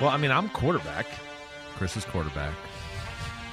Well, 0.00 0.10
I 0.10 0.16
mean, 0.16 0.30
I'm 0.30 0.48
quarterback. 0.50 1.06
Chris 1.76 1.96
is 1.96 2.04
quarterback. 2.04 2.52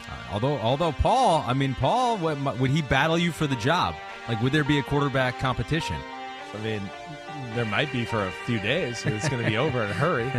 Uh, 0.10 0.14
although, 0.34 0.58
although 0.58 0.92
Paul, 0.92 1.44
I 1.48 1.54
mean, 1.54 1.74
Paul, 1.76 2.18
would, 2.18 2.60
would 2.60 2.72
he 2.72 2.82
battle 2.82 3.18
you 3.18 3.32
for 3.32 3.48
the 3.48 3.56
job? 3.56 3.96
Like, 4.28 4.42
would 4.42 4.52
there 4.54 4.64
be 4.64 4.80
a 4.80 4.84
quarterback 4.84 5.40
competition? 5.40 5.98
I 6.54 6.58
mean, 6.64 6.82
there 7.56 7.66
might 7.66 7.92
be 7.92 8.06
for 8.06 8.26
a 8.26 8.32
few 8.46 8.60
days. 8.60 9.06
It's 9.06 9.28
going 9.30 9.44
to 9.44 9.50
be 9.50 9.58
over 9.58 9.84
in 9.84 9.90
a 9.90 9.94
hurry. 9.94 10.32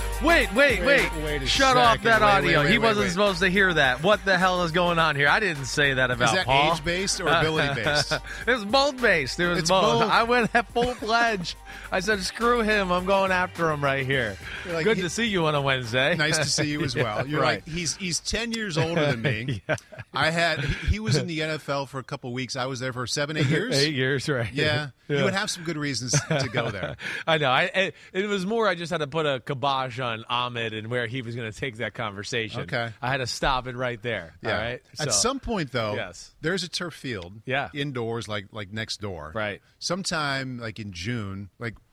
Wait, 0.22 0.52
wait, 0.54 0.84
wait. 0.84 1.10
wait 1.24 1.42
a 1.42 1.46
Shut 1.46 1.78
off 1.78 2.02
that 2.02 2.20
Wait, 2.20 2.26
audio. 2.26 2.58
wait, 2.58 2.64
wait, 2.64 2.72
he 2.72 2.78
wait, 2.78 2.88
wasn't 2.88 3.04
wait. 3.06 3.12
supposed 3.12 3.40
to 3.40 3.48
hear 3.48 3.72
that. 3.72 4.02
What 4.02 4.22
the 4.26 4.36
hell 4.36 4.64
is 4.64 4.72
going 4.72 4.98
on 4.98 5.16
here? 5.16 5.28
I 5.28 5.40
didn't 5.40 5.64
say 5.64 5.94
that 5.94 6.10
about 6.10 6.28
Is 6.28 6.34
that 6.34 6.44
Paul. 6.46 6.74
age 6.74 6.84
based 6.84 7.20
or 7.22 7.28
ability 7.28 7.82
based? 7.82 8.12
it 8.46 8.50
was 8.52 8.66
both 8.66 9.00
based. 9.00 9.40
It 9.40 9.46
was 9.48 9.60
It's 9.60 9.70
both. 9.70 10.00
both. 10.02 10.10
I 10.10 10.24
went 10.24 10.50
at 10.54 10.70
full 10.72 10.94
pledge. 10.96 11.56
I 11.92 12.00
said, 12.00 12.20
"Screw 12.20 12.60
him! 12.60 12.90
I'm 12.92 13.04
going 13.06 13.30
after 13.32 13.70
him 13.70 13.82
right 13.82 14.04
here." 14.06 14.36
Like, 14.68 14.84
Good 14.84 14.96
he- 14.98 15.02
to 15.04 15.10
see 15.10 15.26
you 15.26 15.46
on 15.46 15.54
a 15.54 15.60
Wednesday. 15.60 16.16
nice 16.16 16.38
to 16.38 16.44
see 16.44 16.64
you 16.70 16.82
as 16.82 16.94
well. 16.94 17.26
You're 17.30 17.40
right. 17.40 17.64
like 17.66 17.68
he's 17.74 17.96
he's 17.96 18.20
ten 18.20 18.52
years 18.52 18.76
older 18.78 19.06
than 19.06 19.22
me. 19.22 19.62
I 20.14 20.30
had 20.30 20.60
he, 20.60 20.86
he 20.88 20.98
was 21.00 21.16
in 21.16 21.26
the 21.26 21.38
NFL 21.40 21.88
for 21.88 21.98
a 21.98 22.04
couple 22.04 22.32
weeks. 22.32 22.56
I 22.56 22.66
was 22.66 22.80
there 22.80 22.92
for 22.92 23.06
seven, 23.06 23.36
eight 23.36 23.46
years. 23.46 23.76
Eight 23.76 23.94
years, 23.94 24.28
right? 24.28 24.52
Yeah, 24.52 24.88
you 25.08 25.22
would 25.24 25.34
have 25.34 25.50
some 25.50 25.64
good 25.64 25.76
reasons 25.76 26.12
to 26.28 26.48
go 26.52 26.70
there. 26.70 26.96
I 27.26 27.38
know. 27.38 27.50
I 27.50 27.62
it, 27.64 27.94
it 28.12 28.26
was 28.26 28.44
more. 28.46 28.66
I 28.68 28.74
just 28.74 28.90
had 28.90 28.98
to 28.98 29.06
put 29.06 29.26
a 29.26 29.40
kibosh 29.40 29.98
on 30.00 30.24
Ahmed 30.28 30.72
and 30.74 30.88
where 30.88 31.06
he 31.06 31.22
was 31.22 31.34
going 31.36 31.50
to 31.50 31.58
take 31.58 31.76
that 31.78 31.94
conversation. 31.94 32.62
Okay. 32.62 32.90
I 33.00 33.10
had 33.10 33.18
to 33.18 33.26
stop 33.26 33.66
it 33.66 33.76
right 33.76 34.00
there. 34.02 34.34
Yeah. 34.42 34.52
All 34.52 34.58
right. 34.62 34.82
At 34.98 35.06
So- 35.06 35.10
some 35.20 35.40
point, 35.40 35.72
though, 35.72 35.94
Yes. 35.94 36.30
there's 36.40 36.62
a 36.64 36.68
turf 36.68 36.94
field. 36.94 37.32
Yeah. 37.46 37.68
Indoors, 37.74 38.26
like 38.28 38.46
like 38.52 38.72
next 38.72 39.00
door. 39.00 39.32
Right. 39.34 39.60
Sometime 39.78 40.58
like 40.58 40.78
in 40.78 40.92
June, 40.92 41.50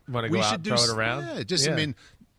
Wanna 0.08 0.30
we 0.30 0.40
go 0.40 0.44
should 0.44 0.54
out, 0.54 0.64
do 0.64 0.70
throw 0.76 0.84
it 0.84 0.90
around? 0.90 1.28
Yeah, 1.28 1.44
just 1.44 1.70
I 1.70 1.76
mean, 1.76 1.96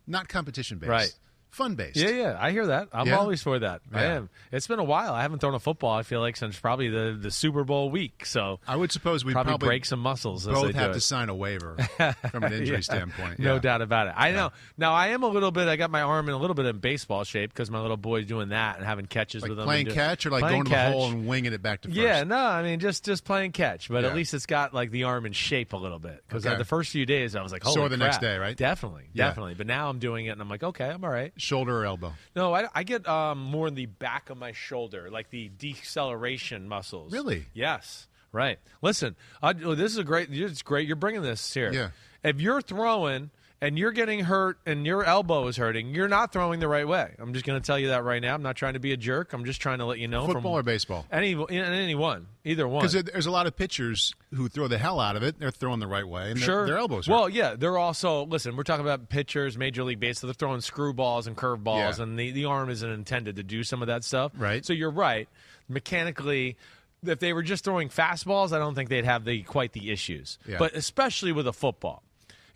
not 0.06 0.28
competition 0.28 0.78
based. 0.78 0.91
Right. 0.91 1.14
Fun 1.51 1.75
based. 1.77 1.97
Yeah, 1.97 2.11
yeah, 2.11 2.37
I 2.39 2.51
hear 2.53 2.67
that. 2.67 2.89
I'm 2.93 3.07
Yeah? 3.09 3.17
always 3.19 3.43
for 3.43 3.59
that. 3.59 3.81
I 3.93 4.05
am. 4.05 4.29
It's 4.53 4.67
been 4.67 4.79
a 4.79 4.85
while. 4.85 5.13
I 5.14 5.23
haven't 5.23 5.39
thrown 5.41 5.55
a 5.55 5.59
football. 5.59 5.92
I 5.97 6.03
feel 6.03 6.20
like 6.20 6.36
since 6.36 6.59
probably 6.59 6.89
the, 6.89 7.19
the 7.20 7.31
Super 7.31 7.64
Bowl 7.64 7.91
week. 7.91 8.27
So 8.27 8.61
I 8.69 8.77
would 8.77 8.92
suppose 8.92 9.25
we 9.25 9.33
probably, 9.33 9.53
probably, 9.53 9.67
break 9.69 9.85
some 9.87 9.98
muscles. 10.01 10.47
as 10.47 10.53
both 10.55 10.75
have 10.75 10.92
to 10.92 11.01
sign 11.01 11.31
a 11.31 11.35
waiver 11.35 11.77
from 12.31 12.45
an 12.45 12.53
injury 12.53 12.77
Yeah. 12.77 12.81
standpoint. 12.81 13.39
No 13.39 13.58
doubt 13.58 13.81
about 13.83 14.08
it. 14.08 14.14
I 14.17 14.31
know. 14.33 14.53
Now 14.77 14.92
I 14.92 15.08
am 15.08 15.23
a 15.23 15.27
little 15.29 15.51
bit. 15.51 15.69
I 15.69 15.77
got 15.77 15.91
my 15.91 16.03
arm 16.03 16.29
in 16.29 16.35
a 16.35 16.39
little 16.39 16.55
bit 16.55 16.67
in 16.67 16.79
baseball 16.79 17.25
shape 17.25 17.51
because 17.51 17.70
my 17.70 17.81
little 17.81 17.97
boy's 17.97 18.27
doing 18.27 18.51
that 18.51 18.77
and 18.77 18.85
having 18.87 19.07
catches 19.07 19.42
Like 19.42 19.48
with 19.51 19.58
him. 19.58 19.64
playing 19.64 19.87
catch 19.87 20.27
or 20.27 20.31
like 20.31 20.42
going 20.42 20.64
to 20.64 20.70
the 20.70 20.91
hole 20.92 21.07
and 21.11 21.27
winging 21.27 21.53
it 21.55 21.63
back 21.63 21.81
to 21.83 21.89
first. 21.89 21.98
Yeah, 21.98 22.25
no, 22.25 22.37
I 22.37 22.63
mean 22.63 22.79
just 22.79 23.05
just 23.05 23.25
playing 23.25 23.53
catch, 23.53 23.89
but 23.89 24.03
Yeah. 24.05 24.11
at 24.11 24.14
least 24.14 24.35
it's 24.35 24.47
got 24.47 24.75
like 24.75 24.91
the 24.91 25.05
arm 25.05 25.25
in 25.27 25.33
shape 25.33 25.73
a 25.73 25.77
little 25.79 25.98
bit. 25.98 26.23
Because 26.29 26.45
Okay. 26.47 26.57
the 26.57 26.64
first 26.67 26.91
few 26.92 27.07
days 27.07 27.35
I 27.35 27.42
was 27.42 27.53
like, 27.53 27.63
holy 27.63 27.75
Sore 27.75 27.89
the 27.89 27.97
next 27.97 28.20
day, 28.20 28.37
right? 28.37 28.57
Definitely, 28.57 29.05
Yeah. 29.14 29.29
definitely. 29.29 29.55
But 29.55 29.67
now 29.67 29.89
I'm 29.89 29.98
doing 29.98 30.27
it, 30.27 30.31
and 30.31 30.41
I'm 30.42 30.48
like, 30.51 30.63
okay, 30.63 30.85
I'm 30.91 31.03
all 31.03 31.11
right. 31.11 31.33
Shoulder 31.39 31.83
or 31.83 31.87
elbow. 31.87 32.13
No, 32.37 32.55
I, 32.55 32.69
I 32.75 32.83
get 32.83 33.09
um, 33.09 33.39
more 33.39 33.69
in 33.69 33.75
the 33.75 33.87
back 33.87 34.29
of 34.31 34.37
my 34.37 34.53
shoulder, 34.53 35.09
like 35.11 35.31
the 35.31 35.51
deceleration 35.59 36.69
muscles. 36.69 37.13
Really? 37.13 37.47
Yes. 37.55 38.07
Right. 38.31 38.59
Listen, 38.83 39.17
I, 39.43 39.55
oh, 39.65 39.75
this 39.75 39.93
is 39.93 39.99
a 39.99 40.05
great. 40.05 40.29
It's 40.31 40.63
great. 40.63 40.87
You're 40.87 40.97
bringing 40.97 41.23
this 41.23 41.55
here. 41.55 41.73
Yeah. 41.73 41.89
If 42.23 42.41
you're 42.41 42.61
throwing 42.61 43.31
and 43.61 43.77
you're 43.77 43.91
getting 43.92 44.20
hurt 44.20 44.58
and 44.67 44.86
your 44.86 45.02
elbow 45.05 45.48
is 45.48 45.57
hurting, 45.57 45.95
you're 45.95 46.08
not 46.08 46.33
throwing 46.33 46.61
the 46.61 46.69
right 46.69 46.86
way. 46.86 47.14
I'm 47.19 47.33
just 47.33 47.45
going 47.45 47.61
to 47.61 47.67
tell 47.67 47.79
you 47.79 47.89
that 47.89 48.05
right 48.05 48.23
now. 48.23 48.35
I'm 48.35 48.42
not 48.42 48.55
trying 48.57 48.74
to 48.74 48.79
be 48.79 48.92
a 48.92 48.96
jerk. 48.96 49.33
I'm 49.33 49.45
just 49.45 49.61
trying 49.61 49.79
to 49.79 49.85
let 49.85 49.98
you 49.98 50.07
know. 50.07 50.27
Football 50.27 50.42
from 50.42 50.52
or 50.52 50.63
baseball? 50.63 51.07
Any, 51.11 51.36
any 51.51 51.95
one, 51.96 52.27
either 52.45 52.69
one. 52.69 52.86
Because 52.86 53.02
there's 53.05 53.27
a 53.27 53.30
lot 53.33 53.46
of 53.46 53.57
pitchers 53.57 54.14
who 54.33 54.48
throw 54.48 54.69
the 54.69 54.79
hell 54.79 55.01
out 55.01 55.17
of 55.17 55.23
it. 55.24 55.39
They're 55.41 55.51
throwing 55.51 55.80
the 55.80 55.89
right 55.89 56.07
way, 56.07 56.30
and 56.30 56.39
Sure. 56.39 56.67
their, 56.67 56.79
elbows. 56.79 57.07
Hurt. 57.07 57.13
Well, 57.13 57.29
yeah, 57.29 57.57
they're 57.57 57.79
also 57.79 58.27
listen. 58.27 58.57
We're 58.57 58.63
talking 58.63 58.85
about 58.86 59.08
pitchers, 59.08 59.58
Major 59.58 59.83
League 59.83 59.98
Baseball. 60.01 60.29
They're 60.29 60.35
throwing 60.35 60.61
screwballs 60.61 61.27
and 61.27 61.36
curveballs, 61.36 61.96
Yeah. 61.98 62.02
and 62.05 62.19
the, 62.19 62.30
the 62.30 62.45
arm 62.45 62.70
isn't 62.70 62.89
intended 62.90 63.36
to 63.36 63.42
do 63.42 63.64
some 63.64 63.83
of 63.83 63.89
that 63.89 64.05
stuff. 64.05 64.33
Right. 64.36 64.64
So 64.64 64.73
you're 64.73 64.90
right. 64.90 65.29
Mechanically, 65.69 66.57
if 67.05 67.19
they 67.19 67.33
were 67.33 67.42
just 67.42 67.64
throwing 67.64 67.89
fastballs, 67.89 68.52
I 68.52 68.58
don't 68.58 68.75
think 68.75 68.89
they'd 68.89 69.05
have 69.05 69.25
the 69.25 69.42
quite 69.42 69.73
the 69.73 69.90
issues. 69.90 70.39
Yeah. 70.46 70.58
But 70.58 70.75
especially 70.75 71.33
with 71.33 71.46
a 71.46 71.52
football, 71.52 72.02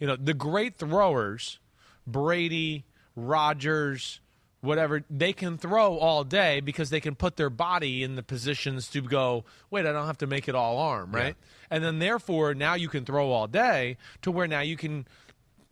you 0.03 0.09
know, 0.09 0.17
the 0.17 0.35
great 0.35 0.75
throwers, 0.75 1.61
Brady, 2.09 2.85
Rodgers. 3.15 4.19
Whatever 4.61 5.03
they 5.11 5.33
can 5.33 5.59
throw 5.59 5.99
all 5.99 6.23
day 6.23 6.61
because 6.61 6.91
they 6.91 7.01
can 7.01 7.17
put 7.17 7.37
their 7.37 7.51
body 7.51 8.05
in 8.05 8.15
the 8.15 8.23
positions 8.23 8.89
to 8.91 9.01
go. 9.01 9.45
Wait, 9.71 9.87
I 9.87 9.93
don't 9.93 10.07
have 10.07 10.19
to 10.19 10.29
make 10.29 10.49
it 10.49 10.55
all 10.55 10.79
arm, 10.79 11.13
right? 11.13 11.35
And 11.69 11.83
then 11.83 11.99
therefore 11.99 12.55
now 12.55 12.75
you 12.75 12.89
can 12.89 13.05
throw 13.05 13.31
all 13.33 13.49
day 13.49 13.97
to 14.23 14.31
where 14.31 14.47
now 14.47 14.61
you 14.61 14.77
can 14.77 15.07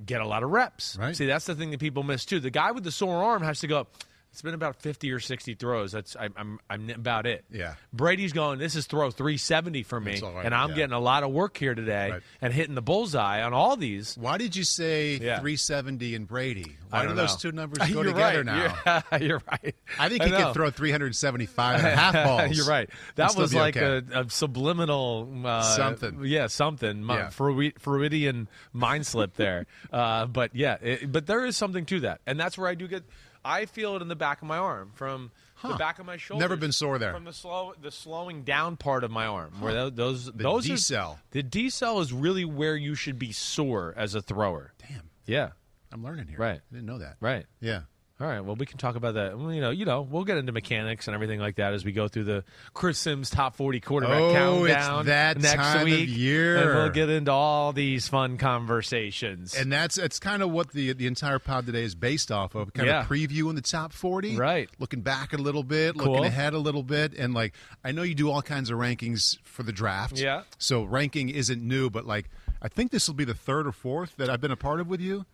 get 0.05 0.21
a 0.21 0.27
lot 0.27 0.43
of 0.43 0.51
reps. 0.51 0.97
Right. 0.99 1.15
See, 1.15 1.27
that's 1.27 1.45
the 1.45 1.55
thing 1.55 1.71
that 1.71 1.79
people 1.79 2.03
miss 2.03 2.25
too. 2.25 2.41
The 2.41 2.51
guy 2.51 2.73
with 2.73 2.83
the 2.83 2.91
sore 2.91 3.23
arm 3.23 3.43
has 3.43 3.61
to 3.61 3.69
go. 3.69 3.87
It's 4.33 4.43
been 4.43 4.55
about 4.55 4.77
fifty 4.77 5.11
or 5.11 5.19
sixty 5.19 5.55
throws. 5.55 5.91
That's 5.91 6.15
I, 6.15 6.29
I'm 6.37 6.61
I'm 6.71 6.89
about 6.91 7.27
it. 7.27 7.45
Yeah. 7.51 7.75
Brady's 7.93 8.33
going. 8.33 8.61
This 8.61 8.77
is 8.77 8.87
throw 8.87 9.11
three 9.11 9.37
seventy 9.37 9.83
for 9.83 10.01
me, 10.01 10.21
right, 10.21 10.47
and 10.47 10.55
I'm 10.55 10.71
yeah. 10.71 10.77
getting 10.77 10.93
a 10.95 11.01
lot 11.01 11.25
of 11.25 11.33
work 11.33 11.57
here 11.57 11.75
today 11.75 12.11
Right. 12.13 12.23
and 12.41 12.53
hitting 12.55 12.77
the 12.77 12.81
bullseye 12.83 13.43
on 13.43 13.53
all 13.53 13.77
these. 13.77 14.17
Why 14.17 14.39
did 14.39 14.55
you 14.55 14.63
say 14.63 15.15
Yeah. 15.17 15.41
370 15.41 16.15
and 16.15 16.29
Brady? 16.29 16.77
Why 16.91 17.07
do 17.07 17.15
those 17.15 17.33
know. 17.45 17.51
two 17.51 17.53
numbers 17.57 17.79
go 17.79 17.87
You're 17.87 18.05
together 18.05 18.45
right. 18.45 18.77
now? 18.87 19.03
You're, 19.19 19.21
you're 19.29 19.43
right. 19.51 19.75
I 19.99 20.09
think 20.09 20.23
he 20.23 20.31
know. 20.31 20.45
could 20.47 20.55
throw 20.55 20.71
375 20.71 21.79
and 21.81 21.87
a 21.89 21.97
half 21.97 22.15
balls. 22.15 22.57
You're 22.57 22.67
right. 22.67 22.89
That 23.17 23.35
was 23.35 23.53
like 23.53 23.77
okay. 23.77 24.07
a, 24.15 24.21
a 24.21 24.31
subliminal 24.31 25.29
uh, 25.45 25.63
Something. 25.63 26.21
Yeah, 26.25 26.47
something. 26.47 27.05
Yeah. 27.09 27.31
Freudian, 27.31 27.73
Freudian 27.79 28.49
mind 28.73 29.07
slip 29.07 29.35
there. 29.35 29.67
uh, 29.93 30.27
but 30.27 30.55
yeah, 30.55 30.77
it, 30.81 31.11
but 31.11 31.27
there 31.27 31.45
is 31.45 31.57
something 31.57 31.85
to 31.87 32.01
that, 32.01 32.21
and 32.27 32.39
that's 32.39 32.57
where 32.57 32.69
I 32.69 32.75
do 32.75 32.87
get. 32.87 33.03
I 33.45 33.65
feel 33.67 33.97
it 33.97 34.03
in 34.03 34.09
the 34.09 34.17
back 34.17 34.43
of 34.43 34.49
my 34.49 34.59
arm 34.59 34.93
from 34.95 35.31
the 35.63 35.75
back 35.75 35.99
of 35.99 36.07
my 36.07 36.17
shoulder. 36.17 36.43
Never 36.43 36.57
been 36.57 36.73
sore 36.73 36.99
there. 36.99 37.13
From 37.13 37.25
the 37.25 37.33
slow, 37.33 37.75
the 37.81 37.91
slowing 37.91 38.43
down 38.45 38.77
part 38.77 39.05
of 39.05 39.11
my 39.11 39.27
arm, 39.27 39.61
where 39.61 39.73
tho- 39.73 39.91
those 39.91 40.27
The 40.27 40.33
those 40.33 40.69
are- 40.71 40.75
decel. 40.75 41.19
the 41.33 41.43
decel 41.43 42.01
is 42.01 42.13
really 42.13 42.45
where 42.45 42.77
you 42.77 42.95
should 42.95 43.19
be 43.19 43.33
sore 43.33 43.95
as 43.97 44.15
a 44.15 44.23
thrower. 44.23 44.73
Damn, 44.89 45.11
Yeah. 45.27 45.51
I'm 45.93 46.05
learning 46.05 46.29
here. 46.29 46.39
Right. 46.39 46.61
I 46.61 46.75
didn't 46.75 46.87
know 46.87 46.99
that. 46.99 47.17
Right. 47.21 47.47
Yeah. 47.61 47.83
All 48.21 48.27
right. 48.27 48.41
Well, 48.45 48.55
we 48.55 48.67
can 48.67 48.77
talk 48.77 48.97
about 48.97 49.15
that. 49.15 49.39
Well, 49.39 49.51
You 49.53 49.63
know, 49.63 49.71
you 49.71 49.87
know, 49.87 50.03
we'll 50.03 50.25
get 50.25 50.37
into 50.37 50.53
mechanics 50.53 51.09
and 51.09 51.15
everything 51.15 51.41
like 51.41 51.57
that 51.57 51.73
as 51.73 51.85
we 51.87 51.93
go 51.93 52.07
through 52.07 52.25
the 52.25 52.45
Chris 52.75 52.99
Simms 52.99 53.31
top 53.31 53.57
forty 53.57 53.81
quarterback 53.81 54.21
Oh, 54.21 54.65
it's 54.65 54.75
countdown 54.75 55.07
that 55.07 55.39
next 55.39 55.55
time 55.55 55.77
of 55.79 55.85
week. 55.85 56.09
year. 56.11 56.57
and 56.59 56.67
we'll 56.75 56.91
get 56.91 57.09
into 57.09 57.33
all 57.33 57.73
these 57.73 58.09
fun 58.09 58.37
conversations. 58.37 59.55
And 59.55 59.73
that's 59.73 59.95
that's 59.97 60.19
kind 60.19 60.43
of 60.43 60.51
what 60.51 60.71
the 60.73 60.93
the 60.93 61.07
entire 61.07 61.39
pod 61.39 61.67
today 61.67 61.83
is 61.83 61.95
based 61.95 62.31
off 62.31 62.55
of. 62.55 62.73
Kind 62.73 62.89
Yeah. 62.89 63.01
of 63.03 63.07
previewing 63.09 63.55
the 63.55 63.63
top 63.63 63.93
forty, 63.93 64.37
Right. 64.37 64.69
Looking 64.79 65.01
back 65.01 65.33
a 65.33 65.37
little 65.39 65.63
bit, 65.63 65.97
Cool. 65.97 66.13
looking 66.13 66.27
ahead 66.27 66.53
a 66.53 66.59
little 66.59 66.83
bit, 66.83 67.15
and 67.15 67.33
like 67.35 67.55
I 67.85 67.93
know 67.93 68.03
you 68.03 68.15
do 68.15 68.31
all 68.31 68.43
kinds 68.43 68.71
of 68.71 68.79
rankings 68.79 69.39
for 69.45 69.63
the 69.63 69.73
draft. 69.73 70.19
Yeah. 70.19 70.43
So 70.59 70.85
ranking 70.85 71.29
isn't 71.31 71.63
new, 71.63 71.91
but 71.91 72.05
like 72.07 72.29
I 72.63 72.69
think 72.69 72.91
this 72.91 73.09
will 73.09 73.15
be 73.15 73.25
the 73.25 73.35
third 73.35 73.67
or 73.67 73.73
fourth 73.73 74.17
that 74.19 74.29
I've 74.29 74.41
been 74.41 74.51
a 74.51 74.57
part 74.57 74.81
of 74.81 74.89
with 74.89 75.01
you. 75.01 75.25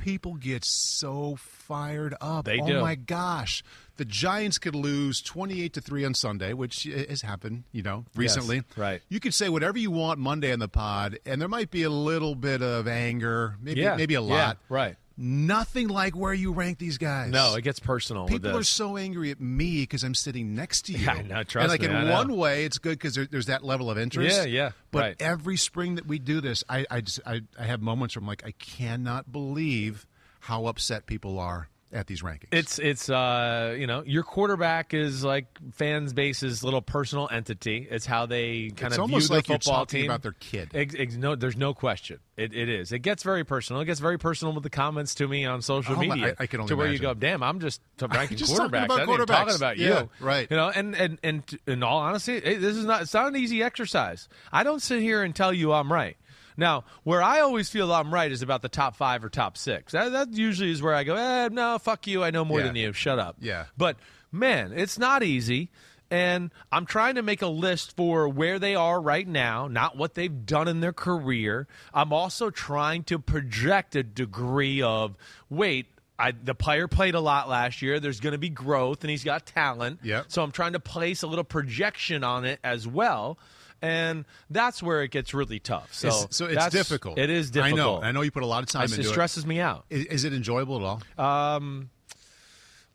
People 0.00 0.34
get 0.34 0.64
so 0.64 1.36
fired 1.36 2.14
up. 2.20 2.44
They 2.46 2.58
oh 2.60 2.66
do. 2.66 2.80
my 2.80 2.94
gosh. 2.94 3.62
The 3.96 4.04
Giants 4.06 4.56
could 4.58 4.74
lose 4.74 5.20
28 5.20 5.74
to 5.74 5.80
3 5.82 6.04
on 6.06 6.14
Sunday, 6.14 6.54
which 6.54 6.84
has 6.84 7.20
happened, 7.22 7.64
you 7.70 7.82
know, 7.82 8.06
recently. 8.16 8.62
right. 8.76 9.02
You 9.10 9.20
could 9.20 9.34
say 9.34 9.48
whatever 9.50 9.76
you 9.78 9.90
want 9.90 10.18
Monday 10.18 10.52
on 10.52 10.58
the 10.58 10.68
pod, 10.68 11.18
and 11.26 11.40
there 11.40 11.48
might 11.48 11.70
be 11.70 11.82
a 11.82 11.90
little 11.90 12.34
bit 12.34 12.62
of 12.62 12.88
anger, 12.88 13.56
maybe 13.60 13.82
Yeah. 13.82 13.96
maybe 13.96 14.14
a 14.14 14.22
Yeah, 14.22 14.34
lot. 14.34 14.58
right. 14.70 14.96
Nothing 15.22 15.88
like 15.88 16.16
where 16.16 16.32
you 16.32 16.52
rank 16.52 16.78
these 16.78 16.96
guys. 16.96 17.30
No, 17.30 17.54
it 17.54 17.60
gets 17.62 17.78
personal. 17.78 18.22
with 18.24 18.32
People 18.42 18.56
are 18.56 18.62
so 18.62 18.96
angry 18.96 19.30
at 19.30 19.38
me 19.38 19.82
because 19.82 20.02
I'm 20.02 20.14
sitting 20.14 20.54
next 20.54 20.86
to 20.86 20.92
you. 20.96 21.04
Yeah, 21.04 21.20
no, 21.20 21.42
trust 21.42 21.56
and 21.64 21.68
like 21.68 21.80
me, 21.82 21.88
in 21.88 21.94
I 21.94 22.04
know. 22.04 22.12
one 22.14 22.36
way, 22.36 22.64
it's 22.64 22.78
good 22.78 22.92
because 22.98 23.14
there, 23.16 23.26
there's 23.30 23.46
that 23.46 23.62
level 23.62 23.90
of 23.90 23.98
interest. 23.98 24.34
Yeah, 24.34 24.44
yeah, 24.44 24.70
But 24.90 24.98
right. 25.00 25.16
every 25.20 25.58
spring 25.58 25.96
that 25.96 26.06
we 26.06 26.18
do 26.18 26.40
this, 26.40 26.64
I 26.70 26.86
I, 26.90 27.00
just, 27.02 27.20
I 27.26 27.42
I 27.58 27.64
have 27.64 27.82
moments 27.82 28.16
where 28.16 28.22
I'm 28.22 28.26
like, 28.26 28.44
I 28.46 28.52
cannot 28.52 29.30
believe 29.30 30.06
how 30.40 30.64
upset 30.64 31.04
people 31.04 31.38
are 31.38 31.68
at 31.92 32.06
these 32.06 32.22
rankings. 32.22 32.48
It's 32.52 32.78
it's 32.78 33.10
uh 33.10 33.74
you 33.78 33.86
know 33.86 34.02
your 34.06 34.22
quarterback 34.22 34.94
is 34.94 35.24
like 35.24 35.46
fans 35.72 36.12
base's 36.12 36.62
little 36.62 36.82
personal 36.82 37.28
entity. 37.30 37.86
It's 37.90 38.06
how 38.06 38.26
they 38.26 38.70
kind 38.70 38.92
It's 38.92 38.96
of 38.96 39.02
almost 39.02 39.28
view 39.28 39.36
like 39.36 39.46
the 39.46 39.54
football 39.54 39.86
talking 39.86 40.02
team 40.02 40.10
about 40.10 40.22
their 40.22 40.32
kid. 40.38 40.70
Ex- 40.74 40.94
ex- 40.96 41.14
no, 41.16 41.34
there's 41.34 41.56
no 41.56 41.74
question. 41.74 42.18
It, 42.36 42.54
it 42.54 42.68
is. 42.70 42.90
It 42.92 43.00
gets 43.00 43.22
very 43.22 43.44
personal. 43.44 43.82
It 43.82 43.84
gets 43.84 44.00
very 44.00 44.18
personal 44.18 44.54
with 44.54 44.62
the 44.62 44.70
comments 44.70 45.14
to 45.16 45.28
me 45.28 45.44
on 45.44 45.60
social 45.62 45.94
Oh, 45.96 45.98
media. 45.98 46.34
I- 46.38 46.44
I 46.44 46.46
can 46.46 46.60
only 46.60 46.68
to 46.68 46.76
where 46.76 46.90
you 46.90 46.98
go, 46.98 47.12
damn, 47.12 47.42
I'm 47.42 47.60
just 47.60 47.82
ranking 48.00 48.38
Just 48.38 48.56
talking 48.56 48.70
quarterbacks. 48.70 48.84
about 48.84 49.00
I'm 49.00 49.08
quarterbacks. 49.08 49.26
talking 49.26 49.54
about 49.56 49.76
Yeah, 49.78 50.00
you, 50.02 50.10
right. 50.20 50.46
You 50.50 50.56
know, 50.56 50.68
and 50.70 50.94
and 50.94 51.18
and 51.22 51.58
in 51.66 51.82
all 51.82 51.98
honesty, 51.98 52.36
it, 52.36 52.60
this 52.60 52.76
is 52.76 52.84
not. 52.84 53.02
It's 53.02 53.12
not 53.14 53.26
an 53.28 53.36
easy 53.36 53.62
exercise. 53.62 54.28
I 54.52 54.62
don't 54.62 54.80
sit 54.80 55.00
here 55.02 55.22
and 55.22 55.34
tell 55.34 55.52
you 55.52 55.72
I'm 55.72 55.92
right. 55.92 56.16
Now, 56.60 56.84
where 57.04 57.22
I 57.22 57.40
always 57.40 57.70
feel 57.70 57.90
I'm 57.92 58.12
right 58.14 58.30
is 58.30 58.42
about 58.42 58.60
the 58.62 58.68
top 58.68 58.94
five 58.94 59.24
or 59.24 59.30
top 59.30 59.56
six. 59.56 59.92
That, 59.92 60.12
that 60.12 60.32
usually 60.34 60.70
is 60.70 60.82
where 60.82 60.94
I 60.94 61.02
go, 61.04 61.16
eh, 61.16 61.48
no, 61.50 61.78
fuck 61.78 62.06
you. 62.06 62.22
I 62.22 62.30
know 62.30 62.44
more 62.44 62.60
Yeah. 62.60 62.66
than 62.66 62.76
you. 62.76 62.92
Shut 62.92 63.18
up. 63.18 63.36
Yeah. 63.40 63.64
But 63.78 63.96
man, 64.30 64.72
it's 64.76 64.98
not 64.98 65.22
easy. 65.22 65.70
And 66.10 66.50
I'm 66.70 66.86
trying 66.86 67.14
to 67.14 67.22
make 67.22 67.40
a 67.40 67.46
list 67.46 67.96
for 67.96 68.28
where 68.28 68.58
they 68.58 68.74
are 68.74 69.00
right 69.00 69.26
now, 69.26 69.68
not 69.68 69.96
what 69.96 70.14
they've 70.14 70.44
done 70.44 70.68
in 70.68 70.80
their 70.80 70.92
career. 70.92 71.66
I'm 71.94 72.12
also 72.12 72.50
trying 72.50 73.04
to 73.04 73.18
project 73.18 73.96
a 73.96 74.02
degree 74.02 74.82
of 74.82 75.16
wait. 75.48 75.86
I, 76.18 76.32
the 76.32 76.54
player 76.54 76.86
played 76.88 77.14
a 77.14 77.20
lot 77.20 77.48
last 77.48 77.80
year. 77.80 77.98
There's 78.00 78.20
going 78.20 78.32
to 78.32 78.38
be 78.38 78.50
growth, 78.50 79.02
and 79.04 79.10
he's 79.10 79.24
got 79.24 79.46
talent. 79.46 80.00
Yep. 80.02 80.26
So 80.28 80.42
I'm 80.42 80.50
trying 80.50 80.74
to 80.74 80.80
place 80.80 81.22
a 81.22 81.26
little 81.26 81.44
projection 81.44 82.22
on 82.22 82.44
it 82.44 82.60
as 82.62 82.86
well, 82.86 83.38
and 83.82 84.24
that's 84.50 84.82
where 84.82 85.02
it 85.02 85.10
gets 85.10 85.32
really 85.34 85.58
tough. 85.58 85.92
So, 85.92 86.08
It's- 86.08 86.26
so 86.30 86.46
it's 86.46 86.68
difficult. 86.68 87.18
It 87.18 87.30
is 87.30 87.50
difficult. 87.50 87.80
I 87.80 87.82
know. 88.00 88.02
I 88.02 88.12
know 88.12 88.20
you 88.22 88.30
put 88.30 88.42
a 88.42 88.46
lot 88.46 88.62
of 88.62 88.68
time 88.68 88.84
It 88.84 88.92
into 88.98 89.04
stresses 89.08 89.46
me 89.46 89.60
out. 89.60 89.84
it. 89.90 90.00
Is, 90.00 90.06
is 90.06 90.24
it 90.24 90.32
enjoyable 90.34 90.76
at 90.76 91.00
all? 91.18 91.52
Um, 91.54 91.90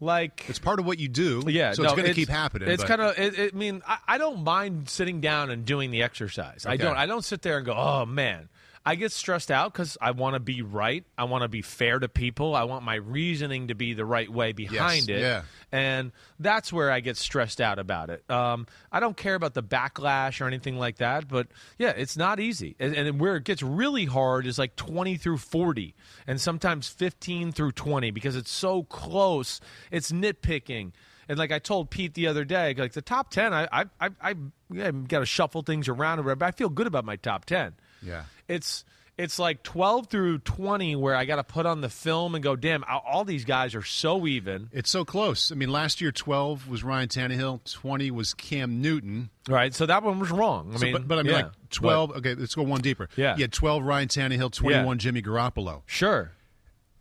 like 0.02 0.46
it's 0.50 0.60
part 0.60 0.80
of 0.80 0.86
what 0.86 1.00
you 1.00 1.08
do. 1.08 1.44
Yeah, 1.48 1.72
so 1.74 1.84
no, 1.84 1.90
it's 1.90 1.96
going 1.96 2.08
to 2.10 2.14
keep 2.14 2.30
happening. 2.30 2.68
It's 2.70 2.84
kind 2.84 3.02
of. 3.02 3.18
It, 3.18 3.40
it, 3.40 3.54
I 3.54 3.58
mean, 3.58 3.82
I, 3.88 3.98
I 4.08 4.18
don't 4.18 4.44
mind 4.44 4.90
sitting 4.90 5.22
down 5.22 5.50
and 5.50 5.66
doing 5.66 5.90
the 5.92 6.04
exercise. 6.04 6.66
I 6.66 6.76
don't. 6.78 6.98
I 6.98 7.06
don't 7.06 7.24
sit 7.24 7.42
there 7.42 7.58
and 7.58 7.66
go, 7.66 7.74
"Oh 7.74 8.06
man." 8.06 8.50
I 8.86 8.96
get 8.96 9.12
stressed 9.12 9.50
out 9.50 9.74
because 9.74 9.98
I 10.00 10.12
want 10.12 10.36
to 10.36 10.40
be 10.40 10.62
right. 10.62 11.04
I 11.18 11.24
want 11.24 11.42
to 11.42 11.48
be 11.48 11.64
fair 11.64 11.98
to 11.98 12.08
people. 12.08 12.56
I 12.56 12.66
want 12.66 12.86
my 12.86 12.96
reasoning 12.96 13.70
to 13.70 13.76
be 13.76 13.94
the 13.94 14.06
right 14.06 14.30
way 14.30 14.52
behind 14.52 15.10
it. 15.10 15.22
yeah. 15.22 15.42
And 15.72 16.12
that's 16.40 16.72
where 16.72 16.92
I 16.92 17.00
get 17.00 17.18
stressed 17.18 17.60
out 17.60 17.80
about 17.80 18.12
it. 18.12 18.30
Um, 18.30 18.68
I 18.92 19.00
don't 19.00 19.18
care 19.18 19.34
about 19.34 19.56
the 19.56 19.64
backlash 19.64 20.40
or 20.40 20.46
anything 20.46 20.78
like 20.78 20.98
that, 20.98 21.28
but 21.28 21.48
yeah, 21.80 21.94
it's 21.98 22.16
not 22.16 22.40
easy. 22.40 22.76
And, 22.80 22.96
and 22.96 23.20
where 23.20 23.36
it 23.36 23.44
gets 23.44 23.64
really 23.64 24.06
hard 24.06 24.46
is 24.46 24.60
like 24.60 24.76
20 24.76 25.18
through 25.18 25.38
40, 25.38 25.96
and 26.28 26.40
sometimes 26.40 26.88
15 26.88 27.52
through 27.54 27.72
20 27.72 28.12
because 28.12 28.36
it's 28.36 28.52
so 28.52 28.84
close. 28.84 29.60
It's 29.92 30.12
nitpicking. 30.12 30.92
And 31.28 31.40
like 31.40 31.52
I 31.52 31.60
told 31.60 31.90
Pete 31.90 32.14
the 32.14 32.28
other 32.28 32.46
day, 32.46 32.76
like 32.78 32.94
the 32.94 33.02
top 33.02 33.32
10, 33.32 33.54
I 33.54 33.68
I 33.72 33.86
I, 34.00 34.10
I 34.22 34.36
yeah, 34.72 34.92
got 34.92 35.20
to 35.20 35.26
shuffle 35.26 35.64
things 35.64 35.88
around, 35.88 36.24
but 36.24 36.44
I 36.44 36.52
feel 36.52 36.70
good 36.70 36.88
about 36.88 37.04
my 37.04 37.16
top 37.16 37.46
10. 37.46 37.74
Yeah. 38.06 38.24
It's 38.48 38.86
it's 39.18 39.40
like 39.40 39.64
12 39.64 40.08
through 40.08 40.40
20 40.40 40.98
where 40.98 41.16
I 41.16 41.24
got 41.24 41.38
to 41.38 41.44
put 41.46 41.66
on 41.66 41.80
the 41.80 41.88
film 41.90 42.36
and 42.36 42.44
go, 42.44 42.58
damn, 42.58 42.84
all- 42.84 43.24
these 43.24 43.46
guys 43.46 43.74
are 43.74 43.82
so 43.82 44.28
even. 44.28 44.68
It's 44.74 44.90
so 44.90 45.06
close. 45.06 45.54
I 45.54 45.56
mean, 45.56 45.72
last 45.72 46.02
year 46.02 46.12
12 46.12 46.68
was 46.68 46.84
Ryan 46.84 47.08
Tannehill, 47.08 47.62
20 47.72 48.12
was 48.12 48.34
Cam 48.34 48.82
Newton. 48.82 49.30
Right, 49.48 49.74
so 49.74 49.86
that 49.86 50.04
one 50.04 50.20
was 50.20 50.32
wrong. 50.32 50.72
I 50.74 50.78
So, 50.80 50.84
mean, 50.84 50.92
but, 50.94 51.08
but 51.08 51.20
I 51.20 51.24
mean, 51.24 51.32
yeah, 51.32 51.42
like 51.44 51.70
12. 51.70 52.12
okay, 52.18 52.36
let's 52.36 52.56
go 52.56 52.64
one 52.64 52.82
deeper. 52.82 53.08
Yeah. 53.16 53.38
You 53.38 53.44
had 53.44 53.54
12 53.54 53.84
Ryan 53.84 54.10
Tannehill, 54.10 54.52
21 54.52 54.98
Jimmy 55.00 55.22
Garoppolo. 55.22 55.84
sure. 55.86 56.32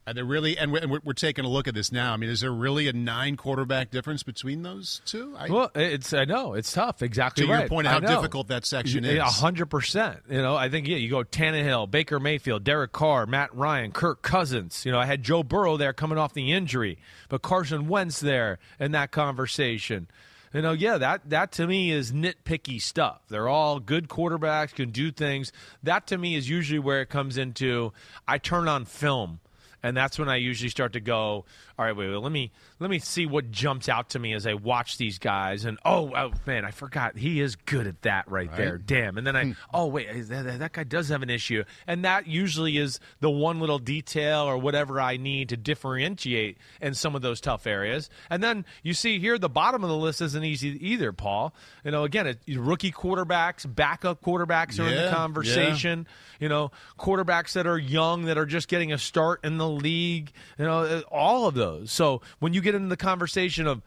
Are 0.06 0.12
there 0.12 0.25
really, 0.25 0.59
and 0.59 0.71
we're, 0.71 1.01
we're, 1.03 1.15
taking 1.15 1.47
a 1.47 1.49
look 1.49 1.67
at 1.67 1.75
this 1.75 1.91
now. 1.91 2.12
I 2.12 2.19
mean, 2.19 2.29
is 2.29 2.43
there 2.43 2.53
really 2.53 2.89
a 2.89 2.93
nine 2.93 3.39
quarterback 3.39 3.91
difference 3.91 4.23
between 4.23 4.62
those 4.62 5.01
two? 5.06 5.35
I, 5.39 5.49
Well, 5.49 5.71
it's 5.75 6.12
I 6.12 6.27
know 6.27 6.53
it's 6.53 6.73
tough. 6.73 7.01
Exactly 7.01 7.47
to 7.47 7.53
your 7.53 7.69
point, 7.69 7.87
how 7.87 8.01
difficult 8.01 8.49
that 8.49 8.67
section 8.67 9.06
is. 9.06 9.19
A 9.19 9.25
hundred 9.25 9.67
percent. 9.67 10.21
You 10.29 10.43
know, 10.43 10.56
I 10.56 10.69
think 10.69 10.87
yeah, 10.89 10.99
you 10.99 11.09
go 11.09 11.25
Tannehill, 11.25 11.91
Baker 11.91 12.21
Mayfield, 12.21 12.65
Derek 12.65 12.93
Carr, 12.93 13.25
Matt 13.25 13.55
Ryan, 13.55 13.93
Kirk 13.93 14.21
Cousins. 14.21 14.85
You 14.85 14.93
know, 14.93 14.99
I 14.99 15.06
had 15.06 15.23
Joe 15.23 15.43
Burrow 15.43 15.79
there 15.79 15.95
coming 15.95 16.19
off 16.19 16.35
the 16.35 16.53
injury, 16.53 16.99
but 17.31 17.41
Carson 17.41 17.89
Wentz 17.89 18.21
there 18.21 18.59
in 18.79 18.93
that 18.93 19.11
conversation. 19.11 20.09
You 20.53 20.61
know, 20.61 20.73
yeah, 20.73 20.99
that 20.99 21.31
that 21.31 21.53
to 21.53 21.67
me 21.67 21.91
is 21.91 22.12
nitpicky 22.12 22.81
stuff. 22.81 23.23
They're 23.29 23.49
all 23.49 23.81
good 23.81 24.09
quarterbacks, 24.09 24.75
can 24.75 24.91
do 24.91 25.11
things. 25.11 25.51
That 25.83 26.06
to 26.09 26.19
me 26.19 26.35
is 26.35 26.49
usually 26.49 26.79
where 26.79 27.01
it 27.01 27.09
comes 27.09 27.39
into. 27.39 27.95
I 28.29 28.37
turn 28.37 28.69
on 28.69 28.85
film 28.85 29.41
and 29.84 29.94
that's 29.94 30.19
when 30.19 30.31
I 30.31 30.36
usually 30.36 30.70
start 30.70 30.94
to 30.94 31.00
go, 31.00 31.44
all 31.78 31.84
right, 31.84 31.94
wait, 31.94 32.08
wait, 32.08 32.16
let 32.16 32.32
me 32.32 32.50
let 32.81 32.88
me 32.88 32.98
see 32.98 33.26
what 33.26 33.50
jumps 33.50 33.88
out 33.88 34.10
to 34.10 34.19
me 34.19 34.32
as 34.32 34.46
I 34.46 34.54
watch 34.54 34.96
these 34.96 35.19
guys, 35.19 35.66
and 35.66 35.78
oh, 35.84 36.10
oh 36.16 36.32
man, 36.46 36.64
I 36.64 36.70
forgot. 36.70 37.19
He 37.19 37.40
is 37.40 37.54
good 37.54 37.86
at 37.86 38.00
that 38.02 38.28
right, 38.31 38.50
there, 38.56 38.78
damn, 38.78 39.19
and 39.19 39.26
then 39.26 39.36
I, 39.36 39.44
hmm. 39.44 39.52
oh 39.75 39.86
wait, 39.86 40.08
that, 40.28 40.58
that 40.58 40.72
guy 40.72 40.84
does 40.84 41.10
have 41.10 41.22
an 41.22 41.28
issue, 41.28 41.64
and 41.86 42.04
that 42.06 42.26
usually 42.26 42.78
is 42.78 42.98
the 43.20 43.31
one 43.31 43.60
little 43.60 43.78
detail 43.78 44.40
or 44.40 44.56
whatever 44.56 45.00
I 45.00 45.19
need 45.19 45.50
to 45.50 45.56
differentiate 45.56 46.56
in 46.81 46.94
some 46.94 47.14
of 47.14 47.20
those 47.20 47.40
tough 47.42 47.66
areas, 47.66 48.08
and 48.31 48.42
then 48.42 48.64
you 48.82 48.94
see 48.94 49.19
here 49.19 49.36
the 49.38 49.50
bottom 49.50 49.84
of 49.84 49.90
the 49.90 49.96
list 49.96 50.22
isn't 50.22 50.44
easy 50.44 50.78
either, 50.88 51.12
Paul. 51.12 51.54
You 51.84 51.90
know, 51.90 52.04
again, 52.04 52.26
it, 52.26 52.38
rookie 52.56 52.90
quarterbacks, 52.90 53.72
backup 53.72 54.22
quarterbacks 54.22 54.78
are 54.78 54.84
in 54.84 54.94
Yeah, 54.94 54.96
the 54.96 55.04
yeah. 55.04 55.14
conversation. 55.14 56.06
You 56.40 56.48
know, 56.48 56.72
quarterbacks 56.98 57.52
that 57.52 57.66
are 57.66 57.78
young 57.78 58.25
that 58.25 58.38
are 58.38 58.46
just 58.46 58.69
getting 58.69 58.92
a 58.92 58.98
start 58.98 59.44
in 59.44 59.58
the 59.58 59.74
league, 59.75 60.32
you 60.59 60.65
know, 60.65 60.81
uh, 60.82 61.03
all 61.11 61.47
of 61.47 61.55
those. 61.55 61.91
So 61.93 62.23
when 62.38 62.53
you 62.55 62.61
get 62.61 62.75
into 62.75 62.88
the 62.88 62.97
conversation 62.97 63.67
of, 63.67 63.82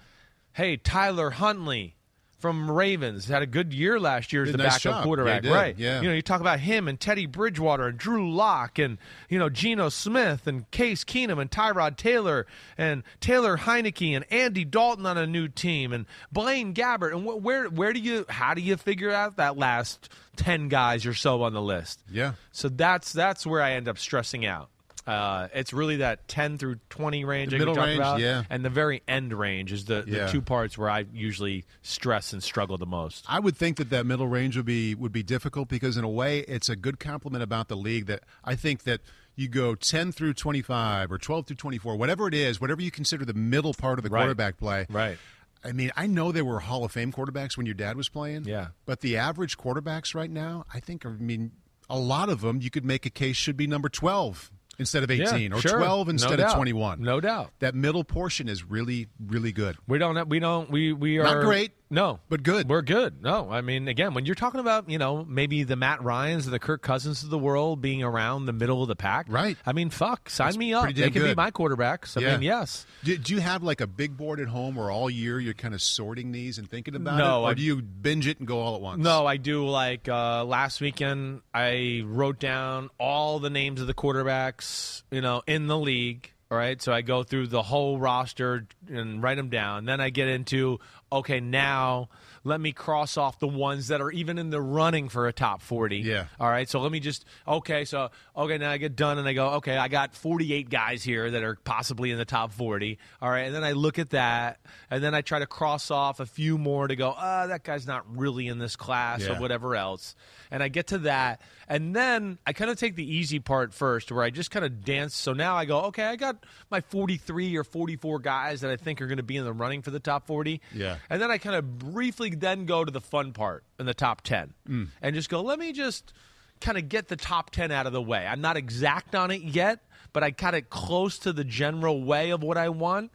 hey, 0.53 0.77
Tyler 0.77 1.31
Huntley 1.31 1.93
from 2.39 2.69
Ravens 2.69 3.27
had 3.27 3.41
a 3.41 3.47
good 3.47 3.73
year 3.73 3.99
last 3.99 4.31
year 4.31 4.43
as 4.43 4.51
the 4.51 4.59
nice 4.59 4.73
backup 4.83 4.97
job. 4.99 5.03
quarterback, 5.05 5.41
Yeah, 5.43 5.49
he 5.49 5.53
did. 5.53 5.55
right? 5.55 5.77
Yeah. 5.79 6.01
You 6.01 6.09
know, 6.09 6.13
you 6.13 6.21
talk 6.21 6.39
about 6.39 6.59
him 6.59 6.87
and 6.87 6.99
Teddy 6.99 7.25
Bridgewater 7.25 7.87
and 7.87 7.97
Drew 7.97 8.31
Lock 8.31 8.77
and 8.77 8.99
you 9.27 9.39
know 9.39 9.49
Geno 9.49 9.89
Smith 9.89 10.45
and 10.45 10.69
Case 10.69 11.03
Keenum 11.03 11.41
and 11.41 11.49
Tyrod 11.49 11.97
Taylor 11.97 12.45
and 12.77 13.01
Taylor 13.19 13.57
Heinicke 13.57 14.15
and 14.15 14.23
Andy 14.31 14.65
Dalton 14.65 15.07
on 15.07 15.17
a 15.17 15.25
new 15.25 15.47
team 15.47 15.91
and 15.91 16.05
Blaine 16.31 16.75
Gabbert 16.75 17.11
and 17.15 17.25
wh- 17.25 17.43
where 17.43 17.69
where 17.69 17.91
do 17.91 17.99
you 17.99 18.23
how 18.29 18.53
do 18.53 18.61
you 18.61 18.77
figure 18.77 19.11
out 19.11 19.37
that 19.37 19.57
last 19.57 20.07
ten 20.35 20.67
guys 20.67 21.07
or 21.07 21.15
so 21.15 21.41
on 21.41 21.53
the 21.53 21.61
list? 21.61 22.03
Yeah. 22.07 22.33
So 22.51 22.69
that's 22.69 23.11
that's 23.13 23.47
where 23.47 23.63
I 23.63 23.71
end 23.71 23.87
up 23.87 23.97
stressing 23.97 24.45
out. 24.45 24.69
Uh, 25.07 25.47
it's 25.53 25.71
really 25.73 25.97
that 25.97 26.27
10 26.27 26.57
through 26.57 26.75
20 26.89 27.23
range 27.25 27.51
The 27.51 27.55
I 27.55 27.59
middle 27.59 27.75
range, 27.75 27.97
about, 27.97 28.19
yeah. 28.19 28.43
and 28.49 28.63
the 28.65 28.69
very 28.69 29.01
end 29.07 29.31
range 29.33 29.71
is 29.71 29.85
the, 29.85 30.03
Yeah. 30.05 30.27
two 30.27 30.41
parts 30.41 30.77
where 30.77 30.89
I 30.89 31.05
usually 31.13 31.63
stress 31.81 32.33
and 32.33 32.43
struggle 32.43 32.77
the 32.77 32.85
most. 32.85 33.25
I 33.29 33.39
would 33.39 33.55
think 33.55 33.77
that 33.77 33.89
that 33.89 34.05
middle 34.05 34.27
range 34.27 34.57
would 34.57 34.65
be 34.65 34.93
would 34.95 35.13
be 35.13 35.23
difficult 35.23 35.69
because 35.69 35.95
in 35.97 36.03
a 36.03 36.09
way 36.09 36.39
it's 36.41 36.67
a 36.69 36.75
good 36.75 36.99
compliment 36.99 37.41
about 37.43 37.69
the 37.69 37.77
league 37.77 38.05
that 38.07 38.23
I 38.43 38.55
think 38.55 38.83
that 38.83 38.99
you 39.35 39.47
go 39.47 39.75
10 39.75 40.11
through 40.11 40.33
25 40.33 41.11
or 41.11 41.17
12 41.17 41.47
through 41.47 41.55
24 41.55 41.95
whatever 41.95 42.27
it 42.27 42.33
is 42.33 42.59
whatever 42.59 42.81
you 42.81 42.91
consider 42.91 43.23
the 43.23 43.33
middle 43.33 43.73
part 43.73 43.99
of 43.99 44.03
the 44.03 44.09
Right. 44.09 44.21
quarterback 44.21 44.57
play 44.57 44.87
Right. 44.89 45.17
I 45.63 45.71
mean 45.71 45.91
I 45.95 46.07
know 46.07 46.31
there 46.31 46.43
were 46.43 46.59
Hall 46.59 46.83
of 46.83 46.91
Fame 46.91 47.13
quarterbacks 47.13 47.55
when 47.55 47.65
your 47.65 47.75
dad 47.75 47.95
was 47.95 48.09
playing 48.09 48.45
Yeah. 48.45 48.67
but 48.85 49.01
the 49.01 49.15
average 49.15 49.57
quarterbacks 49.57 50.13
right 50.15 50.29
now 50.31 50.65
I 50.73 50.79
think 50.79 51.05
I 51.05 51.09
mean 51.09 51.51
a 51.89 51.97
lot 51.99 52.29
of 52.29 52.41
them 52.41 52.59
you 52.61 52.69
could 52.69 52.83
make 52.83 53.05
a 53.05 53.09
case 53.09 53.37
should 53.37 53.55
be 53.55 53.67
number 53.67 53.89
12 53.89 54.51
instead 54.79 55.03
of 55.03 55.11
18 55.11 55.51
Yeah, 55.51 55.57
or 55.57 55.61
sure. 55.61 55.77
12 55.77 56.07
No 56.07 56.11
instead 56.11 56.39
of 56.39 56.53
21 56.53 57.01
No 57.01 57.19
doubt. 57.19 57.51
that 57.59 57.75
middle 57.75 58.03
portion 58.03 58.47
is 58.49 58.63
really 58.63 59.07
really 59.25 59.51
good 59.51 59.77
We 59.87 59.97
don't. 59.97 60.27
We 60.29 60.39
don't. 60.39 60.69
We 60.69 60.93
we 60.93 61.17
are 61.19 61.23
not 61.23 61.43
great 61.43 61.71
No, 61.89 62.19
But 62.27 62.43
good. 62.43 62.67
We're 62.69 62.81
good. 62.81 63.21
No, 63.23 63.49
I 63.49 63.61
mean, 63.61 63.87
again, 63.87 64.13
when 64.13 64.25
you're 64.25 64.35
talking 64.35 64.59
about 64.59 64.89
you 64.89 64.97
know 64.97 65.23
maybe 65.23 65.63
the 65.63 65.75
Matt 65.77 66.03
Ryan's 66.03 66.45
and 66.45 66.53
the 66.53 66.59
Kirk 66.59 66.81
Cousins 66.81 67.23
of 67.23 67.29
the 67.29 67.37
world 67.37 67.81
being 67.81 68.03
around 68.03 68.45
the 68.45 68.51
middle 68.53 68.81
of 68.81 68.89
the 68.89 68.95
pack, 68.95 69.27
Right. 69.29 69.57
I 69.65 69.71
mean, 69.73 69.89
fuck, 69.89 70.29
sign 70.29 70.57
me 70.57 70.73
up. 70.73 70.93
They 70.93 71.09
can 71.09 71.23
be 71.23 71.33
my 71.35 71.49
quarterbacks. 71.51 72.17
I 72.17 72.21
Yeah. 72.21 72.31
mean, 72.33 72.41
yes. 72.41 72.85
Do, 73.03 73.17
do 73.17 73.33
you 73.33 73.39
have 73.39 73.63
like 73.63 73.79
a 73.79 73.87
big 73.87 74.17
board 74.17 74.39
at 74.41 74.47
home 74.49 74.75
where 74.75 74.91
all 74.91 75.09
year 75.09 75.39
you're 75.39 75.53
kind 75.53 75.73
of 75.73 75.81
sorting 75.81 76.31
these 76.33 76.57
and 76.57 76.69
thinking 76.69 76.95
about 76.95 77.17
No, 77.17 77.39
it? 77.39 77.47
Or 77.47 77.49
I- 77.51 77.53
do 77.53 77.61
you 77.61 77.81
binge 77.81 78.27
it 78.27 78.39
and 78.39 78.47
go 78.47 78.59
all 78.59 78.75
at 78.75 78.81
once? 78.81 79.01
No, 79.01 79.25
I 79.25 79.37
do 79.37 79.65
like 79.67 80.09
uh, 80.09 80.43
last 80.43 80.81
weekend. 80.81 81.41
I 81.53 82.03
wrote 82.05 82.39
down 82.39 82.89
all 82.99 83.39
the 83.39 83.49
names 83.49 83.79
of 83.79 83.87
the 83.87 83.93
quarterbacks, 83.93 85.03
you 85.11 85.21
know, 85.21 85.41
in 85.47 85.67
the 85.67 85.77
league. 85.77 86.31
All 86.49 86.57
right, 86.57 86.81
so 86.81 86.93
I 86.93 87.01
go 87.01 87.23
through 87.23 87.47
the 87.47 87.61
whole 87.61 87.99
roster 87.99 88.67
and 88.89 89.21
write 89.21 89.35
them 89.35 89.49
down. 89.49 89.83
Then 89.83 89.99
I 89.99 90.09
get 90.09 90.29
into 90.29 90.79
okay, 91.11 91.41
now 91.41 92.07
let 92.47 92.61
me 92.61 92.71
cross 92.71 93.17
off 93.17 93.39
the 93.39 93.47
ones 93.47 93.89
that 93.89 94.01
are 94.01 94.11
even 94.11 94.37
in 94.37 94.49
the 94.49 94.61
running 94.61 95.09
for 95.09 95.27
a 95.27 95.33
top 95.33 95.61
forty. 95.61 95.97
Yeah. 95.97 96.25
All 96.39 96.49
right, 96.49 96.67
so 96.67 96.79
let 96.79 96.91
me 96.91 96.99
just 96.99 97.25
okay, 97.47 97.85
so 97.85 98.09
okay, 98.35 98.57
now 98.57 98.71
I 98.71 98.77
get 98.77 98.95
done 98.95 99.17
and 99.17 99.27
I 99.27 99.33
go 99.33 99.47
okay, 99.55 99.77
I 99.77 99.87
got 99.87 100.15
forty 100.15 100.53
eight 100.53 100.69
guys 100.69 101.03
here 101.03 101.29
that 101.29 101.43
are 101.43 101.55
possibly 101.55 102.11
in 102.11 102.17
the 102.17 102.25
top 102.25 102.51
forty. 102.53 102.97
All 103.21 103.29
right, 103.29 103.41
and 103.41 103.55
then 103.55 103.63
I 103.63 103.73
look 103.73 103.99
at 103.99 104.11
that 104.11 104.59
and 104.89 105.03
then 105.03 105.13
I 105.13 105.21
try 105.21 105.39
to 105.39 105.47
cross 105.47 105.91
off 105.91 106.19
a 106.19 106.25
few 106.25 106.57
more 106.57 106.87
to 106.87 106.95
go. 106.95 107.13
Ah, 107.15 107.47
that 107.47 107.63
guy's 107.63 107.85
not 107.85 108.05
really 108.17 108.47
in 108.47 108.59
this 108.59 108.75
class 108.75 109.27
or 109.27 109.35
whatever 109.35 109.75
else. 109.75 110.15
And 110.49 110.63
I 110.63 110.69
get 110.69 110.87
to 110.87 110.99
that, 110.99 111.41
and 111.67 111.95
then 111.95 112.37
I 112.45 112.53
kind 112.53 112.71
of 112.71 112.79
take 112.79 112.95
the 112.95 113.03
easy 113.03 113.39
part 113.39 113.73
first, 113.73 114.11
where 114.11 114.23
I 114.23 114.29
just 114.29 114.49
kind 114.49 114.63
of 114.63 114.85
dance. 114.85 115.15
So 115.15 115.33
now 115.33 115.55
I 115.55 115.65
go, 115.65 115.81
okay, 115.85 116.05
I 116.05 116.15
got 116.15 116.45
my 116.69 116.79
43 116.79 117.57
or 117.57 117.63
44 117.63 118.19
guys 118.19 118.61
that 118.61 118.71
I 118.71 118.77
think 118.77 119.01
are 119.01 119.07
going 119.07 119.17
to 119.17 119.23
be 119.23 119.35
in 119.35 119.43
the 119.43 119.53
running 119.53 119.81
for 119.81 119.91
the 119.91 119.99
top 119.99 120.25
40. 120.27 120.61
Yeah. 120.73 120.97
And 121.09 121.21
then 121.21 121.31
I 121.31 121.37
kind 121.37 121.55
of 121.55 121.79
briefly 121.79 122.29
then 122.39 122.65
go 122.65 122.83
to 122.85 122.91
the 122.91 123.01
fun 123.01 123.33
part 123.33 123.63
in 123.79 123.85
the 123.85 123.93
top 123.93 124.21
10 124.21 124.53
Mm. 124.67 124.87
and 125.01 125.15
just 125.15 125.29
go, 125.29 125.41
let 125.41 125.59
me 125.59 125.71
just 125.73 126.13
kind 126.61 126.77
of 126.77 126.89
get 126.89 127.07
the 127.07 127.15
top 127.15 127.51
10 127.51 127.71
out 127.71 127.85
of 127.87 127.93
the 127.93 128.01
way. 128.01 128.25
I'm 128.25 128.41
not 128.41 128.57
exact 128.57 129.13
on 129.15 129.29
it 129.31 129.41
yet, 129.41 129.79
but 130.13 130.23
I 130.23 130.31
got 130.31 130.55
it 130.55 130.69
close 130.69 131.19
to 131.19 131.31
the 131.33 131.43
general 131.43 132.03
way 132.03 132.31
of 132.31 132.41
what 132.41 132.57
I 132.57 132.69
want. 132.69 133.11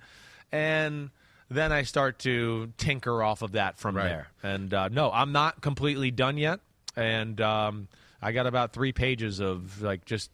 And 0.50 1.10
then 1.50 1.72
I 1.72 1.82
start 1.82 2.18
to 2.20 2.72
tinker 2.78 3.22
off 3.22 3.42
of 3.42 3.52
that 3.52 3.78
from 3.78 3.96
Right. 3.96 4.08
there. 4.08 4.28
And 4.42 4.72
uh, 4.72 4.88
no, 4.88 5.10
I'm 5.10 5.32
not 5.32 5.60
completely 5.60 6.10
done 6.10 6.38
yet. 6.38 6.60
And 6.96 7.40
um, 7.40 7.88
I 8.20 8.32
got 8.32 8.46
about 8.46 8.72
three 8.72 8.92
pages 8.92 9.40
of 9.40 9.82
like 9.82 10.04
just 10.04 10.30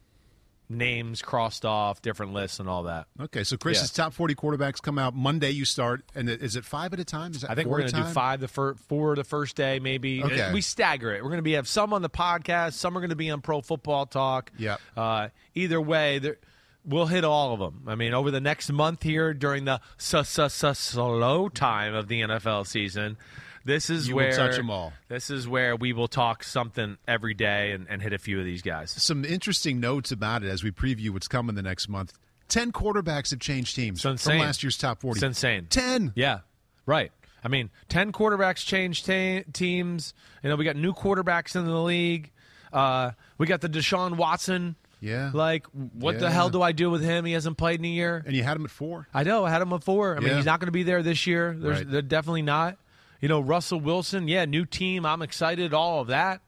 names 0.69 1.23
crossed 1.23 1.65
off, 1.65 2.03
different 2.03 2.33
lists, 2.33 2.61
and 2.61 2.69
all 2.69 2.85
that. 2.85 3.07
Okay, 3.21 3.45
so 3.45 3.57
Chris's 3.57 3.91
top 3.91 4.13
40 4.13 4.35
quarterbacks 4.35 4.83
come 4.83 4.99
out 4.99 5.15
Monday. 5.15 5.51
You 5.51 5.65
start, 5.65 6.03
and 6.15 6.29
is 6.29 6.57
it 6.57 6.65
five 6.65 6.93
at 6.93 7.01
a 7.01 7.05
time? 7.05 7.33
I 7.49 7.55
think 7.55 7.69
we're 7.69 7.79
going 7.79 7.91
to 7.91 7.97
do 7.97 8.05
five 8.05 8.41
the 8.41 8.49
fir- 8.49 8.75
four 8.75 9.17
the 9.17 9.25
first 9.25 9.57
day, 9.57 9.79
maybe. 9.79 10.23
Okay. 10.23 10.53
We 10.53 10.61
stagger 10.61 11.13
it. 11.15 11.23
We're 11.23 11.31
going 11.31 11.39
to 11.39 11.43
be 11.43 11.53
have 11.53 11.69
some 11.69 11.93
on 11.93 12.03
the 12.03 12.11
podcast, 12.11 12.75
some 12.75 12.97
are 12.97 13.01
going 13.01 13.11
to 13.11 13.17
be 13.17 13.31
on 13.31 13.41
Pro 13.41 13.61
Football 13.61 14.07
Talk. 14.07 14.53
Yep. 14.59 14.81
Uh, 14.97 15.29
either 15.55 15.81
way, 15.81 16.19
there, 16.19 16.39
we'll 16.85 17.07
hit 17.07 17.25
all 17.25 17.53
of 17.53 17.61
them. 17.61 17.85
I 17.87 17.95
mean, 17.95 18.15
over 18.15 18.31
the 18.31 18.41
next 18.41 18.71
month 18.71 19.03
here 19.03 19.35
during 19.35 19.65
the 19.65 19.81
slow 19.97 21.49
time 21.49 21.95
of 21.95 22.09
the 22.09 22.21
NFL 22.23 22.67
season. 22.67 23.17
This 23.65 23.91
is 23.91 24.09
You 24.09 24.17
where 24.17 24.33
touch 24.33 24.59
'em 24.59 24.71
all. 24.71 24.93
This 25.09 25.31
is 25.31 25.47
where 25.49 25.77
we 25.77 25.93
will 25.93 26.09
talk 26.09 26.43
something 26.43 26.97
every 27.07 27.35
day 27.35 27.73
and, 27.73 27.87
and 27.88 28.00
hit 28.00 28.12
a 28.12 28.19
few 28.19 28.38
of 28.38 28.45
these 28.45 28.62
guys. 28.62 28.91
Some 28.91 29.25
interesting 29.25 29.81
notes 29.81 30.11
about 30.12 30.43
it 30.43 30.49
as 30.49 30.62
we 30.65 30.71
preview 30.71 31.11
what's 31.11 31.29
coming 31.29 31.55
the 31.55 31.62
next 31.62 31.88
month. 31.88 32.12
10 32.49 32.73
quarterbacks 32.73 33.31
have 33.31 33.41
changed 33.41 33.77
teams 33.77 34.00
from 34.00 34.17
last 34.38 34.62
year's 34.62 34.79
top 34.79 35.00
40. 35.00 35.19
It's 35.19 35.23
insane. 35.25 35.67
10. 35.69 36.12
Yeah, 36.15 36.41
right. 36.87 37.12
I 37.45 37.49
mean, 37.49 37.71
ten 37.88 38.11
quarterbacks 38.11 38.65
change 38.67 39.05
ta- 39.05 39.49
teams. 39.53 40.12
You 40.43 40.50
know, 40.50 40.57
we 40.57 40.65
got 40.65 40.75
new 40.75 40.93
quarterbacks 40.93 41.55
in 41.55 41.67
the 41.67 41.81
league. 41.81 42.33
Uh, 42.73 43.12
we 43.38 43.47
got 43.47 43.61
the 43.61 43.69
Deshaun 43.69 44.17
Watson. 44.17 44.75
Yeah. 45.00 45.31
Like, 45.33 45.65
what 45.67 46.19
the 46.19 46.31
hell 46.31 46.50
do 46.50 46.61
I 46.62 46.73
do 46.73 46.91
with 46.91 47.03
him? 47.03 47.25
He 47.25 47.33
hasn't 47.35 47.57
played 47.57 47.79
in 47.79 47.85
a 47.85 47.88
year. 47.88 48.25
And 48.27 48.35
you 48.35 48.43
had 48.43 48.57
him 48.57 48.65
at 48.65 48.71
four. 48.73 49.07
I 49.15 49.23
know. 49.23 49.45
I 49.45 49.50
had 49.50 49.62
him 49.62 49.73
at 49.73 49.85
four. 49.85 50.17
I 50.17 50.21
mean, 50.21 50.35
he's 50.35 50.45
not 50.47 50.59
going 50.59 50.67
to 50.67 50.73
be 50.73 50.83
there 50.83 51.03
this 51.05 51.27
year. 51.29 51.55
There's, 51.57 51.79
Right. 51.79 51.91
They're 51.91 52.03
definitely 52.03 52.43
not. 52.43 52.77
You 53.21 53.29
know, 53.29 53.41
Russell 53.41 53.81
Wilson. 53.81 54.29
Yeah, 54.29 54.45
new 54.45 54.65
team. 54.65 55.05
I'm 55.05 55.23
excited. 55.23 55.75
All 55.75 56.01
of 56.01 56.09
that. 56.09 56.41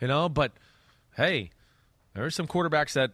You 0.00 0.08
know, 0.08 0.28
but 0.28 0.52
hey, 1.16 1.50
there's 2.14 2.34
some 2.34 2.46
quarterbacks 2.46 2.94
that 2.94 3.12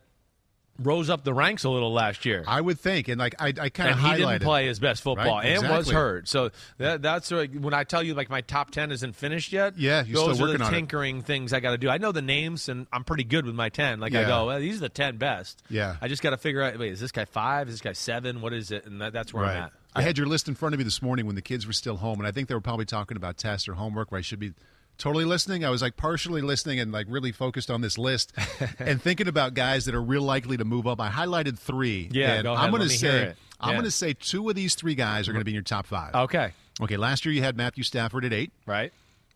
rose 0.78 1.10
up 1.10 1.22
the 1.22 1.34
ranks 1.34 1.64
a 1.64 1.70
little 1.70 1.92
last 1.92 2.24
year. 2.24 2.44
I 2.46 2.60
would 2.60 2.80
think. 2.80 3.08
And 3.08 3.18
like 3.18 3.34
I, 3.40 3.48
I 3.48 3.68
kind 3.68 3.90
of 3.90 4.00
he 4.00 4.16
didn't 4.16 4.42
play 4.42 4.66
his 4.66 4.80
best 4.80 5.02
football 5.02 5.38
Right, 5.38 5.46
and 5.46 5.68
was 5.68 5.90
hurt. 5.90 6.28
So 6.28 6.50
that, 6.78 7.02
that's 7.02 7.30
like, 7.30 7.52
when 7.54 7.74
I 7.74 7.84
tell 7.84 8.02
you 8.02 8.14
like 8.14 8.30
my 8.30 8.40
top 8.40 8.70
ten 8.70 8.90
isn't 8.90 9.14
finished 9.14 9.52
yet. 9.52 9.78
Yeah, 9.78 10.02
those 10.02 10.08
still 10.08 10.30
are 10.30 10.48
working 10.48 10.58
the 10.58 10.64
on 10.64 10.72
it. 10.72 10.76
tinkering 10.76 11.22
things 11.22 11.52
I 11.52 11.60
got 11.60 11.72
to 11.72 11.78
do. 11.78 11.88
I 11.88 11.98
know 11.98 12.12
the 12.12 12.22
names 12.22 12.68
and 12.68 12.86
I'm 12.92 13.04
pretty 13.04 13.24
good 13.24 13.46
with 13.46 13.54
my 13.54 13.68
ten. 13.68 14.00
Like 14.00 14.14
I 14.14 14.24
go, 14.24 14.46
well, 14.46 14.58
these 14.58 14.78
are 14.78 14.80
the 14.80 14.88
ten 14.88 15.18
best. 15.18 15.62
Yeah. 15.68 15.96
I 16.00 16.08
just 16.08 16.22
got 16.22 16.30
to 16.30 16.38
figure 16.38 16.62
out. 16.62 16.78
Wait, 16.78 16.92
is 16.92 17.00
this 17.00 17.12
guy 17.12 17.26
five? 17.26 17.68
Is 17.68 17.74
this 17.74 17.80
guy 17.82 17.92
seven? 17.92 18.40
What 18.40 18.52
is 18.52 18.70
it? 18.70 18.86
And 18.86 19.00
that, 19.02 19.12
that's 19.12 19.32
where 19.32 19.44
I'm 19.44 19.64
at. 19.64 19.72
I 19.94 20.02
had 20.02 20.16
your 20.18 20.26
list 20.26 20.48
in 20.48 20.54
front 20.54 20.74
of 20.74 20.78
me 20.78 20.84
this 20.84 21.02
morning 21.02 21.26
when 21.26 21.34
the 21.34 21.42
kids 21.42 21.66
were 21.66 21.72
still 21.72 21.96
home, 21.96 22.18
and 22.18 22.26
I 22.26 22.32
think 22.32 22.48
they 22.48 22.54
were 22.54 22.60
probably 22.60 22.86
talking 22.86 23.16
about 23.16 23.36
tests 23.36 23.68
or 23.68 23.74
homework 23.74 24.10
where 24.10 24.18
I 24.18 24.22
should 24.22 24.38
be 24.38 24.52
totally 24.98 25.24
listening. 25.24 25.64
I 25.64 25.70
was 25.70 25.82
like 25.82 25.96
partially 25.96 26.40
listening 26.42 26.78
and 26.80 26.92
like 26.92 27.06
really 27.08 27.32
focused 27.32 27.70
on 27.70 27.80
this 27.80 27.98
list 27.98 28.32
and 28.78 29.00
thinking 29.02 29.28
about 29.28 29.54
guys 29.54 29.84
that 29.86 29.94
are 29.94 30.02
real 30.02 30.22
likely 30.22 30.56
to 30.56 30.64
move 30.64 30.86
up. 30.86 31.00
I 31.00 31.10
highlighted 31.10 31.58
three. 31.58 32.08
Yeah, 32.12 32.34
and 32.34 32.42
go 32.44 32.52
ahead. 32.52 32.64
I'm 32.64 32.70
going 32.70 32.82
to 32.82 32.88
say 32.88 33.22
it. 33.28 33.36
I'm 33.60 33.72
going 33.72 33.84
to 33.84 33.90
say 33.90 34.12
two 34.14 34.48
of 34.48 34.54
these 34.56 34.74
three 34.74 34.94
guys 34.94 35.28
are 35.28 35.32
going 35.32 35.40
to 35.40 35.44
be 35.44 35.52
in 35.52 35.54
your 35.56 35.62
top 35.62 35.86
five. 35.86 36.14
Okay. 36.14 36.52
Okay, 36.80 36.96
last 36.96 37.24
year 37.24 37.32
you 37.34 37.42
had 37.42 37.56
Matthew 37.56 37.84
Stafford 37.84 38.24
at 38.24 38.32
eight, 38.32 38.50
Right. 38.66 38.92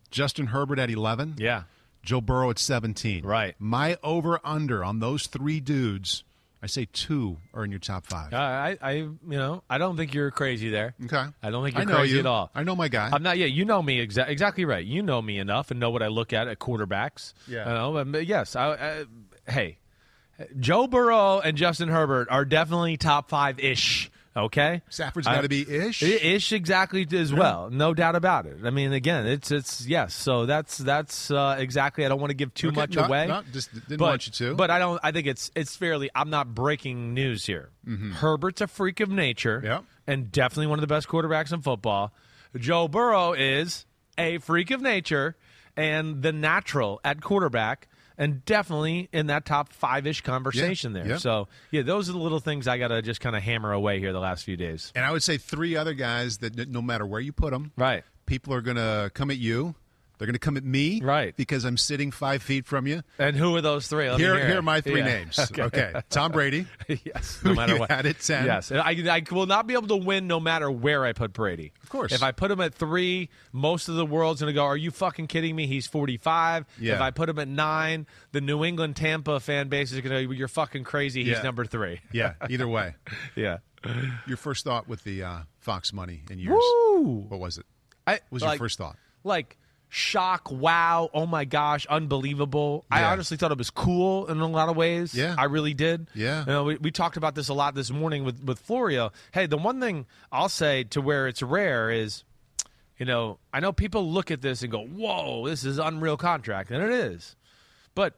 Justin 0.09 0.47
Herbert 0.47 0.79
at 0.79 0.89
eleven, 0.89 1.35
Yeah. 1.37 1.63
Joe 2.01 2.19
Burrow 2.21 2.49
at 2.49 2.57
seventeen. 2.59 3.23
Right. 3.25 3.55
My 3.59 3.97
over 4.03 4.39
under 4.43 4.83
on 4.83 4.99
those 4.99 5.27
three 5.27 5.59
dudes, 5.59 6.23
I 6.61 6.67
say 6.67 6.87
two 6.91 7.37
are 7.53 7.63
in 7.63 7.71
your 7.71 7.79
top 7.79 8.07
five. 8.07 8.33
Uh, 8.33 8.37
I, 8.37 8.77
I, 8.81 8.91
you 8.93 9.17
know, 9.23 9.63
I 9.69 9.77
don't 9.77 9.95
think 9.95 10.13
you're 10.13 10.31
crazy 10.31 10.69
there. 10.69 10.95
Okay. 11.05 11.23
I 11.43 11.49
don't 11.51 11.63
think 11.63 11.77
you're 11.77 11.85
crazy 11.85 12.15
you. 12.15 12.19
at 12.19 12.25
all. 12.25 12.49
I 12.55 12.63
know 12.63 12.75
my 12.75 12.87
guy. 12.87 13.09
I'm 13.11 13.21
not. 13.21 13.37
Yeah, 13.37 13.45
you 13.45 13.63
know 13.63 13.81
me 13.81 14.05
exa- 14.05 14.27
exactly 14.27 14.65
right. 14.65 14.83
You 14.83 15.03
know 15.03 15.21
me 15.21 15.37
enough 15.37 15.69
and 15.69 15.79
know 15.79 15.91
what 15.91 16.01
I 16.01 16.07
look 16.07 16.33
at 16.33 16.47
at 16.47 16.57
quarterbacks. 16.57 17.33
Yeah. 17.47 17.67
You 17.67 17.73
know, 17.73 18.05
but 18.05 18.25
yes. 18.25 18.55
I, 18.55 18.73
I, 18.73 19.51
hey, 19.51 19.77
Joe 20.59 20.87
Burrow 20.87 21.39
and 21.39 21.57
Justin 21.57 21.89
Herbert 21.89 22.27
are 22.31 22.45
definitely 22.45 22.97
top 22.97 23.29
five 23.29 23.59
ish. 23.59 24.11
Okay, 24.37 24.83
Stafford's 24.89 25.25
I- 25.25 25.33
got 25.35 25.41
to 25.41 25.49
be 25.49 25.61
ish. 25.67 26.03
Ish 26.03 26.53
exactly 26.53 27.07
as 27.11 27.33
well, 27.33 27.69
no 27.71 27.95
doubt 27.95 28.15
about 28.15 28.45
it. 28.45 28.59
I 28.63 28.69
mean, 28.69 28.93
again, 28.93 29.25
it's 29.25 29.49
it's 29.51 29.85
yes. 29.87 30.13
So 30.13 30.45
that's 30.45 30.77
that's 30.77 31.31
uh, 31.31 31.55
exactly. 31.57 32.05
I 32.05 32.09
don't 32.09 32.19
want 32.19 32.29
to 32.29 32.35
give 32.35 32.53
too 32.53 32.67
Okay, 32.67 32.75
much 32.75 32.95
away. 32.95 33.27
just 33.51 33.73
didn't 33.73 33.97
but, 33.97 34.05
want 34.09 34.27
you 34.27 34.33
to. 34.33 34.55
But 34.55 34.69
I 34.69 34.77
don't. 34.77 34.99
I 35.03 35.11
think 35.11 35.25
it's 35.25 35.49
it's 35.55 35.75
fairly. 35.75 36.11
I'm 36.13 36.29
not 36.29 36.53
breaking 36.53 37.15
news 37.15 37.45
here. 37.47 37.71
Herbert's 38.15 38.61
a 38.61 38.67
freak 38.67 38.99
of 38.99 39.09
nature, 39.09 39.61
Mm-hmm. 39.61 39.83
And 40.05 40.31
definitely 40.31 40.67
one 40.67 40.79
of 40.79 40.81
the 40.81 40.87
best 40.93 41.07
quarterbacks 41.07 41.51
in 41.51 41.61
football. 41.61 42.13
Joe 42.55 42.87
Burrow 42.87 43.33
is 43.33 43.85
a 44.17 44.37
freak 44.37 44.71
of 44.71 44.81
nature 44.81 45.35
and 45.75 46.21
the 46.21 46.31
natural 46.31 47.01
at 47.03 47.21
quarterback. 47.21 47.87
And 48.17 48.43
definitely 48.45 49.09
in 49.13 49.27
that 49.27 49.45
top 49.45 49.71
five 49.73 50.07
ish 50.07 50.21
conversation 50.21 50.95
Yeah, 50.95 51.01
there. 51.03 51.11
yeah. 51.13 51.17
So, 51.17 51.47
yeah, 51.69 51.83
those 51.83 52.09
are 52.09 52.13
the 52.13 52.17
little 52.17 52.39
things 52.39 52.67
I 52.67 52.77
got 52.79 52.87
to 52.87 53.01
just 53.03 53.21
kind 53.21 53.35
of 53.35 53.43
hammer 53.43 53.71
away 53.71 53.99
here 53.99 54.11
the 54.11 54.19
last 54.19 54.43
few 54.43 54.57
days. 54.57 54.91
And 54.95 55.05
I 55.05 55.11
would 55.11 55.21
say 55.23 55.37
three 55.37 55.75
other 55.75 55.93
guys 55.93 56.39
that 56.39 56.67
no 56.69 56.81
matter 56.81 57.05
where 57.05 57.21
you 57.21 57.31
put 57.31 57.51
them, 57.51 57.71
Right. 57.77 58.03
people 58.25 58.53
are 58.55 58.61
going 58.61 58.77
to 58.77 59.11
come 59.13 59.29
at 59.29 59.37
you. 59.37 59.75
They're 60.17 60.25
going 60.25 60.33
to 60.33 60.39
come 60.39 60.57
at 60.57 60.63
me, 60.63 60.99
Right. 61.01 61.35
Because 61.35 61.63
I'm 61.63 61.77
sitting 61.77 62.09
five 62.11 62.41
feet 62.41 62.65
from 62.65 62.87
you. 62.87 63.03
And 63.19 63.35
who 63.35 63.55
are 63.55 63.61
those 63.61 63.87
three? 63.87 64.09
Let 64.09 64.17
me 64.17 64.23
Here, 64.25 64.47
here 64.47 64.57
are 64.59 64.61
my 64.63 64.81
three 64.81 64.99
Yeah. 64.99 65.05
names. 65.05 65.39
Okay. 65.59 65.93
Tom 66.09 66.31
Brady. 66.31 66.65
yes, 66.87 67.39
no 67.43 67.53
matter 67.53 67.77
what. 67.77 67.91
had 67.91 68.05
at 68.05 68.19
10. 68.19 68.45
Yes, 68.45 68.71
I, 68.71 68.79
I 69.09 69.23
will 69.31 69.45
not 69.45 69.67
be 69.67 69.73
able 69.73 69.87
to 69.89 69.95
win 69.97 70.27
no 70.27 70.39
matter 70.39 70.69
where 70.71 71.05
I 71.05 71.13
put 71.13 71.33
Brady. 71.33 71.71
Of 71.83 71.89
course. 71.89 72.11
If 72.11 72.23
I 72.23 72.31
put 72.31 72.49
him 72.51 72.61
at 72.61 72.73
three, 72.73 73.29
most 73.51 73.89
of 73.89 73.95
the 73.95 74.05
world's 74.05 74.41
going 74.41 74.51
to 74.51 74.55
go, 74.55 74.63
"Are 74.65 74.77
you 74.77 74.91
fucking 74.91 75.27
kidding 75.27 75.55
me? 75.55 75.67
He's 75.67 75.87
45." 75.87 76.65
Yeah. 76.79 76.95
If 76.95 77.01
I 77.01 77.11
put 77.11 77.29
him 77.29 77.37
at 77.39 77.47
nine, 77.47 78.07
the 78.31 78.41
New 78.41 78.63
England 78.63 78.95
Tampa 78.95 79.39
fan 79.39 79.67
base 79.67 79.91
is 79.91 80.01
going 80.01 80.27
to, 80.29 80.33
"You're 80.35 80.47
fucking 80.47 80.83
crazy. 80.83 81.23
He's 81.23 81.33
Yeah. 81.37 81.41
number 81.43 81.65
three. 81.65 82.01
Yeah. 82.11 82.33
Either 82.49 82.67
way, 82.67 82.95
Yeah. 83.35 83.57
your 84.25 84.37
first 84.37 84.63
thought 84.63 84.87
with 84.87 85.03
the 85.03 85.23
uh, 85.23 85.37
Fox 85.59 85.93
money 85.93 86.23
in 86.29 86.39
yours. 86.39 86.57
Woo! 86.61 87.25
What 87.29 87.39
was 87.39 87.57
it? 87.57 87.65
I, 88.05 88.13
What 88.13 88.21
was 88.31 88.41
like, 88.43 88.51
your 88.59 88.65
first 88.65 88.77
thought? 88.77 88.97
Like 89.23 89.57
shock, 89.89 90.51
wow, 90.51 91.09
oh 91.13 91.25
my 91.25 91.45
gosh, 91.45 91.85
unbelievable. 91.87 92.85
I 92.91 93.03
honestly 93.03 93.37
thought 93.37 93.51
it 93.51 93.57
was 93.57 93.69
cool 93.69 94.27
in 94.27 94.39
a 94.39 94.47
lot 94.47 94.69
of 94.69 94.75
ways. 94.75 95.13
Yeah. 95.13 95.35
I 95.37 95.45
really 95.45 95.73
did. 95.73 96.09
Yeah. 96.13 96.41
You 96.41 96.45
know, 96.45 96.63
we, 96.65 96.75
we 96.77 96.91
talked 96.91 97.17
about 97.17 97.35
this 97.35 97.49
a 97.49 97.53
lot 97.53 97.75
this 97.75 97.89
morning 97.89 98.23
with, 98.23 98.43
with 98.43 98.59
Florio. 98.59 99.11
Hey, 99.31 99.45
the 99.45 99.57
one 99.57 99.79
thing 99.79 100.05
I'll 100.31 100.49
say 100.49 100.83
to 100.85 101.01
where 101.01 101.27
it's 101.27 101.41
rare 101.41 101.89
is, 101.89 102.23
you 102.97 103.05
know, 103.05 103.39
I 103.53 103.59
know 103.59 103.71
people 103.71 104.11
look 104.11 104.31
at 104.31 104.41
this 104.41 104.61
and 104.61 104.71
go, 104.71 104.83
whoa, 104.85 105.47
this 105.47 105.63
is 105.63 105.77
unreal 105.77 106.17
contract. 106.17 106.71
And 106.71 106.83
it 106.83 106.91
is. 106.91 107.35
But 107.95 108.15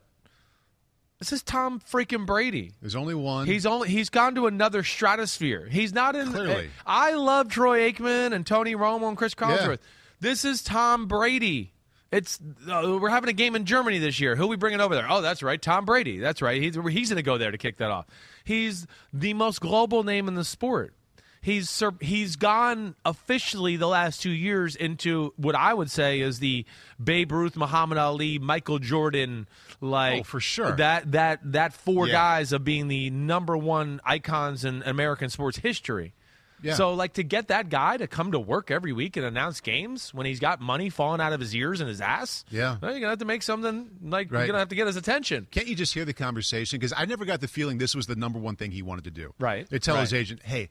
this 1.19 1.33
is 1.33 1.43
Tom 1.43 1.81
freaking 1.81 2.25
Brady. 2.25 2.71
There's 2.81 2.95
only 2.95 3.13
one. 3.13 3.45
He's 3.45 3.65
only 3.65 3.89
he's 3.89 4.09
gone 4.09 4.35
to 4.35 4.47
another 4.47 4.83
stratosphere. 4.83 5.67
He's 5.69 5.93
not 5.93 6.15
in. 6.15 6.31
Clearly. 6.31 6.69
I 6.85 7.13
love 7.13 7.49
Troy 7.49 7.91
Aikman 7.91 8.33
and 8.33 8.47
Tony 8.47 8.73
Romo 8.73 9.09
and 9.09 9.17
Cris 9.17 9.35
Collinsworth. 9.35 9.79
This 10.19 10.43
is 10.45 10.61
Tom 10.61 11.07
Brady. 11.07 11.73
It's 12.11 12.39
uh, 12.69 12.97
we're 12.99 13.09
having 13.09 13.29
a 13.29 13.33
game 13.33 13.55
in 13.55 13.65
Germany 13.65 13.99
this 13.99 14.19
year. 14.19 14.35
Who 14.35 14.47
we 14.47 14.55
bringing 14.57 14.81
over 14.81 14.95
there? 14.95 15.05
Oh, 15.09 15.21
that's 15.21 15.43
right, 15.43 15.61
Tom 15.61 15.85
Brady. 15.85 16.17
That's 16.19 16.41
right. 16.41 16.59
He's 16.61 16.75
he's 16.75 17.09
going 17.09 17.17
to 17.17 17.21
go 17.23 17.37
there 17.37 17.51
to 17.51 17.57
kick 17.57 17.77
that 17.77 17.91
off. 17.91 18.07
He's 18.43 18.87
the 19.13 19.33
most 19.35 19.61
global 19.61 20.03
name 20.03 20.27
in 20.27 20.33
the 20.33 20.43
sport. 20.43 20.93
He's 21.41 21.69
sur- 21.69 21.93
he's 22.01 22.35
gone 22.35 22.95
officially 23.05 23.77
the 23.77 23.87
last 23.87 24.21
two 24.21 24.31
years 24.31 24.75
into 24.75 25.33
what 25.37 25.55
I 25.55 25.73
would 25.73 25.89
say 25.89 26.19
is 26.19 26.39
the 26.39 26.65
Babe 27.01 27.31
Ruth, 27.31 27.55
Muhammad 27.55 27.97
Ali, 27.97 28.39
Michael 28.39 28.79
Jordan, 28.79 29.47
like 29.79 30.21
Oh, 30.21 30.23
for 30.23 30.39
sure. 30.41 30.73
that 30.77 31.11
that 31.13 31.39
that 31.53 31.73
four 31.73 32.07
Yeah. 32.07 32.13
guys 32.13 32.51
of 32.51 32.65
being 32.65 32.87
the 32.89 33.09
number 33.11 33.55
one 33.55 34.01
icons 34.03 34.65
in 34.65 34.83
American 34.83 35.29
sports 35.29 35.59
history. 35.59 36.13
Yeah. 36.61 36.73
So, 36.75 36.93
like, 36.93 37.13
to 37.13 37.23
get 37.23 37.47
that 37.49 37.69
guy 37.69 37.97
to 37.97 38.07
come 38.07 38.31
to 38.33 38.39
work 38.39 38.69
every 38.71 38.91
week 38.93 39.15
and 39.17 39.25
announce 39.25 39.61
games 39.61 40.13
when 40.13 40.25
he's 40.25 40.39
got 40.39 40.59
money 40.59 40.89
falling 40.89 41.21
out 41.21 41.31
of 41.33 41.39
his 41.39 41.55
ears 41.55 41.79
and 41.79 41.87
his 41.89 42.01
ass, 42.01 42.43
Yeah. 42.49 42.77
well, 42.81 42.91
you're 42.91 42.99
gonna 42.99 43.11
have 43.11 43.19
to 43.19 43.25
make 43.25 43.43
something 43.43 43.89
like 44.03 44.31
Right. 44.31 44.39
you're 44.41 44.47
gonna 44.47 44.59
have 44.59 44.69
to 44.69 44.75
get 44.75 44.87
his 44.87 44.95
attention. 44.97 45.47
Can't 45.51 45.67
you 45.67 45.75
just 45.75 45.93
hear 45.93 46.05
the 46.05 46.13
conversation? 46.13 46.77
Because 46.79 46.93
I 46.95 47.05
never 47.05 47.23
got 47.25 47.41
the 47.41 47.47
feeling 47.47 47.77
this 47.77 47.95
was 47.95 48.07
the 48.07 48.15
number 48.15 48.39
one 48.39 48.55
thing 48.55 48.71
he 48.71 48.81
wanted 48.81 49.05
to 49.05 49.11
do. 49.11 49.33
Right. 49.39 49.69
They 49.69 49.79
tell 49.79 49.97
his 49.97 50.13
agent, 50.13 50.43
"Hey, 50.43 50.69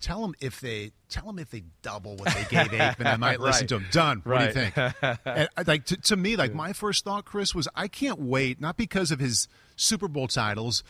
tell 0.00 0.24
him 0.24 0.34
if 0.40 0.60
they 0.60 0.92
tell 1.08 1.28
him 1.30 1.38
if 1.38 1.50
they 1.50 1.62
double 1.82 2.16
what 2.16 2.34
they 2.34 2.44
gave 2.50 2.68
Aikman, 2.72 3.06
I 3.06 3.16
might 3.18 3.40
listen 3.40 3.62
Right. 3.62 3.68
to 3.68 3.76
him." 3.76 3.86
Done. 3.90 4.20
What 4.24 4.38
do 4.40 4.44
you 4.46 4.52
think? 4.70 4.76
and, 5.24 5.48
like 5.66 5.84
to, 5.86 5.96
to 5.96 6.16
me, 6.16 6.36
like 6.36 6.52
my 6.54 6.72
first 6.72 7.04
thought, 7.04 7.24
Chris, 7.24 7.54
was 7.54 7.68
I 7.76 7.86
can't 7.88 8.18
wait. 8.20 8.60
Not 8.60 8.76
because 8.76 9.10
of 9.12 9.20
his 9.20 9.46
Super 9.76 10.08
Bowl 10.08 10.26
titles 10.28 10.82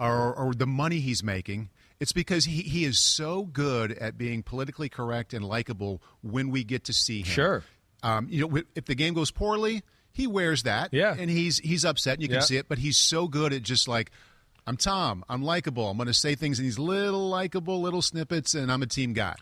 or, 0.00 0.34
or 0.34 0.54
the 0.54 0.66
money 0.66 0.98
he's 1.00 1.22
making. 1.22 1.70
It's 2.02 2.10
because 2.12 2.44
he, 2.46 2.62
he 2.62 2.84
is 2.84 2.98
so 2.98 3.44
good 3.44 3.92
at 3.92 4.18
being 4.18 4.42
politically 4.42 4.88
correct 4.88 5.32
and 5.32 5.44
likable 5.44 6.02
when 6.20 6.50
we 6.50 6.64
get 6.64 6.82
to 6.86 6.92
see 6.92 7.18
him. 7.20 7.26
Sure. 7.26 7.64
Um, 8.02 8.26
you 8.28 8.44
know, 8.48 8.60
if 8.74 8.86
the 8.86 8.96
game 8.96 9.14
goes 9.14 9.30
poorly, 9.30 9.84
he 10.10 10.26
wears 10.26 10.64
that. 10.64 10.92
Yeah. 10.92 11.14
And 11.16 11.30
he's 11.30 11.58
he's 11.58 11.84
upset, 11.84 12.14
and 12.14 12.22
you 12.22 12.26
can 12.28 12.38
Yeah. 12.38 12.40
see 12.40 12.56
it. 12.56 12.68
But 12.68 12.78
he's 12.78 12.96
so 12.96 13.28
good 13.28 13.52
at 13.52 13.62
just 13.62 13.86
like, 13.86 14.10
I'm 14.66 14.76
Tom. 14.76 15.24
I'm 15.28 15.44
likable. 15.44 15.88
I'm 15.88 15.96
going 15.96 16.08
to 16.08 16.12
say 16.14 16.34
things 16.34 16.58
in 16.58 16.64
these 16.64 16.76
little 16.78 17.28
likable 17.28 17.80
little 17.80 18.02
snippets, 18.02 18.54
and 18.56 18.72
I'm 18.72 18.82
a 18.82 18.86
team 18.86 19.12
guy. 19.12 19.36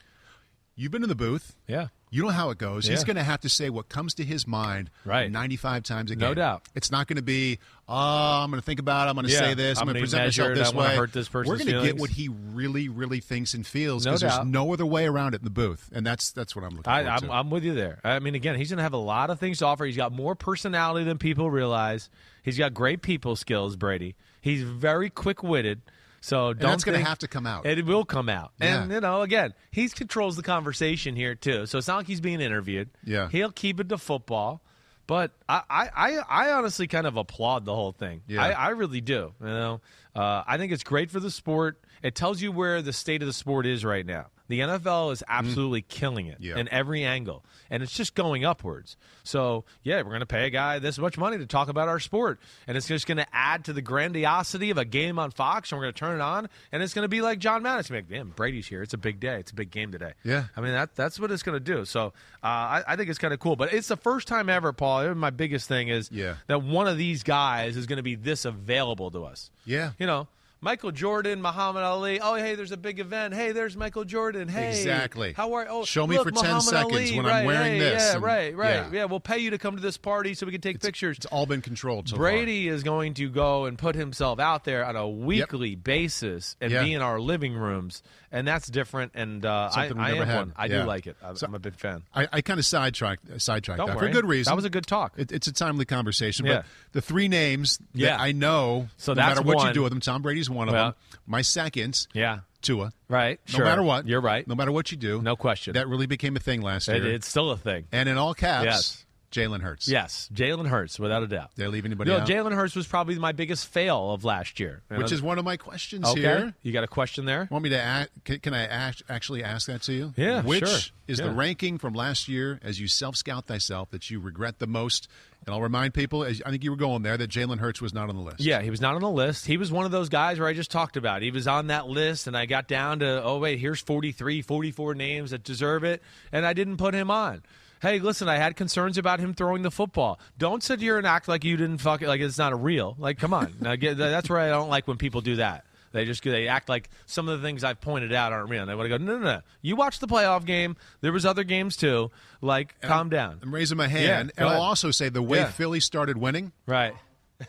You've 0.76 0.92
been 0.92 1.02
in 1.02 1.08
the 1.08 1.14
booth. 1.14 1.56
Yeah. 1.66 1.88
You 2.12 2.24
know 2.24 2.28
how 2.30 2.50
it 2.50 2.58
goes. 2.58 2.86
He's 2.86 3.04
going 3.04 3.16
to 3.16 3.22
have 3.22 3.40
to 3.42 3.48
say 3.48 3.70
what 3.70 3.88
comes 3.88 4.14
to 4.14 4.24
his 4.24 4.46
mind 4.46 4.90
Right. 5.04 5.30
95 5.30 5.84
times 5.84 6.10
a 6.10 6.16
game. 6.16 6.28
No 6.28 6.34
doubt. 6.34 6.62
It's 6.74 6.90
not 6.90 7.06
going 7.06 7.16
to 7.18 7.22
be, 7.22 7.60
oh, 7.88 7.94
I'm 7.94 8.50
going 8.50 8.60
to 8.60 8.64
think 8.66 8.80
about 8.80 9.06
it. 9.06 9.10
I'm 9.10 9.14
going 9.14 9.26
to 9.26 9.32
Yeah. 9.32 9.38
say 9.38 9.54
this. 9.54 9.78
I'm, 9.78 9.82
I'm 9.82 9.86
going 9.94 9.94
to 9.94 10.00
present 10.00 10.24
myself 10.26 10.54
this 10.54 10.74
way. 10.74 10.96
hurt 10.96 11.12
this 11.12 11.32
We're 11.32 11.44
gonna 11.44 11.82
get 11.82 11.98
what 11.98 12.10
he 12.10 12.28
really, 12.28 12.88
really 12.88 13.20
thinks 13.20 13.54
and 13.54 13.64
feels 13.66 14.04
No 14.04 14.16
there's 14.16 14.44
no 14.44 14.72
other 14.72 14.86
way 14.86 15.06
around 15.06 15.34
it 15.34 15.38
in 15.42 15.44
the 15.44 15.50
booth. 15.50 15.88
And 15.94 16.04
that's 16.04 16.32
that's 16.32 16.56
what 16.56 16.64
I'm 16.64 16.76
looking 16.76 16.90
I, 16.92 17.08
I'm. 17.08 17.30
I'm 17.30 17.50
with 17.50 17.62
you 17.64 17.74
there. 17.74 18.00
I 18.02 18.18
mean, 18.18 18.34
again, 18.34 18.56
he's 18.56 18.70
going 18.70 18.78
to 18.78 18.82
have 18.82 18.92
a 18.92 18.96
lot 18.98 19.30
of 19.30 19.38
things 19.38 19.58
to 19.58 19.66
offer. 19.66 19.84
He's 19.84 19.96
got 19.96 20.10
more 20.12 20.34
personality 20.34 21.04
than 21.04 21.18
people 21.18 21.50
realize. 21.50 22.10
He's 22.42 22.58
got 22.58 22.74
great 22.74 23.02
people 23.02 23.36
skills, 23.36 23.76
Brady. 23.76 24.16
He's 24.40 24.62
very 24.62 25.10
quick 25.10 25.42
witted. 25.42 25.82
So 26.20 26.52
don't 26.52 26.70
that's 26.70 26.84
gonna 26.84 26.98
have 27.00 27.18
to 27.20 27.28
come 27.28 27.46
out. 27.46 27.66
It 27.66 27.84
will 27.84 28.04
come 28.04 28.28
out. 28.28 28.52
And 28.60 28.92
you 28.92 29.00
know, 29.00 29.22
again, 29.22 29.54
he 29.70 29.88
controls 29.88 30.36
the 30.36 30.42
conversation 30.42 31.16
here 31.16 31.34
too. 31.34 31.66
So 31.66 31.78
it's 31.78 31.88
not 31.88 31.96
like 31.98 32.06
he's 32.06 32.20
being 32.20 32.40
interviewed. 32.40 32.90
Yeah. 33.04 33.28
he'll 33.28 33.52
keep 33.52 33.80
it 33.80 33.88
to 33.88 33.98
football. 33.98 34.62
But 35.06 35.32
I, 35.48 35.62
I, 35.68 35.88
I, 35.96 36.18
I 36.28 36.52
honestly 36.52 36.86
kind 36.86 37.04
of 37.04 37.16
applaud 37.16 37.64
the 37.64 37.74
whole 37.74 37.90
thing. 37.90 38.22
Yeah. 38.28 38.44
I, 38.44 38.50
I 38.50 38.68
really 38.68 39.00
do. 39.00 39.34
You 39.40 39.46
know, 39.46 39.80
uh, 40.14 40.44
I 40.46 40.56
think 40.56 40.70
it's 40.70 40.84
great 40.84 41.10
for 41.10 41.18
the 41.18 41.32
sport. 41.32 41.80
It 42.00 42.14
tells 42.14 42.40
you 42.40 42.52
where 42.52 42.80
the 42.80 42.92
state 42.92 43.20
of 43.20 43.26
the 43.26 43.32
sport 43.32 43.66
is 43.66 43.84
right 43.84 44.06
now. 44.06 44.26
The 44.50 44.60
NFL 44.60 45.12
is 45.12 45.22
absolutely 45.26 45.80
killing 45.82 46.26
it 46.26 46.40
Mm. 46.40 46.44
Yeah. 46.44 46.58
in 46.58 46.68
every 46.68 47.04
angle, 47.04 47.44
and 47.70 47.82
it's 47.82 47.94
just 47.96 48.14
going 48.14 48.44
upwards. 48.44 48.96
So, 49.22 49.64
yeah, 49.82 49.98
we're 49.98 50.10
going 50.10 50.20
to 50.20 50.26
pay 50.26 50.46
a 50.46 50.50
guy 50.50 50.78
this 50.78 50.98
much 50.98 51.16
money 51.16 51.38
to 51.38 51.46
talk 51.46 51.68
about 51.68 51.88
our 51.88 52.00
sport, 52.00 52.38
and 52.66 52.76
it's 52.76 52.86
just 52.88 53.06
going 53.06 53.18
to 53.18 53.26
add 53.32 53.64
to 53.66 53.72
the 53.72 53.80
grandiosity 53.82 54.70
of 54.70 54.78
a 54.78 54.84
game 54.84 55.18
on 55.18 55.30
Fox, 55.30 55.70
and 55.70 55.78
we're 55.78 55.84
going 55.86 55.94
to 55.94 55.98
turn 55.98 56.16
it 56.18 56.22
on, 56.22 56.48
and 56.72 56.82
it's 56.82 56.92
going 56.94 57.04
to 57.04 57.08
be 57.08 57.20
like 57.22 57.38
John 57.38 57.62
Madden. 57.62 57.80
It's 57.80 57.88
going 57.90 58.02
to 58.02 58.08
be 58.08 58.14
like, 58.16 58.24
damn, 58.26 58.30
Brady's 58.30 58.66
here. 58.66 58.82
It's 58.82 58.94
a 58.94 58.98
big 58.98 59.20
day. 59.20 59.36
It's 59.38 59.52
a 59.52 59.54
big 59.54 59.70
game 59.70 59.92
today. 59.92 60.12
Yeah. 60.24 60.44
I 60.56 60.60
mean, 60.60 60.72
that 60.72 60.94
that's 60.96 61.18
what 61.20 61.30
it's 61.30 61.42
going 61.42 61.56
to 61.56 61.60
do. 61.64 61.84
So, 61.84 62.06
uh, 62.42 62.46
I, 62.46 62.82
I 62.88 62.96
think 62.96 63.08
it's 63.08 63.18
kind 63.18 63.32
of 63.32 63.40
cool. 63.40 63.54
But 63.56 63.72
it's 63.72 63.88
the 63.88 63.96
first 63.96 64.26
time 64.28 64.48
ever, 64.48 64.72
Paul. 64.72 65.14
My 65.14 65.30
biggest 65.30 65.68
thing 65.68 65.88
is 65.88 66.10
Yeah. 66.12 66.34
that 66.48 66.62
one 66.62 66.88
of 66.88 66.98
these 66.98 67.22
guys 67.22 67.76
is 67.76 67.86
going 67.86 67.98
to 67.98 68.02
be 68.02 68.16
this 68.16 68.44
available 68.44 69.10
to 69.12 69.24
us. 69.24 69.50
Yeah. 69.64 69.92
You 69.98 70.06
know, 70.06 70.26
Michael 70.62 70.90
Jordan, 70.90 71.40
Muhammad 71.40 71.82
Ali. 71.82 72.20
Oh, 72.20 72.34
hey, 72.34 72.54
there's 72.54 72.70
a 72.72 72.76
big 72.76 73.00
event. 73.00 73.32
Hey, 73.32 73.52
there's 73.52 73.78
Michael 73.78 74.04
Jordan. 74.04 74.46
Hey, 74.46 74.68
Exactly. 74.68 75.32
How 75.32 75.54
are? 75.54 75.66
Oh, 75.70 75.86
Show 75.86 76.06
me 76.06 76.16
look, 76.18 76.26
for 76.26 76.30
10 76.32 76.42
Muhammad 76.42 76.62
seconds 76.64 76.92
Ali, 76.92 77.16
when 77.16 77.24
I'm 77.26 77.46
wearing 77.46 77.72
hey, 77.72 77.78
this, 77.78 78.02
Yeah, 78.02 78.14
and- 78.16 78.22
right, 78.22 78.54
right. 78.54 78.70
yeah. 78.74 78.90
Yeah. 78.92 79.04
we'll 79.06 79.20
pay 79.20 79.38
you 79.38 79.50
to 79.50 79.58
come 79.58 79.76
to 79.76 79.82
this 79.82 79.96
party 79.96 80.34
so 80.34 80.44
we 80.44 80.52
can 80.52 80.60
take 80.60 80.80
pictures. 80.80 81.16
It's 81.16 81.24
all 81.26 81.46
been 81.46 81.62
controlled 81.62 82.10
so 82.10 82.16
far. 82.16 82.24
Brady 82.26 82.68
is 82.68 82.82
going 82.82 83.14
to 83.14 83.30
go 83.30 83.64
and 83.64 83.78
put 83.78 83.94
himself 83.94 84.38
out 84.38 84.64
there 84.64 84.84
on 84.84 84.96
a 84.96 85.08
weekly 85.08 85.76
basis 85.76 86.56
and 86.60 86.70
Yeah. 86.70 86.84
be 86.84 86.92
in 86.92 87.00
our 87.00 87.18
living 87.20 87.54
rooms, 87.54 88.02
and 88.32 88.46
that's 88.46 88.68
different. 88.68 89.12
And 89.14 89.44
uh, 89.44 89.70
I, 89.74 89.86
I 89.86 89.88
never 89.88 90.02
am 90.22 90.26
had. 90.26 90.36
one. 90.36 90.52
I 90.56 90.66
Yeah. 90.66 90.82
do 90.82 90.84
like 90.88 91.06
it. 91.06 91.16
I'm, 91.22 91.36
So- 91.36 91.46
I'm 91.46 91.54
a 91.54 91.58
big 91.58 91.74
fan. 91.74 92.02
I, 92.14 92.28
I 92.32 92.40
kind 92.40 92.58
of 92.58 92.66
sidetracked 92.66 93.40
sidetracked 93.40 93.78
Don't 93.78 93.88
that 93.88 93.96
worry. 93.96 94.08
for 94.08 94.12
good 94.12 94.26
reason. 94.28 94.50
That 94.50 94.56
was 94.56 94.64
a 94.64 94.70
good 94.70 94.86
talk. 94.86 95.14
It, 95.16 95.32
it's 95.32 95.46
a 95.46 95.52
timely 95.52 95.84
conversation. 95.84 96.46
Yeah. 96.46 96.56
But 96.56 96.66
the 96.92 97.00
three 97.02 97.28
names 97.28 97.78
Yeah. 97.94 98.16
that 98.16 98.20
I 98.20 98.32
know, 98.32 98.88
So 98.96 99.12
no 99.14 99.22
matter 99.22 99.42
what 99.42 99.56
one. 99.56 99.66
you 99.68 99.72
do 99.74 99.82
with 99.82 99.90
them, 99.92 100.00
Tom 100.00 100.22
Brady's 100.22 100.48
one 100.50 100.68
of 100.68 100.74
Well- 100.74 100.84
them. 100.90 100.94
My 101.26 101.42
second, 101.42 102.06
Yeah. 102.12 102.40
Tua. 102.62 102.92
Right. 103.08 103.40
No 103.48 103.56
sure. 103.56 103.64
matter 103.64 103.82
what, 103.82 104.06
You're 104.06 104.20
right. 104.20 104.46
No 104.46 104.54
matter 104.54 104.70
what 104.72 104.90
you 104.90 104.98
do, 104.98 105.22
No 105.22 105.34
question. 105.34 105.72
That 105.72 105.88
really 105.88 106.06
became 106.06 106.36
a 106.36 106.40
thing 106.40 106.60
last 106.60 106.88
It- 106.88 107.02
year. 107.02 107.12
it's 107.14 107.26
still 107.28 107.50
a 107.50 107.56
thing. 107.56 107.86
and 107.90 108.08
in 108.08 108.16
all 108.18 108.34
caps, 108.34 108.64
Yes. 108.66 109.04
Jalen 109.30 109.60
Hurts. 109.60 109.86
Yes, 109.86 110.28
Jalen 110.34 110.66
Hurts, 110.66 110.98
without 110.98 111.22
a 111.22 111.26
doubt. 111.28 111.54
Did 111.54 111.64
I 111.64 111.68
leave 111.68 111.84
anybody 111.84 112.10
No, 112.10 112.18
out? 112.18 112.28
Jalen 112.28 112.52
Hurts 112.52 112.74
was 112.74 112.86
probably 112.86 113.16
my 113.18 113.32
biggest 113.32 113.68
fail 113.68 114.10
of 114.12 114.24
last 114.24 114.58
year. 114.58 114.82
You 114.90 114.98
Which 114.98 115.10
know? 115.10 115.14
is 115.14 115.22
one 115.22 115.38
of 115.38 115.44
my 115.44 115.56
questions 115.56 116.06
okay. 116.06 116.20
here. 116.20 116.54
You 116.62 116.72
got 116.72 116.82
a 116.84 116.88
question 116.88 117.26
there? 117.26 117.46
Want 117.50 117.62
me 117.62 117.70
to 117.70 117.80
act, 117.80 118.10
can, 118.24 118.40
can 118.40 118.54
I 118.54 118.66
act, 118.66 119.02
actually 119.08 119.44
ask 119.44 119.68
that 119.68 119.82
to 119.82 119.92
you? 119.92 120.12
Yeah, 120.16 120.42
Which 120.42 120.66
sure. 120.66 120.78
is 121.06 121.18
the 121.18 121.30
ranking 121.30 121.78
from 121.78 121.94
last 121.94 122.28
year 122.28 122.58
as 122.62 122.80
you 122.80 122.88
self 122.88 123.16
scout 123.16 123.46
thyself 123.46 123.90
that 123.90 124.10
you 124.10 124.18
regret 124.20 124.58
the 124.58 124.66
most? 124.66 125.08
And 125.46 125.54
I'll 125.54 125.62
remind 125.62 125.94
people, 125.94 126.24
as 126.24 126.42
I 126.44 126.50
think 126.50 126.64
you 126.64 126.70
were 126.70 126.76
going 126.76 127.02
there, 127.02 127.16
that 127.16 127.30
Jalen 127.30 127.60
Hurts 127.60 127.80
was 127.80 127.94
not 127.94 128.10
on 128.10 128.16
the 128.16 128.20
list. 128.20 128.40
Yeah, 128.40 128.60
he 128.60 128.68
was 128.68 128.80
not 128.82 128.94
on 128.94 129.00
the 129.00 129.08
list. 129.10 129.46
He 129.46 129.56
was 129.56 129.72
one 129.72 129.86
of 129.86 129.90
those 129.90 130.10
guys 130.10 130.38
where 130.38 130.46
I 130.46 130.52
just 130.52 130.70
talked 130.70 130.98
about. 130.98 131.22
He 131.22 131.30
was 131.30 131.46
on 131.48 131.68
that 131.68 131.86
list, 131.88 132.26
and 132.26 132.36
I 132.36 132.44
got 132.44 132.68
down 132.68 132.98
to, 132.98 133.22
oh, 133.22 133.38
wait, 133.38 133.58
here's 133.58 133.80
43, 133.80 134.42
44 134.42 134.94
names 134.94 135.30
that 135.30 135.42
deserve 135.42 135.82
it, 135.82 136.02
and 136.30 136.44
I 136.44 136.52
didn't 136.52 136.76
put 136.76 136.92
him 136.92 137.10
on. 137.10 137.42
Hey, 137.80 137.98
listen, 137.98 138.28
I 138.28 138.36
had 138.36 138.56
concerns 138.56 138.98
about 138.98 139.20
him 139.20 139.32
throwing 139.34 139.62
the 139.62 139.70
football. 139.70 140.20
Don't 140.38 140.62
sit 140.62 140.80
here 140.80 140.98
and 140.98 141.06
act 141.06 141.28
like 141.28 141.44
you 141.44 141.56
didn't 141.56 141.78
fuck 141.78 142.02
it, 142.02 142.08
like 142.08 142.20
it's 142.20 142.36
not 142.38 142.52
a 142.52 142.56
real. 142.56 142.94
Like, 142.98 143.18
come 143.18 143.32
on. 143.32 143.54
now, 143.60 143.74
get, 143.76 143.96
that's 143.96 144.28
where 144.28 144.38
I 144.38 144.48
don't 144.48 144.68
like 144.68 144.86
when 144.86 144.98
people 144.98 145.20
do 145.22 145.36
that. 145.36 145.64
They 145.92 146.04
just 146.04 146.22
they 146.22 146.46
act 146.46 146.68
like 146.68 146.88
some 147.06 147.28
of 147.28 147.40
the 147.40 147.46
things 147.46 147.64
I've 147.64 147.80
pointed 147.80 148.12
out 148.12 148.32
aren't 148.32 148.48
real. 148.48 148.60
And 148.62 148.70
they 148.70 148.74
want 148.76 148.88
to 148.88 148.96
go, 148.98 149.02
no, 149.04 149.18
no, 149.18 149.24
no. 149.24 149.40
You 149.60 149.74
watched 149.74 150.00
the 150.00 150.06
playoff 150.06 150.44
game. 150.44 150.76
There 151.00 151.10
was 151.12 151.26
other 151.26 151.42
games 151.42 151.76
too. 151.76 152.12
Like, 152.40 152.80
calm 152.80 153.08
down. 153.08 153.40
I'm 153.42 153.52
raising 153.52 153.76
my 153.76 153.88
hand. 153.88 154.04
Yeah, 154.04 154.20
and 154.20 154.32
I'll 154.38 154.48
ahead. 154.48 154.60
also 154.60 154.90
say 154.92 155.08
the 155.08 155.22
way 155.22 155.38
Yeah. 155.38 155.50
Philly 155.50 155.80
started 155.80 156.16
winning, 156.16 156.52
Right. 156.66 156.94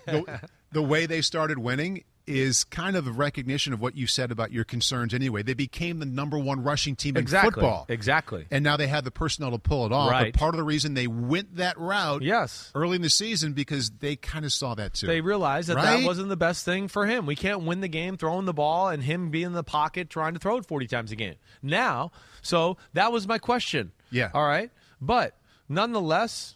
the, 0.07 0.41
the 0.71 0.81
way 0.81 1.05
they 1.05 1.21
started 1.21 1.59
winning 1.59 2.03
is 2.27 2.63
kind 2.63 2.95
of 2.95 3.07
a 3.07 3.11
recognition 3.11 3.73
of 3.73 3.81
what 3.81 3.95
you 3.95 4.07
said 4.07 4.31
about 4.31 4.51
your 4.51 4.63
concerns 4.63 5.13
anyway. 5.13 5.43
They 5.43 5.53
became 5.53 5.99
the 5.99 6.05
number 6.05 6.37
one 6.37 6.63
rushing 6.63 6.95
team 6.95 7.17
in 7.17 7.25
football. 7.27 7.85
Exactly. 7.89 8.45
And 8.51 8.63
now 8.63 8.77
they 8.77 8.87
have 8.87 9.03
the 9.03 9.11
personnel 9.11 9.51
to 9.51 9.57
pull 9.57 9.85
it 9.85 9.91
off. 9.91 10.09
Right. 10.11 10.31
But 10.33 10.39
part 10.39 10.53
of 10.53 10.57
the 10.57 10.63
reason 10.63 10.93
they 10.93 11.07
went 11.07 11.55
that 11.57 11.77
route 11.79 12.21
Yes. 12.21 12.71
early 12.75 12.95
in 12.95 13.01
the 13.01 13.09
season 13.09 13.53
because 13.53 13.89
they 13.89 14.15
kind 14.15 14.45
of 14.45 14.53
saw 14.53 14.75
that 14.75 14.93
too. 14.93 15.07
They 15.07 15.21
realized 15.21 15.69
that 15.69 15.77
Right? 15.77 15.99
that 15.99 16.05
wasn't 16.05 16.29
the 16.29 16.37
best 16.37 16.63
thing 16.65 16.87
for 16.87 17.05
him. 17.05 17.25
We 17.25 17.35
can't 17.35 17.63
win 17.63 17.81
the 17.81 17.87
game 17.87 18.17
throwing 18.17 18.45
the 18.45 18.53
ball 18.53 18.89
and 18.89 19.03
him 19.03 19.29
being 19.31 19.47
in 19.47 19.53
the 19.53 19.63
pocket 19.63 20.09
trying 20.09 20.33
to 20.33 20.39
throw 20.39 20.57
it 20.57 20.65
40 20.65 20.87
times 20.87 21.11
a 21.11 21.15
game. 21.15 21.35
Now, 21.61 22.11
so 22.41 22.77
that 22.93 23.11
was 23.11 23.27
my 23.27 23.37
question. 23.39 23.91
Yeah. 24.11 24.29
All 24.33 24.45
right. 24.45 24.69
But 25.01 25.37
nonetheless, 25.67 26.55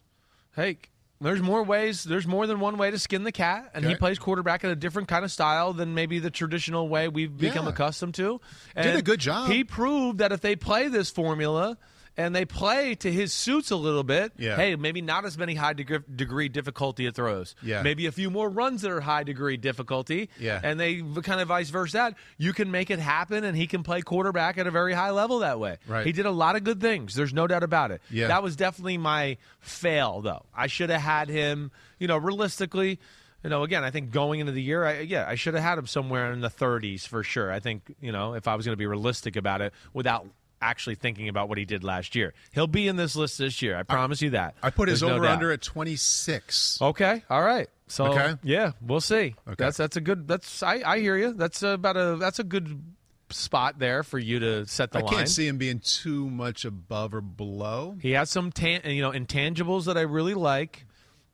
hey, 0.55 0.77
there's 1.21 1.41
more 1.41 1.63
ways, 1.63 2.03
there's 2.03 2.27
more 2.27 2.45
than 2.47 2.59
one 2.59 2.77
way 2.77 2.91
to 2.91 2.99
skin 2.99 3.23
the 3.23 3.31
cat, 3.31 3.71
and 3.73 3.85
he 3.85 3.95
plays 3.95 4.19
quarterback 4.19 4.63
in 4.63 4.69
a 4.69 4.75
different 4.75 5.07
kind 5.07 5.23
of 5.23 5.31
style 5.31 5.73
than 5.73 5.93
maybe 5.95 6.19
the 6.19 6.29
traditional 6.29 6.89
way 6.89 7.07
we've 7.07 7.35
become 7.37 7.65
Yeah. 7.65 7.71
accustomed 7.71 8.13
to. 8.15 8.41
And 8.75 8.85
Did 8.85 8.95
a 8.97 9.01
good 9.01 9.19
job. 9.21 9.49
He 9.49 9.63
proved 9.63 10.19
that 10.19 10.31
if 10.31 10.41
they 10.41 10.55
play 10.55 10.87
this 10.89 11.09
formula, 11.09 11.77
and 12.17 12.35
they 12.35 12.45
play 12.45 12.95
to 12.95 13.11
his 13.11 13.33
suits 13.33 13.71
a 13.71 13.75
little 13.75 14.03
bit. 14.03 14.33
Yeah. 14.37 14.55
Hey, 14.55 14.75
maybe 14.75 15.01
not 15.01 15.25
as 15.25 15.37
many 15.37 15.55
high 15.55 15.73
deg- 15.73 16.15
degree 16.15 16.49
difficulty 16.49 17.07
at 17.07 17.15
throws. 17.15 17.55
Yeah. 17.61 17.81
Maybe 17.81 18.05
a 18.05 18.11
few 18.11 18.29
more 18.29 18.49
runs 18.49 18.81
that 18.83 18.91
are 18.91 19.01
high 19.01 19.23
degree 19.23 19.57
difficulty. 19.57 20.29
Yeah. 20.39 20.59
And 20.63 20.79
they 20.79 21.01
kind 21.23 21.41
of 21.41 21.47
vice 21.47 21.69
versa. 21.69 21.93
That 21.97 22.15
you 22.37 22.53
can 22.53 22.71
make 22.71 22.89
it 22.89 22.99
happen, 22.99 23.43
and 23.43 23.55
he 23.55 23.67
can 23.67 23.83
play 23.83 24.01
quarterback 24.01 24.57
at 24.57 24.67
a 24.67 24.71
very 24.71 24.93
high 24.93 25.11
level 25.11 25.39
that 25.39 25.59
way. 25.59 25.77
Right. 25.87 26.05
He 26.05 26.11
did 26.11 26.25
a 26.25 26.31
lot 26.31 26.55
of 26.55 26.63
good 26.63 26.81
things. 26.81 27.15
There's 27.15 27.33
no 27.33 27.47
doubt 27.47 27.63
about 27.63 27.91
it. 27.91 28.01
Yeah. 28.09 28.27
That 28.27 28.43
was 28.43 28.55
definitely 28.55 28.97
my 28.97 29.37
fail, 29.59 30.21
though. 30.21 30.45
I 30.55 30.67
should 30.67 30.89
have 30.89 31.01
had 31.01 31.29
him. 31.29 31.71
You 31.99 32.07
know, 32.07 32.17
realistically. 32.17 32.99
You 33.43 33.49
know, 33.51 33.61
again, 33.61 33.83
I 33.83 33.91
think 33.91 34.09
going 34.09 34.39
into 34.39 34.51
the 34.53 34.61
year, 34.61 34.83
I, 34.83 35.01
yeah, 35.01 35.25
I 35.27 35.35
should 35.35 35.53
have 35.53 35.61
had 35.61 35.77
him 35.77 35.85
somewhere 35.85 36.33
in 36.33 36.41
the 36.41 36.49
30s 36.49 37.07
for 37.07 37.21
sure. 37.21 37.51
I 37.51 37.59
think, 37.59 37.93
you 38.01 38.11
know, 38.11 38.33
if 38.33 38.47
I 38.47 38.55
was 38.55 38.65
going 38.65 38.73
to 38.73 38.77
be 38.77 38.87
realistic 38.87 39.35
about 39.35 39.61
it, 39.61 39.71
without 39.93 40.25
actually 40.61 40.95
thinking 40.95 41.29
about 41.29 41.49
what 41.49 41.57
he 41.57 41.65
did 41.65 41.83
last 41.83 42.15
year. 42.15 42.33
He'll 42.53 42.67
be 42.67 42.87
in 42.87 42.95
this 42.95 43.15
list 43.15 43.37
this 43.37 43.61
year. 43.61 43.77
I 43.77 43.83
promise 43.83 44.21
you 44.21 44.31
that. 44.31 44.55
I 44.63 44.69
put 44.69 44.89
his 44.89 45.01
no 45.01 45.09
over 45.09 45.23
doubt. 45.25 45.33
under 45.33 45.51
at 45.51 45.61
26. 45.61 46.79
Okay, 46.81 47.23
all 47.29 47.41
right. 47.43 47.67
So 47.87 48.05
Okay. 48.07 48.33
yeah, 48.43 48.71
we'll 48.81 49.01
see. 49.01 49.35
Okay. 49.47 49.55
That's 49.57 49.77
that's 49.77 49.95
a 49.95 50.01
good. 50.01 50.27
That's 50.27 50.63
I, 50.63 50.81
I 50.85 50.99
hear 50.99 51.17
you. 51.17 51.33
That's 51.33 51.61
about 51.63 51.97
a 51.97 52.15
that's 52.19 52.39
a 52.39 52.43
good 52.43 52.81
spot 53.29 53.77
there 53.79 54.01
for 54.03 54.17
you 54.19 54.39
to 54.39 54.65
set 54.65 54.91
the 54.91 54.99
I 54.99 55.01
line. 55.01 55.13
I 55.13 55.17
can't 55.17 55.29
see 55.29 55.47
him 55.47 55.57
being 55.57 55.79
too 55.79 56.29
much 56.29 56.65
above 56.65 57.13
or 57.13 57.21
below. 57.21 57.95
He 58.01 58.11
has 58.11 58.29
some 58.31 58.51
tan- 58.51 58.81
you 58.85 59.01
know 59.01 59.11
intangibles 59.11 59.85
that 59.85 59.97
I 59.97 60.01
really 60.01 60.33
like. 60.33 60.85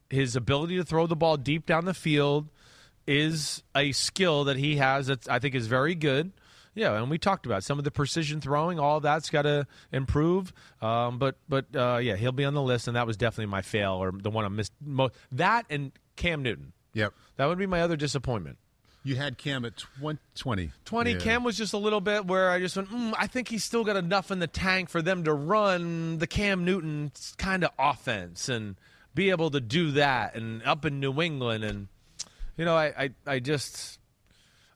His 0.10 0.36
ability 0.36 0.76
to 0.76 0.84
throw 0.84 1.08
the 1.08 1.16
ball 1.16 1.38
deep 1.38 1.66
down 1.66 1.86
the 1.86 1.94
field 1.94 2.50
is 3.08 3.64
a 3.76 3.94
skill 3.94 4.44
that 4.46 4.58
he 4.58 4.76
has 4.76 5.08
that 5.08 5.30
I 5.30 5.40
think 5.40 5.56
is 5.56 5.68
very 5.68 5.96
good. 5.96 6.32
Yeah, 6.74 6.96
and 6.96 7.10
we 7.10 7.18
talked 7.18 7.46
about 7.46 7.64
some 7.64 7.78
of 7.78 7.84
the 7.84 7.92
precision 7.92 8.40
throwing. 8.40 8.80
All 8.80 9.00
that's 9.02 9.30
got 9.30 9.42
to 9.42 9.68
improve. 9.92 10.54
Um, 10.82 11.18
but 11.20 11.36
but 11.50 11.66
uh, 11.76 11.98
yeah, 12.02 12.16
he'll 12.16 12.32
be 12.32 12.46
on 12.46 12.54
the 12.54 12.62
list, 12.62 12.88
and 12.88 12.96
that 12.96 13.06
was 13.06 13.18
definitely 13.18 13.52
my 13.52 13.62
fail 13.62 13.94
or 13.94 14.12
the 14.12 14.30
one 14.30 14.46
I 14.46 14.48
missed 14.48 14.72
most. 14.80 15.14
That 15.34 15.66
and 15.70 15.92
Cam 16.16 16.44
Newton. 16.44 16.74
Yep. 16.94 17.14
That 17.38 17.46
would 17.48 17.58
be 17.58 17.66
my 17.66 17.82
other 17.82 17.96
disappointment. 17.96 18.58
You 19.04 19.16
had 19.16 19.38
Cam 19.38 19.66
at 19.66 19.78
20. 19.78 20.20
20. 20.36 20.72
20 20.86 21.12
Yeah. 21.12 21.18
Cam 21.18 21.44
was 21.44 21.58
just 21.58 21.74
a 21.74 21.78
little 21.78 22.02
bit 22.02 22.28
where 22.28 22.52
I 22.52 22.60
just 22.60 22.76
went, 22.76 22.90
mm, 22.92 23.14
I 23.18 23.26
think 23.26 23.48
he's 23.48 23.64
still 23.64 23.84
got 23.84 23.96
enough 23.96 24.30
in 24.30 24.38
the 24.40 24.48
tank 24.48 24.90
for 24.90 25.02
them 25.02 25.24
to 25.24 25.34
run 25.34 26.20
the 26.20 26.28
Cam 26.28 26.66
Newton 26.66 27.12
kind 27.38 27.64
of 27.64 27.72
offense 27.80 28.48
and 28.48 28.76
be 29.16 29.32
able 29.32 29.50
to 29.52 29.60
do 29.60 29.92
that 29.92 30.36
and 30.36 30.62
up 30.64 30.86
in 30.86 31.00
New 31.00 31.20
England. 31.20 31.64
And, 31.64 31.88
you 32.58 32.66
know, 32.66 32.76
I, 32.76 32.86
I, 32.86 33.10
I 33.26 33.40
just, 33.40 33.98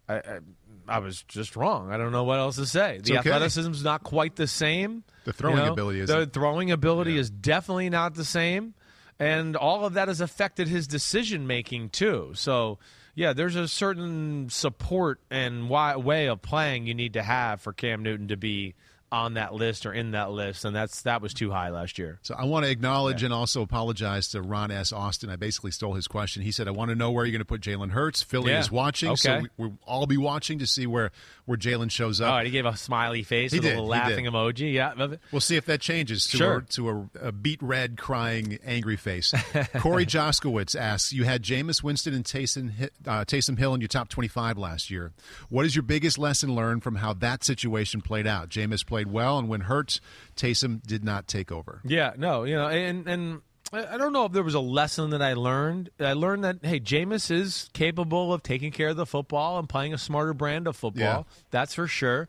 I, 0.10 0.16
I, 0.16 0.40
I 0.88 1.00
was 1.00 1.24
just 1.24 1.56
wrong. 1.56 1.92
I 1.92 1.98
don't 1.98 2.12
know 2.12 2.24
what 2.24 2.40
else 2.40 2.56
to 2.58 2.66
say. 2.66 3.00
The 3.04 3.20
okay. 3.20 3.30
athleticism's 3.30 3.84
not 3.84 4.04
quite 4.04 4.36
the 4.36 4.48
same. 4.48 5.04
The 5.26 5.34
throwing 5.34 5.58
you 5.58 5.64
know? 5.64 5.74
ability 5.74 6.00
isn't. 6.02 6.34
throwing 6.34 6.72
ability 6.72 7.18
is 7.18 7.30
definitely 7.30 7.90
not 7.90 8.16
the 8.16 8.26
same. 8.26 8.74
And 9.18 9.56
all 9.56 9.86
of 9.86 9.94
that 9.94 10.08
has 10.10 10.22
affected 10.22 10.68
his 10.68 10.88
decision 10.88 11.48
making, 11.48 11.90
too. 11.90 12.32
So, 12.36 12.80
yeah, 13.16 13.34
there's 13.34 13.56
a 13.56 13.68
certain 13.68 14.50
support 14.50 15.22
and 15.32 15.70
why, 15.70 15.96
way 15.96 16.28
of 16.28 16.42
playing 16.42 16.86
you 16.86 16.94
need 16.94 17.14
to 17.14 17.24
have 17.24 17.62
for 17.62 17.72
Cam 17.72 18.04
Newton 18.04 18.28
to 18.28 18.38
be 18.38 18.76
on 19.16 19.36
that 19.36 19.54
list 19.54 19.86
or 19.86 19.94
in 19.94 20.12
that 20.12 20.32
list, 20.32 20.66
and 20.66 20.76
that's 20.76 21.04
that 21.04 21.22
was 21.22 21.34
too 21.34 21.50
high 21.52 21.70
last 21.70 21.98
year. 21.98 22.20
So 22.22 22.36
I 22.38 22.44
want 22.46 22.66
to 22.66 22.72
acknowledge 22.72 23.24
and 23.24 23.34
also 23.34 23.62
apologize 23.62 24.28
to 24.30 24.42
Ron 24.42 24.72
S. 24.72 24.92
Austin. 24.92 25.30
I 25.30 25.38
basically 25.38 25.72
stole 25.72 25.94
his 25.94 26.08
question. 26.08 26.44
He 26.44 26.52
said, 26.52 26.68
"I 26.68 26.72
want 26.72 26.90
to 26.90 26.96
know 26.96 27.12
where 27.12 27.26
you're 27.26 27.32
going 27.32 27.40
to 27.40 27.46
put 27.46 27.62
Jalen 27.62 27.92
Hurts." 27.92 28.22
Philly 28.22 28.52
Yeah. 28.52 28.60
is 28.60 28.70
watching, 28.70 29.16
so 29.16 29.32
Okay. 29.32 29.42
we, 29.58 29.66
we'll 29.68 29.78
all 29.86 30.06
be 30.06 30.18
watching 30.18 30.60
to 30.60 30.68
see 30.68 30.86
where 30.86 31.12
where 31.46 31.58
Jalen 31.58 31.92
shows 31.92 32.22
Oh, 32.22 32.26
up. 32.26 32.38
and 32.40 32.46
he 32.48 32.52
gave 32.52 32.66
a 32.66 32.76
smiley 32.76 33.24
face 33.24 33.52
He 33.52 33.60
with 33.60 33.64
did, 33.66 33.74
a 33.74 33.76
little 33.76 33.88
laughing 33.90 34.26
emoji. 34.26 34.74
Yeah, 34.74 34.94
We'll 35.32 35.42
see 35.42 35.56
if 35.58 35.66
that 35.66 35.80
changes 35.82 36.26
to, 36.28 36.38
Sure. 36.38 36.58
a, 36.58 36.66
to 36.74 36.90
a, 36.90 37.28
a 37.28 37.32
beat 37.32 37.62
red, 37.62 37.98
crying, 37.98 38.58
angry 38.66 38.96
face. 38.98 39.34
Corey 39.80 40.06
Joskowitz 40.06 40.76
asks, 40.76 41.14
"You 41.14 41.24
had 41.26 41.44
Jameis 41.44 41.84
Winston 41.84 42.14
and 42.14 42.24
Taysom, 42.26 42.90
uh, 43.06 43.26
Taysom 43.26 43.58
Hill 43.60 43.74
in 43.74 43.82
your 43.82 43.88
top 43.88 44.10
25 44.10 44.58
last 44.58 44.90
year. 44.90 45.12
What 45.50 45.66
is 45.66 45.76
your 45.76 45.84
biggest 45.84 46.18
lesson 46.18 46.56
learned 46.56 46.84
from 46.84 46.96
how 46.96 47.14
that 47.14 47.44
situation 47.44 48.02
played 48.02 48.26
out? 48.28 48.50
Jameis 48.50 48.86
played 48.86 49.12
well, 49.12 49.38
and 49.38 49.48
when 49.48 49.62
hurt, 49.62 50.00
Taysom 50.36 50.82
did 50.86 51.04
not 51.04 51.28
take 51.28 51.52
over. 51.52 51.82
Yeah, 51.86 52.14
no, 52.18 52.44
you 52.44 52.56
know, 52.56 52.68
and 52.68 53.08
and 53.08 53.42
I 53.76 53.98
don't 53.98 54.14
know 54.14 54.26
if 54.26 54.32
there 54.32 54.44
was 54.44 54.54
a 54.54 54.60
lesson 54.60 55.12
that 55.12 55.22
I 55.22 55.34
learned. 55.34 55.90
I 56.00 56.14
learned 56.14 56.44
that 56.44 56.58
hey, 56.64 56.80
Jameis 56.80 57.32
is 57.32 57.70
capable 57.74 58.34
of 58.34 58.44
taking 58.44 58.72
care 58.72 58.90
of 58.90 58.98
the 58.98 59.06
football 59.06 59.60
and 59.60 59.68
playing 59.68 59.94
a 59.94 59.98
smarter 59.98 60.34
brand 60.34 60.68
of 60.68 60.76
football. 60.76 61.02
Yeah. 61.02 61.24
That's 61.52 61.74
for 61.74 61.88
sure. 61.88 62.28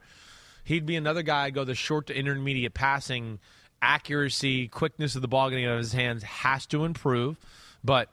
He'd 0.64 0.86
be 0.86 0.96
another 0.96 1.22
guy. 1.22 1.44
I 1.44 1.50
Go 1.50 1.64
the 1.64 1.74
short 1.74 2.08
to 2.08 2.14
intermediate 2.16 2.74
passing 2.74 3.38
accuracy, 3.80 4.68
quickness 4.68 5.14
of 5.14 5.22
the 5.22 5.28
ball 5.28 5.50
getting 5.50 5.66
out 5.66 5.72
of 5.72 5.78
his 5.78 5.92
hands 5.92 6.22
has 6.22 6.66
to 6.66 6.84
improve, 6.84 7.36
but. 7.84 8.10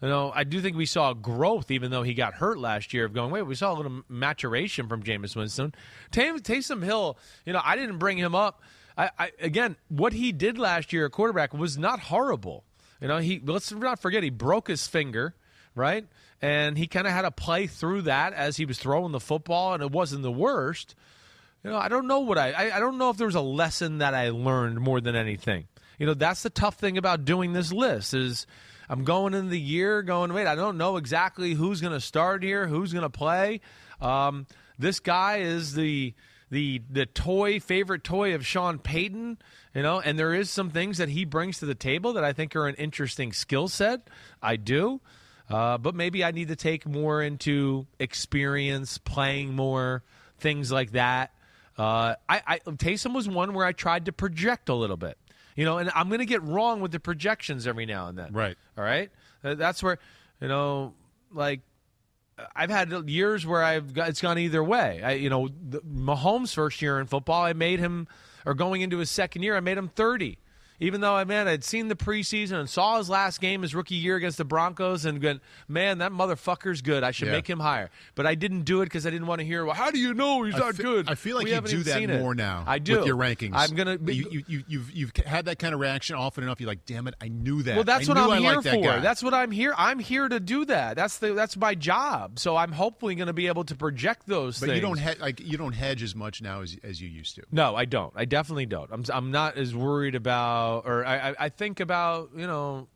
You 0.00 0.08
know, 0.08 0.32
I 0.34 0.42
do 0.42 0.60
think 0.60 0.76
we 0.76 0.86
saw 0.86 1.12
growth, 1.12 1.70
even 1.70 1.92
though 1.92 2.02
he 2.02 2.12
got 2.14 2.34
hurt 2.34 2.58
last 2.58 2.92
year. 2.92 3.04
Of 3.04 3.12
going, 3.12 3.30
wait, 3.30 3.42
we 3.42 3.54
saw 3.54 3.72
a 3.72 3.76
little 3.76 4.02
maturation 4.08 4.88
from 4.88 5.04
Jameis 5.04 5.36
Winston. 5.36 5.72
Tay- 6.10 6.32
Taysom 6.32 6.82
Hill, 6.82 7.16
you 7.46 7.52
know, 7.52 7.60
I 7.64 7.76
didn't 7.76 7.98
bring 7.98 8.18
him 8.18 8.34
up. 8.34 8.62
I, 8.98 9.10
I 9.16 9.30
again, 9.40 9.76
what 9.88 10.12
he 10.12 10.32
did 10.32 10.58
last 10.58 10.92
year 10.92 11.06
at 11.06 11.12
quarterback 11.12 11.54
was 11.54 11.78
not 11.78 12.00
horrible. 12.00 12.64
You 13.02 13.08
know, 13.08 13.18
he 13.18 13.42
let's 13.44 13.72
not 13.72 13.98
forget 13.98 14.22
he 14.22 14.30
broke 14.30 14.68
his 14.68 14.86
finger, 14.86 15.34
right? 15.74 16.06
And 16.40 16.78
he 16.78 16.86
kind 16.86 17.06
of 17.06 17.12
had 17.12 17.22
to 17.22 17.32
play 17.32 17.66
through 17.66 18.02
that 18.02 18.32
as 18.32 18.56
he 18.56 18.64
was 18.64 18.78
throwing 18.78 19.10
the 19.10 19.20
football, 19.20 19.74
and 19.74 19.82
it 19.82 19.90
wasn't 19.90 20.22
the 20.22 20.30
worst. 20.30 20.94
You 21.64 21.70
know, 21.70 21.76
I 21.76 21.88
don't 21.88 22.06
know 22.06 22.20
what 22.20 22.38
I, 22.38 22.52
I 22.52 22.76
I 22.76 22.80
don't 22.80 22.98
know 22.98 23.10
if 23.10 23.16
there 23.16 23.26
was 23.26 23.34
a 23.34 23.40
lesson 23.40 23.98
that 23.98 24.14
I 24.14 24.30
learned 24.30 24.80
more 24.80 25.00
than 25.00 25.16
anything. 25.16 25.66
You 25.98 26.06
know, 26.06 26.14
that's 26.14 26.44
the 26.44 26.50
tough 26.50 26.76
thing 26.76 26.96
about 26.96 27.24
doing 27.24 27.52
this 27.52 27.72
list 27.72 28.14
is 28.14 28.46
I'm 28.88 29.02
going 29.02 29.34
in 29.34 29.48
the 29.48 29.60
year 29.60 30.02
going, 30.02 30.32
wait, 30.32 30.46
I 30.46 30.54
don't 30.54 30.78
know 30.78 30.96
exactly 30.96 31.54
who's 31.54 31.80
going 31.80 31.92
to 31.92 32.00
start 32.00 32.44
here, 32.44 32.68
who's 32.68 32.92
going 32.92 33.02
to 33.02 33.10
play. 33.10 33.60
Um, 34.00 34.46
this 34.78 35.00
guy 35.00 35.38
is 35.38 35.74
the 35.74 36.14
the 36.50 36.82
the 36.90 37.06
toy 37.06 37.58
favorite 37.58 38.04
toy 38.04 38.34
of 38.34 38.46
Sean 38.46 38.78
Payton, 38.78 39.38
you 39.74 39.82
know, 39.82 40.00
and 40.00 40.18
there 40.18 40.34
is 40.34 40.50
some 40.50 40.70
things 40.70 40.98
that 40.98 41.08
he 41.08 41.24
brings 41.24 41.58
to 41.58 41.66
the 41.66 41.74
table 41.74 42.12
that 42.14 42.24
I 42.24 42.32
think 42.32 42.54
are 42.56 42.66
an 42.66 42.74
interesting 42.76 43.32
skill 43.32 43.68
set. 43.68 44.08
I 44.42 44.56
do. 44.56 45.00
Uh, 45.50 45.76
but 45.76 45.94
maybe 45.94 46.24
I 46.24 46.30
need 46.30 46.48
to 46.48 46.56
take 46.56 46.86
more 46.86 47.20
into 47.20 47.86
experience, 47.98 48.96
playing 48.96 49.54
more, 49.54 50.02
things 50.38 50.72
like 50.72 50.92
that. 50.92 51.32
Uh, 51.76 52.14
I, 52.28 52.42
I 52.46 52.58
Taysom 52.58 53.14
was 53.14 53.28
one 53.28 53.52
where 53.52 53.66
I 53.66 53.72
tried 53.72 54.06
to 54.06 54.12
project 54.12 54.68
a 54.68 54.74
little 54.74 54.96
bit, 54.96 55.18
you 55.56 55.64
know, 55.64 55.78
and 55.78 55.90
I'm 55.94 56.08
going 56.08 56.20
to 56.20 56.26
get 56.26 56.42
wrong 56.42 56.80
with 56.80 56.92
the 56.92 57.00
projections 57.00 57.66
every 57.66 57.86
now 57.86 58.08
and 58.08 58.16
then. 58.16 58.32
Right. 58.32 58.56
All 58.78 58.84
right. 58.84 59.10
Uh, 59.42 59.54
That's 59.54 59.82
where, 59.82 59.98
you 60.40 60.48
know, 60.48 60.94
like 61.32 61.60
I've 62.54 62.70
had 62.70 63.08
years 63.10 63.46
where 63.46 63.62
I've 63.62 63.92
got, 63.92 64.08
it's 64.08 64.20
gone 64.20 64.38
either 64.38 64.62
way. 64.62 65.02
I, 65.02 65.12
you 65.12 65.28
know, 65.28 65.48
the, 65.48 65.80
Mahomes' 65.80 66.54
first 66.54 66.80
year 66.80 66.98
in 66.98 67.06
football, 67.06 67.42
I 67.42 67.52
made 67.52 67.78
him, 67.78 68.08
or 68.44 68.54
going 68.54 68.80
into 68.80 68.98
his 68.98 69.10
second 69.10 69.42
year, 69.42 69.56
I 69.56 69.60
made 69.60 69.78
him 69.78 69.88
30. 69.88 70.38
Even 70.82 71.00
though 71.00 71.14
I 71.14 71.24
man, 71.24 71.48
I'd 71.48 71.64
seen 71.64 71.88
the 71.88 71.94
preseason 71.94 72.60
and 72.60 72.68
saw 72.68 72.98
his 72.98 73.08
last 73.08 73.40
game, 73.40 73.62
his 73.62 73.74
rookie 73.74 73.94
year 73.94 74.16
against 74.16 74.36
the 74.38 74.44
Broncos, 74.44 75.04
and 75.04 75.22
went, 75.22 75.40
man, 75.68 75.98
that 75.98 76.12
motherfucker's 76.12 76.82
good. 76.82 77.02
I 77.04 77.10
should 77.12 77.28
Yeah. 77.28 77.32
make 77.34 77.48
him 77.48 77.60
higher. 77.60 77.88
But 78.14 78.26
I 78.26 78.34
didn't 78.34 78.62
do 78.62 78.82
it 78.82 78.86
because 78.86 79.06
I 79.06 79.10
didn't 79.10 79.26
want 79.28 79.40
to 79.40 79.44
hear. 79.46 79.64
Well, 79.64 79.74
how 79.74 79.90
do 79.90 79.98
you 79.98 80.12
know 80.14 80.42
he's 80.42 80.54
I 80.54 80.58
not 80.58 80.74
fe- 80.74 80.82
good? 80.82 81.08
I 81.08 81.14
feel 81.14 81.36
like 81.36 81.44
We 81.44 81.52
you 81.52 81.60
do 81.60 81.82
that 81.84 81.94
seen 81.98 82.10
it. 82.10 82.20
more 82.20 82.34
now. 82.34 82.64
I 82.66 82.78
do 82.78 82.98
with 82.98 83.06
your 83.06 83.16
rankings. 83.16 83.52
I'm 83.54 83.74
gonna. 83.74 83.96
You, 84.04 84.28
you, 84.30 84.44
you, 84.48 84.64
you've 84.68 84.90
you've 84.92 85.12
had 85.24 85.44
that 85.46 85.58
kind 85.58 85.72
of 85.74 85.80
reaction 85.80 86.16
often 86.16 86.44
enough. 86.44 86.60
You're 86.60 86.68
like, 86.68 86.84
damn 86.84 87.06
it, 87.06 87.14
I 87.20 87.28
knew 87.28 87.62
that. 87.62 87.76
Well, 87.76 87.84
that's 87.84 88.08
I 88.08 88.12
what 88.12 88.18
I'm 88.18 88.30
I 88.30 88.38
here 88.38 88.52
liked 88.52 88.64
that 88.64 88.74
for. 88.74 89.00
That's 89.00 89.22
what 89.22 89.34
I'm 89.34 89.50
here. 89.52 89.74
I'm 89.78 89.98
here 90.00 90.28
to 90.28 90.40
do 90.40 90.64
that. 90.66 90.96
That's 90.96 91.18
the 91.18 91.32
that's 91.34 91.56
my 91.56 91.74
job. 91.74 92.38
So 92.38 92.56
I'm 92.56 92.72
hopefully 92.72 93.14
going 93.14 93.28
to 93.28 93.32
be 93.32 93.46
able 93.46 93.64
to 93.64 93.76
project 93.76 94.26
those 94.26 94.58
but 94.58 94.66
things. 94.66 94.76
you 94.76 94.82
don't 94.82 94.98
he- 94.98 95.20
like 95.20 95.40
you 95.40 95.56
don't 95.56 95.72
hedge 95.74 96.02
as 96.02 96.14
much 96.16 96.42
now 96.42 96.62
as 96.62 96.76
as 96.82 97.00
you 97.00 97.08
used 97.08 97.36
to. 97.36 97.42
No, 97.52 97.76
I 97.76 97.84
don't. 97.84 98.12
I 98.16 98.24
definitely 98.24 98.66
don't. 98.66 98.90
I'm 98.90 99.04
I'm 99.12 99.30
not 99.30 99.56
as 99.56 99.74
worried 99.74 100.14
about, 100.14 100.71
or 100.78 101.04
I 101.04 101.30
I, 101.30 101.34
I 101.40 101.48
think 101.48 101.80
about 101.80 102.30
you 102.36 102.46
know, 102.46 102.88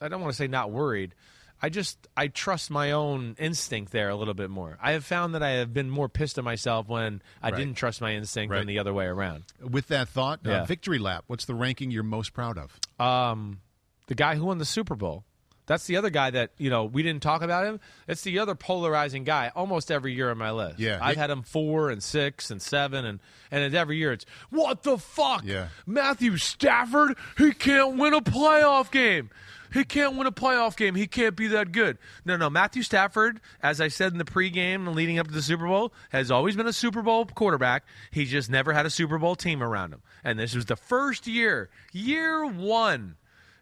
I 0.00 0.08
don't 0.08 0.20
want 0.20 0.32
to 0.32 0.36
say 0.36 0.46
not 0.48 0.70
worried. 0.70 1.14
I 1.62 1.70
just 1.70 2.08
I 2.16 2.26
trust 2.28 2.70
my 2.70 2.90
own 2.92 3.36
instinct 3.38 3.90
there 3.92 4.10
a 4.10 4.16
little 4.16 4.34
bit 4.34 4.50
more. 4.50 4.76
I 4.82 4.92
have 4.92 5.04
found 5.04 5.34
that 5.34 5.42
I 5.42 5.50
have 5.52 5.72
been 5.72 5.88
more 5.88 6.08
pissed 6.10 6.36
at 6.36 6.44
myself 6.44 6.88
when 6.88 7.22
I 7.42 7.50
Right. 7.50 7.56
didn't 7.56 7.74
trust 7.76 8.00
my 8.02 8.12
instinct 8.14 8.50
Right. 8.50 8.58
than 8.58 8.66
the 8.66 8.78
other 8.80 8.92
way 8.92 9.06
around. 9.06 9.44
With 9.60 9.88
that 9.88 10.08
thought, 10.08 10.46
uh, 10.46 10.64
victory 10.64 10.98
lap. 10.98 11.24
What's 11.26 11.46
the 11.46 11.54
ranking 11.54 11.90
you're 11.90 12.02
most 12.02 12.34
proud 12.34 12.58
of? 12.58 12.78
um, 13.00 13.60
the 14.08 14.14
guy 14.14 14.34
who 14.34 14.44
won 14.44 14.58
the 14.58 14.66
Super 14.66 14.94
Bowl. 14.94 15.24
That's 15.66 15.86
the 15.86 15.96
other 15.96 16.10
guy 16.10 16.30
that 16.30 16.50
you 16.58 16.70
know 16.70 16.84
we 16.84 17.02
didn't 17.02 17.22
talk 17.22 17.42
about 17.42 17.64
him. 17.64 17.80
It's 18.06 18.22
the 18.22 18.38
other 18.38 18.54
polarizing 18.54 19.24
guy 19.24 19.50
almost 19.54 19.90
every 19.90 20.12
year 20.12 20.30
on 20.30 20.38
my 20.38 20.50
list. 20.50 20.78
Yeah. 20.78 20.98
I've 21.00 21.16
had 21.16 21.30
him 21.30 21.42
four 21.42 21.90
and 21.90 22.02
six 22.02 22.50
and 22.50 22.60
seven 22.60 23.04
and 23.04 23.20
and 23.50 23.64
it's 23.64 23.74
every 23.74 23.96
year 23.96 24.12
it's 24.12 24.26
what 24.50 24.82
the 24.82 24.98
fuck. 24.98 25.42
Yeah. 25.44 25.68
Matthew 25.86 26.36
Stafford, 26.36 27.16
he 27.38 27.52
can't 27.52 27.96
win 27.96 28.12
a 28.12 28.20
playoff 28.20 28.90
game. 28.90 29.30
He 29.72 29.82
can't 29.82 30.14
win 30.14 30.28
a 30.28 30.32
playoff 30.32 30.76
game. 30.76 30.94
He 30.94 31.08
can't 31.08 31.34
be 31.34 31.48
that 31.48 31.72
good. 31.72 31.98
No, 32.24 32.36
no. 32.36 32.48
Matthew 32.48 32.82
Stafford, 32.84 33.40
as 33.60 33.80
I 33.80 33.88
said 33.88 34.12
in 34.12 34.18
the 34.18 34.24
pregame 34.24 34.86
and 34.86 34.94
leading 34.94 35.18
up 35.18 35.26
to 35.26 35.32
the 35.32 35.42
Super 35.42 35.66
Bowl, 35.66 35.92
has 36.10 36.30
always 36.30 36.54
been 36.54 36.68
a 36.68 36.72
Super 36.72 37.02
Bowl 37.02 37.26
quarterback. 37.26 37.84
He 38.12 38.24
just 38.24 38.48
never 38.48 38.72
had 38.72 38.86
a 38.86 38.90
Super 38.90 39.18
Bowl 39.18 39.34
team 39.34 39.64
around 39.64 39.92
him. 39.92 40.02
And 40.22 40.38
this 40.38 40.54
was 40.54 40.66
the 40.66 40.76
first 40.76 41.26
year, 41.26 41.70
year 41.92 42.46
one. 42.46 43.16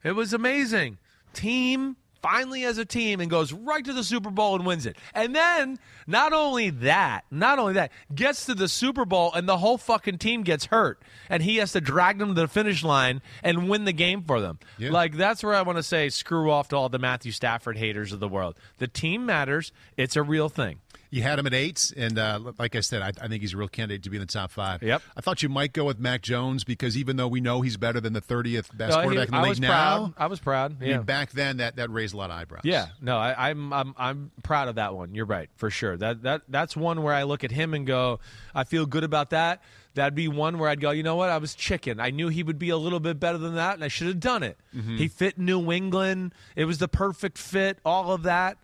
It 0.05 0.13
was 0.13 0.35
amazing. 0.35 0.99
Team 1.33 1.97
finally 2.23 2.65
as 2.65 2.79
a 2.79 2.85
team 2.85 3.21
and 3.21 3.29
goes 3.29 3.53
right 3.53 3.85
to 3.85 3.93
the 3.93 4.05
Super 4.05 4.31
Bowl 4.31 4.55
and 4.55 4.65
wins 4.65 4.87
it. 4.87 4.97
And 5.13 5.35
then 5.35 5.79
not 6.07 6.33
only 6.33 6.71
that, 6.71 7.25
not 7.31 7.59
only 7.59 7.75
that, 7.75 7.91
gets 8.15 8.47
to 8.47 8.55
the 8.55 8.69
Super 8.69 9.05
Bowl 9.05 9.33
and 9.35 9.49
the 9.49 9.59
whole 9.59 9.77
fucking 9.77 10.19
team 10.19 10.43
gets 10.43 10.67
hurt 10.67 11.03
and 11.29 11.43
he 11.43 11.57
has 11.57 11.73
to 11.73 11.81
drag 11.81 12.19
them 12.19 12.29
to 12.29 12.41
the 12.41 12.49
finish 12.49 12.85
line 12.85 13.21
and 13.43 13.69
win 13.69 13.85
the 13.85 13.93
game 13.93 14.23
for 14.23 14.41
them. 14.41 14.59
Yeah. 14.79 14.91
Like 14.91 15.17
that's 15.17 15.43
where 15.43 15.55
I 15.55 15.63
want 15.63 15.79
to 15.79 15.83
say 15.83 16.09
screw 16.09 16.51
off 16.51 16.69
to 16.69 16.77
all 16.77 16.89
the 16.89 16.99
Matthew 16.99 17.33
Stafford 17.33 17.77
haters 17.77 18.13
of 18.13 18.21
the 18.21 18.29
world. 18.29 18.57
The 18.79 18.89
team 18.89 19.27
matters. 19.27 19.73
It's 19.97 20.17
a 20.17 20.23
real 20.23 20.49
thing. 20.49 20.79
You 21.13 21.23
had 21.23 21.39
him 21.39 21.47
at 21.47 21.53
eight, 21.53 21.93
and 21.95 22.19
uh, 22.19 22.41
like 22.59 22.75
I 22.75 22.81
said, 22.81 23.03
I, 23.03 23.09
I 23.23 23.29
think 23.29 23.43
he's 23.43 23.53
a 23.53 23.57
real 23.59 23.69
candidate 23.69 24.03
to 24.05 24.11
be 24.11 24.17
in 24.17 24.23
the 24.23 24.27
top 24.27 24.51
five. 24.51 24.83
Yep. 24.83 25.03
I 25.15 25.21
thought 25.21 25.43
you 25.43 25.51
might 25.51 25.75
go 25.75 25.85
with 25.85 25.99
Mac 26.01 26.23
Jones 26.23 26.65
because 26.65 26.97
even 26.97 27.17
though 27.17 27.29
we 27.29 27.41
know 27.41 27.61
he's 27.61 27.77
better 27.77 28.01
than 28.01 28.15
the 28.15 28.23
30th 28.23 28.75
best 28.77 28.93
No, 28.93 28.97
he- 28.97 29.03
quarterback 29.03 29.29
in 29.29 29.33
the 29.33 29.37
I 29.37 29.43
league 29.43 29.49
was 29.51 29.61
now, 29.61 29.69
proud. 29.69 30.15
I 30.17 30.27
was 30.27 30.41
proud. 30.41 30.77
I 30.81 30.85
Yeah. 30.87 30.97
mean, 30.97 31.03
back 31.07 31.33
then 31.33 31.59
that, 31.59 31.77
that 31.77 31.91
raised 31.91 32.15
a 32.15 32.17
lot 32.17 32.31
of 32.31 32.37
eyebrows. 32.37 32.63
Yeah, 32.65 32.87
no, 33.03 33.19
I, 33.19 33.51
I'm 33.51 33.73
I'm 33.75 33.95
I'm 33.99 34.31
proud 34.43 34.69
of 34.69 34.77
that 34.77 34.95
one. 34.95 35.15
You're 35.15 35.27
right 35.27 35.51
for 35.57 35.69
sure. 35.69 35.99
That 35.99 36.23
that 36.23 36.43
that's 36.49 36.75
one 36.77 37.03
where 37.03 37.13
I 37.15 37.25
look 37.25 37.45
at 37.45 37.51
him 37.51 37.75
and 37.75 37.87
go, 37.87 38.19
I 38.55 38.65
feel 38.65 38.87
good 38.87 39.05
about 39.05 39.31
that. 39.31 39.63
That'd 39.95 40.15
be 40.15 40.27
one 40.29 40.59
where 40.59 40.71
I'd 40.71 40.81
go, 40.81 40.93
you 40.93 41.03
know 41.03 41.17
what? 41.17 41.29
I 41.29 41.37
was 41.37 41.55
chicken. 41.55 42.01
I 42.01 42.09
knew 42.09 42.29
he 42.29 42.43
would 42.43 42.59
be 42.59 42.71
a 42.71 42.79
little 42.79 43.01
bit 43.01 43.21
better 43.21 43.37
than 43.37 43.57
that, 43.57 43.75
and 43.75 43.85
I 43.85 43.89
should 43.89 44.07
have 44.07 44.21
done 44.21 44.43
it. 44.43 44.57
He 44.97 45.09
fit 45.09 45.37
New 45.37 45.71
England. 45.71 46.33
It 46.57 46.65
was 46.65 46.79
the 46.79 46.89
perfect 46.89 47.37
fit. 47.37 47.79
All 47.85 48.11
of 48.13 48.23
that. 48.23 48.57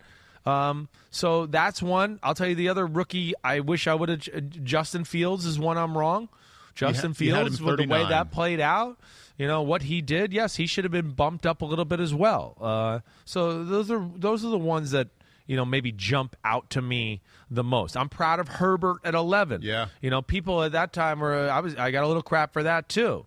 Um, 0.49 0.89
so 1.11 1.45
that's 1.45 1.81
one. 1.81 2.19
I'll 2.23 2.35
tell 2.35 2.47
you 2.47 2.55
the 2.55 2.69
other 2.69 2.85
rookie. 2.85 3.33
I 3.43 3.59
wish 3.59 3.87
I 3.87 3.93
would 3.93 4.09
have. 4.09 4.49
Justin 4.63 5.03
Fields 5.03 5.45
is 5.45 5.59
one. 5.59 5.77
I'm 5.77 5.97
wrong. 5.97 6.29
Justin 6.75 7.07
him 7.07 7.13
Fields 7.13 7.61
with 7.61 7.77
the 7.77 7.87
way 7.87 8.07
that 8.07 8.31
played 8.31 8.59
out, 8.61 8.97
you 9.37 9.47
know 9.47 9.61
what 9.61 9.83
he 9.83 10.01
did. 10.01 10.31
Yes, 10.31 10.55
he 10.55 10.65
should 10.65 10.85
have 10.85 10.91
been 10.91 11.11
bumped 11.11 11.45
up 11.45 11.61
a 11.61 11.65
little 11.65 11.85
bit 11.85 11.99
as 11.99 12.13
well. 12.13 12.55
Uh, 12.59 12.99
so 13.25 13.63
those 13.63 13.91
are 13.91 14.07
those 14.15 14.45
are 14.45 14.49
the 14.49 14.57
ones 14.57 14.91
that 14.91 15.09
you 15.45 15.57
know 15.57 15.65
maybe 15.65 15.91
jump 15.91 16.35
out 16.45 16.69
to 16.71 16.81
me 16.81 17.21
the 17.51 17.63
most. 17.63 17.97
I'm 17.97 18.07
proud 18.07 18.39
of 18.39 18.47
Herbert 18.47 18.97
at 19.03 19.13
11. 19.15 19.61
Yeah. 19.61 19.87
you 20.01 20.09
know 20.09 20.21
people 20.21 20.63
at 20.63 20.71
that 20.71 20.93
time 20.93 21.19
were 21.19 21.49
I 21.49 21.59
was 21.59 21.75
I 21.75 21.91
got 21.91 22.03
a 22.03 22.07
little 22.07 22.23
crap 22.23 22.53
for 22.53 22.63
that 22.63 22.87
too. 22.87 23.25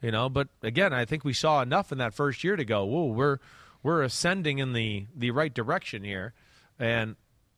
You 0.00 0.10
know, 0.10 0.28
but 0.28 0.48
again, 0.62 0.92
I 0.92 1.04
think 1.04 1.24
we 1.24 1.32
saw 1.32 1.62
enough 1.62 1.92
in 1.92 1.98
that 1.98 2.12
first 2.12 2.42
year 2.44 2.56
to 2.56 2.64
go. 2.64 2.84
Whoa, 2.84 3.06
we're 3.06 3.38
we're 3.82 4.02
ascending 4.02 4.58
in 4.58 4.72
the 4.74 5.06
the 5.16 5.30
right 5.30 5.52
direction 5.52 6.04
here. 6.04 6.34
And 6.78 7.16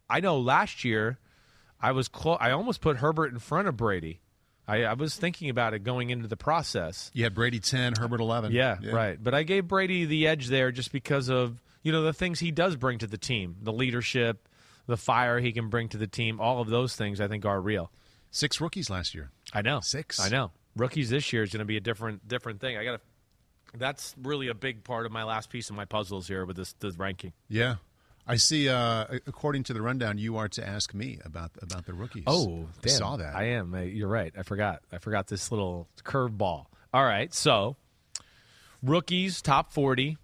I 0.09 0.21
know 0.21 0.39
last 0.39 0.85
year 0.85 1.19
I 1.81 1.93
was 1.93 2.09
clo- 2.09 2.39
I 2.41 2.51
almost 2.51 2.81
put 2.81 2.99
Herbert 2.99 3.33
in 3.33 3.39
front 3.39 3.69
of 3.69 3.77
Brady. 3.77 4.21
I, 4.67 4.85
I 4.85 4.95
was 4.95 5.15
thinking 5.17 5.51
about 5.51 5.75
it 5.75 5.81
going 5.81 6.11
into 6.11 6.27
the 6.27 6.37
process. 6.37 7.11
You 7.13 7.25
had 7.25 7.35
Brady 7.35 7.61
10, 7.61 7.95
Herbert 7.99 8.21
11. 8.21 8.53
Yeah, 8.53 8.79
right. 8.91 9.23
But 9.23 9.35
I 9.35 9.43
gave 9.43 9.69
Brady 9.69 10.07
the 10.07 10.27
edge 10.27 10.49
there 10.49 10.73
just 10.73 10.91
because 10.93 11.29
of 11.29 11.63
you 11.83 11.93
know 11.93 12.03
the 12.03 12.15
things 12.15 12.41
he 12.41 12.51
does 12.51 12.77
bring 12.77 12.99
to 12.99 13.07
the 13.07 13.19
team, 13.19 13.57
the 13.61 13.73
leadership, 13.73 14.49
the 14.87 14.97
fire 14.97 15.39
he 15.39 15.53
can 15.53 15.69
bring 15.69 15.89
to 15.91 15.99
the 15.99 16.07
team. 16.07 16.41
All 16.41 16.61
of 16.61 16.69
those 16.69 16.97
things 16.97 17.21
I 17.21 17.29
think 17.29 17.45
are 17.45 17.61
real. 17.61 17.91
Six 18.31 18.61
rookies 18.61 18.89
last 18.89 19.15
year. 19.15 19.31
I 19.53 19.63
know 19.63 19.81
Six. 19.81 20.19
I 20.19 20.29
know. 20.29 20.51
Rookies 20.77 21.11
this 21.11 21.33
year 21.33 21.43
is 21.43 21.53
going 21.53 21.61
to 21.61 21.67
be 21.67 21.77
a 21.77 21.81
different 21.81 22.27
different 22.27 22.61
thing. 22.61 22.77
I 22.77 22.85
got 22.85 22.93
to. 22.93 23.01
That's 23.77 24.15
really 24.23 24.49
a 24.49 24.55
big 24.55 24.85
part 24.85 25.05
of 25.05 25.13
my 25.13 25.25
last 25.25 25.51
piece 25.51 25.69
of 25.69 25.77
my 25.77 25.85
puzzles 25.85 26.29
here 26.29 26.47
with 26.47 26.57
this, 26.57 26.73
this 26.75 26.97
ranking. 26.97 27.33
Yeah. 27.49 27.77
I 28.27 28.37
see. 28.37 28.69
Uh, 28.69 29.07
according 29.27 29.65
to 29.65 29.75
the 29.75 29.83
rundown, 29.83 30.19
you 30.19 30.37
are 30.39 30.49
to 30.49 30.67
ask 30.67 30.95
me 30.95 31.19
about 31.25 31.51
about 31.61 31.87
the 31.87 31.93
rookies. 31.93 32.25
Oh, 32.27 32.67
I 32.85 32.89
saw 32.89 33.17
that. 33.17 33.37
I 33.37 33.45
am. 33.51 33.75
You're 33.75 34.09
right. 34.09 34.33
I 34.39 34.43
forgot. 34.43 34.83
I 34.93 34.99
forgot 34.99 35.27
this 35.27 35.51
little 35.51 35.89
curveball. 36.05 36.67
All 36.93 37.05
right. 37.05 37.33
So, 37.35 37.77
rookies 38.83 39.43
top 39.43 39.73
forty. 39.73 40.17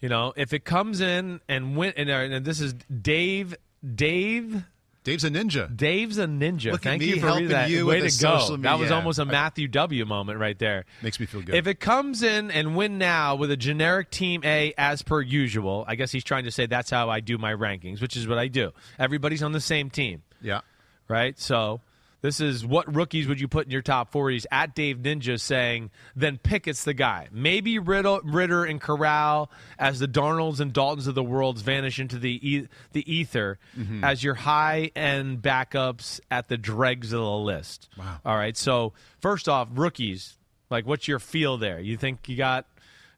You 0.00 0.08
know, 0.08 0.32
if 0.36 0.52
it 0.52 0.64
comes 0.64 1.00
in 1.00 1.40
and 1.48 1.76
win, 1.76 1.92
and, 1.96 2.08
uh, 2.08 2.12
and 2.12 2.44
this 2.44 2.60
is 2.60 2.74
Dave. 2.74 3.56
Dave. 3.94 4.64
Dave's 5.08 5.24
a 5.24 5.30
ninja. 5.30 5.74
Dave's 5.74 6.18
a 6.18 6.26
ninja. 6.26 6.72
Look 6.72 6.82
Thank 6.82 7.02
you 7.02 7.14
for 7.14 7.28
helping 7.28 7.44
reading 7.44 7.56
that. 7.56 7.70
you 7.70 7.86
Way 7.86 8.00
to 8.00 8.02
go. 8.02 8.08
social 8.08 8.58
That 8.58 8.78
was 8.78 8.90
almost 8.90 9.18
a 9.18 9.24
Matthew 9.24 9.66
W. 9.68 10.04
moment 10.04 10.38
right 10.38 10.58
there. 10.58 10.84
Makes 11.02 11.18
me 11.18 11.24
feel 11.24 11.40
good. 11.40 11.54
If 11.54 11.66
it 11.66 11.80
comes 11.80 12.22
in 12.22 12.50
and 12.50 12.76
win 12.76 12.98
now 12.98 13.34
with 13.34 13.50
a 13.50 13.56
generic 13.56 14.10
team 14.10 14.42
A 14.44 14.74
as 14.76 15.00
per 15.00 15.22
usual, 15.22 15.86
I 15.88 15.94
guess 15.94 16.12
he's 16.12 16.24
trying 16.24 16.44
to 16.44 16.50
say 16.50 16.66
that's 16.66 16.90
how 16.90 17.08
I 17.08 17.20
do 17.20 17.38
my 17.38 17.54
rankings, 17.54 18.02
which 18.02 18.16
is 18.16 18.28
what 18.28 18.36
I 18.36 18.48
do. 18.48 18.72
Everybody's 18.98 19.42
on 19.42 19.52
the 19.52 19.60
same 19.62 19.88
team 19.88 20.22
yeah. 20.42 20.60
right? 21.08 21.38
So 21.38 21.80
this 22.20 22.40
is 22.40 22.66
what 22.66 22.92
rookies 22.94 23.28
would 23.28 23.40
you 23.40 23.46
put 23.48 23.66
in 23.66 23.70
your 23.70 23.82
top 23.82 24.12
40s 24.12 24.44
at 24.50 24.74
Dave 24.74 24.98
Ninja 24.98 25.38
saying, 25.38 25.90
then 26.16 26.36
Pickett's 26.38 26.82
the 26.84 26.94
guy. 26.94 27.28
Maybe 27.30 27.78
Riddle, 27.78 28.20
Ridder 28.24 28.64
and 28.64 28.80
Corral 28.80 29.50
as 29.78 30.00
the 30.00 30.08
Darnolds 30.08 30.58
and 30.60 30.72
Daltons 30.72 31.06
of 31.06 31.14
the 31.14 31.22
worlds 31.22 31.62
vanish 31.62 31.98
into 32.00 32.18
the 32.18 32.48
e- 32.48 32.68
the 32.92 33.12
ether 33.12 33.58
Mm-hmm. 33.78 34.02
as 34.02 34.24
your 34.24 34.34
high 34.34 34.90
end 34.96 35.42
backups 35.42 36.20
at 36.30 36.48
the 36.48 36.56
dregs 36.58 37.12
of 37.12 37.20
the 37.20 37.30
list. 37.30 37.88
Wow. 37.96 38.18
All 38.24 38.36
right. 38.36 38.56
So 38.56 38.92
first 39.20 39.48
off, 39.48 39.68
rookies, 39.72 40.36
like 40.70 40.86
what's 40.86 41.06
your 41.06 41.18
feel 41.20 41.56
there? 41.58 41.78
You 41.80 41.96
think 41.96 42.28
you 42.28 42.36
got 42.36 42.66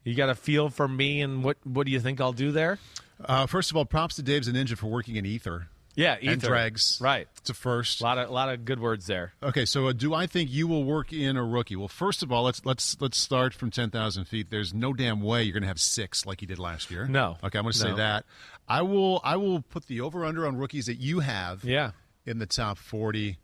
you 0.04 0.14
got 0.14 0.28
a 0.28 0.34
feel 0.34 0.68
for 0.68 0.86
me 0.88 1.20
and 1.22 1.42
what 1.42 1.56
what 1.64 1.86
do 1.86 1.92
you 1.92 2.00
think 2.00 2.20
I'll 2.20 2.32
do 2.32 2.52
there? 2.52 2.78
Uh, 3.24 3.46
first 3.46 3.70
of 3.70 3.76
all, 3.76 3.84
props 3.84 4.16
to 4.16 4.22
Dave's 4.22 4.48
a 4.48 4.52
ninja 4.52 4.76
for 4.76 4.86
working 4.86 5.16
in 5.16 5.26
ether 5.26 5.68
Yeah, 5.94 6.14
and 6.14 6.38
ether. 6.38 6.46
dregs. 6.48 6.98
Right. 7.00 7.28
It's 7.38 7.50
a 7.50 7.54
first. 7.54 8.00
A 8.00 8.04
lot 8.04 8.18
of 8.18 8.30
lot 8.30 8.48
of 8.48 8.64
good 8.64 8.80
words 8.80 9.06
there. 9.06 9.32
Okay, 9.42 9.64
so 9.64 9.88
uh, 9.88 9.92
do 9.92 10.14
I 10.14 10.26
think 10.26 10.50
you 10.50 10.66
will 10.68 10.84
work 10.84 11.12
in 11.12 11.36
a 11.36 11.44
rookie? 11.44 11.76
Well, 11.76 11.88
first 11.88 12.22
of 12.22 12.30
all, 12.30 12.44
let's 12.44 12.64
let's 12.64 12.96
let's 13.00 13.18
start 13.18 13.54
from 13.54 13.70
ten 13.70 13.90
thousand 13.90 14.26
feet. 14.26 14.50
There's 14.50 14.72
no 14.72 14.92
damn 14.92 15.20
way 15.20 15.42
you're 15.42 15.52
going 15.52 15.62
to 15.62 15.68
have 15.68 15.80
six 15.80 16.24
like 16.26 16.42
you 16.42 16.48
did 16.48 16.58
last 16.58 16.90
year. 16.90 17.06
No. 17.06 17.36
Okay, 17.42 17.58
I'm 17.58 17.64
going 17.64 17.72
to 17.72 17.78
say 17.78 17.92
that. 17.94 18.24
I 18.68 18.82
will 18.82 19.20
I 19.24 19.36
will 19.36 19.62
put 19.62 19.86
the 19.86 20.00
over 20.00 20.24
under 20.24 20.46
on 20.46 20.56
rookies 20.56 20.86
that 20.86 20.96
you 20.96 21.20
have. 21.20 21.64
Yeah. 21.64 21.90
In 22.24 22.38
the 22.38 22.46
top 22.46 22.78
forty 22.78 23.38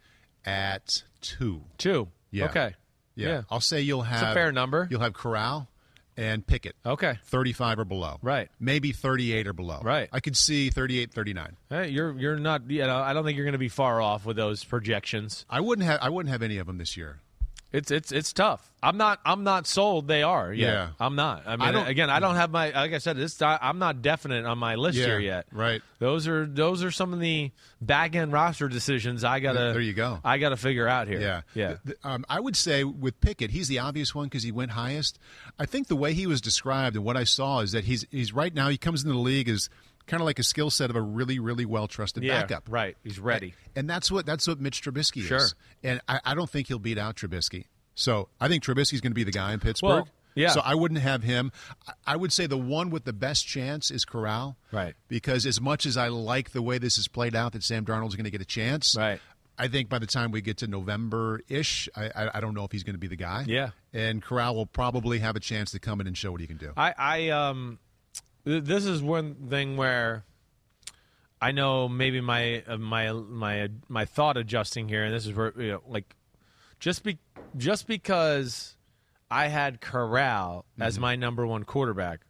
at 0.44 1.02
two. 1.20 1.62
Two. 1.78 2.08
Yeah. 2.30 2.44
Okay. 2.46 2.74
Yeah. 3.14 3.28
Yeah. 3.28 3.42
I'll 3.50 3.60
say 3.60 3.80
you'll 3.80 4.02
have 4.02 4.30
a 4.30 4.34
fair 4.34 4.52
number. 4.52 4.86
You'll 4.90 5.00
have 5.00 5.14
Corral 5.14 5.68
and 6.16 6.46
Pickett. 6.46 6.76
Okay. 6.84 7.18
35 7.24 7.80
or 7.80 7.84
below. 7.84 8.18
Right. 8.22 8.48
Maybe 8.58 8.92
38 8.92 9.46
or 9.46 9.52
below. 9.52 9.80
Right. 9.82 10.08
I 10.12 10.20
could 10.20 10.36
see 10.36 10.70
38, 10.70 11.12
39. 11.12 11.56
Hey, 11.68 11.88
you're 11.88 12.18
you're 12.18 12.38
not. 12.38 12.70
You 12.70 12.86
know, 12.86 12.98
I 12.98 13.12
don't 13.12 13.24
think 13.24 13.36
you're 13.36 13.44
going 13.44 13.52
to 13.52 13.58
be 13.58 13.68
far 13.68 14.00
off 14.00 14.24
with 14.24 14.36
those 14.36 14.64
projections. 14.64 15.44
I 15.50 15.60
wouldn't 15.60 15.86
have 15.86 15.98
I 16.00 16.08
wouldn't 16.08 16.32
have 16.32 16.42
any 16.42 16.58
of 16.58 16.66
them 16.66 16.78
this 16.78 16.96
year. 16.96 17.20
It's 17.72 17.90
it's 17.90 18.12
it's 18.12 18.32
tough. 18.32 18.72
I'm 18.82 18.96
not 18.96 19.18
I'm 19.26 19.42
not 19.42 19.66
sold. 19.66 20.06
They 20.08 20.22
are. 20.22 20.52
yet. 20.52 20.72
Yeah. 20.72 20.88
I'm 21.00 21.16
not. 21.16 21.42
I 21.46 21.56
mean, 21.56 21.72
don't- 21.72 21.88
again, 21.88 22.08
I 22.10 22.20
don't 22.20 22.36
have 22.36 22.50
my 22.50 22.70
like 22.70 22.92
I 22.92 22.98
said. 22.98 23.16
This 23.16 23.42
I'm 23.42 23.78
not 23.78 24.02
definite 24.02 24.44
on 24.46 24.56
my 24.58 24.76
list 24.76 24.96
Yeah, 24.96 25.06
here 25.06 25.18
yet. 25.18 25.46
right. 25.50 25.82
Those 25.98 26.28
are 26.28 26.46
those 26.46 26.84
are 26.84 26.90
some 26.92 27.12
of 27.12 27.18
the 27.20 27.50
back 27.80 28.14
end 28.14 28.32
roster 28.32 28.68
decisions 28.68 29.24
I 29.24 29.40
gotta. 29.40 29.72
There 29.72 29.80
you 29.80 29.94
go. 29.94 30.20
I 30.24 30.38
gotta 30.38 30.56
figure 30.56 30.86
out 30.86 31.08
here. 31.08 31.20
Yeah. 31.20 31.40
Yeah. 31.54 31.66
Th- 31.68 31.80
th- 31.86 31.98
Um, 32.04 32.24
I 32.30 32.38
would 32.40 32.56
say 32.56 32.84
with 32.84 33.20
Pickett, 33.20 33.50
he's 33.50 33.66
the 33.68 33.80
obvious 33.80 34.14
one 34.14 34.26
because 34.26 34.44
he 34.44 34.52
went 34.52 34.70
highest. 34.70 35.18
I 35.58 35.66
think 35.66 35.88
the 35.88 35.96
way 35.96 36.14
he 36.14 36.26
was 36.28 36.40
described 36.40 36.94
and 36.96 37.04
what 37.04 37.16
I 37.16 37.24
saw 37.24 37.60
is 37.60 37.72
that 37.72 37.84
he's 37.84 38.06
he's 38.12 38.32
right 38.32 38.54
now 38.54 38.68
he 38.68 38.78
comes 38.78 39.02
into 39.02 39.12
the 39.14 39.20
league 39.20 39.48
as 39.48 39.68
kind 40.06 40.20
of 40.20 40.24
like 40.26 40.38
a 40.38 40.42
skill 40.42 40.70
set 40.70 40.90
of 40.90 40.96
a 40.96 41.00
really 41.02 41.38
really 41.38 41.64
well 41.64 41.86
trusted 41.88 42.22
Yeah, 42.22 42.40
backup. 42.42 42.64
Right. 42.68 42.96
He's 43.02 43.18
ready. 43.18 43.54
And 43.74 43.88
that's 43.88 44.10
what 44.10 44.26
that's 44.26 44.46
what 44.46 44.60
Mitch 44.60 44.82
Trubisky 44.82 45.22
Sure. 45.22 45.38
is. 45.38 45.54
And 45.82 46.00
I, 46.08 46.20
I 46.24 46.34
don't 46.34 46.48
think 46.50 46.68
he'll 46.68 46.78
beat 46.78 46.98
out 46.98 47.16
Trubisky. 47.16 47.64
So 47.94 48.28
I 48.40 48.48
think 48.48 48.62
Trubisky's 48.62 49.00
going 49.00 49.12
to 49.12 49.16
be 49.16 49.24
the 49.24 49.32
guy 49.32 49.52
in 49.52 49.60
Pittsburgh. 49.60 49.88
Well, 50.04 50.08
yeah. 50.34 50.50
So 50.50 50.60
I 50.62 50.74
wouldn't 50.74 51.00
have 51.00 51.22
him. 51.22 51.50
I- 52.06 52.16
would 52.16 52.30
say 52.32 52.46
the 52.46 52.58
one 52.58 52.90
with 52.90 53.04
the 53.04 53.14
best 53.14 53.46
chance 53.46 53.90
is 53.90 54.04
Corral. 54.04 54.58
Right. 54.70 54.94
Because 55.08 55.46
as 55.46 55.62
much 55.62 55.86
as 55.86 55.96
I 55.96 56.08
like 56.08 56.50
the 56.50 56.60
way 56.60 56.76
this 56.76 56.98
is 56.98 57.08
played 57.08 57.34
out, 57.34 57.52
that 57.52 57.62
Sam 57.62 57.86
Darnold's 57.86 58.16
going 58.16 58.24
to 58.26 58.30
get 58.30 58.42
a 58.42 58.46
chance. 58.46 58.94
Right. 58.98 59.18
I 59.58 59.68
think 59.68 59.88
by 59.88 59.98
the 59.98 60.06
time 60.06 60.32
we 60.32 60.42
get 60.42 60.58
to 60.58 60.66
November 60.66 61.40
ish, 61.48 61.88
I, 61.96 62.10
I, 62.14 62.30
I 62.34 62.40
don't 62.40 62.52
know 62.52 62.64
if 62.64 62.72
he's 62.72 62.82
going 62.84 62.96
to 62.96 63.00
be 63.00 63.06
the 63.06 63.16
guy. 63.16 63.44
Yeah. 63.48 63.70
And 63.94 64.22
Corral 64.22 64.54
will 64.54 64.66
probably 64.66 65.20
have 65.20 65.36
a 65.36 65.40
chance 65.40 65.70
to 65.70 65.78
come 65.78 66.02
in 66.02 66.06
and 66.06 66.14
show 66.18 66.30
what 66.32 66.42
he 66.42 66.46
can 66.46 66.58
do. 66.58 66.72
I, 66.76 66.94
I 66.98 67.28
um, 67.30 67.78
this 68.46 68.86
is 68.86 69.02
one 69.02 69.34
thing 69.50 69.76
where 69.76 70.24
I 71.40 71.52
know 71.52 71.88
maybe 71.88 72.20
my 72.20 72.62
uh, 72.66 72.78
my 72.78 73.12
my 73.12 73.62
uh, 73.62 73.68
my 73.88 74.04
thought 74.04 74.36
adjusting 74.36 74.88
here, 74.88 75.04
and 75.04 75.12
this 75.12 75.26
is 75.26 75.34
where 75.34 75.52
you 75.58 75.72
know, 75.72 75.82
like, 75.86 76.14
just 76.78 77.02
be 77.02 77.18
just 77.56 77.86
because 77.86 78.76
I 79.30 79.48
had 79.48 79.80
Corral 79.80 80.64
as 80.78 80.94
mm-hmm. 80.94 81.02
my 81.02 81.16
number 81.16 81.46
one 81.46 81.64
quarterback 81.64 82.20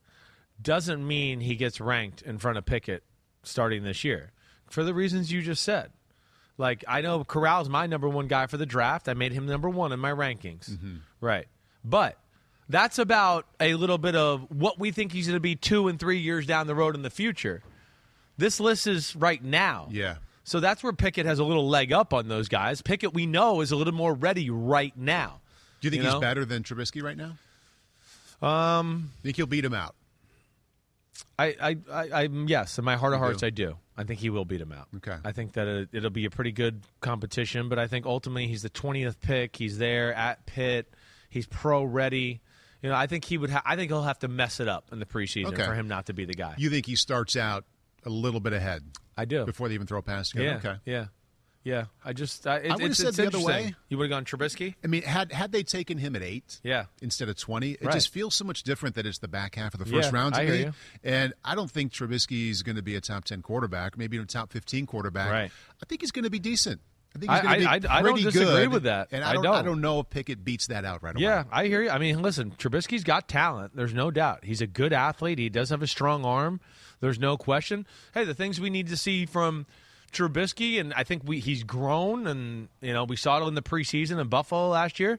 doesn't 0.60 1.06
mean 1.06 1.40
he 1.40 1.54
gets 1.54 1.80
ranked 1.80 2.22
in 2.22 2.38
front 2.38 2.56
of 2.56 2.64
Pickett 2.64 3.04
starting 3.42 3.84
this 3.84 4.02
year 4.02 4.32
for 4.70 4.82
the 4.82 4.94
reasons 4.94 5.30
you 5.30 5.42
just 5.42 5.62
said. 5.62 5.92
Like 6.56 6.82
I 6.88 7.02
know 7.02 7.22
Corral's 7.24 7.68
my 7.68 7.86
number 7.86 8.08
one 8.08 8.26
guy 8.26 8.46
for 8.46 8.56
the 8.56 8.66
draft. 8.66 9.08
I 9.08 9.14
made 9.14 9.32
him 9.32 9.44
number 9.44 9.68
one 9.68 9.92
in 9.92 10.00
my 10.00 10.12
rankings. 10.12 10.70
Mm-hmm. 10.70 10.96
Right. 11.20 11.46
But 11.84 12.18
that's 12.68 12.98
about 12.98 13.46
a 13.60 13.74
little 13.74 13.98
bit 13.98 14.14
of 14.16 14.46
what 14.50 14.78
we 14.78 14.90
think 14.90 15.12
he's 15.12 15.26
going 15.26 15.36
to 15.36 15.40
be 15.40 15.56
two 15.56 15.88
and 15.88 15.98
three 15.98 16.18
years 16.18 16.46
down 16.46 16.66
the 16.66 16.74
road 16.74 16.94
in 16.94 17.02
the 17.02 17.10
future. 17.10 17.62
This 18.38 18.60
list 18.60 18.86
is 18.86 19.14
right 19.16 19.42
now. 19.42 19.88
Yeah. 19.90 20.16
So 20.44 20.60
that's 20.60 20.82
where 20.82 20.92
Pickett 20.92 21.26
has 21.26 21.38
a 21.38 21.44
little 21.44 21.68
leg 21.68 21.92
up 21.92 22.12
on 22.14 22.28
those 22.28 22.48
guys. 22.48 22.82
Pickett, 22.82 23.12
we 23.14 23.26
know, 23.26 23.60
is 23.62 23.72
a 23.72 23.76
little 23.76 23.94
more 23.94 24.14
ready 24.14 24.50
right 24.50 24.96
now. 24.96 25.40
Do 25.80 25.86
you 25.86 25.90
think 25.90 26.02
You 26.02 26.08
he's 26.08 26.14
know? 26.14 26.20
better 26.20 26.44
than 26.44 26.62
Trubisky 26.62 27.02
right 27.02 27.16
now? 27.16 27.36
Um, 28.46 29.10
think 29.22 29.36
he'll 29.36 29.46
beat 29.46 29.64
him 29.64 29.74
out. 29.74 29.94
I, 31.38 31.46
I, 31.60 31.76
I, 31.90 32.08
I 32.08 32.22
yes, 32.46 32.78
in 32.78 32.84
my 32.84 32.96
heart 32.96 33.12
of 33.14 33.18
hearts, 33.18 33.42
I 33.42 33.50
do. 33.50 33.76
I 33.96 34.04
think 34.04 34.20
he 34.20 34.28
will 34.30 34.44
beat 34.44 34.60
him 34.60 34.72
out. 34.72 34.88
Okay. 34.96 35.16
I 35.24 35.32
think 35.32 35.54
that 35.54 35.66
it, 35.66 35.88
it'll 35.92 36.10
be 36.10 36.26
a 36.26 36.30
pretty 36.30 36.52
good 36.52 36.82
competition, 37.00 37.68
but 37.68 37.78
I 37.78 37.86
think 37.86 38.04
ultimately 38.06 38.46
he's 38.46 38.62
the 38.62 38.68
twentieth 38.68 39.20
pick. 39.20 39.56
He's 39.56 39.78
there 39.78 40.14
at 40.14 40.44
Pitt. 40.46 40.92
He's 41.30 41.46
pro 41.46 41.82
ready. 41.84 42.40
You 42.82 42.90
know, 42.90 42.94
I 42.96 43.06
think 43.06 43.24
he 43.24 43.38
would. 43.38 43.50
Ha- 43.50 43.62
I 43.64 43.76
think 43.76 43.90
he'll 43.90 44.02
have 44.02 44.18
to 44.20 44.28
mess 44.28 44.60
it 44.60 44.68
up 44.68 44.86
in 44.92 44.98
the 44.98 45.06
preseason 45.06 45.46
Okay. 45.46 45.64
for 45.64 45.74
him 45.74 45.88
not 45.88 46.06
to 46.06 46.12
be 46.12 46.24
the 46.24 46.34
guy. 46.34 46.54
You 46.58 46.70
think 46.70 46.86
he 46.86 46.94
starts 46.96 47.36
out 47.36 47.64
a 48.04 48.10
little 48.10 48.40
bit 48.40 48.52
ahead? 48.52 48.82
I 49.16 49.24
do. 49.24 49.44
before 49.46 49.68
they 49.68 49.74
even 49.74 49.86
throw 49.86 49.98
a 49.98 50.02
pass 50.02 50.28
together. 50.30 50.60
yeah. 50.62 50.70
Okay. 50.70 50.80
Yeah. 50.84 51.04
Yeah. 51.64 51.84
I 52.04 52.12
just 52.12 52.46
I, 52.46 52.58
it, 52.58 52.72
would've 52.74 52.90
it's, 52.90 52.98
said 52.98 53.08
it's 53.08 53.16
the 53.16 53.26
other 53.26 53.40
way. 53.40 53.74
You 53.88 53.96
would 53.98 54.04
have 54.04 54.10
gone 54.10 54.24
Trubisky. 54.24 54.74
I 54.84 54.86
mean, 54.86 55.02
had 55.02 55.32
had 55.32 55.50
they 55.52 55.62
taken 55.64 55.98
him 55.98 56.14
at 56.14 56.22
eight, 56.22 56.60
Yeah. 56.62 56.84
instead 57.02 57.28
of 57.28 57.36
twenty, 57.36 57.72
it 57.72 57.82
Right. 57.84 57.92
just 57.94 58.10
feels 58.12 58.34
so 58.36 58.44
much 58.44 58.62
different 58.62 58.94
that 58.94 59.04
it's 59.06 59.18
the 59.18 59.26
back 59.26 59.54
half 59.56 59.72
of 59.74 59.80
the 59.80 59.86
first 59.86 60.12
Yeah, 60.12 60.18
round 60.18 60.34
to 60.36 60.42
I 60.42 60.46
me. 60.46 60.70
And 61.02 61.32
I 61.44 61.54
don't 61.56 61.70
think 61.70 61.92
Trubisky 61.92 62.50
is 62.50 62.62
going 62.62 62.76
to 62.76 62.82
be 62.82 62.94
a 62.94 63.00
top 63.00 63.24
ten 63.24 63.42
quarterback, 63.42 63.96
maybe 63.98 64.16
a 64.18 64.24
top 64.26 64.52
fifteen 64.52 64.86
quarterback. 64.86 65.32
Right. 65.32 65.50
I 65.82 65.86
think 65.88 66.02
he's 66.02 66.12
going 66.12 66.24
to 66.24 66.30
be 66.30 66.38
decent. 66.38 66.82
I 67.16 67.18
think 67.18 67.32
he's 67.32 67.40
going 67.42 67.52
to 67.54 67.58
be 67.60 67.66
I- 67.88 67.94
I- 67.94 67.98
I 67.98 68.02
don't 68.02 68.16
disagree 68.22 68.44
good, 68.46 68.72
with 68.72 68.82
that. 68.84 69.08
And 69.12 69.24
I 69.24 69.30
I 69.30 69.34
don't, 69.34 69.42
don't. 69.44 69.54
I 69.54 69.62
don't 69.62 69.80
know 69.80 70.00
if 70.00 70.10
Pickett 70.10 70.44
beats 70.44 70.66
that 70.68 70.84
out 70.84 71.02
right 71.02 71.14
away. 71.14 71.22
Yeah, 71.24 71.44
I 71.50 71.66
hear 71.66 71.82
you. 71.82 71.90
I 71.90 71.98
mean, 71.98 72.22
listen, 72.22 72.52
Trubisky's 72.58 73.04
got 73.04 73.28
talent. 73.28 73.74
There's 73.76 73.94
no 73.94 74.10
doubt. 74.10 74.44
He's 74.44 74.60
a 74.60 74.66
good 74.66 74.92
athlete. 74.92 75.38
He 75.38 75.48
does 75.48 75.70
have 75.70 75.82
a 75.82 75.86
strong 75.86 76.24
arm. 76.24 76.60
There's 77.00 77.18
no 77.18 77.36
question. 77.36 77.86
Hey, 78.14 78.24
the 78.24 78.34
things 78.34 78.60
we 78.60 78.70
need 78.70 78.88
to 78.88 78.96
see 78.96 79.26
from 79.26 79.66
Trubisky, 80.12 80.80
and 80.80 80.94
I 80.94 81.04
think 81.04 81.22
we 81.24 81.40
he's 81.40 81.62
grown, 81.62 82.26
and 82.26 82.68
you 82.80 82.92
know 82.92 83.04
we 83.04 83.16
saw 83.16 83.42
it 83.44 83.48
in 83.48 83.54
the 83.54 83.62
preseason 83.62 84.18
in 84.20 84.28
Buffalo 84.28 84.68
last 84.68 84.98
year. 85.00 85.18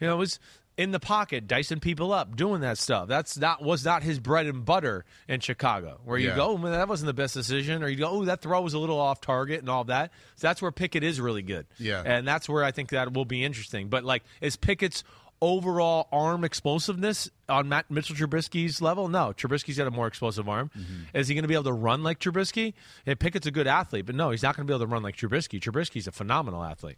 You 0.00 0.08
know, 0.08 0.14
it 0.14 0.18
was 0.18 0.40
in 0.78 0.90
the 0.90 1.00
pocket, 1.00 1.46
dicing 1.46 1.80
people 1.80 2.12
up, 2.12 2.34
doing 2.34 2.62
that 2.62 2.78
stuff. 2.78 3.06
That's 3.08 3.36
not 3.36 3.62
was 3.62 3.84
not 3.84 4.02
his 4.02 4.18
bread 4.18 4.46
and 4.46 4.64
butter 4.64 5.04
in 5.28 5.40
Chicago. 5.40 6.00
Where 6.04 6.18
you 6.18 6.28
Yeah. 6.28 6.36
go, 6.36 6.56
man, 6.56 6.72
that 6.72 6.88
wasn't 6.88 7.08
the 7.08 7.12
best 7.14 7.34
decision, 7.34 7.82
or 7.82 7.88
you 7.88 7.96
go, 7.96 8.08
oh, 8.08 8.24
that 8.24 8.40
throw 8.40 8.60
was 8.62 8.72
a 8.74 8.78
little 8.78 8.98
off 8.98 9.20
target, 9.20 9.60
and 9.60 9.68
all 9.68 9.84
that. 9.84 10.12
So 10.36 10.46
that's 10.48 10.62
where 10.62 10.72
Pickett 10.72 11.04
is 11.04 11.20
really 11.20 11.42
good. 11.42 11.66
Yeah. 11.78 12.02
and 12.04 12.26
that's 12.26 12.48
where 12.48 12.64
I 12.64 12.70
think 12.72 12.90
that 12.90 13.12
will 13.12 13.24
be 13.26 13.44
interesting. 13.44 13.88
But 13.88 14.04
like, 14.04 14.22
is 14.40 14.56
Pickett's 14.56 15.04
overall 15.42 16.08
arm 16.12 16.44
explosiveness 16.44 17.28
on 17.48 17.68
Matt 17.68 17.90
Mitchell 17.90 18.14
Trubisky's 18.16 18.80
level? 18.80 19.08
No, 19.08 19.32
Trubisky's 19.36 19.76
got 19.76 19.86
a 19.88 19.90
more 19.90 20.06
explosive 20.06 20.48
arm. 20.48 20.70
Mm-hmm. 20.78 21.16
Is 21.18 21.28
he 21.28 21.34
going 21.34 21.42
to 21.42 21.48
be 21.48 21.54
able 21.54 21.64
to 21.64 21.72
run 21.72 22.02
like 22.02 22.18
Trubisky? 22.20 22.74
And 23.06 23.18
Pickett's 23.18 23.46
a 23.46 23.50
good 23.50 23.66
athlete, 23.66 24.06
but 24.06 24.14
no, 24.14 24.30
he's 24.30 24.42
not 24.42 24.56
going 24.56 24.66
to 24.66 24.70
be 24.70 24.74
able 24.74 24.86
to 24.86 24.92
run 24.92 25.02
like 25.02 25.16
Trubisky. 25.16 25.60
Trubisky's 25.60 26.06
a 26.06 26.12
phenomenal 26.12 26.62
athlete. 26.62 26.96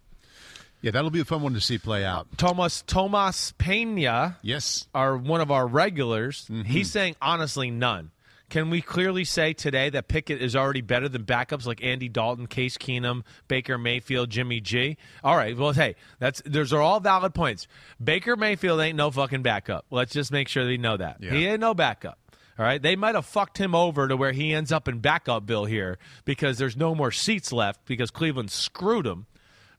Yeah, 0.85 0.91
that'll 0.91 1.09
be 1.09 1.19
a 1.19 1.25
fun 1.25 1.41
one 1.41 1.55
to 1.55 1.61
see 1.61 1.79
play 1.79 2.05
out. 2.05 2.27
Thomas 2.37 2.83
Tomas 2.83 3.55
Pena, 3.57 4.37
Yes, 4.43 4.87
are 4.93 5.17
one 5.17 5.41
of 5.41 5.49
our 5.49 5.65
regulars. 5.65 6.45
Mm-hmm. 6.45 6.61
He's 6.61 6.91
saying 6.91 7.15
honestly 7.19 7.71
none. 7.71 8.11
Can 8.51 8.69
we 8.69 8.83
clearly 8.83 9.23
say 9.23 9.53
today 9.53 9.89
that 9.89 10.07
Pickett 10.07 10.39
is 10.43 10.55
already 10.55 10.81
better 10.81 11.09
than 11.09 11.23
backups 11.23 11.65
like 11.65 11.83
Andy 11.83 12.07
Dalton, 12.07 12.45
Case 12.45 12.77
Keenum, 12.77 13.23
Baker 13.47 13.79
Mayfield, 13.79 14.29
Jimmy 14.29 14.61
G? 14.61 14.97
All 15.23 15.35
right. 15.35 15.57
Well, 15.57 15.71
hey, 15.71 15.95
that's 16.19 16.43
those 16.45 16.71
are 16.71 16.83
all 16.83 16.99
valid 16.99 17.33
points. 17.33 17.67
Baker 18.01 18.35
Mayfield 18.35 18.79
ain't 18.79 18.95
no 18.95 19.09
fucking 19.09 19.41
backup. 19.41 19.87
Let's 19.89 20.13
just 20.13 20.31
make 20.31 20.47
sure 20.47 20.65
they 20.65 20.77
know 20.77 20.97
that. 20.97 21.17
Yeah. 21.19 21.31
He 21.31 21.47
ain't 21.47 21.61
no 21.61 21.73
backup. 21.73 22.19
All 22.59 22.65
right. 22.65 22.79
They 22.79 22.95
might 22.95 23.15
have 23.15 23.25
fucked 23.25 23.57
him 23.57 23.73
over 23.73 24.07
to 24.07 24.15
where 24.15 24.33
he 24.33 24.53
ends 24.53 24.71
up 24.71 24.87
in 24.87 24.99
backup 24.99 25.47
bill 25.47 25.65
here 25.65 25.97
because 26.25 26.59
there's 26.59 26.77
no 26.77 26.93
more 26.93 27.11
seats 27.11 27.51
left 27.51 27.87
because 27.87 28.11
Cleveland 28.11 28.51
screwed 28.51 29.07
him. 29.07 29.25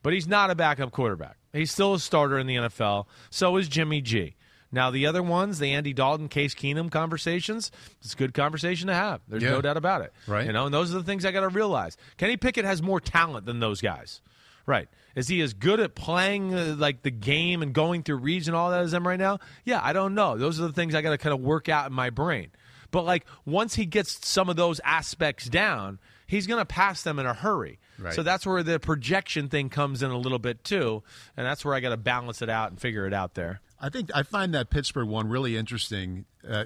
But 0.07 0.13
he's 0.13 0.29
not 0.29 0.53
a 0.53 0.55
backup 0.55 0.93
quarterback. 0.93 1.37
He's 1.53 1.73
still 1.73 1.95
a 1.95 1.99
starter 1.99 2.39
in 2.39 2.47
the 2.47 2.55
NFL. 2.55 3.07
So 3.29 3.57
is 3.57 3.67
Jimmy 3.67 4.01
G. 4.01 4.37
Now 4.71 4.93
the 4.93 5.05
other 5.07 5.21
ones, 5.21 5.59
the 5.59 5.73
Andy 5.73 5.93
Dalton, 5.93 6.29
Case 6.29 6.55
Keenum 6.55 6.93
conversations, 6.93 7.73
it's 8.01 8.13
a 8.15 8.17
good 8.17 8.33
conversation 8.33 8.87
to 8.87 8.95
have. 8.95 9.21
There's 9.27 9.43
Yeah. 9.43 9.51
no 9.51 9.61
doubt 9.63 9.77
about 9.77 10.03
it. 10.03 10.13
Right. 10.29 10.47
You 10.47 10.53
know, 10.53 10.67
and 10.67 10.73
those 10.73 10.93
are 10.95 10.99
the 10.99 11.03
things 11.03 11.25
I 11.25 11.33
got 11.33 11.41
to 11.41 11.49
realize. 11.49 11.97
Kenny 12.19 12.37
Pickett 12.37 12.65
has 12.65 12.81
more 12.83 13.01
talent 13.01 13.47
than 13.47 13.59
those 13.59 13.81
guys. 13.81 14.21
Right. 14.65 14.89
Is 15.17 15.27
he 15.27 15.41
as 15.41 15.55
good 15.55 15.81
at 15.81 15.97
playing 15.97 16.55
uh, 16.55 16.77
like 16.79 17.03
the 17.03 17.11
game 17.11 17.61
and 17.61 17.73
going 17.73 18.05
through 18.05 18.19
reads 18.19 18.47
and 18.47 18.57
all 18.57 18.71
that 18.71 18.83
as 18.83 18.93
them 18.93 19.09
right 19.09 19.19
now? 19.19 19.41
Yeah, 19.65 19.81
I 19.83 19.93
don't 19.93 20.15
know. 20.15 20.39
Those 20.39 20.61
are 20.61 20.69
the 20.69 20.73
things 20.73 20.95
I 20.95 21.03
got 21.03 21.11
to 21.11 21.19
kind 21.19 21.35
of 21.35 21.41
work 21.41 21.69
out 21.69 21.89
in 21.89 21.93
my 21.93 22.11
brain. 22.11 22.53
But 22.93 23.03
like 23.05 23.27
once 23.45 23.75
he 23.75 23.87
gets 23.87 24.25
some 24.25 24.49
of 24.49 24.55
those 24.55 24.81
aspects 24.85 25.47
down, 25.49 25.99
he's 26.27 26.47
going 26.47 26.61
to 26.61 26.67
pass 26.67 27.03
them 27.03 27.19
in 27.19 27.27
a 27.27 27.35
hurry. 27.35 27.79
Right. 27.99 28.15
So 28.15 28.23
that's 28.23 28.47
where 28.47 28.63
the 28.63 28.79
projection 28.79 29.49
thing 29.49 29.69
comes 29.69 30.03
in 30.03 30.11
a 30.11 30.19
little 30.19 30.39
bit 30.39 30.65
too, 30.65 31.03
and 31.37 31.47
that's 31.47 31.65
where 31.65 31.75
I 31.75 31.81
got 31.81 31.91
to 31.91 31.97
balance 31.97 32.43
it 32.43 32.51
out 32.51 32.71
and 32.71 32.81
figure 32.81 33.07
it 33.07 33.15
out 33.15 33.35
there. 33.35 33.61
I 33.79 33.91
think 33.91 34.11
I 34.15 34.23
find 34.23 34.55
that 34.55 34.71
Pittsburgh 34.71 35.09
one 35.09 35.29
really 35.29 35.57
interesting. 35.57 36.25
Uh, 36.49 36.65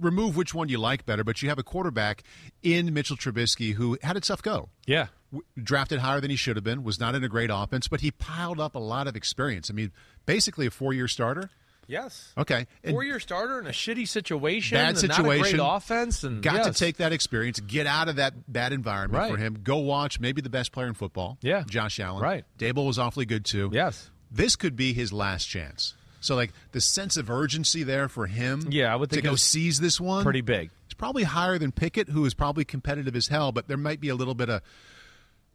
remove 0.00 0.36
which 0.36 0.54
one 0.54 0.68
you 0.68 0.78
like 0.78 1.04
better, 1.04 1.24
but 1.24 1.42
you 1.42 1.48
have 1.48 1.58
a 1.58 1.62
quarterback 1.62 2.22
in 2.62 2.94
Mitchell 2.94 3.16
Trubisky 3.16 3.74
who 3.74 3.98
had 4.02 4.16
a 4.16 4.20
tough 4.20 4.40
go. 4.40 4.70
Yeah. 4.86 5.08
W- 5.32 5.44
drafted 5.62 5.98
higher 5.98 6.20
than 6.20 6.30
he 6.30 6.36
should 6.36 6.56
have 6.56 6.64
been, 6.64 6.84
was 6.84 7.00
not 7.00 7.14
in 7.14 7.24
a 7.24 7.28
great 7.28 7.50
offense, 7.52 7.88
but 7.88 8.00
he 8.00 8.10
piled 8.12 8.60
up 8.60 8.74
a 8.74 8.78
lot 8.78 9.08
of 9.08 9.16
experience. 9.16 9.68
I 9.68 9.74
mean, 9.74 9.90
basically 10.26 10.66
a 10.66 10.70
four-year 10.70 11.08
starter. 11.08 11.50
Yes. 11.86 12.32
Okay, 12.36 12.66
and 12.82 12.92
Four-year 12.92 13.20
starter 13.20 13.60
in 13.60 13.66
a 13.66 13.70
shitty 13.70 14.08
situation, 14.08 14.76
bad 14.76 14.96
and 14.96 15.08
not 15.08 15.18
a 15.20 15.22
situation. 15.22 15.56
great 15.58 15.66
offense, 15.76 16.24
and 16.24 16.42
got 16.42 16.54
yes. 16.56 16.66
to 16.66 16.72
take 16.72 16.96
that 16.96 17.12
experience, 17.12 17.60
get 17.60 17.86
out 17.86 18.08
of 18.08 18.16
that 18.16 18.50
bad 18.52 18.72
environment 18.72 19.20
Right. 19.22 19.30
for 19.30 19.36
him. 19.36 19.58
Go 19.62 19.78
watch 19.78 20.18
maybe 20.20 20.40
the 20.40 20.50
best 20.50 20.72
player 20.72 20.86
in 20.88 20.94
football. 20.94 21.38
Yeah. 21.42 21.64
Josh 21.68 22.00
Allen. 22.00 22.22
Right. 22.22 22.44
Daboll 22.58 22.86
was 22.86 22.98
awfully 22.98 23.24
good 23.26 23.44
too. 23.44 23.70
Yes. 23.72 24.10
This 24.30 24.56
could 24.56 24.74
be 24.76 24.92
his 24.92 25.12
last 25.12 25.44
chance. 25.46 25.94
So 26.20 26.34
like 26.34 26.52
the 26.72 26.80
sense 26.80 27.16
of 27.16 27.30
urgency 27.30 27.84
there 27.84 28.08
for 28.08 28.26
him. 28.26 28.66
Yeah, 28.70 28.92
I 28.92 28.96
would 28.96 29.10
think 29.10 29.22
to 29.22 29.30
go 29.30 29.36
seize 29.36 29.78
this 29.78 30.00
one. 30.00 30.24
pretty 30.24 30.40
big. 30.40 30.70
It's 30.86 30.94
probably 30.94 31.22
higher 31.22 31.58
than 31.58 31.70
Pickett, 31.72 32.08
who 32.08 32.24
is 32.24 32.34
probably 32.34 32.64
competitive 32.64 33.14
as 33.14 33.28
hell, 33.28 33.52
but 33.52 33.68
there 33.68 33.76
might 33.76 34.00
be 34.00 34.08
a 34.08 34.14
little 34.16 34.34
bit 34.34 34.48
of 34.50 34.62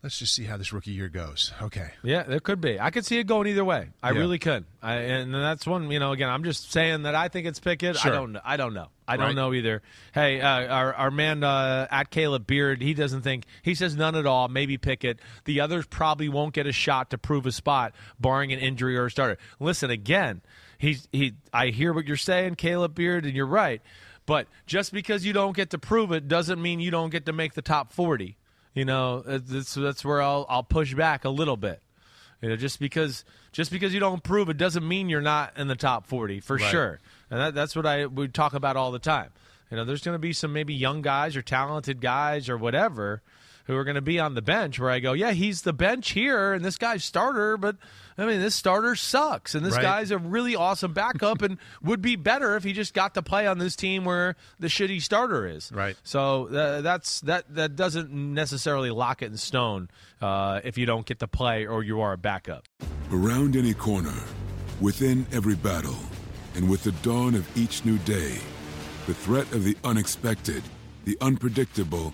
let's 0.04 0.18
just 0.20 0.34
see 0.34 0.46
how 0.46 0.58
this 0.58 0.74
rookie 0.74 0.92
year 0.92 1.10
goes. 1.10 1.52
Okay. 1.62 1.92
Yeah, 2.04 2.24
there 2.24 2.40
could 2.40 2.60
be. 2.62 2.80
I 2.80 2.90
could 2.90 3.06
see 3.06 3.20
it 3.20 3.28
going 3.28 3.48
either 3.48 3.64
way. 3.66 3.90
I 4.02 4.12
Yeah. 4.12 4.20
really 4.20 4.40
could. 4.40 4.66
I, 4.82 4.96
and 4.96 5.34
that's 5.34 5.66
one. 5.68 5.90
You 5.92 6.00
know, 6.00 6.12
again, 6.12 6.30
I'm 6.30 6.44
just 6.44 6.72
saying 6.72 7.04
that 7.04 7.16
I 7.16 7.28
think 7.28 7.48
it's 7.48 7.60
Pickett. 7.60 7.98
Sure. 7.98 8.12
I 8.12 8.16
don't. 8.16 8.32
know. 8.32 8.42
I 8.44 8.58
don't 8.58 8.74
know. 8.74 8.88
I 9.08 9.18
don't 9.18 9.36
know 9.36 9.54
either. 9.54 9.82
Hey, 10.14 10.40
uh, 10.40 10.68
our 10.74 10.94
our 10.94 11.12
man 11.12 11.44
uh, 11.44 11.86
at 11.92 12.10
Caleb 12.12 12.48
Beard, 12.48 12.82
he 12.82 12.94
doesn't 12.94 13.24
think. 13.24 13.46
He 13.62 13.76
says 13.76 13.96
none 13.96 14.16
at 14.16 14.26
all. 14.26 14.48
Maybe 14.48 14.78
Pickett. 14.78 15.20
The 15.46 15.60
others 15.60 15.86
probably 15.86 16.30
won't 16.30 16.54
get 16.54 16.66
a 16.66 16.72
shot 16.72 17.10
to 17.10 17.18
prove 17.18 17.46
a 17.46 17.52
spot, 17.52 17.94
barring 18.20 18.54
an 18.54 18.60
injury 18.60 18.98
or 18.98 19.06
a 19.08 19.12
starter. 19.12 19.38
Listen 19.60 19.90
again. 19.90 20.42
He's 20.78 21.08
he. 21.12 21.34
I 21.54 21.68
hear 21.68 21.92
what 21.94 22.08
you're 22.08 22.16
saying, 22.18 22.56
Caleb 22.56 22.96
Beard, 22.96 23.26
and 23.26 23.36
you're 23.36 23.46
right. 23.46 23.82
But 24.26 24.48
just 24.66 24.94
because 24.94 25.26
you 25.26 25.34
don't 25.34 25.56
get 25.56 25.72
to 25.72 25.78
prove 25.78 26.12
it 26.12 26.28
doesn't 26.28 26.62
mean 26.62 26.80
you 26.80 26.92
don't 26.92 27.10
get 27.10 27.26
to 27.26 27.34
make 27.34 27.54
the 27.54 27.62
top 27.62 27.92
40. 27.92 28.38
You 28.74 28.86
know, 28.86 29.24
uh, 29.28 29.40
that's 29.44 29.74
that's 29.74 30.06
where 30.06 30.22
I'll 30.22 30.46
I'll 30.50 30.64
push 30.64 30.94
back 30.94 31.26
a 31.26 31.30
little 31.30 31.58
bit. 31.58 31.82
You 32.42 32.50
know, 32.50 32.56
just 32.56 32.80
because 32.80 33.24
just 33.52 33.70
because 33.72 33.94
you 33.94 34.00
don't 34.00 34.24
prove 34.24 34.50
it 34.50 34.58
doesn't 34.58 34.88
mean 34.88 35.10
you're 35.10 35.22
not 35.22 35.58
in 35.58 35.68
the 35.68 35.76
top 35.76 36.08
40 36.08 36.40
for 36.40 36.56
Right. 36.56 36.72
sure. 36.72 37.00
And 37.30 37.40
that, 37.40 37.54
that's 37.54 37.76
what 37.76 37.86
I 37.86 38.06
we 38.06 38.28
talk 38.30 38.54
about 38.54 38.78
all 38.78 38.92
the 38.92 39.00
time. 39.00 39.30
You 39.70 39.78
know, 39.78 39.86
there's 39.86 40.02
going 40.04 40.16
to 40.16 40.20
be 40.20 40.34
some 40.34 40.52
maybe 40.54 40.74
young 40.74 41.02
guys 41.02 41.36
or 41.36 41.42
talented 41.42 42.02
guys 42.02 42.50
or 42.50 42.58
whatever 42.58 43.22
who 43.66 43.76
are 43.76 43.84
going 43.84 43.96
to 43.96 44.02
be 44.02 44.20
on 44.20 44.34
the 44.34 44.42
bench 44.42 44.80
where 44.80 44.90
I 44.90 45.00
go, 45.00 45.14
yeah, 45.14 45.32
he's 45.32 45.62
the 45.62 45.74
bench 45.74 46.12
here 46.12 46.54
and 46.54 46.64
this 46.66 46.78
guy's 46.78 47.04
starter, 47.04 47.58
but 47.58 47.78
I 48.18 48.26
mean, 48.26 48.40
this 48.42 48.56
starter 48.56 48.96
sucks 48.96 49.56
and 49.56 49.66
this 49.66 49.74
Right. 49.76 49.82
guy's 49.84 50.12
a 50.12 50.18
really 50.18 50.56
awesome 50.56 50.94
backup 50.94 51.42
and 51.42 51.58
would 51.82 52.02
be 52.02 52.16
better 52.16 52.56
if 52.56 52.64
he 52.64 52.74
just 52.74 52.94
got 52.94 53.14
to 53.16 53.22
play 53.22 53.48
on 53.48 53.58
this 53.58 53.76
team 53.76 54.04
where 54.06 54.36
the 54.60 54.68
shitty 54.68 55.02
starter 55.02 55.48
is. 55.48 55.72
Right. 55.72 55.96
So 56.04 56.48
uh, 56.48 56.82
that's 56.82 57.22
that 57.22 57.54
that 57.56 57.76
doesn't 57.76 58.12
necessarily 58.12 58.90
lock 58.92 59.22
it 59.22 59.28
in 59.28 59.38
stone 59.38 59.90
uh, 60.22 60.62
if 60.64 60.78
you 60.78 60.86
don't 60.86 61.06
get 61.06 61.20
to 61.20 61.28
play 61.28 61.66
or 61.66 61.84
you 61.84 62.02
are 62.02 62.14
a 62.14 62.18
backup. 62.18 62.68
Around 63.12 63.56
any 63.56 63.74
corner, 63.74 64.14
within 64.80 65.26
every 65.32 65.56
battle, 65.56 65.98
and 66.56 66.70
with 66.70 66.84
the 66.84 66.92
dawn 67.04 67.36
of 67.36 67.46
each 67.58 67.86
new 67.86 67.98
day, 68.00 68.38
the 69.08 69.14
threat 69.14 69.52
of 69.54 69.64
the 69.64 69.76
unexpected, 69.84 70.64
the 71.06 71.18
unpredictable, 71.22 72.14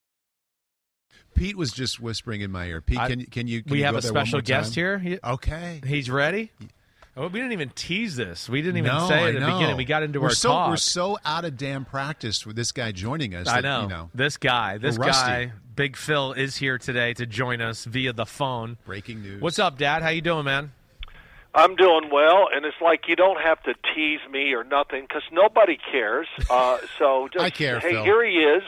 Pete 1.35 1.57
was 1.57 1.71
just 1.71 1.99
whispering 1.99 2.41
in 2.41 2.51
my 2.51 2.65
ear. 2.67 2.81
Pete, 2.81 2.97
I- 2.99 3.07
can, 3.09 3.19
you- 3.21 3.27
can 3.27 3.47
you? 3.47 3.63
Can 3.63 3.71
we 3.71 3.79
you 3.79 3.85
have 3.85 3.93
go 3.93 3.99
a 3.99 4.01
there 4.01 4.09
special 4.11 4.41
guest 4.41 4.75
here. 4.75 4.99
He- 4.99 5.19
Okay. 5.23 5.81
He's 5.85 6.09
ready. 6.09 6.51
Oh, 7.17 7.27
we 7.27 7.39
didn't 7.39 7.51
even 7.51 7.69
tease 7.75 8.15
this. 8.15 8.47
We 8.47 8.61
didn't 8.61 8.77
even 8.77 8.93
no, 8.93 9.07
say 9.09 9.15
I 9.25 9.29
it 9.29 9.35
at 9.35 9.39
the 9.41 9.51
beginning. 9.51 9.75
We 9.75 9.83
got 9.83 10.01
into 10.01 10.21
we're 10.21 10.27
our 10.29 10.33
so, 10.33 10.49
talk. 10.49 10.69
We're 10.69 10.77
so 10.77 11.17
out 11.25 11.43
of 11.43 11.57
damn 11.57 11.83
practice 11.83 12.45
with 12.45 12.55
this 12.55 12.71
guy 12.71 12.93
joining 12.93 13.35
us. 13.35 13.47
I 13.49 13.55
that, 13.59 13.63
know. 13.67 13.81
You 13.81 13.87
know 13.89 14.09
This 14.15 14.37
guy, 14.37 14.77
this 14.77 14.97
guy, 14.97 15.51
Big 15.75 15.97
Phil, 15.97 16.31
is 16.31 16.55
here 16.55 16.77
today 16.77 17.13
to 17.15 17.25
join 17.25 17.59
us 17.59 17.83
via 17.83 18.13
the 18.13 18.25
phone. 18.25 18.77
breaking 18.85 19.21
news. 19.23 19.41
What's 19.41 19.59
up, 19.59 19.77
Dad? 19.77 20.03
How 20.03 20.09
you 20.09 20.21
doing, 20.21 20.45
man? 20.45 20.71
I'm 21.53 21.75
doing 21.75 22.09
well, 22.09 22.47
and 22.53 22.65
it's 22.65 22.77
like 22.81 23.09
you 23.09 23.17
don't 23.17 23.41
have 23.41 23.61
to 23.63 23.73
tease 23.93 24.21
me 24.31 24.53
or 24.53 24.63
nothing 24.63 25.01
because 25.01 25.23
nobody 25.33 25.77
cares. 25.91 26.27
Uh, 26.49 26.77
so 26.97 27.27
just 27.33 27.43
I 27.43 27.49
care, 27.49 27.81
hey, 27.81 27.91
Phil. 27.91 28.03
here 28.05 28.25
he 28.25 28.37
is, 28.37 28.63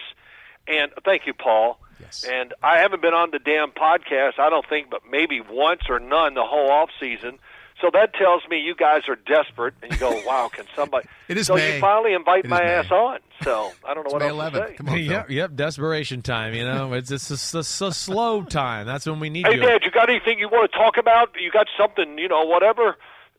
and 0.68 0.91
thank 1.05 1.26
you, 1.26 1.34
Paul. 1.34 1.80
Yes. 2.03 2.23
And 2.29 2.53
I 2.63 2.77
haven't 2.79 3.01
been 3.01 3.13
on 3.13 3.31
the 3.31 3.39
damn 3.39 3.71
podcast. 3.71 4.39
I 4.39 4.49
don't 4.49 4.67
think, 4.67 4.89
but 4.89 5.01
maybe 5.09 5.41
once 5.41 5.81
or 5.89 5.99
none 5.99 6.33
the 6.35 6.43
whole 6.43 6.69
off 6.71 6.89
season. 6.99 7.39
So 7.81 7.89
that 7.91 8.13
tells 8.13 8.43
me 8.49 8.61
you 8.61 8.75
guys 8.75 9.09
are 9.09 9.15
desperate, 9.17 9.73
and 9.81 9.91
you 9.91 9.97
go, 9.97 10.11
"Wow, 10.27 10.49
can 10.53 10.65
somebody?" 10.75 11.07
It 11.27 11.37
is 11.37 11.47
so 11.47 11.55
May. 11.55 11.75
you 11.75 11.81
finally 11.81 12.13
invite 12.13 12.39
It 12.39 12.45
is 12.45 12.49
my 12.51 12.59
May. 12.63 12.65
ass 12.75 12.91
on. 12.91 13.19
So 13.43 13.71
I 13.83 13.93
don't 13.93 14.03
know 14.03 14.05
It's 14.05 14.13
what 14.13 14.21
May 14.21 14.29
else 14.29 14.39
11th. 14.39 14.51
to 14.53 14.67
say. 14.69 14.73
Come 14.75 14.89
on, 14.89 14.93
Phil. 14.95 15.03
yep, 15.05 15.29
yep. 15.29 15.55
Desperation 15.55 16.21
time. 16.21 16.53
You 16.53 16.63
know, 16.65 16.93
it's 16.93 17.11
it's 17.11 17.29
a, 17.31 17.59
it's 17.59 17.81
a 17.81 17.91
slow 17.91 18.43
time. 18.61 18.85
That's 18.85 19.05
when 19.05 19.19
we 19.19 19.29
need 19.29 19.47
Hey, 19.47 19.55
you. 19.55 19.61
Dad, 19.61 19.81
you 19.83 19.91
got 19.91 20.09
anything 20.09 20.39
you 20.39 20.47
want 20.49 20.71
to 20.71 20.77
talk 20.77 20.97
about? 20.97 21.31
You 21.39 21.51
got 21.51 21.67
something, 21.77 22.17
you 22.17 22.27
know, 22.29 22.43
whatever? 22.43 22.95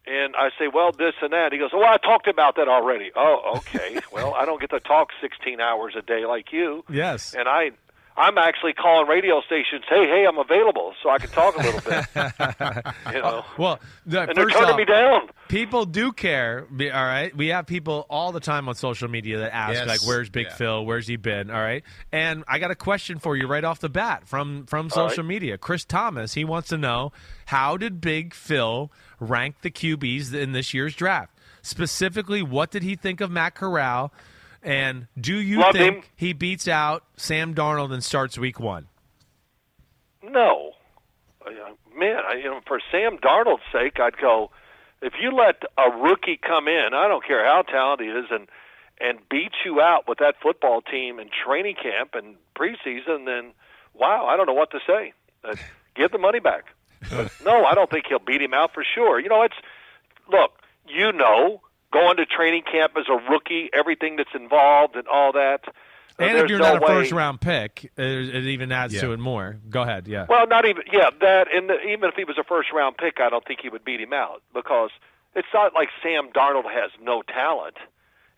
And 0.06 0.34
I 0.36 0.50
say, 0.58 0.68
well, 0.68 0.92
this 0.92 1.14
and 1.22 1.32
that. 1.32 1.52
He 1.52 1.58
goes, 1.58 1.70
well, 1.72 1.84
I 1.90 1.96
talked 1.96 2.26
about 2.28 2.56
that 2.56 2.68
already. 2.68 3.10
Oh, 3.16 3.54
okay. 3.58 4.00
well, 4.12 4.34
I 4.34 4.44
don't 4.44 4.60
get 4.60 4.68
to 4.70 4.80
talk 4.80 5.08
16 5.22 5.60
hours 5.62 5.94
a 5.96 6.02
day 6.02 6.26
like 6.26 6.52
you. 6.52 6.84
Yes. 6.90 7.32
And 7.32 7.48
I, 7.48 7.70
I'm 8.16 8.38
actually 8.38 8.72
calling 8.74 9.08
radio 9.08 9.40
stations. 9.42 9.82
Hey, 9.88 10.06
hey, 10.06 10.24
I'm 10.26 10.38
available, 10.38 10.94
so 11.02 11.10
I 11.10 11.18
can 11.18 11.30
talk 11.30 11.56
a 11.58 11.62
little 11.62 11.80
bit. 11.80 12.06
you 13.12 13.20
know, 13.20 13.44
Well, 13.58 13.80
the, 14.06 14.22
and 14.28 14.36
they're 14.36 14.48
turning 14.48 14.70
off, 14.70 14.76
me 14.76 14.84
down. 14.84 15.28
people 15.48 15.84
do 15.84 16.12
care. 16.12 16.66
All 16.70 16.86
right, 17.04 17.36
we 17.36 17.48
have 17.48 17.66
people 17.66 18.06
all 18.08 18.30
the 18.30 18.38
time 18.40 18.68
on 18.68 18.76
social 18.76 19.08
media 19.08 19.38
that 19.38 19.52
ask, 19.54 19.74
Yes. 19.74 19.88
like, 19.88 20.06
"Where's 20.06 20.30
Big 20.30 20.46
Yeah. 20.46 20.54
Phil? 20.54 20.86
Where's 20.86 21.08
he 21.08 21.16
been?" 21.16 21.50
All 21.50 21.60
right, 21.60 21.82
and 22.12 22.44
I 22.46 22.60
got 22.60 22.70
a 22.70 22.76
question 22.76 23.18
for 23.18 23.36
you 23.36 23.46
right 23.48 23.64
off 23.64 23.80
the 23.80 23.88
bat 23.88 24.28
from 24.28 24.66
from 24.66 24.90
social 24.90 25.24
right. 25.24 25.28
media. 25.28 25.58
Chris 25.58 25.84
Thomas, 25.84 26.34
he 26.34 26.44
wants 26.44 26.68
to 26.68 26.78
know 26.78 27.10
how 27.46 27.76
did 27.76 28.00
Big 28.00 28.32
Phil 28.32 28.92
rank 29.18 29.56
the 29.62 29.70
QBs 29.70 30.32
in 30.32 30.52
this 30.52 30.72
year's 30.72 30.94
draft? 30.94 31.32
Specifically, 31.62 32.42
what 32.42 32.70
did 32.70 32.82
he 32.84 32.94
think 32.94 33.20
of 33.20 33.30
Matt 33.30 33.54
Corral? 33.54 34.12
And 34.64 35.06
do 35.20 35.36
you 35.36 35.58
Loved 35.60 35.76
think 35.76 35.96
him. 35.96 36.02
he 36.16 36.32
beats 36.32 36.66
out 36.66 37.04
Sam 37.16 37.54
Darnold 37.54 37.92
and 37.92 38.02
starts 38.02 38.38
Week 38.38 38.58
One? 38.58 38.86
No, 40.22 40.72
Uh, 41.46 41.50
man. 41.96 42.20
I, 42.26 42.36
you 42.36 42.44
know, 42.44 42.60
for 42.66 42.80
Sam 42.90 43.18
Darnold's 43.18 43.62
sake, 43.72 44.00
I'd 44.00 44.16
go. 44.16 44.50
If 45.02 45.12
you 45.20 45.30
let 45.32 45.62
a 45.76 45.90
rookie 45.90 46.38
come 46.38 46.66
in, 46.66 46.94
I 46.94 47.08
don't 47.08 47.22
care 47.24 47.44
how 47.44 47.60
talented 47.62 48.06
he 48.06 48.12
is, 48.12 48.26
and 48.30 48.48
and 49.00 49.18
beat 49.28 49.52
you 49.64 49.80
out 49.80 50.08
with 50.08 50.18
that 50.18 50.36
football 50.42 50.80
team 50.80 51.18
in 51.18 51.28
training 51.44 51.74
camp 51.82 52.14
and 52.14 52.36
preseason, 52.58 53.26
then 53.26 53.52
wow, 53.92 54.24
I 54.26 54.36
don't 54.36 54.46
know 54.46 54.54
what 54.54 54.70
to 54.70 54.78
say. 54.86 55.12
Uh, 55.44 55.56
give 55.94 56.10
the 56.10 56.18
money 56.18 56.38
back. 56.40 56.64
But 57.10 57.30
no, 57.44 57.64
I 57.66 57.74
don't 57.74 57.90
think 57.90 58.06
he'll 58.08 58.18
beat 58.18 58.40
him 58.40 58.54
out 58.54 58.72
for 58.72 58.82
sure. 58.94 59.20
You 59.20 59.28
know, 59.28 59.42
it's 59.42 59.56
look, 60.30 60.52
you 60.88 61.12
know, 61.12 61.60
going 61.94 62.16
to 62.18 62.26
training 62.26 62.64
camp 62.70 62.92
as 62.98 63.04
a 63.08 63.30
rookie, 63.30 63.70
everything 63.72 64.16
that's 64.16 64.34
involved 64.34 64.96
and 64.96 65.06
all 65.06 65.32
that. 65.32 65.60
uh, 65.68 65.70
And 66.24 66.38
if 66.38 66.50
you're 66.50 66.58
no 66.58 66.74
not 66.74 66.76
a 66.76 66.80
way- 66.80 66.86
first 67.02 67.12
round 67.12 67.40
pick, 67.40 67.84
it, 67.96 68.34
it 68.34 68.44
even 68.46 68.72
adds 68.72 68.98
to 69.00 69.12
it 69.12 69.18
more. 69.20 69.56
Go 69.70 69.82
ahead, 69.82 70.08
yeah. 70.08 70.26
Well, 70.28 70.46
not 70.48 70.66
even 70.66 70.82
yeah 70.92 71.10
that, 71.20 71.46
and 71.54 71.70
the, 71.70 71.80
even 71.88 72.08
if 72.10 72.16
he 72.16 72.24
was 72.24 72.36
a 72.36 72.44
first 72.44 72.72
round 72.72 72.96
pick, 72.98 73.20
I 73.20 73.30
don't 73.30 73.44
think 73.46 73.60
he 73.62 73.68
would 73.68 73.84
beat 73.84 74.00
him 74.00 74.12
out 74.12 74.42
because 74.52 74.90
it's 75.36 75.48
not 75.54 75.72
like 75.74 75.88
Sam 76.02 76.28
Darnold 76.34 76.70
has 76.70 76.90
no 77.00 77.22
talent, 77.22 77.76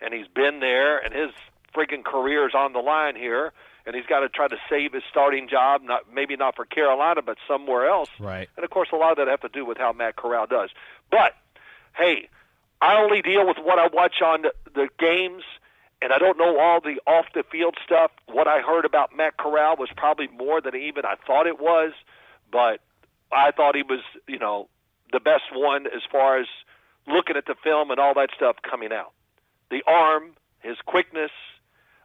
and 0.01 0.13
he's 0.15 0.29
been 0.29 0.61
there, 0.61 0.99
and 0.99 1.13
his 1.15 1.31
friggin' 1.75 2.05
career 2.05 2.47
is 2.49 2.55
on 2.55 2.73
the 2.73 2.79
line 2.81 3.17
here, 3.17 3.53
and 3.87 3.95
he's 3.95 4.07
got 4.07 4.21
to 4.21 4.29
try 4.29 4.49
to 4.49 4.57
save 4.71 4.93
his 4.95 5.03
starting 5.11 5.47
job, 5.49 5.83
not 5.83 6.13
maybe 6.13 6.37
not 6.37 6.57
for 6.57 6.65
Carolina, 6.65 7.21
but 7.23 7.37
somewhere 7.47 7.87
else. 7.89 8.09
Right. 8.19 8.49
And 8.57 8.65
of 8.65 8.71
course, 8.71 8.89
a 8.93 8.97
lot 8.97 9.13
of 9.13 9.17
that 9.19 9.29
have 9.29 9.41
to 9.43 9.49
do 9.49 9.65
with 9.65 9.77
how 9.79 9.93
Matt 9.93 10.17
Corral 10.17 10.47
does. 10.47 10.71
But 11.11 11.35
hey, 11.97 12.29
I 12.81 13.01
only 13.01 13.23
deal 13.23 13.47
with 13.47 13.57
what 13.59 13.79
I 13.79 13.89
watch 13.93 14.21
on 14.25 14.43
the, 14.75 14.89
games, 14.99 15.43
and 16.03 16.13
I 16.13 16.19
don't 16.19 16.39
know 16.39 16.59
all 16.59 16.81
the 16.81 17.01
off 17.07 17.27
the 17.35 17.43
field 17.51 17.77
stuff. 17.85 18.11
What 18.27 18.47
I 18.47 18.61
heard 18.61 18.85
about 18.85 19.17
Matt 19.17 19.39
Corral 19.39 19.77
was 19.77 19.89
probably 19.97 20.29
more 20.29 20.61
than 20.61 20.75
even 20.77 21.05
I 21.05 21.15
thought 21.27 21.47
it 21.47 21.59
was, 21.59 21.93
but 22.53 22.81
I 23.33 23.51
thought 23.51 23.75
he 23.75 23.83
was, 23.83 24.01
you 24.27 24.39
know, 24.39 24.69
the 25.13 25.21
best 25.21 25.45
one 25.53 25.87
as 25.87 26.03
far 26.11 26.39
as 26.39 26.47
looking 27.07 27.37
at 27.37 27.47
the 27.47 27.55
film 27.63 27.91
and 27.91 27.99
all 27.99 28.15
that 28.15 28.31
stuff 28.35 28.57
coming 28.69 28.93
out. 28.93 29.13
The 29.71 29.83
arm, 29.87 30.33
his 30.61 30.77
quickness, 30.85 31.31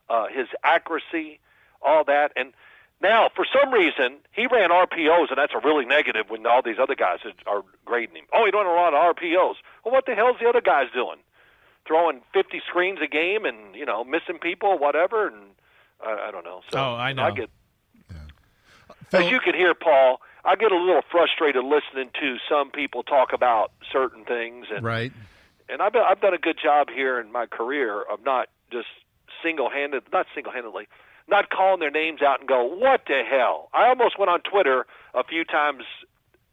uh, 0.09 0.27
his 0.27 0.47
accuracy, 0.63 1.39
all 1.81 2.03
that, 2.05 2.31
and 2.35 2.53
now 3.01 3.29
for 3.35 3.45
some 3.45 3.71
reason 3.73 4.17
he 4.31 4.47
ran 4.47 4.69
RPOs, 4.69 5.29
and 5.29 5.37
that's 5.37 5.53
a 5.53 5.59
really 5.65 5.85
negative 5.85 6.29
when 6.29 6.45
all 6.45 6.61
these 6.61 6.79
other 6.81 6.95
guys 6.95 7.19
are 7.47 7.63
grading 7.85 8.15
him. 8.15 8.25
Oh, 8.33 8.45
he 8.45 8.51
doing 8.51 8.67
a 8.67 8.73
lot 8.73 8.93
of 8.93 9.15
RPOs. 9.15 9.55
Well, 9.83 9.93
what 9.93 10.05
the 10.05 10.15
hell's 10.15 10.37
the 10.41 10.47
other 10.47 10.61
guys 10.61 10.87
doing? 10.93 11.17
Throwing 11.87 12.21
50 12.33 12.61
screens 12.67 12.99
a 13.03 13.07
game 13.07 13.45
and 13.45 13.75
you 13.75 13.85
know 13.85 14.03
missing 14.03 14.39
people, 14.41 14.77
whatever, 14.77 15.27
and 15.27 15.37
I, 16.05 16.27
I 16.27 16.31
don't 16.31 16.43
know. 16.45 16.61
So 16.71 16.77
Oh, 16.79 16.95
I 16.95 17.13
know. 17.13 17.23
I 17.23 17.31
get 17.31 17.49
Phil- 19.09 19.25
as 19.25 19.31
you 19.31 19.39
can 19.41 19.53
hear, 19.53 19.73
Paul, 19.73 20.21
I 20.45 20.55
get 20.55 20.71
a 20.71 20.77
little 20.77 21.01
frustrated 21.11 21.63
listening 21.65 22.11
to 22.21 22.37
some 22.49 22.71
people 22.71 23.03
talk 23.03 23.33
about 23.33 23.71
certain 23.91 24.23
things, 24.25 24.67
and 24.73 24.83
right. 24.85 25.11
and 25.69 25.81
I've 25.81 25.91
been, 25.93 26.03
I've 26.07 26.21
done 26.21 26.33
a 26.33 26.37
good 26.37 26.57
job 26.61 26.87
here 26.89 27.19
in 27.19 27.31
my 27.31 27.45
career 27.45 28.01
of 28.01 28.23
not 28.23 28.47
just 28.71 28.87
single-handed, 29.43 30.03
not 30.13 30.27
single-handedly, 30.33 30.87
not 31.31 31.49
calling 31.49 31.79
their 31.79 31.89
names 31.91 32.21
out 32.21 32.39
and 32.39 32.47
go, 32.47 32.63
"What 32.65 33.05
the 33.07 33.23
hell?" 33.27 33.69
I 33.73 33.87
almost 33.87 34.19
went 34.19 34.29
on 34.29 34.41
Twitter 34.41 34.85
a 35.15 35.23
few 35.23 35.43
times 35.45 35.83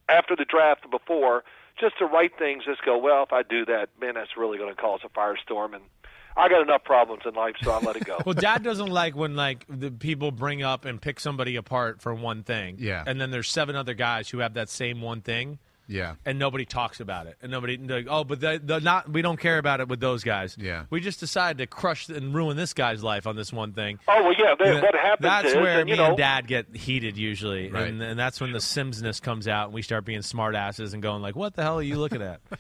after 0.08 0.34
the 0.34 0.44
draft 0.44 0.82
and 0.84 0.90
before 0.90 1.44
just 1.78 1.98
to 1.98 2.06
write 2.06 2.38
things. 2.38 2.64
Just 2.64 2.82
go, 2.84 2.96
"Well, 2.96 3.22
if 3.24 3.32
I 3.32 3.42
do 3.42 3.64
that, 3.66 3.90
man, 4.00 4.14
that's 4.14 4.36
really 4.36 4.56
going 4.56 4.74
to 4.74 4.80
cause 4.80 5.00
a 5.04 5.08
firestorm." 5.08 5.74
And 5.74 5.84
I 6.36 6.48
got 6.48 6.62
enough 6.62 6.84
problems 6.84 7.22
in 7.26 7.34
life, 7.34 7.56
so 7.62 7.72
I 7.72 7.80
let 7.80 7.96
it 7.96 8.04
go. 8.04 8.18
Well, 8.24 8.34
Dad 8.34 8.62
doesn't 8.62 8.88
like 8.88 9.16
when 9.16 9.34
like 9.34 9.64
the 9.68 9.90
people 9.90 10.30
bring 10.30 10.62
up 10.62 10.84
and 10.84 11.00
pick 11.00 11.18
somebody 11.18 11.56
apart 11.56 12.00
for 12.00 12.14
one 12.14 12.44
thing. 12.44 12.76
Yeah. 12.78 13.02
And 13.06 13.20
then 13.20 13.30
there's 13.30 13.48
seven 13.48 13.74
other 13.74 13.94
guys 13.94 14.28
who 14.30 14.38
have 14.38 14.54
that 14.54 14.68
same 14.68 15.00
one 15.00 15.20
thing, 15.20 15.58
Yeah. 15.88 16.16
and 16.26 16.38
nobody 16.38 16.64
talks 16.66 17.00
about 17.00 17.26
it, 17.26 17.36
and 17.42 17.50
nobody 17.50 17.78
like, 17.78 18.06
oh, 18.08 18.22
but 18.24 18.40
they, 18.40 18.58
they're 18.58 18.80
not. 18.80 19.10
We 19.10 19.22
don't 19.22 19.40
care 19.40 19.58
about 19.58 19.80
it 19.80 19.88
with 19.88 20.00
those 20.00 20.22
guys. 20.22 20.54
Yeah. 20.60 20.84
We 20.90 21.00
just 21.00 21.18
decided 21.18 21.58
to 21.58 21.66
crush 21.66 22.08
and 22.10 22.34
ruin 22.34 22.56
this 22.56 22.74
guy's 22.74 23.02
life 23.02 23.26
on 23.26 23.36
this 23.36 23.52
one 23.52 23.72
thing. 23.72 23.98
oh 24.06 24.22
well, 24.22 24.34
yeah. 24.38 24.54
They, 24.58 24.70
And 24.72 24.82
what 24.82 24.94
happens 24.94 25.22
That's 25.22 25.48
is, 25.48 25.54
where 25.56 25.80
and, 25.80 25.88
you 25.88 25.94
me 25.96 26.02
know, 26.02 26.08
and 26.10 26.16
Dad 26.18 26.46
get 26.46 26.76
heated 26.76 27.16
usually, 27.16 27.70
Right. 27.70 27.88
and, 27.88 28.02
and 28.02 28.18
that's 28.18 28.40
when 28.40 28.52
the 28.52 28.58
Simmsness 28.58 29.20
comes 29.22 29.48
out, 29.48 29.66
and 29.66 29.74
we 29.74 29.82
start 29.82 30.04
being 30.04 30.20
smartasses 30.20 30.92
and 30.92 31.02
going 31.02 31.22
like, 31.22 31.34
"What 31.36 31.54
the 31.54 31.62
hell 31.62 31.78
are 31.78 31.82
you 31.82 31.96
looking 31.96 32.22
at?" 32.22 32.40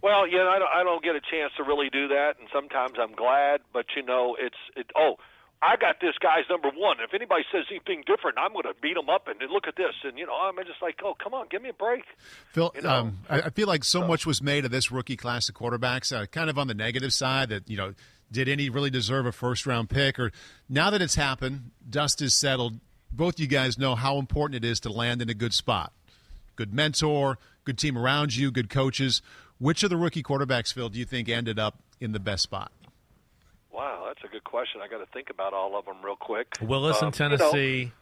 Well, 0.00 0.28
yeah, 0.28 0.42
I 0.46 0.60
don't, 0.60 0.70
I 0.72 0.84
don't 0.84 1.02
get 1.02 1.16
a 1.16 1.20
chance 1.20 1.52
to 1.56 1.64
really 1.64 1.90
do 1.90 2.06
that, 2.06 2.34
and 2.38 2.46
sometimes 2.52 2.92
I'm 3.00 3.10
glad. 3.16 3.62
But 3.72 3.86
you 3.96 4.04
know, 4.04 4.36
it's 4.38 4.54
it. 4.76 4.86
Oh, 4.96 5.16
I 5.62 5.76
got 5.76 6.00
this 6.00 6.14
guy's 6.20 6.44
number 6.50 6.70
one. 6.74 6.96
If 7.00 7.14
anybody 7.14 7.44
says 7.52 7.64
anything 7.70 8.02
different, 8.04 8.36
I'm 8.36 8.52
going 8.52 8.64
to 8.64 8.74
beat 8.82 8.94
them 8.94 9.08
up. 9.08 9.28
And 9.28 9.38
look 9.50 9.68
at 9.68 9.76
this, 9.76 9.94
and 10.02 10.18
you 10.18 10.26
know, 10.26 10.34
I'm 10.34 10.56
just 10.66 10.82
like, 10.82 10.98
oh, 11.04 11.14
come 11.22 11.34
on, 11.34 11.46
give 11.50 11.62
me 11.62 11.68
a 11.68 11.72
break. 11.72 12.02
Phil, 12.50 12.72
You 12.74 12.82
know, 12.82 12.90
um, 12.90 13.18
I, 13.30 13.42
I 13.42 13.50
feel 13.50 13.68
like 13.68 13.84
so 13.84 14.06
much 14.06 14.26
was 14.26 14.42
made 14.42 14.64
of 14.64 14.72
this 14.72 14.90
rookie 14.90 15.16
class 15.16 15.48
of 15.48 15.54
quarterbacks, 15.54 16.14
uh, 16.14 16.26
kind 16.26 16.50
of 16.50 16.58
on 16.58 16.66
the 16.66 16.74
negative 16.74 17.12
side 17.12 17.50
that, 17.50 17.70
you 17.70 17.76
know, 17.76 17.94
did 18.32 18.48
any 18.48 18.70
really 18.70 18.90
deserve 18.90 19.24
a 19.24 19.32
first 19.32 19.64
round 19.64 19.88
pick? 19.88 20.18
Or 20.18 20.32
now 20.68 20.90
that 20.90 21.00
it's 21.00 21.14
happened, 21.14 21.70
dust 21.88 22.20
is 22.20 22.34
settled, 22.34 22.80
both 23.12 23.38
you 23.38 23.46
guys 23.46 23.78
know 23.78 23.94
how 23.94 24.18
important 24.18 24.64
it 24.64 24.68
is 24.68 24.80
to 24.80 24.90
land 24.90 25.22
in 25.22 25.28
a 25.28 25.34
good 25.34 25.54
spot. 25.54 25.92
Good 26.56 26.74
mentor, 26.74 27.38
good 27.64 27.78
team 27.78 27.96
around 27.96 28.34
you, 28.34 28.50
good 28.50 28.68
coaches. 28.68 29.22
Which 29.58 29.84
of 29.84 29.90
the 29.90 29.96
rookie 29.96 30.24
quarterbacks, 30.24 30.72
Phil, 30.72 30.88
do 30.88 30.98
you 30.98 31.04
think 31.04 31.28
ended 31.28 31.58
up 31.58 31.78
in 32.00 32.10
the 32.12 32.20
best 32.20 32.42
spot? 32.42 32.72
Wow, 33.72 34.04
that's 34.06 34.22
a 34.24 34.28
good 34.28 34.44
question. 34.44 34.80
I 34.82 34.88
got 34.88 34.98
to 34.98 35.06
think 35.12 35.30
about 35.30 35.54
all 35.54 35.78
of 35.78 35.86
them 35.86 35.96
real 36.04 36.16
quick. 36.16 36.56
Willis 36.60 37.02
Um, 37.02 37.08
in 37.08 37.14
you 37.14 37.28
know, 37.28 37.36
Tennessee. 37.38 37.92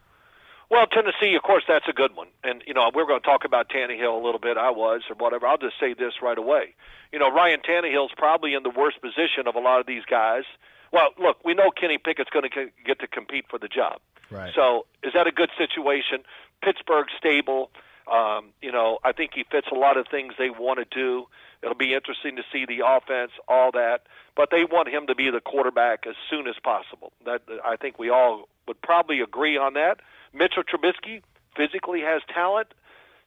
Well, 0.71 0.87
Tennessee, 0.87 1.35
of 1.35 1.43
course, 1.43 1.65
that's 1.67 1.87
a 1.89 1.93
good 1.93 2.15
one. 2.15 2.29
And, 2.45 2.63
you 2.67 2.75
know, 2.75 2.91
we're 2.95 3.07
going 3.07 3.21
to 3.21 3.27
talk 3.27 3.45
about 3.45 3.69
Tannehill 3.69 4.21
a 4.21 4.25
little 4.25 4.39
bit. 4.39 4.57
I 4.57 4.71
was, 4.71 5.03
or 5.11 5.17
whatever. 5.17 5.47
I'll 5.47 5.59
just 5.59 5.81
say 5.81 5.95
this 5.95 6.15
right 6.23 6.39
away. 6.39 6.75
You 7.13 7.19
know, 7.19 7.31
Ryan 7.31 7.61
Tannehill's 7.61 8.13
probably 8.17 8.55
in 8.55 8.63
the 8.63 8.71
worst 8.71 9.01
position 9.01 9.49
of 9.49 9.57
a 9.57 9.59
lot 9.59 9.81
of 9.81 9.87
these 9.87 10.05
guys. 10.09 10.45
Well, 10.93 11.09
look, 11.19 11.45
we 11.45 11.55
know 11.55 11.71
Kenny 11.71 11.99
Pickett's 11.99 12.31
going 12.31 12.49
to 12.49 12.71
get 12.87 13.01
to 13.01 13.09
compete 13.09 13.47
for 13.51 13.59
the 13.59 13.69
job. 13.69 14.01
Right. 14.31 14.53
So 14.55 14.87
is 15.03 15.13
that 15.15 15.27
a 15.27 15.33
good 15.33 15.51
situation? 15.59 16.19
Pittsburgh 16.63 17.07
stable. 17.19 17.71
Um, 18.11 18.51
you 18.63 18.71
know, 18.71 18.99
I 19.05 19.11
think 19.13 19.33
he 19.35 19.45
fits 19.51 19.69
a 19.73 19.77
lot 19.77 19.97
of 19.97 20.07
things 20.09 20.35
they 20.39 20.51
want 20.51 20.79
to 20.79 20.85
do. 20.85 21.27
It'll 21.63 21.75
be 21.75 21.95
interesting 21.95 22.37
to 22.37 22.43
see 22.53 22.65
the 22.65 22.87
offense, 22.87 23.33
all 23.47 23.73
that. 23.73 24.07
But 24.37 24.51
they 24.51 24.65
want 24.65 24.89
him 24.89 25.07
to 25.09 25.15
be 25.15 25.31
the 25.31 25.41
quarterback 25.41 26.07
as 26.07 26.15
soon 26.31 26.47
as 26.47 26.55
possible. 26.63 27.13
That 27.27 27.43
I 27.65 27.77
think 27.77 27.99
we 27.99 28.09
all 28.09 28.49
would 28.67 28.81
probably 28.81 29.21
agree 29.21 29.57
on 29.57 29.75
that. 29.75 30.01
Mitchell 30.33 30.63
Trubisky 30.63 31.23
physically 31.57 32.01
has 32.01 32.23
talent, 32.33 32.69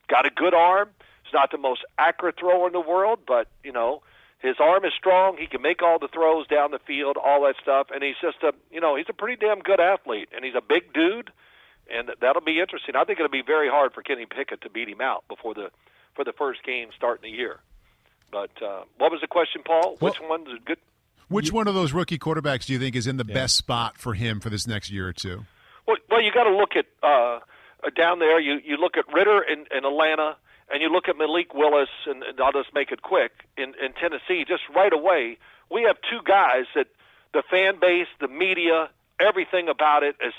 got 0.07 0.25
a 0.25 0.29
good 0.29 0.53
arm. 0.53 0.89
He's 1.23 1.33
not 1.33 1.51
the 1.51 1.57
most 1.57 1.85
accurate 1.97 2.37
thrower 2.39 2.67
in 2.67 2.73
the 2.73 2.81
world, 2.81 3.19
but 3.27 3.47
you 3.63 3.71
know 3.71 4.01
his 4.39 4.57
arm 4.59 4.83
is 4.83 4.93
strong. 4.93 5.37
He 5.37 5.47
can 5.47 5.61
make 5.61 5.81
all 5.81 5.99
the 5.99 6.09
throws 6.09 6.47
down 6.47 6.71
the 6.71 6.79
field, 6.79 7.17
all 7.17 7.43
that 7.43 7.55
stuff, 7.61 7.87
and 7.93 8.03
he's 8.03 8.17
just 8.21 8.43
a 8.43 8.53
you 8.71 8.81
know 8.81 8.95
he's 8.95 9.09
a 9.09 9.13
pretty 9.13 9.37
damn 9.37 9.59
good 9.59 9.79
athlete, 9.79 10.29
and 10.35 10.43
he's 10.43 10.55
a 10.55 10.61
big 10.61 10.93
dude, 10.93 11.31
and 11.91 12.11
that'll 12.19 12.41
be 12.41 12.59
interesting. 12.59 12.95
I 12.95 13.03
think 13.05 13.19
it'll 13.19 13.31
be 13.31 13.43
very 13.45 13.69
hard 13.69 13.93
for 13.93 14.01
Kenny 14.01 14.25
Pickett 14.25 14.61
to 14.61 14.69
beat 14.69 14.89
him 14.89 15.01
out 15.01 15.23
before 15.27 15.53
the 15.53 15.71
for 16.15 16.25
the 16.25 16.33
first 16.33 16.63
game 16.63 16.89
starting 16.95 17.31
the 17.31 17.35
year. 17.35 17.59
But 18.33 18.49
uh, 18.65 18.81
what 18.97 19.11
was 19.11 19.21
the 19.21 19.27
question, 19.27 19.61
Paul? 19.63 19.95
Which 19.99 20.19
one's 20.19 20.47
a 20.49 20.59
good? 20.65 20.79
Which 21.29 21.53
one 21.53 21.67
of 21.67 21.75
those 21.75 21.93
rookie 21.93 22.17
quarterbacks 22.17 22.65
do 22.65 22.73
you 22.73 22.79
think 22.79 22.95
is 22.95 23.07
in 23.07 23.17
the 23.17 23.23
best 23.23 23.55
spot 23.55 23.97
for 23.97 24.15
him 24.15 24.39
for 24.39 24.49
this 24.49 24.67
next 24.67 24.91
year 24.91 25.07
or 25.07 25.13
two? 25.13 25.45
Well, 25.87 25.97
well 26.09 26.21
you 26.21 26.31
got 26.33 26.45
to 26.45 26.55
look 26.55 26.71
at 26.75 26.85
uh, 27.03 27.39
down 27.95 28.19
there. 28.19 28.39
You 28.39 28.59
you 28.65 28.77
look 28.77 28.97
at 28.97 29.05
Ridder 29.13 29.41
in, 29.43 29.65
in 29.75 29.85
Atlanta, 29.85 30.35
and 30.71 30.81
you 30.81 30.89
look 30.89 31.07
at 31.07 31.15
Malik 31.15 31.53
Willis, 31.53 31.89
and, 32.07 32.23
and 32.23 32.41
I'll 32.41 32.51
just 32.51 32.73
make 32.73 32.91
it 32.91 33.03
quick 33.03 33.31
in, 33.55 33.73
in 33.83 33.93
Tennessee. 33.93 34.43
Just 34.47 34.63
right 34.75 34.91
away, 34.91 35.37
we 35.71 35.83
have 35.83 35.97
two 36.09 36.19
guys 36.25 36.65
that 36.75 36.87
the 37.33 37.43
fan 37.49 37.79
base, 37.79 38.07
the 38.19 38.27
media, 38.27 38.89
everything 39.19 39.69
about 39.69 40.01
it 40.03 40.15
is 40.25 40.33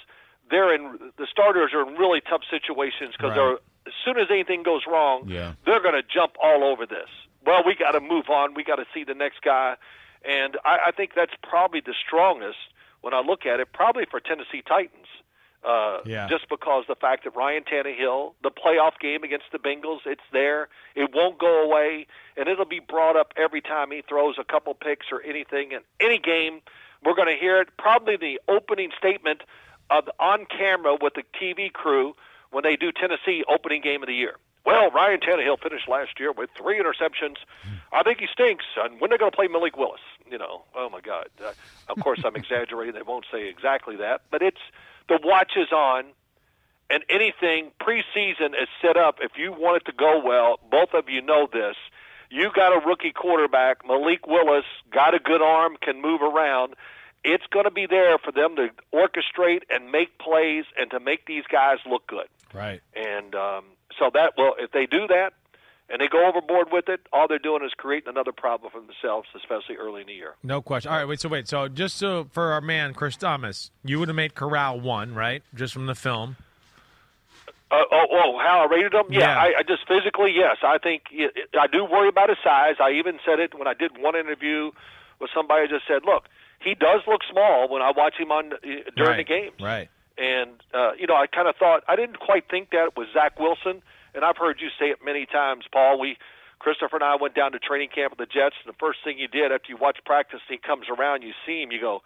they're 0.50 0.74
in. 0.74 0.98
The 1.16 1.26
starters 1.30 1.70
are 1.72 1.88
in 1.88 1.94
really 1.94 2.20
tough 2.20 2.42
situations 2.50 3.14
because 3.16 3.30
Right. 3.30 3.36
they're 3.36 3.58
as 3.86 3.92
soon 4.04 4.18
as 4.18 4.28
anything 4.30 4.62
goes 4.62 4.82
wrong, 4.86 5.28
Yeah. 5.28 5.52
they're 5.66 5.82
going 5.82 5.94
to 5.94 6.02
jump 6.02 6.32
all 6.42 6.64
over 6.64 6.86
this. 6.86 7.08
Well, 7.46 7.62
we 7.66 7.74
got 7.74 7.92
to 7.92 8.00
move 8.00 8.28
on. 8.30 8.54
We 8.54 8.64
got 8.64 8.76
to 8.76 8.86
see 8.94 9.04
the 9.04 9.14
next 9.14 9.42
guy, 9.42 9.76
and 10.24 10.56
I, 10.64 10.78
I 10.88 10.90
think 10.92 11.12
that's 11.14 11.32
probably 11.42 11.80
the 11.80 11.94
strongest 12.06 12.58
when 13.02 13.12
I 13.14 13.20
look 13.20 13.44
at 13.46 13.60
it. 13.60 13.72
Probably 13.72 14.04
for 14.10 14.20
Tennessee 14.20 14.62
Titans, 14.66 15.06
uh, 15.62 15.98
Yeah. 16.06 16.26
just 16.28 16.48
because 16.48 16.84
the 16.88 16.94
fact 16.94 17.24
that 17.24 17.36
Ryan 17.36 17.64
Tannehill, 17.64 18.32
the 18.42 18.50
playoff 18.50 18.98
game 18.98 19.22
against 19.24 19.46
the 19.52 19.58
Bengals, 19.58 20.00
it's 20.06 20.22
there. 20.32 20.68
It 20.94 21.14
won't 21.14 21.38
go 21.38 21.62
away, 21.62 22.06
and 22.36 22.48
it'll 22.48 22.64
be 22.64 22.80
brought 22.80 23.16
up 23.16 23.32
every 23.36 23.60
time 23.60 23.90
he 23.90 24.02
throws 24.08 24.36
a 24.38 24.44
couple 24.44 24.72
picks 24.74 25.06
or 25.12 25.20
anything 25.22 25.72
in 25.72 25.80
any 26.00 26.18
game. 26.18 26.60
We're 27.04 27.14
going 27.14 27.28
to 27.32 27.38
hear 27.38 27.60
it 27.60 27.68
probably 27.78 28.16
the 28.16 28.40
opening 28.48 28.90
statement 28.98 29.42
of 29.90 30.08
on 30.18 30.46
camera 30.46 30.96
with 30.98 31.12
the 31.14 31.24
TV 31.38 31.70
crew 31.70 32.16
when 32.50 32.64
they 32.64 32.76
do 32.76 32.90
Tennessee 32.92 33.44
opening 33.46 33.82
game 33.82 34.02
of 34.02 34.06
the 34.06 34.14
year. 34.14 34.36
Well, 34.64 34.90
Ryan 34.90 35.20
Tannehill 35.20 35.60
finished 35.62 35.88
last 35.88 36.18
year 36.18 36.32
with 36.32 36.50
three 36.56 36.80
interceptions. 36.80 37.36
I 37.92 38.02
think 38.02 38.20
he 38.20 38.26
stinks. 38.32 38.64
And 38.76 38.98
when 39.00 39.10
they're 39.10 39.18
going 39.18 39.30
to 39.30 39.36
play 39.36 39.46
Malik 39.46 39.76
Willis, 39.76 40.00
you 40.30 40.38
know, 40.38 40.62
oh 40.74 40.88
my 40.88 41.00
God. 41.00 41.28
Uh, 41.44 41.52
of 41.88 42.02
course, 42.02 42.20
I'm 42.24 42.36
exaggerating. 42.42 42.94
They 42.94 43.02
won't 43.02 43.26
say 43.30 43.48
exactly 43.48 43.96
that, 43.96 44.22
but 44.30 44.42
it's 44.42 44.60
the 45.08 45.18
watch 45.22 45.52
is 45.56 45.70
on, 45.70 46.06
and 46.90 47.04
anything 47.10 47.72
preseason 47.80 48.50
is 48.60 48.68
set 48.80 48.96
up. 48.96 49.18
If 49.20 49.32
you 49.36 49.52
want 49.52 49.82
it 49.82 49.84
to 49.86 49.92
go 49.92 50.20
well, 50.24 50.58
both 50.70 50.94
of 50.94 51.08
you 51.08 51.20
know 51.20 51.48
this. 51.52 51.76
You 52.30 52.50
got 52.52 52.72
a 52.72 52.84
rookie 52.84 53.12
quarterback, 53.12 53.86
Malik 53.86 54.26
Willis, 54.26 54.64
got 54.90 55.14
a 55.14 55.18
good 55.18 55.42
arm, 55.42 55.76
can 55.80 56.00
move 56.00 56.20
around. 56.22 56.74
It's 57.22 57.44
going 57.50 57.64
to 57.64 57.70
be 57.70 57.86
there 57.86 58.18
for 58.18 58.32
them 58.32 58.56
to 58.56 58.70
orchestrate 58.92 59.62
and 59.70 59.92
make 59.92 60.18
plays 60.18 60.64
and 60.78 60.90
to 60.90 61.00
make 61.00 61.26
these 61.26 61.44
guys 61.50 61.78
look 61.86 62.06
good. 62.06 62.26
Right. 62.52 62.82
And 62.94 63.34
um, 63.34 63.64
so 63.98 64.10
that 64.14 64.34
well, 64.36 64.54
if 64.58 64.72
they 64.72 64.86
do 64.86 65.06
that 65.08 65.32
and 65.88 66.00
they 66.00 66.08
go 66.08 66.26
overboard 66.26 66.68
with 66.72 66.88
it, 66.88 67.00
all 67.12 67.28
they're 67.28 67.38
doing 67.38 67.64
is 67.64 67.72
creating 67.76 68.08
another 68.08 68.32
problem 68.32 68.70
for 68.72 68.80
themselves, 68.80 69.28
especially 69.36 69.76
early 69.76 70.00
in 70.02 70.06
the 70.06 70.14
year. 70.14 70.34
No 70.42 70.62
question. 70.62 70.90
All 70.90 70.98
right, 70.98 71.06
wait. 71.06 71.20
So 71.20 71.28
wait. 71.28 71.48
So 71.48 71.68
just 71.68 71.96
so 71.96 72.28
for 72.32 72.52
our 72.52 72.60
man 72.60 72.94
Chris 72.94 73.16
Thomas, 73.16 73.70
you 73.84 73.98
would 73.98 74.08
have 74.08 74.16
made 74.16 74.34
Corral 74.34 74.80
one, 74.80 75.14
right? 75.14 75.42
Just 75.54 75.72
from 75.72 75.86
the 75.86 75.94
film. 75.94 76.36
Uh, 77.70 77.82
oh, 77.90 78.06
oh, 78.12 78.38
how 78.38 78.64
I 78.68 78.72
rated 78.72 78.94
him? 78.94 79.06
Yeah, 79.10 79.20
Yeah. 79.20 79.38
I, 79.38 79.52
I 79.58 79.62
just 79.66 79.88
physically, 79.88 80.32
yes. 80.34 80.58
I 80.62 80.78
think 80.78 81.04
I 81.58 81.66
do 81.66 81.84
worry 81.84 82.08
about 82.08 82.28
his 82.28 82.38
size. 82.44 82.76
I 82.78 82.92
even 82.92 83.18
said 83.24 83.40
it 83.40 83.58
when 83.58 83.66
I 83.66 83.74
did 83.74 83.98
one 83.98 84.14
interview 84.14 84.70
with 85.20 85.30
somebody. 85.34 85.62
I 85.62 85.66
Just 85.66 85.86
said, 85.88 86.02
look, 86.04 86.24
he 86.60 86.74
does 86.74 87.00
look 87.08 87.22
small 87.30 87.68
when 87.68 87.82
I 87.82 87.90
watch 87.96 88.14
him 88.16 88.30
on 88.30 88.52
uh, 88.52 88.56
during 88.96 89.10
right. 89.10 89.16
the 89.16 89.24
games. 89.24 89.54
Right. 89.60 89.88
And 90.16 90.62
uh, 90.72 90.92
you 90.98 91.06
know, 91.06 91.16
I 91.16 91.26
kind 91.26 91.48
of 91.48 91.56
thought 91.56 91.82
I 91.88 91.96
didn't 91.96 92.20
quite 92.20 92.48
think 92.48 92.70
that 92.70 92.96
was 92.96 93.08
Zach 93.12 93.38
Wilson, 93.38 93.82
and 94.14 94.24
I've 94.24 94.36
heard 94.36 94.60
you 94.60 94.68
say 94.78 94.86
it 94.86 94.98
many 95.04 95.26
times, 95.26 95.64
Paul. 95.72 95.98
We, 95.98 96.16
Christopher 96.60 96.96
and 96.96 97.04
I 97.04 97.16
went 97.16 97.34
down 97.34 97.52
to 97.52 97.58
training 97.58 97.88
camp 97.94 98.12
with 98.12 98.18
the 98.18 98.32
Jets, 98.32 98.54
and 98.64 98.72
the 98.72 98.78
first 98.78 99.00
thing 99.02 99.18
you 99.18 99.28
did 99.28 99.50
after 99.50 99.70
you 99.70 99.76
watch 99.76 99.98
practice, 100.06 100.40
he 100.48 100.56
comes 100.56 100.86
around, 100.88 101.22
you 101.22 101.32
see 101.44 101.62
him, 101.62 101.72
you 101.72 101.80
go, 101.80 102.00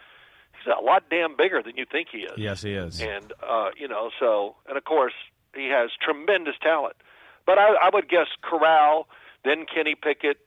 he's 0.56 0.72
a 0.72 0.82
lot 0.82 1.04
damn 1.10 1.36
bigger 1.36 1.62
than 1.62 1.76
you 1.76 1.84
think 1.90 2.08
he 2.10 2.18
is. 2.18 2.32
Yes, 2.36 2.62
he 2.62 2.72
is. 2.72 3.00
And 3.00 3.32
uh, 3.46 3.70
you 3.76 3.88
know, 3.88 4.10
so 4.18 4.56
and 4.66 4.76
of 4.78 4.84
course 4.84 5.14
he 5.54 5.68
has 5.68 5.90
tremendous 6.00 6.54
talent. 6.62 6.96
But 7.46 7.58
I, 7.58 7.74
I 7.74 7.90
would 7.92 8.08
guess 8.08 8.28
Corral, 8.42 9.08
then 9.44 9.64
Kenny 9.72 9.94
Pickett. 9.94 10.38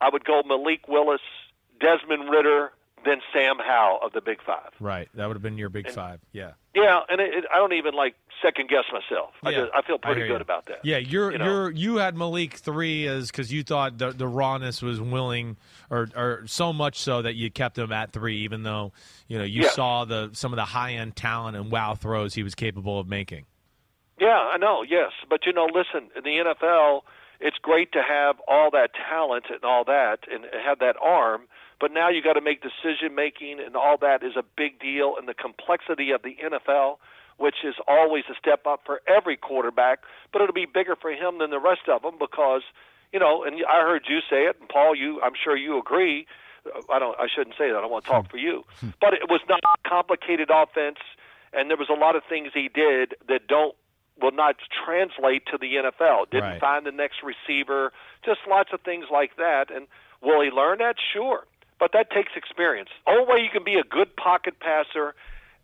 I 0.00 0.08
would 0.12 0.24
go 0.24 0.42
Malik 0.46 0.88
Willis, 0.88 1.20
Desmond 1.80 2.30
Ridder, 2.30 2.70
then 3.04 3.18
Sam 3.32 3.56
Howell 3.58 4.00
of 4.02 4.12
the 4.12 4.20
Big 4.20 4.38
Five. 4.44 4.70
Right. 4.80 5.08
That 5.14 5.26
would 5.26 5.34
have 5.36 5.42
been 5.42 5.58
your 5.58 5.68
big 5.68 5.90
five. 5.90 6.20
Yeah. 6.32 6.52
Yeah, 6.74 7.00
and 7.08 7.20
it, 7.20 7.34
it, 7.34 7.44
I 7.52 7.56
don't 7.56 7.72
even 7.72 7.94
like 7.94 8.14
second 8.42 8.68
guess 8.68 8.84
myself. 8.92 9.30
I 9.42 9.50
Yeah, 9.50 9.60
just 9.62 9.72
I 9.74 9.82
feel 9.82 9.98
pretty 9.98 10.20
hear 10.20 10.28
good 10.28 10.34
you. 10.34 10.40
about 10.42 10.66
that. 10.66 10.78
Yeah, 10.84 10.98
you're 10.98 11.32
You 11.32 11.38
know? 11.38 11.44
you're 11.44 11.70
you 11.70 11.96
had 11.96 12.16
Malik 12.16 12.54
three 12.54 13.06
as 13.08 13.30
because 13.30 13.52
you 13.52 13.64
thought 13.64 13.98
the 13.98 14.12
the 14.12 14.28
rawness 14.28 14.80
was 14.80 15.00
willing 15.00 15.56
or 15.90 16.08
or 16.14 16.42
so 16.46 16.72
much 16.72 16.98
so 16.98 17.22
that 17.22 17.34
you 17.34 17.50
kept 17.50 17.76
him 17.78 17.90
at 17.90 18.12
three, 18.12 18.38
even 18.42 18.62
though 18.62 18.92
you 19.26 19.38
know 19.38 19.44
you 19.44 19.62
Yeah. 19.62 19.70
saw 19.70 20.04
the 20.04 20.30
some 20.34 20.52
of 20.52 20.56
the 20.56 20.66
high 20.66 20.92
end 20.92 21.16
talent 21.16 21.56
and 21.56 21.72
wow 21.72 21.94
throws 21.94 22.34
he 22.34 22.42
was 22.44 22.54
capable 22.54 23.00
of 23.00 23.08
making. 23.08 23.46
Yeah, 24.20 24.38
I 24.52 24.56
know. 24.56 24.82
Yes, 24.88 25.12
but 25.28 25.46
you 25.46 25.52
know, 25.52 25.66
listen, 25.66 26.10
in 26.16 26.22
the 26.24 26.38
NFL, 26.54 27.02
it's 27.40 27.56
great 27.62 27.92
to 27.92 28.02
have 28.02 28.36
all 28.48 28.70
that 28.72 28.90
talent 28.94 29.44
and 29.48 29.64
all 29.64 29.84
that, 29.84 30.20
and 30.32 30.44
have 30.64 30.78
that 30.80 30.96
arm. 31.02 31.42
But 31.80 31.92
now 31.92 32.08
you 32.08 32.22
got 32.22 32.32
to 32.34 32.40
make 32.40 32.60
decision 32.62 33.14
making, 33.14 33.60
and 33.64 33.76
all 33.76 33.96
that 33.98 34.22
is 34.22 34.32
a 34.36 34.42
big 34.56 34.80
deal. 34.80 35.14
And 35.18 35.28
the 35.28 35.34
complexity 35.34 36.10
of 36.10 36.22
the 36.22 36.36
NFL, 36.42 36.96
which 37.36 37.56
is 37.64 37.74
always 37.86 38.24
a 38.30 38.34
step 38.34 38.66
up 38.66 38.80
for 38.84 39.00
every 39.06 39.36
quarterback, 39.36 40.00
but 40.32 40.42
it'll 40.42 40.52
be 40.54 40.66
bigger 40.66 40.96
for 40.96 41.10
him 41.12 41.38
than 41.38 41.50
the 41.50 41.60
rest 41.60 41.82
of 41.88 42.02
them 42.02 42.14
because, 42.18 42.62
you 43.12 43.20
know. 43.20 43.44
And 43.44 43.56
I 43.70 43.80
heard 43.82 44.06
you 44.08 44.18
say 44.28 44.42
it, 44.50 44.56
and 44.60 44.68
Paul, 44.68 44.94
you, 44.96 45.20
I'm 45.22 45.34
sure 45.42 45.56
you 45.56 45.78
agree. 45.78 46.26
I 46.92 46.98
don't. 46.98 47.18
I 47.18 47.28
shouldn't 47.32 47.56
say 47.56 47.70
that. 47.70 47.76
I 47.78 47.86
want 47.86 48.04
to 48.04 48.10
talk 48.10 48.28
for 48.30 48.36
you. 48.38 48.64
Hmm. 48.80 48.90
But 49.00 49.14
it 49.14 49.28
was 49.30 49.40
not 49.48 49.60
a 49.62 49.88
complicated 49.88 50.50
offense, 50.52 50.98
and 51.52 51.70
there 51.70 51.76
was 51.78 51.88
a 51.88 51.94
lot 51.98 52.16
of 52.16 52.22
things 52.28 52.50
he 52.52 52.68
did 52.68 53.14
that 53.28 53.46
don't 53.46 53.76
will 54.20 54.32
not 54.32 54.56
translate 54.84 55.46
to 55.46 55.56
the 55.56 55.76
NFL. 55.76 56.28
Didn't 56.30 56.50
Right. 56.50 56.60
find 56.60 56.84
the 56.84 56.90
next 56.90 57.22
receiver, 57.22 57.92
just 58.24 58.40
lots 58.48 58.72
of 58.72 58.80
things 58.80 59.04
like 59.12 59.36
that. 59.36 59.70
And 59.70 59.86
will 60.20 60.40
he 60.42 60.50
learn 60.50 60.78
that? 60.78 60.96
Sure. 61.12 61.46
But 61.78 61.92
that 61.92 62.10
takes 62.10 62.32
experience. 62.36 62.90
Only 63.06 63.24
way 63.24 63.40
you 63.40 63.50
can 63.50 63.64
be 63.64 63.74
a 63.74 63.84
good 63.84 64.16
pocket 64.16 64.58
passer 64.60 65.14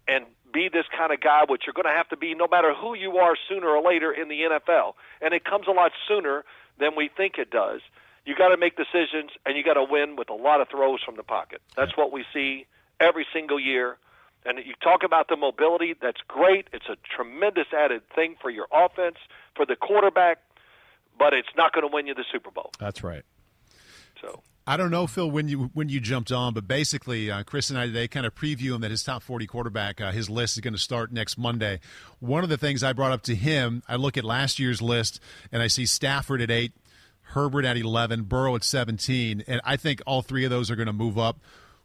and 0.07 0.27
be 0.53 0.69
this 0.69 0.87
kind 0.97 1.13
of 1.13 1.21
guy, 1.21 1.43
which 1.49 1.63
you're 1.67 1.75
going 1.75 1.93
to 1.93 1.97
have 1.97 2.09
to 2.11 2.17
be 2.17 2.35
no 2.35 2.47
matter 2.47 2.73
who 2.73 2.95
you 2.95 3.19
are 3.19 3.35
sooner 3.49 3.69
or 3.69 3.83
later 3.83 4.13
in 4.13 4.29
the 4.29 4.43
NFL. 4.43 4.95
And 5.21 5.35
it 5.35 5.45
comes 5.45 5.67
a 5.67 5.73
lot 5.73 5.93
sooner 6.07 6.45
than 6.79 6.93
we 6.97 7.11
think 7.15 7.39
it 7.39 7.51
does. 7.51 7.81
You 8.25 8.35
got 8.37 8.49
to 8.49 8.57
make 8.57 8.77
decisions 8.77 9.31
and 9.45 9.57
you 9.57 9.65
got 9.65 9.75
to 9.75 9.85
win 9.85 10.17
with 10.17 10.31
a 10.31 10.35
lot 10.35 10.61
of 10.61 10.69
throws 10.69 11.03
from 11.03 11.17
the 11.17 11.23
pocket. 11.23 11.61
That's 11.77 11.97
what 11.97 12.13
we 12.13 12.25
see 12.33 12.67
every 13.01 13.27
single 13.33 13.61
year. 13.61 13.99
And 14.47 14.59
you 14.59 14.75
talk 14.83 15.03
about 15.03 15.29
the 15.29 15.37
mobility, 15.37 15.95
that's 16.01 16.21
great. 16.29 16.69
It's 16.73 16.89
a 16.89 16.97
tremendous 17.17 17.67
added 17.73 18.03
thing 18.15 18.37
for 18.41 18.51
your 18.51 18.67
offense, 18.73 19.17
for 19.57 19.67
the 19.67 19.77
quarterback, 19.77 20.39
but 21.19 21.33
it's 21.33 21.49
not 21.57 21.73
going 21.73 21.89
to 21.89 21.93
win 21.93 22.07
you 22.07 22.15
the 22.15 22.25
Super 22.31 22.51
Bowl. 22.51 22.71
That's 22.79 23.03
right. 23.03 23.25
So 24.21 24.43
I 24.67 24.79
don't 24.79 24.91
know, 24.91 25.07
Phil, 25.07 25.31
when 25.31 25.47
you 25.49 25.71
when 25.75 25.91
you 25.91 26.01
jumped 26.01 26.33
on, 26.33 26.55
but 26.55 26.67
basically, 26.67 27.31
uh, 27.31 27.43
Chris 27.43 27.69
and 27.69 27.79
I 27.79 27.87
today 27.87 28.09
kind 28.09 28.25
of 28.25 28.35
preview 28.35 28.75
him 28.75 28.81
that 28.81 28.91
his 28.91 29.03
top 29.03 29.23
40 29.23 29.47
quarterback, 29.47 30.01
uh, 30.01 30.11
his 30.11 30.31
list 30.31 30.57
is 30.57 30.63
going 30.63 30.73
to 30.73 30.81
start 30.81 31.13
next 31.13 31.37
Monday. 31.37 31.81
One 32.19 32.43
of 32.45 32.49
the 32.49 32.57
things 32.57 32.83
I 32.83 32.95
brought 32.95 33.13
up 33.13 33.23
to 33.25 33.35
him, 33.35 33.83
I 33.87 33.97
look 33.97 34.17
at 34.17 34.25
last 34.25 34.59
year's 34.59 34.81
list 34.81 35.21
and 35.53 35.61
I 35.61 35.67
see 35.67 35.85
Stafford 35.85 36.41
at 36.41 36.51
eight, 36.51 36.73
Herbert 37.35 37.67
at 37.67 37.77
11, 37.77 38.23
Burrow 38.23 38.57
at 38.57 38.65
17, 38.65 39.45
and 39.47 39.61
I 39.65 39.77
think 39.77 40.01
all 40.07 40.23
three 40.23 40.45
of 40.45 40.51
those 40.51 40.71
are 40.71 40.77
going 40.77 40.87
to 40.87 40.95
move 40.95 41.19
up. 41.19 41.41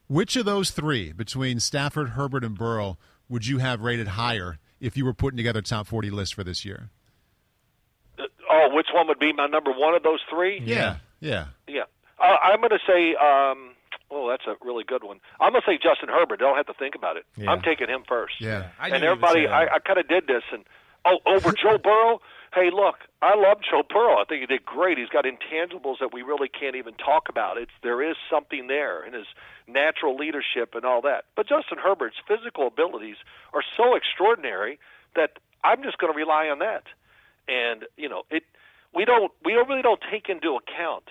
Which 0.07 0.37
of 0.37 0.45
those 0.45 0.71
three, 0.71 1.11
between 1.11 1.59
Stafford, 1.59 2.09
Herbert, 2.09 2.45
and 2.45 2.57
Burrow, 2.57 2.97
would 3.27 3.45
you 3.45 3.57
have 3.57 3.81
rated 3.81 4.07
higher 4.07 4.57
if 4.79 4.95
you 4.95 5.03
were 5.03 5.13
putting 5.13 5.37
together 5.37 5.59
a 5.59 5.63
top 5.63 5.85
40 5.85 6.09
list 6.11 6.33
for 6.33 6.45
this 6.45 6.63
year? 6.63 6.89
Uh, 8.17 8.23
oh, 8.49 8.69
which 8.73 8.87
one 8.93 9.07
would 9.07 9.19
be 9.19 9.33
my 9.33 9.47
number 9.47 9.71
one 9.71 9.95
of 9.95 10.03
those 10.03 10.21
three? 10.29 10.61
Yeah, 10.63 10.97
yeah. 11.19 11.47
Yeah. 11.67 11.83
Uh, 12.19 12.35
I'm 12.43 12.59
going 12.59 12.71
to 12.71 12.79
say, 12.85 13.15
um, 13.15 13.75
oh, 14.11 14.29
that's 14.29 14.45
a 14.47 14.55
really 14.65 14.83
good 14.83 15.03
one. 15.03 15.19
I'm 15.39 15.51
going 15.51 15.61
to 15.61 15.71
say 15.71 15.79
Justin 15.81 16.09
Herbert. 16.09 16.41
I 16.41 16.45
don't 16.45 16.57
have 16.57 16.67
to 16.67 16.73
think 16.73 16.95
about 16.95 17.17
it. 17.17 17.25
Yeah. 17.37 17.51
I'm 17.51 17.61
taking 17.61 17.87
him 17.87 18.03
first. 18.07 18.41
Yeah. 18.41 18.69
I 18.79 18.89
knew 18.89 18.95
and 18.95 19.03
you 19.03 19.09
everybody. 19.09 19.47
I, 19.47 19.75
I 19.75 19.79
kind 19.79 19.99
of 19.99 20.07
did 20.07 20.27
this, 20.27 20.43
and 20.51 20.63
oh, 21.05 21.19
over 21.25 21.51
Joe 21.51 21.77
Burrow. 21.83 22.21
Hey, 22.53 22.71
look, 22.73 22.95
I 23.21 23.35
love 23.35 23.59
Joe 23.61 23.83
Burrow. 23.87 24.17
I 24.17 24.23
think 24.27 24.41
he 24.41 24.47
did 24.47 24.65
great. 24.65 24.97
He's 24.97 25.09
got 25.09 25.25
intangibles 25.25 25.99
that 25.99 26.11
we 26.11 26.23
really 26.23 26.49
can't 26.49 26.75
even 26.75 26.95
talk 26.95 27.29
about. 27.29 27.57
It's 27.57 27.71
there 27.83 28.01
is 28.01 28.15
something 28.29 28.65
there 28.65 29.05
in 29.05 29.13
his 29.13 29.27
natural 29.67 30.17
leadership 30.17 30.73
and 30.73 30.83
all 30.83 31.01
that. 31.03 31.25
But 31.35 31.47
Justin 31.47 31.77
Herbert's 31.77 32.15
physical 32.27 32.65
abilities 32.65 33.17
are 33.53 33.61
so 33.77 33.95
extraordinary 33.95 34.79
that 35.15 35.37
I'm 35.63 35.83
just 35.83 35.99
going 35.99 36.11
to 36.11 36.17
rely 36.17 36.47
on 36.47 36.57
that. 36.59 36.83
And 37.47 37.85
you 37.97 38.09
know, 38.09 38.23
it 38.31 38.43
we 38.95 39.05
don't 39.05 39.31
we 39.45 39.53
don't 39.53 39.69
really 39.69 39.81
don't 39.81 40.01
take 40.11 40.29
into 40.29 40.57
account 40.57 41.05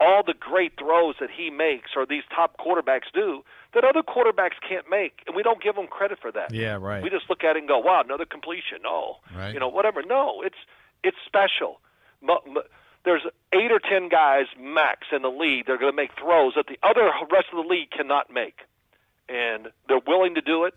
all 0.00 0.22
the 0.26 0.34
great 0.34 0.72
throws 0.78 1.14
that 1.20 1.30
he 1.30 1.50
makes 1.50 1.90
or 1.96 2.04
these 2.06 2.24
top 2.34 2.56
quarterbacks 2.58 3.10
do 3.12 3.44
that 3.74 3.84
other 3.84 4.02
quarterbacks 4.02 4.54
can't 4.68 4.88
make, 4.90 5.20
and 5.26 5.34
we 5.36 5.42
don't 5.42 5.62
give 5.62 5.74
them 5.76 5.86
credit 5.86 6.18
for 6.20 6.30
that. 6.32 6.52
Yeah, 6.52 6.78
right. 6.80 7.02
We 7.02 7.10
just 7.10 7.28
look 7.30 7.42
at 7.44 7.56
it 7.56 7.60
and 7.60 7.68
go, 7.68 7.78
"Wow, 7.78 8.00
another 8.04 8.24
completion." 8.24 8.78
No, 8.82 9.18
Right. 9.34 9.52
you 9.54 9.60
know, 9.60 9.68
whatever. 9.68 10.02
No, 10.02 10.42
it's 10.42 10.58
it's 11.02 11.16
special. 11.26 11.80
There's 13.04 13.22
eight 13.52 13.70
or 13.70 13.78
ten 13.80 14.08
guys 14.08 14.46
max 14.58 15.08
in 15.12 15.20
the 15.22 15.30
league. 15.30 15.66
They're 15.66 15.76
going 15.78 15.92
to 15.92 15.96
make 15.96 16.12
throws 16.18 16.54
that 16.56 16.66
the 16.68 16.78
other 16.82 17.10
rest 17.30 17.48
of 17.52 17.62
the 17.62 17.68
league 17.68 17.90
cannot 17.90 18.32
make, 18.32 18.60
and 19.28 19.68
they're 19.88 20.00
willing 20.06 20.34
to 20.36 20.40
do 20.40 20.64
it. 20.64 20.74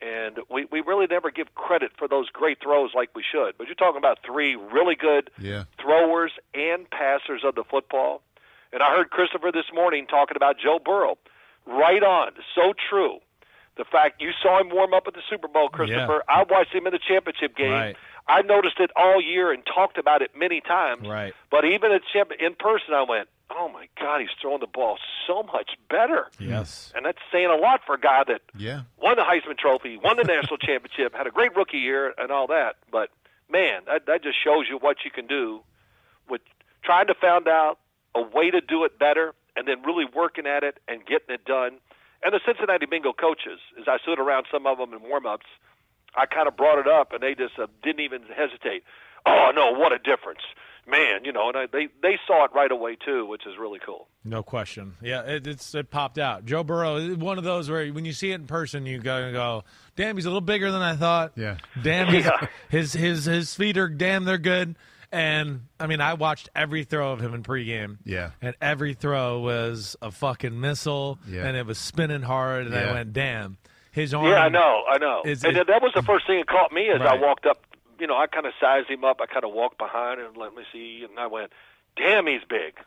And 0.00 0.38
we 0.48 0.64
we 0.70 0.80
really 0.80 1.06
never 1.10 1.30
give 1.30 1.54
credit 1.56 1.90
for 1.98 2.06
those 2.08 2.30
great 2.30 2.60
throws 2.62 2.94
like 2.94 3.10
we 3.16 3.22
should. 3.22 3.58
But 3.58 3.66
you're 3.66 3.74
talking 3.74 3.98
about 3.98 4.20
three 4.24 4.54
really 4.56 4.94
good 4.94 5.30
Yeah. 5.38 5.64
throwers 5.78 6.32
and 6.54 6.88
passers 6.88 7.42
of 7.44 7.56
the 7.56 7.64
football. 7.64 8.22
And 8.72 8.82
I 8.82 8.94
heard 8.96 9.10
Christopher 9.10 9.50
this 9.52 9.66
morning 9.72 10.06
talking 10.06 10.36
about 10.36 10.56
Joe 10.58 10.78
Burrow. 10.84 11.16
Right 11.66 12.02
on. 12.02 12.32
So 12.54 12.72
true. 12.88 13.18
The 13.76 13.84
fact 13.84 14.20
you 14.20 14.30
saw 14.42 14.60
him 14.60 14.70
warm 14.70 14.92
up 14.92 15.04
at 15.06 15.14
the 15.14 15.22
Super 15.30 15.48
Bowl, 15.48 15.68
Christopher. 15.68 16.22
I 16.28 16.44
watched 16.48 16.72
him 16.74 16.86
in 16.86 16.92
the 16.92 16.98
championship 16.98 17.56
game. 17.56 17.70
Right. 17.72 17.96
I 18.26 18.42
noticed 18.42 18.78
it 18.80 18.90
all 18.96 19.22
year 19.22 19.52
and 19.52 19.62
talked 19.64 19.96
about 19.98 20.20
it 20.20 20.32
many 20.36 20.60
times. 20.60 21.06
Right. 21.08 21.32
But 21.50 21.64
even 21.64 21.92
at 21.92 22.02
champ- 22.12 22.32
in 22.38 22.54
person, 22.56 22.92
I 22.92 23.02
went, 23.02 23.28
"Oh 23.50 23.68
my 23.68 23.88
God, 23.98 24.20
he's 24.20 24.30
throwing 24.40 24.60
the 24.60 24.66
ball 24.66 24.98
so 25.26 25.42
much 25.44 25.70
better." 25.88 26.28
Yes. 26.38 26.92
And 26.94 27.06
that's 27.06 27.18
saying 27.32 27.46
a 27.46 27.56
lot 27.56 27.82
for 27.86 27.94
a 27.94 28.00
guy 28.00 28.24
that 28.24 28.42
Yeah. 28.56 28.80
won 28.98 29.16
the 29.16 29.22
Heisman 29.22 29.56
Trophy, 29.56 29.96
won 29.96 30.16
the 30.16 30.24
national 30.24 30.56
championship, 30.58 31.14
had 31.14 31.26
a 31.26 31.30
great 31.30 31.54
rookie 31.56 31.78
year, 31.78 32.12
and 32.18 32.30
all 32.30 32.48
that. 32.48 32.76
But 32.90 33.10
man, 33.48 33.82
that 33.86 34.04
that 34.06 34.22
just 34.22 34.42
shows 34.42 34.68
you 34.68 34.76
what 34.78 35.04
you 35.04 35.10
can 35.10 35.26
do 35.26 35.62
with 36.28 36.42
trying 36.82 37.06
to 37.06 37.14
find 37.14 37.46
out 37.48 37.78
a 38.18 38.36
way 38.36 38.50
to 38.50 38.60
do 38.60 38.84
it 38.84 38.98
better, 38.98 39.34
and 39.56 39.66
then 39.68 39.82
really 39.82 40.04
working 40.14 40.46
at 40.46 40.62
it 40.64 40.78
and 40.88 41.00
getting 41.06 41.34
it 41.34 41.44
done. 41.44 41.78
And 42.24 42.34
the 42.34 42.40
Cincinnati 42.44 42.86
Bengal 42.86 43.12
coaches, 43.12 43.60
as 43.80 43.86
I 43.86 43.98
stood 44.02 44.18
around 44.18 44.46
some 44.52 44.66
of 44.66 44.76
them 44.78 44.92
in 44.92 45.02
warm-ups, 45.08 45.46
I 46.16 46.26
kind 46.26 46.48
of 46.48 46.56
brought 46.56 46.78
it 46.78 46.88
up, 46.88 47.12
and 47.12 47.22
they 47.22 47.34
just 47.34 47.58
uh, 47.58 47.66
didn't 47.82 48.00
even 48.00 48.22
hesitate. 48.34 48.82
Oh 49.26 49.50
no, 49.54 49.72
what 49.78 49.92
a 49.92 49.98
difference, 49.98 50.40
man! 50.86 51.24
You 51.24 51.32
know, 51.32 51.48
and 51.48 51.56
I, 51.56 51.66
they 51.70 51.88
they 52.02 52.18
saw 52.26 52.44
it 52.44 52.50
right 52.54 52.70
away 52.70 52.96
too, 52.96 53.26
which 53.26 53.46
is 53.46 53.54
really 53.60 53.78
cool. 53.84 54.08
No 54.24 54.42
question. 54.42 54.94
Yeah, 55.02 55.22
it, 55.22 55.46
it's 55.46 55.74
it 55.74 55.90
popped 55.90 56.18
out. 56.18 56.44
Joe 56.46 56.64
Burrow, 56.64 56.96
is 56.96 57.16
one 57.16 57.36
of 57.36 57.44
those 57.44 57.68
where 57.68 57.86
when 57.88 58.04
you 58.04 58.12
see 58.12 58.30
it 58.30 58.36
in 58.36 58.46
person, 58.46 58.86
you 58.86 58.98
go 59.00 59.16
and 59.16 59.32
go, 59.34 59.64
"Damn, 59.96 60.16
he's 60.16 60.24
a 60.24 60.28
little 60.28 60.40
bigger 60.40 60.70
than 60.72 60.80
I 60.80 60.96
thought." 60.96 61.32
Yeah. 61.36 61.58
Damn, 61.82 62.14
Yeah. 62.14 62.46
his 62.70 62.92
his 62.94 63.26
his 63.26 63.54
feet 63.54 63.76
are 63.76 63.88
damn, 63.88 64.24
they're 64.24 64.38
good. 64.38 64.76
And 65.10 65.62
I 65.80 65.86
mean, 65.86 66.00
I 66.00 66.14
watched 66.14 66.50
every 66.54 66.84
throw 66.84 67.12
of 67.12 67.20
him 67.20 67.32
in 67.34 67.42
pregame. 67.42 67.96
Yeah. 68.04 68.30
And 68.42 68.54
every 68.60 68.94
throw 68.94 69.40
was 69.40 69.96
a 70.02 70.10
fucking 70.10 70.60
missile, 70.60 71.18
Yeah. 71.26 71.46
and 71.46 71.56
it 71.56 71.64
was 71.66 71.78
spinning 71.78 72.22
hard. 72.22 72.66
And 72.66 72.74
I 72.74 72.92
went, 72.92 73.12
"Damn, 73.14 73.56
his 73.90 74.12
arm." 74.12 74.26
Yeah, 74.26 74.44
I 74.44 74.48
know, 74.50 74.84
I 74.90 74.98
know. 74.98 75.22
Is 75.24 75.44
and 75.44 75.56
it- 75.56 75.66
that 75.66 75.80
was 75.82 75.92
the 75.94 76.02
first 76.02 76.26
thing 76.26 76.38
that 76.38 76.46
caught 76.46 76.72
me 76.72 76.88
as 76.90 77.00
I 77.00 77.14
walked 77.16 77.46
up. 77.46 77.64
You 77.98 78.06
know, 78.06 78.16
I 78.16 78.26
kind 78.26 78.46
of 78.46 78.52
sized 78.60 78.88
him 78.88 79.02
up. 79.04 79.20
I 79.20 79.26
kind 79.26 79.44
of 79.44 79.52
walked 79.52 79.78
behind 79.78 80.20
and 80.20 80.36
let 80.36 80.54
me 80.54 80.62
see, 80.72 81.04
and 81.08 81.18
I 81.18 81.26
went, 81.26 81.52
"Damn, 81.96 82.26
he's 82.26 82.44
big." 82.44 82.78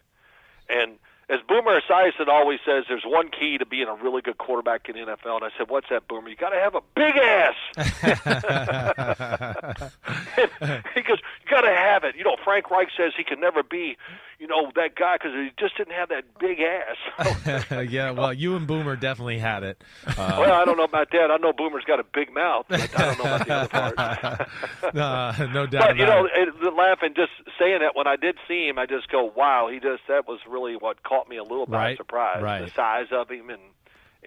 And 0.69 0.99
as 1.31 1.39
Boomer 1.47 1.79
Esiason 1.79 2.27
always 2.27 2.59
says, 2.65 2.83
there's 2.89 3.05
one 3.05 3.29
key 3.29 3.57
to 3.57 3.65
being 3.65 3.87
a 3.87 3.95
really 3.95 4.21
good 4.21 4.37
quarterback 4.37 4.89
in 4.89 4.95
the 4.95 5.01
NFL. 5.01 5.37
And 5.37 5.45
I 5.45 5.49
said, 5.57 5.69
"What's 5.69 5.87
that, 5.89 6.05
Boomer? 6.07 6.27
You 6.27 6.35
got 6.35 6.49
to 6.49 6.59
have 6.59 6.75
a 6.75 6.81
big 6.93 7.15
ass." 7.15 7.55
he 10.93 11.01
goes, 11.01 11.19
"You 11.43 11.49
got 11.49 11.61
to 11.61 11.73
have 11.73 12.03
it." 12.03 12.17
You 12.17 12.25
know, 12.25 12.35
Frank 12.43 12.69
Reich 12.69 12.89
says 12.95 13.13
he 13.15 13.23
can 13.23 13.39
never 13.39 13.63
be, 13.63 13.95
you 14.41 14.47
know, 14.47 14.71
that 14.75 14.95
guy 14.95 15.17
because 15.17 15.33
he 15.35 15.51
just 15.59 15.77
didn't 15.77 15.93
have 15.93 16.09
that 16.09 16.23
big 16.39 16.57
ass. 16.59 17.71
yeah, 17.91 18.09
well, 18.09 18.33
you 18.33 18.55
and 18.55 18.65
Boomer 18.65 18.95
definitely 18.95 19.37
had 19.37 19.61
it. 19.61 19.83
Uh, 20.07 20.37
well, 20.39 20.53
I 20.59 20.65
don't 20.65 20.77
know 20.77 20.83
about 20.85 21.11
that. 21.11 21.29
I 21.29 21.37
know 21.37 21.53
Boomer's 21.53 21.83
got 21.85 21.99
a 21.99 22.03
big 22.11 22.33
mouth, 22.33 22.65
but 22.67 22.81
I 22.99 23.05
don't 23.13 23.19
know 23.19 23.35
about 23.35 23.47
the 23.47 23.53
other 23.53 23.67
parts. 23.95 24.51
uh, 24.83 25.47
no 25.53 25.67
doubt 25.67 25.89
But 25.89 25.97
you 25.97 26.05
know, 26.07 26.25
it. 26.25 26.31
it, 26.49 26.59
the 26.59 26.71
laughing, 26.71 27.13
just 27.15 27.31
saying 27.59 27.79
that 27.81 27.95
when 27.95 28.07
I 28.07 28.15
did 28.15 28.35
see 28.47 28.67
him, 28.67 28.79
I 28.79 28.87
just 28.87 29.09
go, 29.09 29.31
"Wow!" 29.35 29.69
He 29.71 29.79
just 29.79 30.01
that 30.07 30.27
was 30.27 30.39
really 30.49 30.75
what 30.75 31.03
caught 31.03 31.29
me 31.29 31.37
a 31.37 31.43
little 31.43 31.67
by 31.67 31.77
Right, 31.77 31.97
surprise. 31.97 32.41
right. 32.41 32.65
The 32.65 32.71
size 32.71 33.07
of 33.11 33.29
him, 33.29 33.49
and 33.51 33.61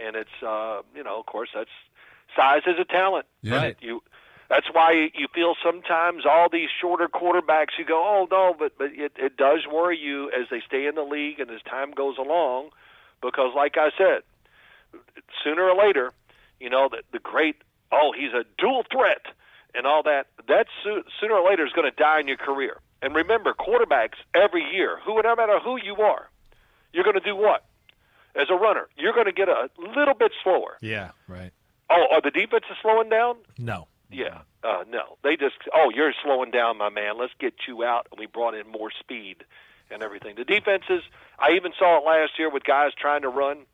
and 0.00 0.14
it's 0.16 0.42
uh, 0.46 0.82
you 0.94 1.02
know, 1.02 1.18
of 1.18 1.26
course, 1.26 1.48
that's 1.54 1.70
size 2.36 2.62
is 2.66 2.76
a 2.80 2.84
talent. 2.84 3.26
Yeah. 3.42 3.56
Right. 3.56 3.76
You. 3.80 4.02
That's 4.54 4.68
why 4.72 5.10
you 5.14 5.26
feel 5.34 5.54
sometimes 5.64 6.22
all 6.24 6.48
these 6.48 6.68
shorter 6.80 7.08
quarterbacks. 7.08 7.76
You 7.76 7.84
go, 7.84 7.98
"Oh 7.98 8.28
no," 8.30 8.54
but 8.56 8.78
but 8.78 8.92
it, 8.92 9.10
it 9.16 9.36
does 9.36 9.66
worry 9.66 9.98
you 9.98 10.30
as 10.30 10.46
they 10.48 10.60
stay 10.64 10.86
in 10.86 10.94
the 10.94 11.02
league 11.02 11.40
and 11.40 11.50
as 11.50 11.60
time 11.62 11.90
goes 11.90 12.18
along, 12.18 12.70
because 13.20 13.50
like 13.56 13.76
I 13.76 13.90
said, 13.98 14.22
sooner 15.42 15.62
or 15.64 15.76
later, 15.76 16.12
you 16.60 16.70
know, 16.70 16.88
the, 16.88 17.02
the 17.12 17.18
great, 17.18 17.56
oh, 17.90 18.12
he's 18.16 18.32
a 18.32 18.44
dual 18.56 18.84
threat 18.92 19.26
and 19.74 19.88
all 19.88 20.04
that, 20.04 20.28
that 20.46 20.66
so, 20.84 21.02
sooner 21.20 21.34
or 21.34 21.50
later 21.50 21.66
is 21.66 21.72
going 21.72 21.90
to 21.90 21.96
die 21.96 22.20
in 22.20 22.28
your 22.28 22.36
career. 22.36 22.78
And 23.02 23.12
remember, 23.12 23.54
quarterbacks 23.54 24.18
every 24.36 24.62
year, 24.72 25.00
who 25.04 25.20
no 25.20 25.34
matter 25.34 25.58
who 25.58 25.80
you 25.82 25.96
are, 25.96 26.30
you're 26.92 27.02
going 27.02 27.18
to 27.18 27.24
do 27.24 27.34
what? 27.34 27.64
As 28.36 28.46
a 28.50 28.54
runner, 28.54 28.88
you're 28.96 29.14
going 29.14 29.26
to 29.26 29.32
get 29.32 29.48
a 29.48 29.68
little 29.78 30.14
bit 30.14 30.30
slower. 30.44 30.76
Yeah, 30.80 31.10
right. 31.26 31.50
Oh, 31.90 32.06
are 32.12 32.20
the 32.20 32.30
defenses 32.30 32.76
slowing 32.82 33.08
down? 33.08 33.36
No. 33.58 33.88
Yeah, 34.14 34.40
uh, 34.62 34.84
no. 34.88 35.18
They 35.22 35.36
just, 35.36 35.56
oh, 35.74 35.90
you're 35.94 36.12
slowing 36.22 36.50
down, 36.50 36.78
my 36.78 36.88
man. 36.88 37.18
Let's 37.18 37.32
get 37.38 37.54
you 37.66 37.84
out. 37.84 38.06
And 38.10 38.18
we 38.18 38.26
brought 38.26 38.54
in 38.54 38.68
more 38.70 38.90
speed 39.00 39.44
and 39.90 40.02
everything. 40.02 40.36
The 40.36 40.44
defenses, 40.44 41.02
I 41.38 41.52
even 41.52 41.72
saw 41.78 41.98
it 41.98 42.06
last 42.06 42.38
year 42.38 42.50
with 42.50 42.64
guys 42.64 42.92
trying 42.98 43.22
to 43.22 43.28
run. 43.28 43.66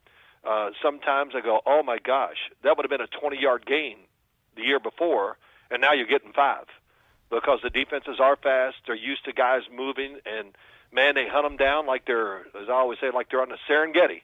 Uh, 0.44 0.70
sometimes 0.82 1.34
I 1.36 1.40
go, 1.40 1.60
oh 1.66 1.82
my 1.82 1.98
gosh, 1.98 2.38
that 2.62 2.76
would 2.76 2.84
have 2.84 2.90
been 2.90 3.06
a 3.06 3.20
20 3.20 3.40
yard 3.40 3.66
gain 3.66 3.96
the 4.56 4.62
year 4.62 4.80
before, 4.80 5.36
and 5.70 5.80
now 5.80 5.92
you're 5.92 6.06
getting 6.06 6.32
five 6.32 6.64
because 7.30 7.60
the 7.62 7.70
defenses 7.70 8.18
are 8.20 8.36
fast. 8.36 8.76
They're 8.86 8.96
used 8.96 9.24
to 9.26 9.32
guys 9.32 9.62
moving, 9.74 10.18
and 10.26 10.56
man, 10.92 11.14
they 11.14 11.26
hunt 11.28 11.44
them 11.44 11.56
down 11.56 11.86
like 11.86 12.06
they're, 12.06 12.40
as 12.60 12.68
I 12.68 12.72
always 12.72 12.98
say, 13.00 13.10
like 13.12 13.30
they're 13.30 13.42
on 13.42 13.50
the 13.50 13.58
Serengeti. 13.68 14.22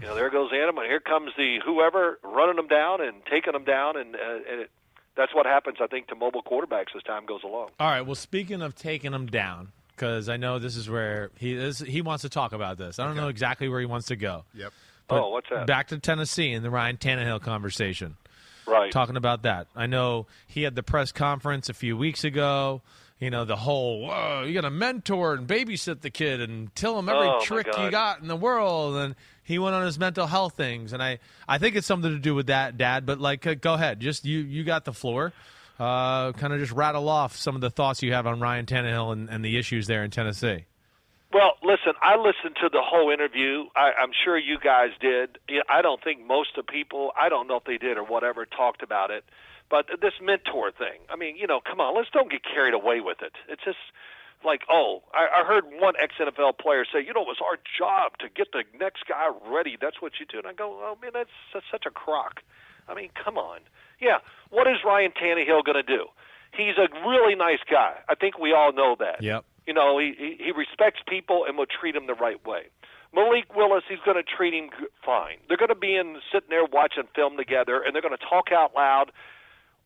you 0.00 0.02
know, 0.02 0.14
there 0.14 0.30
goes 0.30 0.50
the 0.50 0.58
animal. 0.58 0.84
Here 0.84 1.00
comes 1.00 1.32
the 1.36 1.58
whoever 1.64 2.18
running 2.22 2.56
them 2.56 2.68
down 2.68 3.00
and 3.00 3.24
taking 3.30 3.52
them 3.52 3.64
down, 3.64 3.96
and, 3.96 4.14
uh, 4.14 4.38
and 4.50 4.60
it, 4.62 4.70
that's 5.18 5.34
what 5.34 5.44
happens, 5.44 5.78
I 5.82 5.88
think, 5.88 6.06
to 6.06 6.14
mobile 6.14 6.42
quarterbacks 6.42 6.96
as 6.96 7.02
time 7.02 7.26
goes 7.26 7.42
along. 7.42 7.70
All 7.80 7.90
right. 7.90 8.02
Well, 8.02 8.14
speaking 8.14 8.62
of 8.62 8.76
taking 8.76 9.10
them 9.10 9.26
down, 9.26 9.72
because 9.90 10.28
I 10.28 10.36
know 10.36 10.60
this 10.60 10.76
is 10.76 10.88
where 10.88 11.30
he 11.36 11.54
is. 11.54 11.80
He 11.80 12.00
wants 12.02 12.22
to 12.22 12.28
talk 12.28 12.52
about 12.52 12.78
this. 12.78 13.00
I 13.00 13.04
don't 13.04 13.16
know 13.16 13.28
exactly 13.28 13.68
where 13.68 13.80
he 13.80 13.86
wants 13.86 14.06
to 14.06 14.16
go. 14.16 14.44
Yep. 14.54 14.72
But 15.08 15.22
oh, 15.22 15.30
what's 15.30 15.48
that? 15.50 15.66
Back 15.66 15.88
to 15.88 15.98
Tennessee 15.98 16.52
and 16.52 16.64
the 16.64 16.70
Ryan 16.70 16.98
Tannehill 16.98 17.42
conversation. 17.42 18.16
right. 18.66 18.92
Talking 18.92 19.16
about 19.16 19.42
that. 19.42 19.66
I 19.74 19.86
know 19.86 20.26
he 20.46 20.62
had 20.62 20.76
the 20.76 20.84
press 20.84 21.10
conference 21.10 21.68
a 21.68 21.74
few 21.74 21.96
weeks 21.96 22.22
ago. 22.22 22.80
You 23.20 23.30
know, 23.30 23.44
the 23.44 23.56
whole, 23.56 24.06
whoa, 24.06 24.44
you 24.46 24.54
got 24.54 24.60
to 24.60 24.70
mentor 24.70 25.34
and 25.34 25.48
babysit 25.48 26.02
the 26.02 26.10
kid 26.10 26.40
and 26.40 26.72
tell 26.76 26.96
him 26.96 27.08
every 27.08 27.26
Oh, 27.26 27.40
trick 27.40 27.66
you 27.66 27.90
got 27.90 28.20
in 28.20 28.28
the 28.28 28.36
world. 28.36 28.94
And 28.96 29.16
he 29.42 29.58
went 29.58 29.74
on 29.74 29.84
his 29.84 29.98
mental 29.98 30.26
health 30.28 30.56
things. 30.56 30.92
And 30.92 31.02
I, 31.02 31.18
I 31.48 31.58
think 31.58 31.74
it's 31.74 31.86
something 31.86 32.12
to 32.12 32.18
do 32.20 32.34
with 32.36 32.46
that, 32.46 32.76
Dad. 32.78 33.06
But, 33.06 33.18
like, 33.20 33.44
uh, 33.44 33.54
go 33.54 33.74
ahead. 33.74 33.98
Just 33.98 34.24
you, 34.24 34.38
you 34.38 34.62
got 34.62 34.84
the 34.84 34.92
floor. 34.92 35.32
Uh, 35.80 36.32
kind 36.32 36.52
of 36.52 36.60
just 36.60 36.72
rattle 36.72 37.08
off 37.08 37.36
some 37.36 37.54
of 37.54 37.60
the 37.60 37.70
thoughts 37.70 38.02
you 38.02 38.12
have 38.12 38.26
on 38.26 38.38
Ryan 38.40 38.66
Tannehill 38.66 39.12
and, 39.12 39.28
and 39.30 39.44
the 39.44 39.56
issues 39.58 39.86
there 39.88 40.04
in 40.04 40.10
Tennessee. 40.10 40.64
Well, 41.32 41.58
listen, 41.62 41.92
I 42.00 42.16
listened 42.16 42.56
to 42.62 42.70
the 42.72 42.80
whole 42.80 43.10
interview. 43.10 43.66
I, 43.76 43.92
I'm 44.00 44.12
sure 44.24 44.38
you 44.38 44.58
guys 44.58 44.90
did. 44.98 45.38
I 45.68 45.82
don't 45.82 46.02
think 46.02 46.26
most 46.26 46.56
of 46.56 46.66
people, 46.66 47.12
I 47.20 47.28
don't 47.28 47.46
know 47.46 47.56
if 47.56 47.64
they 47.64 47.76
did 47.76 47.98
or 47.98 48.04
whatever, 48.04 48.46
talked 48.46 48.82
about 48.82 49.10
it. 49.10 49.24
But 49.70 49.86
this 50.00 50.14
mentor 50.22 50.72
thing, 50.72 51.00
I 51.10 51.16
mean, 51.16 51.36
you 51.36 51.46
know, 51.46 51.60
come 51.60 51.80
on, 51.80 51.94
let's 51.94 52.08
don't 52.10 52.30
get 52.30 52.40
carried 52.42 52.72
away 52.72 53.00
with 53.00 53.20
it. 53.20 53.32
It's 53.48 53.62
just 53.62 53.76
like, 54.42 54.62
oh, 54.70 55.02
I, 55.12 55.42
I 55.42 55.46
heard 55.46 55.64
one 55.66 55.94
ex 56.00 56.14
NFL 56.18 56.56
player 56.58 56.86
say, 56.90 57.04
you 57.04 57.12
know, 57.12 57.20
it 57.22 57.28
was 57.28 57.42
our 57.44 57.58
job 57.76 58.16
to 58.20 58.28
get 58.30 58.52
the 58.52 58.64
next 58.80 59.04
guy 59.06 59.28
ready. 59.46 59.76
That's 59.78 60.00
what 60.00 60.12
you 60.20 60.24
do. 60.24 60.38
And 60.38 60.46
I 60.46 60.54
go, 60.54 60.80
oh, 60.80 60.96
man, 61.02 61.10
that's, 61.12 61.30
that's 61.52 61.66
such 61.70 61.84
a 61.84 61.90
crock. 61.90 62.40
I 62.88 62.94
mean, 62.94 63.10
come 63.12 63.36
on. 63.36 63.60
Yeah, 64.00 64.18
what 64.50 64.66
is 64.66 64.78
Ryan 64.84 65.12
Tannehill 65.12 65.64
going 65.64 65.76
to 65.76 65.82
do? 65.82 66.06
He's 66.56 66.78
a 66.78 66.88
really 67.06 67.34
nice 67.34 67.58
guy. 67.70 67.96
I 68.08 68.14
think 68.14 68.38
we 68.38 68.54
all 68.54 68.72
know 68.72 68.96
that. 68.98 69.22
Yep. 69.22 69.44
You 69.68 69.74
know, 69.74 69.98
he 69.98 70.14
he 70.16 70.44
he 70.46 70.50
respects 70.52 71.00
people 71.06 71.44
and 71.46 71.58
will 71.58 71.68
treat 71.68 71.92
them 71.92 72.06
the 72.06 72.14
right 72.14 72.40
way. 72.46 72.72
Malik 73.12 73.54
Willis, 73.54 73.84
he's 73.86 74.00
going 74.02 74.16
to 74.16 74.24
treat 74.24 74.54
him 74.54 74.70
fine. 75.04 75.36
They're 75.46 75.60
going 75.60 75.68
to 75.68 75.74
be 75.74 75.94
in 75.94 76.16
sitting 76.32 76.48
there 76.48 76.64
watching 76.64 77.04
film 77.14 77.36
together, 77.36 77.82
and 77.84 77.94
they're 77.94 78.00
going 78.00 78.16
to 78.16 78.26
talk 78.32 78.48
out 78.50 78.72
loud. 78.74 79.12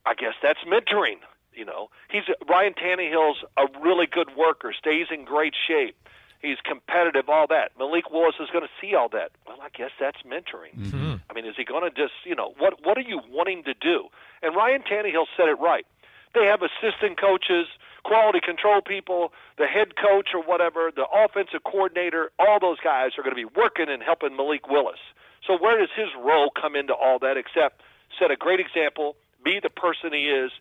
I 0.07 0.15
guess 0.15 0.35
that's 0.41 0.61
mentoring. 0.71 1.19
You 1.53 1.65
know, 1.65 1.91
he's 2.09 2.23
Ryan 2.49 2.75
Tannehill's 2.75 3.43
a 3.59 3.67
really 3.83 4.07
good 4.07 4.31
worker, 4.39 4.73
stays 4.73 5.09
in 5.11 5.25
great 5.25 5.55
shape. 5.67 5.97
He's 6.41 6.59
competitive, 6.65 7.29
all 7.29 7.49
that. 7.49 7.73
Malik 7.77 8.11
Willis 8.11 8.37
is 8.39 8.51
going 8.53 8.65
to 8.65 8.71
see 8.81 8.95
all 8.95 9.09
that. 9.11 9.33
Well, 9.49 9.59
I 9.61 9.69
guess 9.77 9.91
that's 9.99 10.23
mentoring. 10.23 10.79
Mm-hmm. 10.79 11.15
I 11.29 11.35
mean, 11.35 11.45
is 11.45 11.55
he 11.57 11.65
going 11.65 11.83
to 11.83 11.91
just, 11.91 12.15
you 12.25 12.37
know, 12.37 12.55
what 12.59 12.85
what 12.87 12.97
are 12.99 13.07
you 13.07 13.21
wanting 13.31 13.65
to 13.65 13.75
do? 13.75 14.07
And 14.43 14.55
Ryan 14.55 14.83
Tannehill 14.83 15.27
said 15.37 15.49
it 15.49 15.59
right. 15.59 15.87
They 16.35 16.47
have 16.47 16.61
assistant 16.63 17.21
coaches, 17.21 17.67
quality 18.05 18.41
control 18.41 18.81
people, 18.81 19.33
the 19.59 19.67
head 19.67 19.97
coach 19.97 20.31
or 20.35 20.43
whatever, 20.43 20.91
the 20.95 21.07
offensive 21.13 21.63
coordinator. 21.65 22.31
All 22.39 22.59
those 22.61 22.79
guys 22.83 23.11
are 23.19 23.23
going 23.23 23.37
to 23.37 23.41
be 23.49 23.51
working 23.57 23.89
and 23.89 24.03
helping 24.03 24.37
Malik 24.37 24.69
Willis. 24.69 25.01
So 25.47 25.59
where 25.59 25.79
does 25.79 25.91
his 25.97 26.09
role 26.19 26.51
come 26.51 26.75
into 26.77 26.95
all 26.95 27.19
that? 27.21 27.37
Except 27.37 27.81
set 28.19 28.31
a 28.31 28.37
great 28.37 28.61
example, 28.61 29.17
be 29.45 29.61
the 29.63 29.71
person 29.71 30.13
he 30.13 30.29
is, 30.31 30.53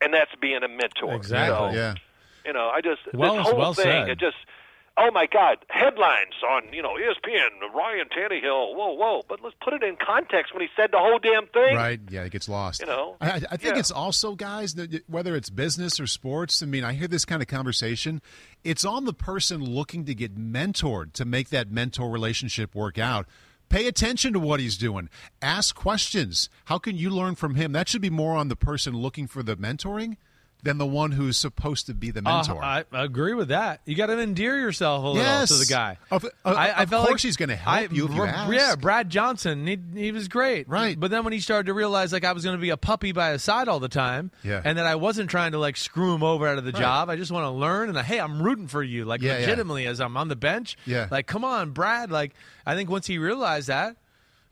and 0.00 0.12
that's 0.14 0.34
being 0.40 0.62
a 0.62 0.68
mentor. 0.68 1.14
Exactly. 1.14 1.70
So, 1.72 1.76
Yeah. 1.76 1.94
You 2.44 2.54
know, 2.54 2.70
I 2.70 2.80
just 2.80 3.02
Well- 3.12 3.36
this 3.36 3.48
whole 3.48 3.58
well 3.58 3.74
thing. 3.74 3.84
said. 3.84 4.08
It 4.08 4.18
just 4.18 4.36
oh 5.00 5.10
my 5.10 5.26
God, 5.26 5.58
headlines 5.68 6.34
on 6.48 6.72
you 6.72 6.82
know 6.82 6.94
ESPN, 6.94 7.74
Ryan 7.74 8.06
Tannehill. 8.08 8.74
Whoa, 8.76 8.92
whoa! 8.92 9.22
But 9.28 9.42
let's 9.42 9.56
put 9.62 9.72
it 9.72 9.82
in 9.82 9.96
context 9.96 10.52
when 10.54 10.62
he 10.62 10.68
said 10.76 10.90
the 10.92 10.98
whole 10.98 11.18
damn 11.18 11.46
thing. 11.48 11.74
Right. 11.74 11.98
Yeah, 12.08 12.22
it 12.24 12.30
gets 12.32 12.48
lost. 12.48 12.80
You 12.80 12.86
know? 12.86 13.16
I, 13.20 13.30
I 13.30 13.34
I 13.34 13.56
think 13.56 13.74
Yeah. 13.74 13.78
it's 13.80 13.90
also, 13.90 14.34
guys, 14.34 14.74
that 14.74 15.02
whether 15.08 15.34
it's 15.34 15.50
business 15.50 15.98
or 15.98 16.06
sports, 16.06 16.62
I 16.62 16.66
mean, 16.66 16.84
I 16.84 16.92
hear 16.92 17.08
this 17.08 17.24
kind 17.24 17.42
of 17.42 17.48
conversation. 17.48 18.20
It's 18.62 18.84
on 18.84 19.06
the 19.06 19.14
person 19.14 19.64
looking 19.64 20.04
to 20.04 20.14
get 20.14 20.36
mentored 20.38 21.12
to 21.14 21.24
make 21.24 21.48
that 21.48 21.70
mentor 21.70 22.10
relationship 22.10 22.74
work 22.74 22.98
out. 22.98 23.26
Pay 23.70 23.86
attention 23.86 24.32
to 24.32 24.40
what 24.40 24.58
he's 24.60 24.76
doing. 24.76 25.08
Ask 25.40 25.76
questions. 25.76 26.48
How 26.64 26.78
can 26.78 26.96
you 26.96 27.08
learn 27.08 27.36
from 27.36 27.54
him? 27.54 27.70
That 27.72 27.88
should 27.88 28.02
be 28.02 28.10
more 28.10 28.36
on 28.36 28.48
the 28.48 28.56
person 28.56 28.94
looking 28.96 29.26
for 29.28 29.42
the 29.44 29.56
mentoring 29.56 30.16
than 30.62 30.78
the 30.78 30.86
one 30.86 31.12
who's 31.12 31.36
supposed 31.36 31.86
to 31.86 31.94
be 31.94 32.10
the 32.10 32.20
Uh, 32.20 32.22
mentor. 32.36 32.62
I 32.62 32.84
I 32.92 33.04
agree 33.04 33.34
with 33.34 33.48
that. 33.48 33.80
You 33.86 33.94
got 33.94 34.06
to 34.06 34.18
endear 34.20 34.58
yourself 34.58 35.02
a 35.02 35.06
little 35.08 35.22
Yes. 35.22 35.48
to 35.48 35.54
the 35.54 35.66
guy. 35.66 35.96
Of- 36.10 36.24
of- 36.44 36.56
of 36.56 36.88
felt 36.88 37.06
course 37.08 37.22
he's 37.22 37.36
gonna 37.36 37.56
help 37.56 37.92
you 37.92 38.06
if 38.06 38.14
you 38.14 38.22
ask. 38.24 38.52
Yeah, 38.52 38.74
Brad 38.76 39.10
Johnson, 39.10 39.66
he, 39.66 39.78
he 39.94 40.12
was 40.12 40.28
great. 40.28 40.68
Right. 40.68 40.98
But 40.98 41.10
then 41.10 41.24
when 41.24 41.32
he 41.32 41.40
started 41.40 41.66
to 41.66 41.74
realize 41.74 42.12
like 42.12 42.24
I 42.24 42.32
was 42.32 42.44
going 42.44 42.56
to 42.56 42.60
be 42.60 42.70
a 42.70 42.76
puppy 42.76 43.12
by 43.12 43.30
his 43.32 43.42
side 43.42 43.68
all 43.68 43.80
the 43.80 43.88
time, 43.88 44.30
Yeah. 44.42 44.60
and 44.64 44.76
that 44.78 44.86
I 44.86 44.96
wasn't 44.96 45.30
trying 45.30 45.52
to 45.52 45.58
like 45.58 45.76
screw 45.76 46.14
him 46.14 46.22
over 46.22 46.46
out 46.46 46.58
of 46.58 46.64
the 46.64 46.72
job. 46.72 47.08
I 47.10 47.16
just 47.16 47.30
want 47.32 47.44
to 47.44 47.50
learn, 47.50 47.88
and 47.88 47.98
hey, 47.98 48.18
I'm 48.20 48.42
rooting 48.42 48.68
for 48.68 48.82
you, 48.82 49.04
like 49.04 49.22
Yeah, 49.22 49.32
yeah. 49.34 49.38
legitimately 49.40 49.86
as 49.86 50.00
I'm 50.00 50.16
on 50.16 50.28
the 50.28 50.36
bench. 50.36 50.76
Yeah. 50.86 51.08
Like, 51.10 51.26
come 51.26 51.44
on, 51.44 51.70
Brad. 51.70 52.10
Like, 52.10 52.32
I 52.66 52.74
think 52.74 52.90
once 52.90 53.06
he 53.06 53.18
realized 53.18 53.68
that, 53.68 53.96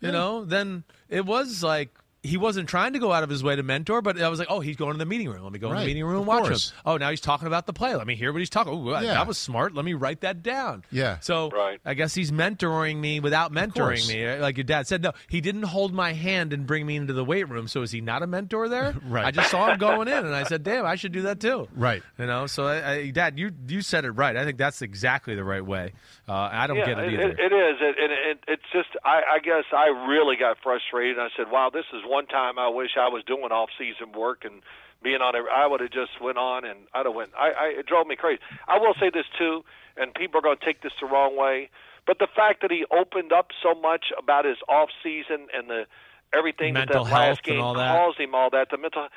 you 0.01 0.13
know, 0.13 0.45
then 0.45 0.85
it 1.09 1.27
was 1.27 1.63
like. 1.63 1.91
He 2.23 2.37
wasn't 2.37 2.69
trying 2.69 2.95
to 2.95 2.99
go 2.99 3.13
out 3.13 3.23
of 3.23 3.31
his 3.31 3.45
way 3.45 3.55
to 3.55 3.63
mentor, 3.63 4.03
but 4.03 4.21
I 4.21 4.29
was 4.29 4.39
like, 4.41 4.49
"Oh, 4.51 4.59
he's 4.59 4.75
going 4.77 4.93
to 4.93 4.99
the 4.99 5.07
meeting 5.07 5.29
room. 5.29 5.45
Let 5.45 5.53
me 5.53 5.59
go 5.61 5.71
in 5.71 5.79
the 5.79 5.85
meeting 5.87 6.05
room 6.05 6.19
and 6.19 6.27
watch 6.27 6.43
course. 6.45 6.71
him. 6.71 6.77
Oh, 6.85 6.97
now 6.97 7.11
he's 7.11 7.21
talking 7.21 7.47
about 7.47 7.67
the 7.67 7.73
play. 7.73 7.95
Let 7.95 8.07
me 8.09 8.17
hear 8.17 8.33
what 8.33 8.41
he's 8.41 8.51
talking. 8.51 8.73
Oh, 8.73 8.91
Yeah. 9.01 9.15
that 9.15 9.27
was 9.29 9.39
smart. 9.39 9.73
Let 9.75 9.85
me 9.85 9.95
write 9.95 10.23
that 10.23 10.43
down. 10.43 10.85
Yeah. 10.91 11.21
So 11.21 11.51
Right. 11.51 11.81
I 11.85 11.95
guess 11.95 12.15
he's 12.15 12.33
mentoring 12.33 12.97
me 12.99 13.21
without 13.21 13.53
mentoring 13.53 14.07
me. 14.09 14.37
Like 14.41 14.57
your 14.57 14.65
dad 14.65 14.89
said, 14.89 15.03
no, 15.03 15.13
he 15.29 15.41
didn't 15.41 15.63
hold 15.63 15.95
my 15.95 16.13
hand 16.13 16.53
and 16.53 16.67
bring 16.67 16.85
me 16.87 16.97
into 16.97 17.13
the 17.13 17.25
weight 17.25 17.49
room. 17.49 17.69
So 17.69 17.83
is 17.83 17.93
he 17.93 18.01
not 18.01 18.23
a 18.23 18.27
mentor 18.27 18.69
there? 18.69 18.95
Right. 19.09 19.25
I 19.27 19.31
just 19.31 19.51
saw 19.51 19.71
him 19.73 19.79
going 19.79 20.09
in, 20.09 20.27
and 20.27 20.35
I 20.35 20.43
said, 20.43 20.63
"Damn, 20.65 20.85
I 20.85 20.97
should 20.97 21.13
do 21.13 21.23
that 21.23 21.41
too." 21.41 21.67
Right. 21.75 22.03
You 22.19 22.27
know. 22.27 22.47
So, 22.47 22.67
I, 22.67 22.91
I, 22.91 23.11
Dad, 23.11 23.39
you 23.39 23.53
you 23.69 23.81
said 23.81 24.05
it 24.05 24.11
right. 24.11 24.37
I 24.37 24.45
think 24.45 24.59
that's 24.59 24.83
exactly 24.83 25.35
the 25.35 25.45
right 25.45 25.65
way. 25.65 25.93
Uh, 26.29 26.33
I 26.53 26.67
don't 26.67 26.77
yeah, 26.77 26.87
get 26.87 26.99
it 26.99 27.13
either. 27.15 27.29
it 27.31 27.53
is, 27.53 27.77
it, 27.81 27.97
and 27.99 28.13
it, 28.13 28.45
it's 28.49 28.63
just 28.73 28.89
I, 29.05 29.37
I 29.37 29.39
guess 29.39 29.65
I 29.73 29.87
really 30.09 30.37
got 30.37 30.59
frustrated. 30.63 31.17
And 31.17 31.23
I 31.23 31.29
said, 31.37 31.51
"Wow, 31.51 31.71
this 31.73 31.85
is 31.95 32.03
one 32.09 32.27
time 32.27 32.59
I 32.59 32.69
wish 32.69 32.91
I 32.99 33.09
was 33.09 33.23
doing 33.25 33.51
off-season 33.53 34.13
work 34.13 34.45
and 34.45 34.63
being 35.03 35.21
on. 35.21 35.37
Every, 35.37 35.51
I 35.51 35.67
would 35.67 35.81
have 35.81 35.91
just 35.91 36.21
went 36.21 36.39
on 36.39 36.65
and 36.65 36.81
I'd 36.95 37.07
have 37.07 37.15
went. 37.15 37.31
I, 37.39 37.51
I 37.51 37.67
it 37.79 37.87
drove 37.87 38.07
me 38.07 38.17
crazy. 38.17 38.41
I 38.67 38.79
will 38.79 38.95
say 38.99 39.11
this 39.13 39.27
too, 39.39 39.65
and 39.97 40.15
people 40.15 40.39
are 40.39 40.43
going 40.43 40.59
to 40.59 40.65
take 40.65 40.83
this 40.83 40.93
the 41.01 41.07
wrong 41.07 41.37
way, 41.37 41.71
but 42.07 42.19
the 42.19 42.29
fact 42.35 42.63
that 42.63 42.71
he 42.71 42.85
opened 42.91 43.33
up 43.33 43.49
so 43.63 43.75
much 43.75 44.07
about 44.19 44.45
his 44.45 44.57
off-season 44.69 45.49
and 45.55 45.69
the 45.69 45.87
everything 46.33 46.75
Mental 46.75 47.05
that 47.05 47.11
that 47.11 47.15
last 47.15 47.43
game 47.43 47.61
caused 47.61 48.19
him, 48.19 48.35
all 48.35 48.51
that 48.51 48.71
the 48.71 48.79
mental. 48.79 49.09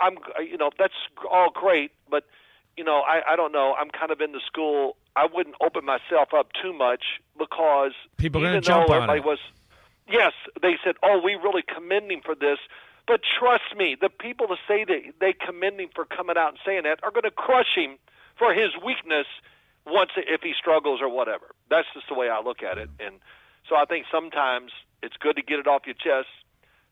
I'm, 0.00 0.16
you 0.40 0.56
know, 0.56 0.70
that's 0.78 0.94
all 1.30 1.50
great, 1.52 1.92
but 2.10 2.24
you 2.76 2.84
know, 2.84 3.00
I, 3.00 3.32
I 3.32 3.36
don't 3.36 3.52
know. 3.52 3.74
I'm 3.78 3.90
kind 3.90 4.12
of 4.12 4.20
in 4.20 4.32
the 4.32 4.40
school. 4.46 4.96
I 5.16 5.26
wouldn't 5.32 5.56
open 5.60 5.84
myself 5.84 6.28
up 6.36 6.50
too 6.62 6.72
much 6.72 7.02
because 7.36 7.92
People 8.16 8.40
are 8.40 8.44
gonna 8.44 8.58
even 8.58 8.62
jump 8.62 8.88
on 8.88 9.10
it. 9.10 9.24
was, 9.24 9.40
yes, 10.10 10.32
they 10.60 10.76
said, 10.84 10.96
"Oh, 11.02 11.20
we 11.22 11.34
really 11.34 11.62
commend 11.62 12.10
him 12.10 12.20
for 12.24 12.34
this." 12.34 12.58
But 13.06 13.22
trust 13.38 13.74
me, 13.76 13.96
the 13.98 14.10
people 14.10 14.48
that 14.48 14.58
say 14.68 14.84
that 14.84 15.14
they 15.18 15.32
commend 15.32 15.80
him 15.80 15.88
for 15.94 16.04
coming 16.04 16.36
out 16.36 16.50
and 16.50 16.58
saying 16.64 16.82
that 16.84 17.00
are 17.02 17.10
going 17.10 17.22
to 17.24 17.30
crush 17.30 17.74
him 17.74 17.96
for 18.36 18.52
his 18.52 18.70
weakness 18.84 19.26
once 19.86 20.10
if 20.16 20.42
he 20.42 20.52
struggles 20.52 21.00
or 21.00 21.08
whatever. 21.08 21.46
That's 21.70 21.88
just 21.94 22.06
the 22.08 22.14
way 22.14 22.28
I 22.28 22.40
look 22.40 22.62
at 22.62 22.76
it. 22.76 22.90
And 23.00 23.16
so 23.66 23.76
I 23.76 23.86
think 23.86 24.04
sometimes 24.12 24.72
it's 25.02 25.16
good 25.16 25.36
to 25.36 25.42
get 25.42 25.58
it 25.58 25.66
off 25.66 25.82
your 25.86 25.94
chest, 25.94 26.28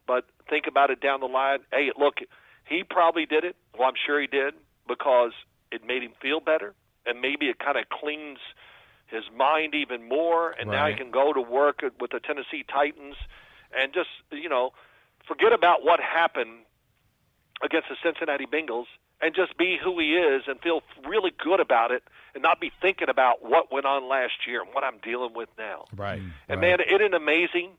but 0.07 0.25
think 0.49 0.67
about 0.67 0.91
it 0.91 1.01
down 1.01 1.21
the 1.21 1.27
line. 1.27 1.59
Hey, 1.71 1.93
look, 1.99 2.19
he 2.64 2.83
probably 2.83 3.27
did 3.27 3.45
it. 3.45 3.57
Well, 3.79 3.89
I'm 3.89 3.95
sure 4.07 4.21
he 4.21 4.27
did 4.27 4.55
because 4.89 5.33
it 5.71 5.85
made 5.87 6.03
him 6.03 6.12
feel 6.21 6.41
better, 6.41 6.75
and 7.05 7.21
maybe 7.21 7.47
it 7.47 7.59
kind 7.59 7.77
of 7.77 7.89
cleans 7.89 8.39
his 9.07 9.25
mind 9.37 9.75
even 9.75 10.09
more. 10.09 10.51
And 10.51 10.71
now 10.71 10.87
he 10.89 10.95
can 10.95 11.11
go 11.11 11.33
to 11.33 11.41
work 11.41 11.83
with 12.01 12.11
the 12.11 12.21
Tennessee 12.21 12.65
Titans 12.69 13.17
and 13.77 13.93
just 13.93 14.09
you 14.31 14.49
know 14.49 14.73
forget 15.27 15.53
about 15.53 15.85
what 15.85 16.01
happened 16.01 16.61
against 17.63 17.89
the 17.89 17.97
Cincinnati 18.03 18.47
Bengals 18.47 18.87
and 19.21 19.35
just 19.35 19.57
be 19.57 19.79
who 19.83 19.99
he 19.99 20.15
is 20.15 20.43
and 20.47 20.61
feel 20.61 20.83
really 21.09 21.33
good 21.43 21.61
about 21.61 21.91
it 21.91 22.03
and 22.35 22.43
not 22.43 22.61
be 22.61 22.71
thinking 22.83 23.09
about 23.09 23.43
what 23.43 23.73
went 23.73 23.87
on 23.87 24.09
last 24.09 24.47
year 24.47 24.61
and 24.61 24.75
what 24.75 24.85
I'm 24.85 24.99
dealing 25.03 25.33
with 25.35 25.49
now. 25.57 25.87
right. 25.97 26.21
Mm. 26.21 26.31
And 26.49 26.61
man, 26.61 26.81
it 26.81 26.89
isn't 26.89 27.15
it 27.15 27.15
amazing 27.15 27.71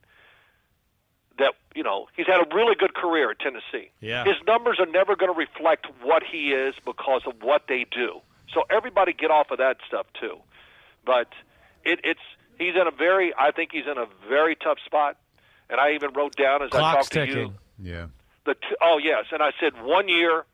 that 1.38 1.54
you 1.76 1.84
know 1.84 2.08
he's 2.16 2.28
had 2.28 2.42
a 2.42 2.56
really 2.56 2.76
good 2.76 2.96
career 2.96 3.32
at 3.32 3.40
Tennessee. 3.40 3.92
Yeah. 4.00 4.24
His 4.24 4.38
numbers 4.46 4.80
are 4.80 4.88
never 4.88 5.16
going 5.16 5.32
to 5.32 5.38
reflect 5.38 5.88
what 6.02 6.24
he 6.24 6.50
is 6.50 6.76
because 6.86 7.22
of 7.28 7.42
what 7.42 7.64
they 7.68 7.86
do. 7.90 8.22
So 8.54 8.64
everybody 8.70 9.14
get 9.14 9.30
off 9.30 9.52
of 9.52 9.60
that 9.60 9.78
stuff 9.88 10.08
too. 10.20 10.38
But 11.08 11.30
it, 11.84 12.02
it's 12.04 12.20
he's 12.60 12.76
in 12.76 12.86
a 12.88 12.92
very 12.92 13.34
I 13.40 13.50
think 13.52 13.72
he's 13.72 13.88
in 13.90 13.98
a 13.98 14.06
very 14.30 14.56
tough 14.56 14.78
spot. 14.86 15.18
And 15.70 15.80
I 15.80 15.94
even 15.96 16.14
wrote 16.14 16.36
down 16.36 16.62
as 16.62 16.70
I 16.74 16.78
Clock's 16.78 17.10
talked 17.10 17.14
to 17.14 17.26
ticking. 17.26 17.56
you 17.82 17.94
yeah. 17.94 18.06
the 18.46 18.54
t- 18.54 18.76
oh 18.82 19.00
yes, 19.04 19.26
and 19.32 19.42
I 19.42 19.52
said 19.60 19.74
one 19.82 20.08
year, 20.10 20.46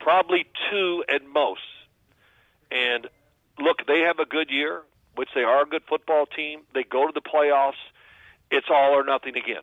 probably 0.00 0.46
two 0.70 1.02
at 1.08 1.26
most. 1.26 1.60
And 2.70 3.06
look, 3.58 3.86
they 3.86 4.00
have 4.00 4.18
a 4.18 4.24
good 4.26 4.50
year, 4.50 4.82
which 5.16 5.28
they 5.34 5.42
are 5.42 5.62
a 5.62 5.66
good 5.66 5.82
football 5.88 6.26
team. 6.26 6.60
They 6.74 6.82
go 6.84 7.06
to 7.06 7.12
the 7.12 7.20
playoffs. 7.20 7.80
It's 8.50 8.66
all 8.70 8.92
or 8.92 9.04
nothing 9.04 9.36
again. 9.36 9.62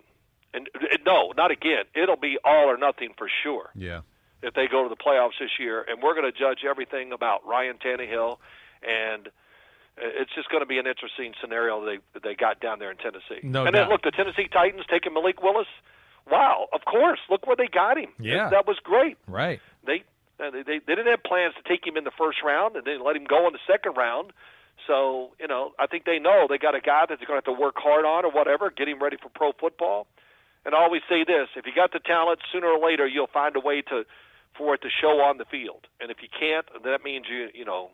And 0.53 0.69
no, 1.05 1.31
not 1.37 1.51
again. 1.51 1.85
It'll 1.95 2.17
be 2.17 2.37
all 2.43 2.65
or 2.69 2.77
nothing 2.77 3.13
for 3.17 3.29
sure 3.43 3.69
Yeah. 3.73 4.01
if 4.41 4.53
they 4.53 4.67
go 4.67 4.83
to 4.83 4.89
the 4.89 4.95
playoffs 4.97 5.39
this 5.39 5.51
year. 5.59 5.85
And 5.87 6.01
we're 6.03 6.13
going 6.13 6.29
to 6.31 6.37
judge 6.37 6.59
everything 6.69 7.11
about 7.13 7.45
Ryan 7.47 7.77
Tannehill, 7.77 8.37
and 8.83 9.29
it's 10.01 10.33
just 10.33 10.49
going 10.49 10.61
to 10.61 10.67
be 10.67 10.79
an 10.79 10.87
interesting 10.87 11.33
scenario 11.39 11.83
they 11.85 11.99
they 12.23 12.35
got 12.35 12.59
down 12.59 12.79
there 12.79 12.91
in 12.91 12.97
Tennessee. 12.97 13.39
No 13.43 13.65
and 13.65 13.73
doubt. 13.73 13.81
then 13.81 13.89
look, 13.89 14.01
the 14.03 14.11
Tennessee 14.11 14.47
Titans 14.51 14.83
taking 14.89 15.13
Malik 15.13 15.41
Willis. 15.41 15.67
Wow, 16.29 16.67
of 16.73 16.81
course. 16.85 17.19
Look 17.29 17.47
where 17.47 17.55
they 17.55 17.67
got 17.67 17.97
him. 17.97 18.09
Yeah. 18.19 18.49
that 18.49 18.67
was 18.67 18.77
great. 18.83 19.17
Right. 19.27 19.59
They 19.85 20.03
uh, 20.39 20.51
they 20.51 20.63
they 20.63 20.79
they 20.79 20.95
didn't 20.95 21.07
have 21.07 21.23
plans 21.23 21.53
to 21.55 21.63
take 21.67 21.85
him 21.85 21.97
in 21.97 22.03
the 22.03 22.11
first 22.17 22.39
round 22.43 22.75
and 22.75 22.85
then 22.85 23.03
let 23.03 23.15
him 23.15 23.25
go 23.25 23.47
in 23.47 23.53
the 23.53 23.63
second 23.67 23.93
round. 23.97 24.33
So 24.87 25.31
you 25.39 25.47
know, 25.47 25.73
I 25.79 25.87
think 25.87 26.05
they 26.05 26.19
know 26.19 26.47
they 26.49 26.57
got 26.57 26.75
a 26.75 26.81
guy 26.81 27.05
that 27.07 27.19
they're 27.19 27.27
going 27.27 27.41
to 27.41 27.45
have 27.45 27.55
to 27.55 27.61
work 27.61 27.75
hard 27.77 28.05
on 28.05 28.25
or 28.25 28.31
whatever, 28.31 28.71
get 28.71 28.87
him 28.87 29.01
ready 29.01 29.17
for 29.21 29.29
pro 29.29 29.51
football. 29.53 30.07
And 30.65 30.75
I 30.75 30.79
always 30.79 31.01
say 31.09 31.23
this: 31.23 31.49
if 31.55 31.65
you 31.65 31.73
got 31.75 31.91
the 31.93 31.99
talent, 31.99 32.39
sooner 32.51 32.67
or 32.67 32.83
later 32.83 33.07
you'll 33.07 33.31
find 33.31 33.55
a 33.55 33.59
way 33.59 33.81
to 33.83 34.05
for 34.57 34.75
it 34.75 34.81
to 34.81 34.89
show 34.89 35.21
on 35.21 35.37
the 35.37 35.45
field. 35.45 35.87
And 35.99 36.11
if 36.11 36.17
you 36.21 36.27
can't, 36.27 36.65
that 36.83 37.03
means 37.03 37.25
you 37.29 37.49
you 37.53 37.65
know 37.65 37.91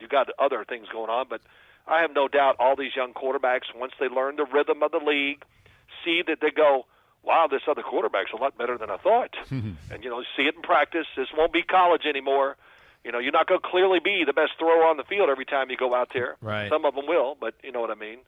you 0.00 0.08
got 0.08 0.28
other 0.38 0.64
things 0.64 0.88
going 0.92 1.10
on. 1.10 1.26
But 1.28 1.40
I 1.86 2.02
have 2.02 2.12
no 2.14 2.28
doubt 2.28 2.56
all 2.58 2.76
these 2.76 2.94
young 2.94 3.14
quarterbacks, 3.14 3.74
once 3.74 3.92
they 3.98 4.08
learn 4.08 4.36
the 4.36 4.44
rhythm 4.44 4.82
of 4.82 4.90
the 4.90 4.98
league, 4.98 5.42
see 6.04 6.22
that 6.26 6.38
they 6.40 6.50
go, 6.50 6.86
wow, 7.22 7.46
this 7.50 7.62
other 7.68 7.82
quarterback's 7.82 8.32
a 8.32 8.36
lot 8.36 8.56
better 8.56 8.78
than 8.78 8.90
I 8.90 8.96
thought. 8.96 9.34
and, 9.50 9.76
you 10.02 10.10
know, 10.10 10.22
see 10.36 10.44
it 10.44 10.54
in 10.54 10.62
practice. 10.62 11.06
This 11.16 11.28
won't 11.36 11.52
be 11.52 11.62
college 11.62 12.02
anymore. 12.08 12.56
You 13.04 13.12
know, 13.12 13.18
you're 13.18 13.32
not 13.32 13.46
going 13.46 13.60
to 13.60 13.66
clearly 13.66 14.00
be 14.00 14.24
the 14.26 14.32
best 14.32 14.52
thrower 14.58 14.84
on 14.84 14.96
the 14.96 15.04
field 15.04 15.30
every 15.30 15.44
time 15.44 15.70
you 15.70 15.76
go 15.76 15.94
out 15.94 16.10
there. 16.12 16.36
Right. 16.40 16.68
Some 16.68 16.84
of 16.84 16.94
them 16.94 17.06
will, 17.06 17.36
but 17.40 17.54
you 17.62 17.72
know 17.72 17.80
what 17.80 17.90
I 17.90 17.94
mean. 17.94 18.18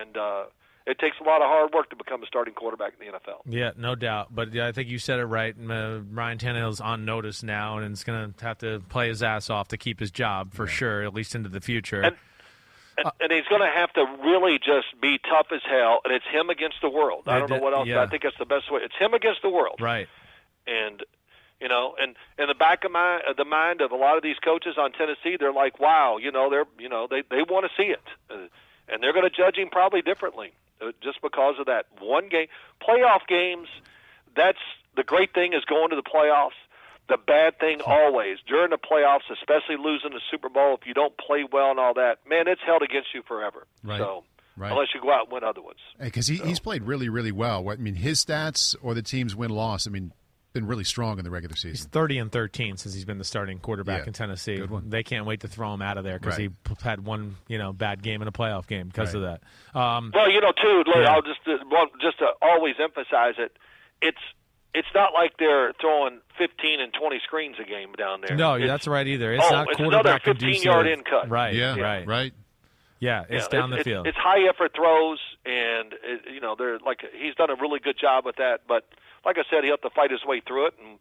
And 0.00 0.16
uh, 0.16 0.44
it 0.86 0.98
takes 0.98 1.16
a 1.18 1.24
lot 1.24 1.40
of 1.40 1.48
hard 1.48 1.72
work 1.72 1.88
to 1.90 1.96
become 1.96 2.22
a 2.22 2.26
starting 2.26 2.52
quarterback 2.52 2.92
in 3.00 3.06
the 3.06 3.18
NFL. 3.18 3.40
Yeah, 3.46 3.70
no 3.76 3.94
doubt. 3.94 4.34
But 4.34 4.52
yeah, 4.52 4.66
I 4.66 4.72
think 4.72 4.88
you 4.88 4.98
said 4.98 5.18
it 5.18 5.24
right. 5.24 5.54
Uh, 5.58 6.00
Ryan 6.10 6.38
Tannehill's 6.38 6.80
on 6.80 7.04
notice 7.04 7.42
now, 7.42 7.78
and 7.78 7.92
is 7.92 8.04
going 8.04 8.34
to 8.34 8.44
have 8.44 8.58
to 8.58 8.82
play 8.88 9.08
his 9.08 9.22
ass 9.22 9.48
off 9.48 9.68
to 9.68 9.78
keep 9.78 9.98
his 9.98 10.10
job 10.10 10.52
for 10.52 10.66
sure, 10.66 11.02
at 11.02 11.14
least 11.14 11.34
into 11.34 11.48
the 11.48 11.60
future. 11.60 12.02
And, 12.02 12.16
and, 12.98 13.10
and 13.18 13.32
he's 13.32 13.46
going 13.48 13.62
to 13.62 13.72
have 13.74 13.92
to 13.94 14.04
really 14.22 14.58
just 14.58 15.00
be 15.00 15.18
tough 15.18 15.46
as 15.52 15.62
hell, 15.68 16.00
and 16.04 16.12
it's 16.12 16.26
him 16.30 16.50
against 16.50 16.76
the 16.82 16.90
world. 16.90 17.24
I 17.26 17.38
don't 17.38 17.50
know 17.50 17.58
what 17.58 17.72
else. 17.72 17.88
Yeah. 17.88 18.02
I 18.02 18.06
think 18.06 18.22
that's 18.22 18.38
the 18.38 18.44
best 18.44 18.70
way. 18.70 18.80
It's 18.84 18.96
him 18.98 19.14
against 19.14 19.40
the 19.42 19.50
world. 19.50 19.80
right. 19.80 20.08
and 20.66 21.02
you 21.60 21.68
know, 21.68 21.94
and 21.98 22.16
in 22.36 22.48
the 22.48 22.54
back 22.54 22.84
of 22.84 22.90
my 22.90 23.20
of 23.26 23.36
the 23.36 23.44
mind 23.44 23.80
of 23.80 23.90
a 23.90 23.96
lot 23.96 24.18
of 24.18 24.22
these 24.22 24.36
coaches 24.44 24.74
on 24.76 24.92
Tennessee, 24.92 25.36
they're 25.38 25.52
like, 25.52 25.80
wow, 25.80 26.18
you 26.20 26.30
know, 26.30 26.50
they're 26.50 26.66
you 26.78 26.90
know 26.90 27.06
they 27.08 27.22
they 27.30 27.42
want 27.42 27.64
to 27.64 27.70
see 27.82 27.88
it, 27.88 28.02
uh, 28.28 28.48
and 28.88 29.02
they're 29.02 29.14
going 29.14 29.24
to 29.24 29.34
judge 29.34 29.56
him 29.56 29.70
probably 29.70 30.02
differently 30.02 30.52
uh, 30.52 30.63
Uh, 30.84 30.92
just 31.02 31.22
because 31.22 31.54
of 31.58 31.66
that 31.66 31.86
one 32.00 32.28
game. 32.28 32.46
Playoff 32.86 33.26
games, 33.28 33.68
that's 34.36 34.58
the 34.96 35.02
great 35.02 35.32
thing 35.34 35.52
is 35.52 35.64
going 35.64 35.90
to 35.90 35.96
the 35.96 36.02
playoffs. 36.02 36.50
The 37.08 37.18
bad 37.18 37.58
thing 37.58 37.80
always 37.84 38.38
during 38.46 38.70
the 38.70 38.78
playoffs, 38.78 39.30
especially 39.30 39.76
losing 39.76 40.10
the 40.12 40.20
Super 40.30 40.48
Bowl, 40.48 40.74
if 40.80 40.86
you 40.86 40.94
don't 40.94 41.16
play 41.18 41.44
well 41.50 41.70
and 41.70 41.78
all 41.78 41.94
that, 41.94 42.18
man, 42.28 42.48
it's 42.48 42.62
held 42.64 42.82
against 42.82 43.08
you 43.14 43.22
forever. 43.26 43.66
Right. 43.82 43.98
So 43.98 44.24
Right. 44.56 44.70
unless 44.70 44.88
you 44.94 45.00
go 45.02 45.12
out 45.12 45.24
and 45.24 45.32
win 45.32 45.42
other 45.44 45.60
ones. 45.60 45.80
Because 46.00 46.28
he, 46.28 46.36
he's 46.36 46.60
played 46.60 46.84
really, 46.84 47.08
really 47.08 47.32
well. 47.32 47.62
What 47.64 47.78
I 47.78 47.82
mean, 47.82 47.96
his 47.96 48.24
stats 48.24 48.76
or 48.82 48.94
the 48.94 49.02
team's 49.02 49.34
win 49.34 49.50
loss. 49.50 49.86
I 49.86 49.90
mean, 49.90 50.12
been 50.54 50.66
really 50.66 50.84
strong 50.84 51.18
in 51.18 51.24
the 51.24 51.30
regular 51.30 51.56
season. 51.56 51.70
He's 51.72 51.84
30 51.84 52.18
and 52.18 52.32
13 52.32 52.76
since 52.78 52.94
he's 52.94 53.04
been 53.04 53.18
the 53.18 53.24
starting 53.24 53.58
quarterback 53.58 54.02
Yeah, 54.02 54.06
in 54.06 54.12
Tennessee. 54.14 54.56
good 54.56 54.70
one. 54.70 54.88
They 54.88 55.02
can't 55.02 55.26
wait 55.26 55.40
to 55.40 55.48
throw 55.48 55.74
him 55.74 55.82
out 55.82 55.98
of 55.98 56.04
there 56.04 56.18
because 56.18 56.38
Right. 56.38 56.50
he 56.68 56.74
had 56.82 57.04
one, 57.04 57.36
you 57.48 57.58
know, 57.58 57.72
bad 57.72 58.02
game 58.02 58.22
in 58.22 58.28
a 58.28 58.32
playoff 58.32 58.66
game 58.68 58.86
because 58.86 59.14
Right. 59.14 59.22
of 59.24 59.40
that. 59.74 59.78
Um, 59.78 60.12
Well, 60.14 60.30
you 60.30 60.40
know, 60.40 60.52
too. 60.52 60.84
Look, 60.86 60.96
Yeah. 60.96 61.12
I'll 61.12 61.22
just 61.22 61.40
uh, 61.46 61.58
just 62.00 62.18
to 62.20 62.28
always 62.40 62.76
emphasize 62.80 63.34
it. 63.38 63.56
It's 64.00 64.18
it's 64.74 64.88
not 64.94 65.12
like 65.12 65.36
they're 65.38 65.72
throwing 65.80 66.20
15 66.36 66.80
and 66.80 66.92
20 66.94 67.20
screens 67.20 67.56
a 67.60 67.64
game 67.64 67.92
down 67.92 68.20
there. 68.26 68.36
no, 68.36 68.54
It's- 68.54 68.68
that's 68.68 68.88
right 68.88 69.06
either. 69.06 69.32
It's 69.32 69.44
oh, 69.44 69.50
not 69.50 69.70
it's 69.70 69.78
another 69.80 70.18
15 70.18 70.62
yard 70.62 70.86
in 70.88 71.02
cut. 71.04 71.28
Right. 71.28 71.54
yeah, 71.54 71.76
Right. 71.78 72.04
right. 72.06 72.32
Yeah. 72.98 73.24
It's 73.28 73.44
Yeah, 73.52 73.60
down 73.60 73.70
the 73.70 73.76
it's, 73.78 73.84
field. 73.84 74.06
It's 74.08 74.16
high 74.16 74.48
effort 74.48 74.72
throws, 74.74 75.20
and 75.44 75.92
it, 76.02 76.22
you 76.32 76.40
know 76.40 76.54
they're 76.56 76.78
like 76.80 77.04
he's 77.12 77.34
done 77.34 77.50
a 77.50 77.54
really 77.56 77.78
good 77.80 77.98
job 77.98 78.24
with 78.24 78.36
that. 78.36 78.62
But 78.66 78.84
like 79.24 79.36
I 79.38 79.42
said, 79.50 79.64
he'll 79.64 79.72
have 79.74 79.80
to 79.82 79.90
fight 79.90 80.10
his 80.10 80.24
way 80.24 80.40
through 80.46 80.66
it, 80.66 80.74
and 80.82 80.98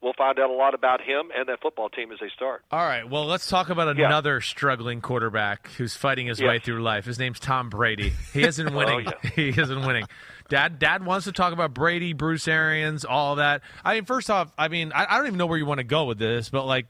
we'll 0.00 0.12
find 0.12 0.38
out 0.38 0.50
a 0.50 0.52
lot 0.52 0.74
about 0.74 1.00
him 1.00 1.30
and 1.36 1.48
that 1.48 1.60
football 1.62 1.88
team 1.88 2.12
as 2.12 2.18
they 2.20 2.28
start. 2.34 2.62
All 2.70 2.84
right. 2.86 3.08
Well, 3.08 3.24
let's 3.26 3.48
talk 3.48 3.70
about 3.70 3.96
Yeah. 3.96 4.06
another 4.06 4.40
struggling 4.40 5.00
quarterback 5.00 5.68
who's 5.78 5.96
fighting 5.96 6.26
his 6.26 6.40
Yes. 6.40 6.48
way 6.48 6.58
through 6.58 6.82
life. 6.82 7.04
His 7.06 7.18
name's 7.18 7.40
Tom 7.40 7.70
Brady. 7.70 8.12
He 8.32 8.42
isn't 8.42 8.68
oh, 8.72 8.76
winning. 8.76 9.06
yeah. 9.06 9.30
he 9.34 9.48
isn't 9.48 9.86
winning. 9.86 10.04
Dad, 10.50 10.78
Dad 10.78 11.06
wants 11.06 11.24
to 11.24 11.32
talk 11.32 11.54
about 11.54 11.72
Brady, 11.72 12.12
Bruce 12.12 12.46
Arians, 12.48 13.04
all 13.06 13.36
that. 13.36 13.62
I 13.82 13.94
mean, 13.94 14.04
first 14.04 14.28
off, 14.30 14.52
I 14.58 14.68
mean, 14.68 14.92
I, 14.94 15.06
I 15.08 15.16
don't 15.16 15.26
even 15.28 15.38
know 15.38 15.46
where 15.46 15.56
you 15.58 15.64
want 15.66 15.78
to 15.78 15.84
go 15.84 16.04
with 16.04 16.18
this, 16.18 16.50
but 16.50 16.66
like, 16.66 16.86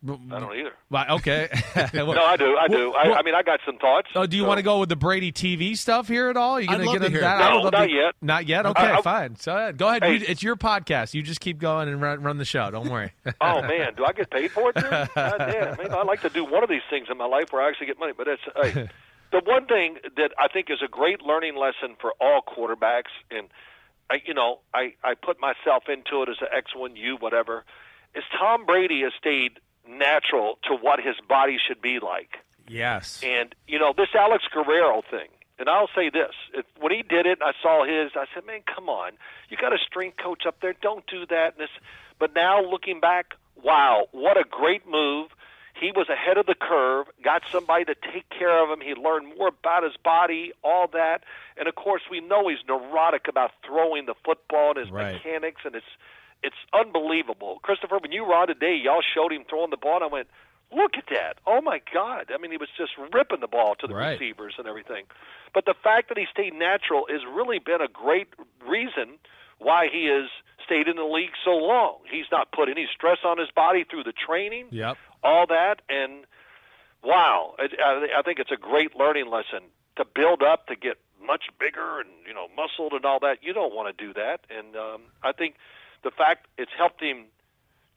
I 0.00 0.38
don't 0.38 0.56
either. 0.56 0.72
well, 0.90 1.04
okay. 1.16 1.48
No, 1.92 2.12
I 2.12 2.36
do. 2.36 2.56
I 2.56 2.68
do. 2.68 2.92
I, 2.92 3.18
I 3.18 3.22
mean, 3.22 3.34
I 3.34 3.42
got 3.42 3.58
some 3.66 3.78
thoughts. 3.78 4.06
Oh, 4.14 4.26
do 4.26 4.36
you 4.36 4.44
so- 4.44 4.48
want 4.48 4.58
to 4.58 4.62
go 4.62 4.78
with 4.78 4.88
the 4.88 4.96
Brady 4.96 5.32
TV 5.32 5.76
stuff 5.76 6.06
here 6.06 6.28
at 6.30 6.36
all? 6.36 6.60
You 6.60 6.68
gonna 6.68 6.84
get 6.84 7.02
into 7.02 7.18
that? 7.18 7.40
it. 7.40 7.44
I 7.44 7.54
would 7.54 7.64
No, 7.72 7.78
not 7.80 7.86
to- 7.86 7.90
yet. 7.92 8.14
Not 8.22 8.46
yet. 8.46 8.64
Okay, 8.66 8.82
I- 8.82 8.98
I- 8.98 9.02
fine. 9.02 9.34
So 9.36 9.52
uh, 9.52 9.72
go 9.72 9.88
ahead. 9.88 10.04
Hey. 10.04 10.14
You, 10.18 10.24
it's 10.28 10.42
your 10.42 10.54
podcast. 10.54 11.14
You 11.14 11.22
just 11.22 11.40
keep 11.40 11.58
going 11.58 11.88
and 11.88 12.00
run, 12.00 12.22
run 12.22 12.38
the 12.38 12.44
show. 12.44 12.70
Don't 12.70 12.88
worry. 12.88 13.12
Oh 13.40 13.60
man, 13.62 13.94
do 13.96 14.04
I 14.04 14.12
get 14.12 14.30
paid 14.30 14.50
for 14.52 14.70
it? 14.70 14.76
Too? 14.76 14.82
God 15.14 15.38
damn, 15.38 15.76
man, 15.78 15.92
I 15.92 16.02
like 16.02 16.22
to 16.22 16.28
do 16.28 16.44
one 16.44 16.62
of 16.62 16.68
these 16.68 16.82
things 16.90 17.08
in 17.10 17.16
my 17.18 17.26
life 17.26 17.52
where 17.52 17.62
I 17.62 17.68
actually 17.68 17.86
get 17.88 17.98
money. 17.98 18.12
But 18.16 18.28
it's 18.28 18.42
hey, 18.56 18.88
the 19.32 19.40
one 19.44 19.66
thing 19.66 19.96
that 20.16 20.30
I 20.38 20.48
think 20.48 20.70
is 20.70 20.78
a 20.84 20.88
great 20.88 21.22
learning 21.22 21.56
lesson 21.56 21.96
for 22.00 22.12
all 22.20 22.40
quarterbacks, 22.42 23.10
and 23.30 23.48
I, 24.10 24.16
you 24.24 24.34
know, 24.34 24.60
I 24.72 24.94
I 25.02 25.14
put 25.14 25.38
myself 25.40 25.84
into 25.88 26.22
it 26.22 26.28
as 26.28 26.36
an 26.40 26.48
X 26.56 26.70
one 26.74 26.94
U 26.96 27.16
whatever, 27.18 27.64
is 28.14 28.22
Tom 28.38 28.64
Brady 28.64 29.02
has 29.02 29.12
stayed 29.18 29.58
natural 29.88 30.58
to 30.64 30.74
what 30.74 31.00
his 31.00 31.16
body 31.28 31.58
should 31.64 31.80
be 31.80 31.98
like. 32.00 32.38
yes. 32.68 33.20
And 33.24 33.54
you 33.66 33.78
know 33.78 33.92
this 33.96 34.08
Alex 34.14 34.44
Guerrero 34.52 35.02
thing. 35.10 35.28
And 35.60 35.68
I'll 35.68 35.88
say 35.94 36.08
this: 36.08 36.34
if, 36.54 36.64
when 36.78 36.92
he 36.92 37.02
did 37.02 37.26
it, 37.26 37.40
I 37.42 37.50
saw 37.60 37.84
his. 37.84 38.12
I 38.14 38.26
said, 38.32 38.46
"Man, 38.46 38.60
come 38.72 38.88
on! 38.88 39.12
You 39.48 39.56
got 39.56 39.72
a 39.72 39.78
strength 39.78 40.16
coach 40.22 40.46
up 40.46 40.60
there. 40.60 40.74
Don't 40.80 41.04
do 41.08 41.26
that." 41.26 41.54
And 41.54 41.62
this, 41.64 41.70
but 42.20 42.32
now 42.34 42.62
looking 42.62 43.00
back, 43.00 43.34
wow, 43.60 44.06
what 44.12 44.36
a 44.36 44.44
great 44.48 44.86
move! 44.88 45.30
He 45.74 45.90
was 45.90 46.08
ahead 46.08 46.38
of 46.38 46.46
the 46.46 46.54
curve. 46.54 47.06
Got 47.24 47.42
somebody 47.50 47.84
to 47.86 47.94
take 47.96 48.28
care 48.30 48.62
of 48.62 48.70
him. 48.70 48.80
He 48.86 48.94
learned 48.94 49.36
more 49.36 49.48
about 49.48 49.82
his 49.82 49.96
body, 49.96 50.52
all 50.62 50.86
that. 50.92 51.24
And 51.56 51.66
of 51.68 51.74
course, 51.74 52.02
we 52.10 52.20
know 52.20 52.46
he's 52.48 52.58
neurotic 52.68 53.26
about 53.28 53.50
throwing 53.66 54.06
the 54.06 54.14
football 54.24 54.70
and 54.70 54.78
his 54.78 54.90
Right. 54.90 55.14
mechanics, 55.14 55.62
and 55.64 55.74
it's 55.74 55.86
it's 56.42 56.56
unbelievable. 56.72 57.58
Christopher, 57.62 57.98
when 57.98 58.12
you 58.12 58.24
were 58.24 58.34
on 58.34 58.48
today, 58.48 58.76
y'all 58.76 59.02
showed 59.02 59.32
him 59.32 59.44
throwing 59.48 59.70
the 59.70 59.76
ball, 59.76 59.96
and 59.96 60.04
I 60.04 60.06
went, 60.06 60.28
"Look 60.72 60.96
at 60.96 61.06
that! 61.10 61.38
Oh 61.46 61.60
my 61.60 61.80
God!" 61.92 62.30
I 62.32 62.38
mean, 62.38 62.50
he 62.50 62.56
was 62.56 62.68
just 62.76 62.92
ripping 63.12 63.40
the 63.40 63.48
ball 63.48 63.74
to 63.76 63.86
the 63.86 63.94
Right. 63.94 64.12
receivers 64.20 64.54
and 64.58 64.66
everything. 64.66 65.06
But 65.54 65.64
the 65.64 65.74
fact 65.74 66.08
that 66.08 66.18
he 66.18 66.26
stayed 66.30 66.54
natural 66.54 67.06
has 67.08 67.24
really 67.24 67.58
been 67.58 67.80
a 67.80 67.88
great 67.88 68.28
reason 68.66 69.18
why 69.58 69.88
he 69.88 70.06
has 70.06 70.30
stayed 70.64 70.86
in 70.86 70.96
the 70.96 71.04
league 71.04 71.32
so 71.44 71.56
long. 71.56 71.98
He's 72.10 72.30
not 72.30 72.52
put 72.52 72.68
any 72.68 72.86
stress 72.94 73.18
on 73.24 73.38
his 73.38 73.50
body 73.50 73.84
through 73.84 74.04
the 74.04 74.12
training, 74.12 74.68
Yep. 74.70 74.96
all 75.24 75.46
that, 75.46 75.82
and 75.88 76.26
wow, 77.02 77.54
I, 77.58 78.22
think 78.24 78.38
it's 78.38 78.50
a 78.50 78.56
great 78.56 78.96
learning 78.96 79.28
lesson 79.28 79.60
to 79.96 80.04
build 80.04 80.42
up 80.42 80.66
to 80.66 80.76
get 80.76 80.98
much 81.20 81.44
bigger 81.58 82.00
and 82.00 82.08
you 82.26 82.34
know 82.34 82.46
muscled 82.56 82.92
and 82.92 83.04
all 83.04 83.18
that. 83.20 83.38
You 83.42 83.52
don't 83.52 83.74
want 83.74 83.96
to 83.96 84.04
do 84.06 84.12
that, 84.14 84.40
and 84.50 84.76
um, 84.76 85.02
I 85.22 85.32
think 85.32 85.56
the 86.02 86.10
fact 86.10 86.46
it's 86.56 86.72
helped 86.76 87.02
him 87.02 87.26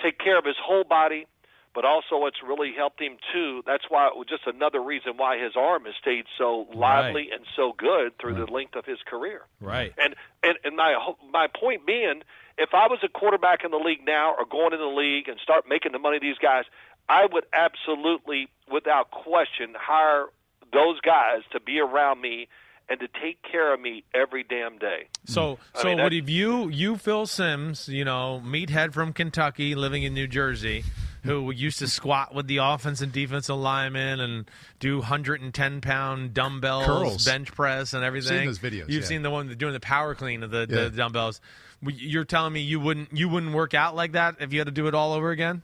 take 0.02 0.18
care 0.18 0.38
of 0.38 0.46
his 0.46 0.56
whole 0.62 0.84
body, 0.84 1.28
but 1.74 1.86
also 1.86 2.26
it's 2.26 2.44
really 2.46 2.74
helped 2.76 3.02
him 3.02 3.18
too. 3.34 3.62
That's 3.66 3.86
why 3.88 4.08
it 4.08 4.18
was 4.18 4.28
just 4.28 4.44
another 4.46 4.82
reason 4.82 5.14
why 5.16 5.38
his 5.38 5.54
arm 5.56 5.86
has 5.86 5.94
stayed 6.02 6.26
so 6.38 6.68
lively 6.74 7.30
and 7.34 7.46
so 7.56 7.74
good 7.78 8.18
through 8.20 8.36
the 8.36 8.52
length 8.52 8.76
of 8.76 8.86
his 8.86 9.00
career. 9.06 9.42
Right. 9.60 9.94
And 9.98 10.16
and, 10.44 10.58
and 10.64 10.76
my 10.76 10.96
my 11.32 11.48
point 11.48 11.86
being, 11.86 12.24
if 12.58 12.70
I 12.74 12.88
was 12.88 13.00
a 13.04 13.10
quarterback 13.10 13.64
in 13.64 13.72
the 13.72 13.78
league 13.78 14.06
now 14.06 14.36
or 14.38 14.46
going 14.46 14.74
in 14.74 14.80
the 14.80 14.86
league 14.86 15.30
and 15.30 15.40
start 15.40 15.66
making 15.68 15.94
the 15.94 16.00
money 16.00 16.20
these 16.20 16.38
guys, 16.42 16.66
I 17.08 17.26
would 17.32 17.46
absolutely, 17.54 18.48
without 18.72 19.12
question, 19.12 19.74
hire 19.78 20.26
those 20.74 21.00
guys 21.02 21.42
to 21.52 21.60
be 21.60 21.80
around 21.80 22.22
me 22.22 22.48
and 22.92 23.00
to 23.00 23.08
take 23.22 23.42
care 23.42 23.74
of 23.74 23.80
me 23.80 24.04
every 24.14 24.44
damn 24.44 24.78
day. 24.78 25.08
So, 25.26 25.58
I 25.74 25.82
so 25.82 25.88
mean, 25.88 25.98
would 26.04 26.12
that- 26.12 26.18
if 26.18 26.30
you, 26.30 26.68
you 26.68 26.98
Phil 26.98 27.26
Simms, 27.26 27.88
you 27.88 28.04
know, 28.04 28.42
meathead 28.46 28.92
from 28.94 29.14
Kentucky, 29.14 29.74
living 29.76 30.04
in 30.04 30.14
New 30.14 30.28
Jersey, 30.28 30.84
who 31.24 31.52
used 31.52 31.80
to 31.80 31.88
squat 31.88 32.34
with 32.36 32.48
the 32.48 32.58
offense 32.58 33.00
and 33.00 33.12
defensive 33.14 33.56
linemen 33.56 34.20
and 34.20 34.52
do 34.80 34.98
110 34.98 35.80
pound 35.80 36.34
dumbbells, 36.34 36.86
Curls. 36.86 37.26
bench 37.26 37.52
press, 37.54 37.94
and 37.94 38.04
everything. 38.04 38.40
Seen 38.40 38.46
those 38.48 38.60
videos, 38.60 38.90
You've 38.90 39.04
yeah. 39.04 39.08
seen 39.08 39.22
the 39.22 39.30
one 39.30 39.48
doing 39.56 39.74
the 39.74 39.80
power 39.80 40.14
clean 40.16 40.44
of 40.44 40.52
the, 40.52 40.68
Yeah. 40.70 40.84
the 40.86 40.90
dumbbells. 40.90 41.40
You're 41.84 42.26
telling 42.26 42.54
me 42.54 42.60
you 42.62 42.80
wouldn't 42.80 43.12
you 43.12 43.28
wouldn't 43.30 43.54
work 43.54 43.74
out 43.74 43.96
like 43.96 44.12
that 44.12 44.36
if 44.40 44.52
you 44.54 44.60
had 44.60 44.66
to 44.68 44.72
do 44.72 44.86
it 44.88 44.94
all 44.94 45.14
over 45.14 45.32
again? 45.32 45.64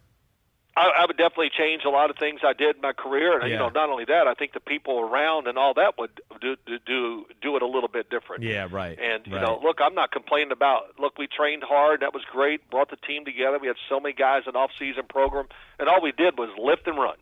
I, 0.78 1.02
I 1.02 1.06
would 1.08 1.18
definitely 1.18 1.50
change 1.58 1.86
a 1.86 1.90
lot 1.90 2.12
of 2.12 2.18
things 2.18 2.42
I 2.46 2.54
did 2.54 2.76
in 2.76 2.82
my 2.84 2.94
career, 2.94 3.40
and 3.40 3.50
you 3.50 3.58
know, 3.58 3.70
not 3.70 3.90
only 3.90 4.06
that, 4.06 4.28
I 4.28 4.36
think 4.36 4.54
the 4.54 4.60
people 4.60 5.00
around 5.00 5.48
and 5.48 5.58
all 5.58 5.74
that 5.74 5.98
would 5.98 6.22
do 6.40 6.56
do 6.68 7.26
do, 7.42 7.56
it 7.56 7.64
a 7.64 7.66
little 7.66 7.90
bit 7.90 8.12
different. 8.12 8.44
Yeah, 8.44 8.68
right. 8.70 8.98
And 9.00 9.26
you 9.26 9.34
right. 9.34 9.42
know, 9.42 9.60
look, 9.64 9.80
I'm 9.82 9.96
not 9.96 10.12
complaining 10.12 10.52
about. 10.52 11.00
Look, 11.00 11.18
we 11.18 11.26
trained 11.26 11.64
hard. 11.64 12.02
That 12.02 12.14
was 12.14 12.24
great. 12.32 12.70
Brought 12.70 12.92
the 12.92 12.98
team 12.98 13.26
together. 13.26 13.58
We 13.60 13.66
had 13.66 13.78
so 13.90 14.00
many 14.00 14.14
guys 14.14 14.44
in 14.46 14.56
off-season 14.56 15.06
program, 15.10 15.48
and 15.80 15.90
all 15.90 16.00
we 16.00 16.12
did 16.12 16.38
was 16.38 16.50
lift 16.60 16.86
and 16.86 17.00
run, 17.00 17.18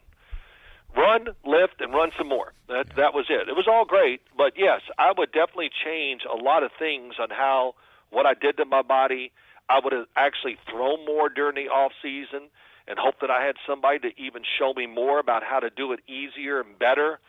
run, 0.97 1.27
lift, 1.45 1.79
and 1.79 1.93
run 1.93 2.11
some 2.17 2.27
more. 2.27 2.51
That 2.67 2.93
that 2.97 3.13
was 3.13 3.27
it. 3.29 3.47
It 3.47 3.55
was 3.55 3.69
all 3.69 3.85
great, 3.85 4.19
but 4.37 4.53
yes, 4.57 4.81
I 4.97 5.13
would 5.17 5.31
definitely 5.31 5.69
change 5.85 6.23
a 6.29 6.35
lot 6.35 6.63
of 6.63 6.71
things 6.77 7.13
on 7.21 7.29
how 7.29 7.75
what 8.09 8.25
I 8.25 8.33
did 8.33 8.57
to 8.57 8.65
my 8.65 8.81
body. 8.81 9.31
I 9.69 9.79
would 9.81 9.93
have 9.93 10.07
actually 10.15 10.57
thrown 10.69 11.05
more 11.05 11.29
during 11.29 11.55
the 11.55 11.71
off 11.71 11.93
season 12.01 12.49
and 12.87 12.99
hope 12.99 13.19
that 13.21 13.31
I 13.31 13.45
had 13.45 13.55
somebody 13.67 13.99
to 13.99 14.21
even 14.21 14.43
show 14.59 14.73
me 14.73 14.87
more 14.87 15.19
about 15.19 15.43
how 15.43 15.59
to 15.59 15.69
do 15.69 15.91
it 15.91 16.01
easier 16.07 16.59
and 16.59 16.77
better. 16.77 17.19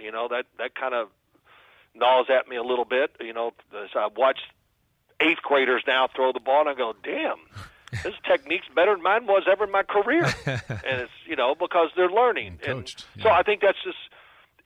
You 0.00 0.10
know 0.10 0.28
that 0.28 0.46
that 0.58 0.74
kind 0.74 0.94
of 0.94 1.08
gnaws 1.94 2.26
at 2.28 2.48
me 2.48 2.56
a 2.56 2.62
little 2.62 2.84
bit. 2.84 3.16
You 3.20 3.32
know, 3.32 3.52
as 3.72 3.90
I 3.94 4.08
watch 4.14 4.40
eighth 5.20 5.42
graders 5.42 5.82
now 5.86 6.08
throw 6.14 6.32
the 6.32 6.40
ball, 6.40 6.60
and 6.60 6.68
I 6.68 6.74
go, 6.74 6.94
"Damn, 7.02 7.38
this 8.02 8.14
technique's 8.24 8.66
better 8.74 8.94
than 8.94 9.02
mine 9.02 9.26
was 9.26 9.44
ever 9.50 9.64
in 9.64 9.70
my 9.70 9.84
career." 9.84 10.24
and 10.46 11.00
it's 11.00 11.12
you 11.26 11.36
know 11.36 11.54
because 11.54 11.90
they're 11.96 12.10
learning. 12.10 12.58
And 12.62 12.62
And 12.64 12.78
coached, 12.80 13.06
so 13.20 13.28
yeah. 13.28 13.38
I 13.38 13.42
think 13.42 13.60
that's 13.60 13.82
just 13.84 13.98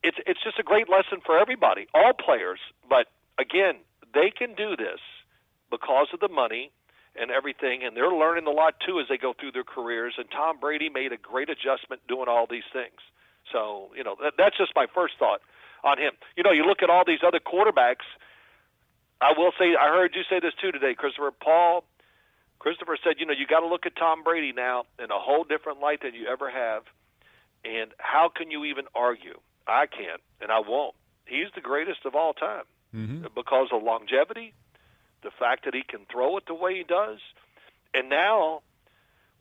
it's 0.02 0.18
it's 0.26 0.42
just 0.42 0.58
a 0.58 0.62
great 0.62 0.88
lesson 0.88 1.20
for 1.24 1.38
everybody, 1.38 1.88
all 1.92 2.12
players. 2.12 2.60
But 2.88 3.08
again, 3.38 3.76
they 4.14 4.30
can 4.30 4.54
do 4.54 4.76
this 4.76 5.00
because 5.70 6.08
of 6.14 6.20
the 6.20 6.28
money 6.28 6.70
and 7.20 7.30
everything, 7.30 7.82
and 7.84 7.96
they're 7.96 8.10
learning 8.12 8.46
a 8.46 8.50
lot 8.50 8.74
too 8.86 9.00
as 9.00 9.06
they 9.08 9.18
go 9.18 9.32
through 9.38 9.52
their 9.52 9.64
careers. 9.64 10.14
And 10.18 10.30
Tom 10.30 10.58
Brady 10.60 10.88
made 10.88 11.12
a 11.12 11.16
great 11.16 11.48
adjustment 11.50 12.00
doing 12.08 12.28
all 12.28 12.46
these 12.48 12.68
things. 12.72 13.00
So 13.52 13.90
you 13.96 14.04
know 14.04 14.16
that, 14.22 14.34
that's 14.38 14.56
just 14.56 14.72
my 14.76 14.86
first 14.94 15.14
thought 15.18 15.40
on 15.84 15.98
him. 15.98 16.12
You 16.36 16.42
know, 16.42 16.52
you 16.52 16.64
look 16.64 16.82
at 16.82 16.90
all 16.90 17.04
these 17.06 17.20
other 17.26 17.40
quarterbacks. 17.40 18.06
I 19.20 19.32
will 19.36 19.52
say, 19.58 19.74
I 19.74 19.88
heard 19.88 20.14
you 20.14 20.22
say 20.30 20.38
this 20.40 20.54
too 20.60 20.70
today, 20.70 20.94
Christopher. 20.94 21.32
Paul, 21.32 21.84
Christopher 22.60 22.96
said, 23.02 23.14
you 23.18 23.26
know, 23.26 23.32
you 23.32 23.46
got 23.46 23.60
to 23.60 23.66
look 23.66 23.84
at 23.86 23.96
Tom 23.96 24.22
Brady 24.22 24.52
now 24.52 24.84
in 25.02 25.10
a 25.10 25.18
whole 25.18 25.42
different 25.44 25.80
light 25.80 26.02
than 26.02 26.14
you 26.14 26.28
ever 26.28 26.50
have. 26.50 26.82
And 27.64 27.90
how 27.98 28.30
can 28.34 28.50
you 28.52 28.64
even 28.64 28.84
argue? 28.94 29.40
I 29.66 29.86
can't, 29.86 30.20
and 30.40 30.52
I 30.52 30.60
won't. 30.60 30.94
He's 31.26 31.48
the 31.54 31.60
greatest 31.60 32.06
of 32.06 32.14
all 32.14 32.32
time 32.32 32.64
Mm-hmm. 32.96 33.26
because 33.34 33.68
of 33.70 33.82
longevity, 33.82 34.54
the 35.22 35.30
fact 35.30 35.64
that 35.64 35.74
he 35.74 35.82
can 35.82 36.06
throw 36.10 36.36
it 36.36 36.44
the 36.46 36.54
way 36.54 36.76
he 36.76 36.84
does, 36.84 37.18
and 37.94 38.08
now 38.08 38.62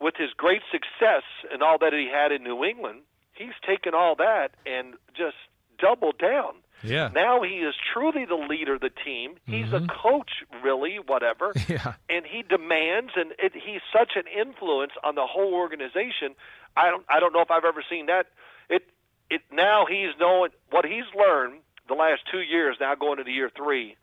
with 0.00 0.14
his 0.16 0.30
great 0.36 0.62
success 0.70 1.22
and 1.52 1.62
all 1.62 1.78
that 1.78 1.92
he 1.92 2.08
had 2.12 2.32
in 2.32 2.42
New 2.42 2.64
England, 2.64 3.00
he's 3.34 3.54
taken 3.66 3.94
all 3.94 4.14
that 4.16 4.50
and 4.66 4.94
just 5.16 5.36
doubled 5.78 6.18
down. 6.18 6.54
Yeah. 6.82 7.10
Now 7.12 7.42
he 7.42 7.56
is 7.56 7.74
truly 7.92 8.24
the 8.24 8.36
leader 8.36 8.74
of 8.74 8.80
the 8.80 8.90
team. 9.04 9.34
He's 9.46 9.72
a 9.72 9.80
mm-hmm. 9.80 9.86
coach, 9.86 10.30
really, 10.62 10.98
whatever. 11.04 11.52
Yeah. 11.68 11.94
And 12.08 12.24
he 12.24 12.42
demands, 12.42 13.12
and 13.14 13.32
it, 13.38 13.52
he's 13.52 13.82
such 13.92 14.12
an 14.16 14.22
influence 14.26 14.92
on 15.04 15.16
the 15.16 15.26
whole 15.26 15.52
organization. 15.52 16.34
I 16.76 16.88
don't, 16.88 17.04
I 17.10 17.20
don't 17.20 17.34
know 17.34 17.42
if 17.42 17.50
I've 17.50 17.64
ever 17.64 17.84
seen 17.90 18.06
that. 18.06 18.26
It, 18.70 18.88
it 19.28 19.42
now 19.52 19.84
he's 19.86 20.10
knowing 20.18 20.50
what 20.70 20.86
he's 20.86 21.04
learned 21.14 21.60
the 21.88 21.94
last 21.94 22.22
two 22.30 22.40
years. 22.40 22.76
Now 22.80 22.94
going 22.94 23.18
into 23.18 23.32
year 23.32 23.50
three, 23.54 23.96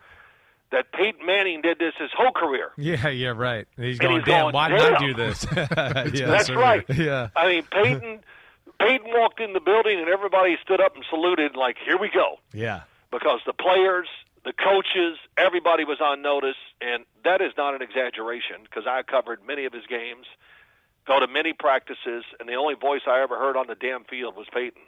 that 0.72 0.91
Peyton 0.91 1.26
Manning 1.26 1.61
did 1.61 1.80
this 1.80 1.93
his 1.99 2.09
whole 2.18 2.32
career. 2.32 2.72
Yeah, 2.78 3.07
yeah, 3.09 3.30
right. 3.30 3.68
And 3.78 3.86
he's 3.86 3.99
And 3.99 4.07
going, 4.09 4.16
he's 4.22 4.26
damn, 4.26 4.43
going, 4.45 4.53
why 4.53 4.70
did 4.70 4.82
I 4.82 4.99
do 4.99 5.13
this? 5.13 5.45
yeah. 5.55 6.28
That's 6.28 6.49
right. 6.49 6.84
Yeah. 6.89 7.30
I 7.36 7.47
mean, 7.47 7.63
Peyton, 7.72 8.20
Peyton 8.80 9.07
walked 9.11 9.39
in 9.39 9.53
the 9.53 9.59
building 9.61 9.99
and 9.99 10.09
everybody 10.09 10.57
stood 10.63 10.82
up 10.82 10.95
and 10.95 11.05
saluted, 11.09 11.55
like, 11.55 11.78
"Here 11.86 11.97
we 11.97 12.09
go." 12.09 12.39
Yeah. 12.53 12.82
because 13.11 13.39
the 13.45 13.53
players, 13.53 14.07
the 14.43 14.51
coaches, 14.53 15.18
everybody 15.38 15.86
was 15.86 16.01
on 16.01 16.22
notice, 16.22 16.57
and 16.82 17.05
that 17.24 17.41
is 17.41 17.53
not 17.57 17.74
an 17.76 17.82
exaggeration 17.82 18.57
because 18.63 18.84
I 18.88 19.01
covered 19.03 19.39
many 19.47 19.66
of 19.66 19.72
his 19.74 19.86
games, 19.88 20.26
go 21.07 21.20
to 21.20 21.28
many 21.28 21.53
practices, 21.53 22.26
and 22.39 22.49
the 22.49 22.55
only 22.55 22.76
voice 22.76 23.01
I 23.07 23.22
ever 23.22 23.38
heard 23.38 23.55
on 23.55 23.68
the 23.68 23.76
damn 23.76 24.03
field 24.03 24.36
was 24.36 24.47
Peyton. 24.53 24.82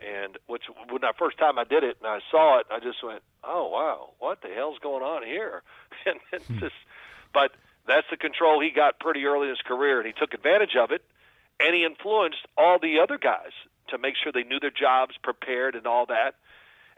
And 0.00 0.36
which, 0.46 0.62
when 0.90 1.00
the 1.00 1.14
first 1.18 1.38
time 1.38 1.58
I 1.58 1.64
did 1.64 1.84
it 1.84 1.96
and 2.02 2.06
I 2.08 2.18
saw 2.30 2.58
it, 2.58 2.66
I 2.70 2.80
just 2.80 3.02
went, 3.02 3.22
"Oh 3.42 3.68
wow, 3.68 4.10
what 4.18 4.42
the 4.42 4.48
hell's 4.48 4.78
going 4.80 5.02
on 5.02 5.24
here?" 5.24 5.62
And 6.06 6.18
it's 6.32 6.46
just, 6.60 6.74
but 7.32 7.52
that's 7.86 8.06
the 8.10 8.16
control 8.18 8.60
he 8.60 8.70
got 8.70 8.98
pretty 9.00 9.24
early 9.24 9.44
in 9.44 9.50
his 9.50 9.62
career, 9.64 9.98
and 9.98 10.06
he 10.06 10.12
took 10.12 10.34
advantage 10.34 10.76
of 10.76 10.90
it, 10.90 11.02
and 11.60 11.74
he 11.74 11.84
influenced 11.84 12.44
all 12.58 12.78
the 12.78 12.98
other 13.00 13.16
guys 13.16 13.52
to 13.88 13.96
make 13.98 14.14
sure 14.22 14.30
they 14.32 14.42
knew 14.42 14.60
their 14.60 14.70
jobs, 14.70 15.14
prepared, 15.22 15.74
and 15.76 15.86
all 15.86 16.04
that. 16.06 16.34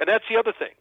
And 0.01 0.09
that's 0.09 0.25
the 0.29 0.37
other 0.39 0.53
thing. 0.53 0.73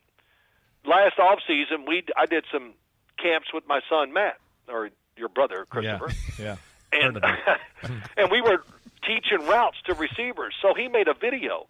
Last 0.86 1.20
off 1.20 1.40
season, 1.48 1.86
we 1.88 2.04
I 2.18 2.26
did 2.26 2.46
some 2.52 2.74
camps 3.22 3.48
with 3.54 3.68
my 3.68 3.82
son 3.90 4.14
Matt, 4.14 4.38
or 4.68 4.90
your 5.18 5.30
brother 5.30 5.66
Christopher, 5.70 6.12
Yeah. 6.42 6.56
and 6.92 7.24
and 8.18 8.32
we 8.32 8.42
were 8.42 8.64
teaching 9.06 9.46
routes 9.48 9.78
to 9.86 9.94
receivers. 9.94 10.56
So 10.62 10.74
he 10.74 10.88
made 10.88 11.08
a 11.08 11.14
video, 11.14 11.68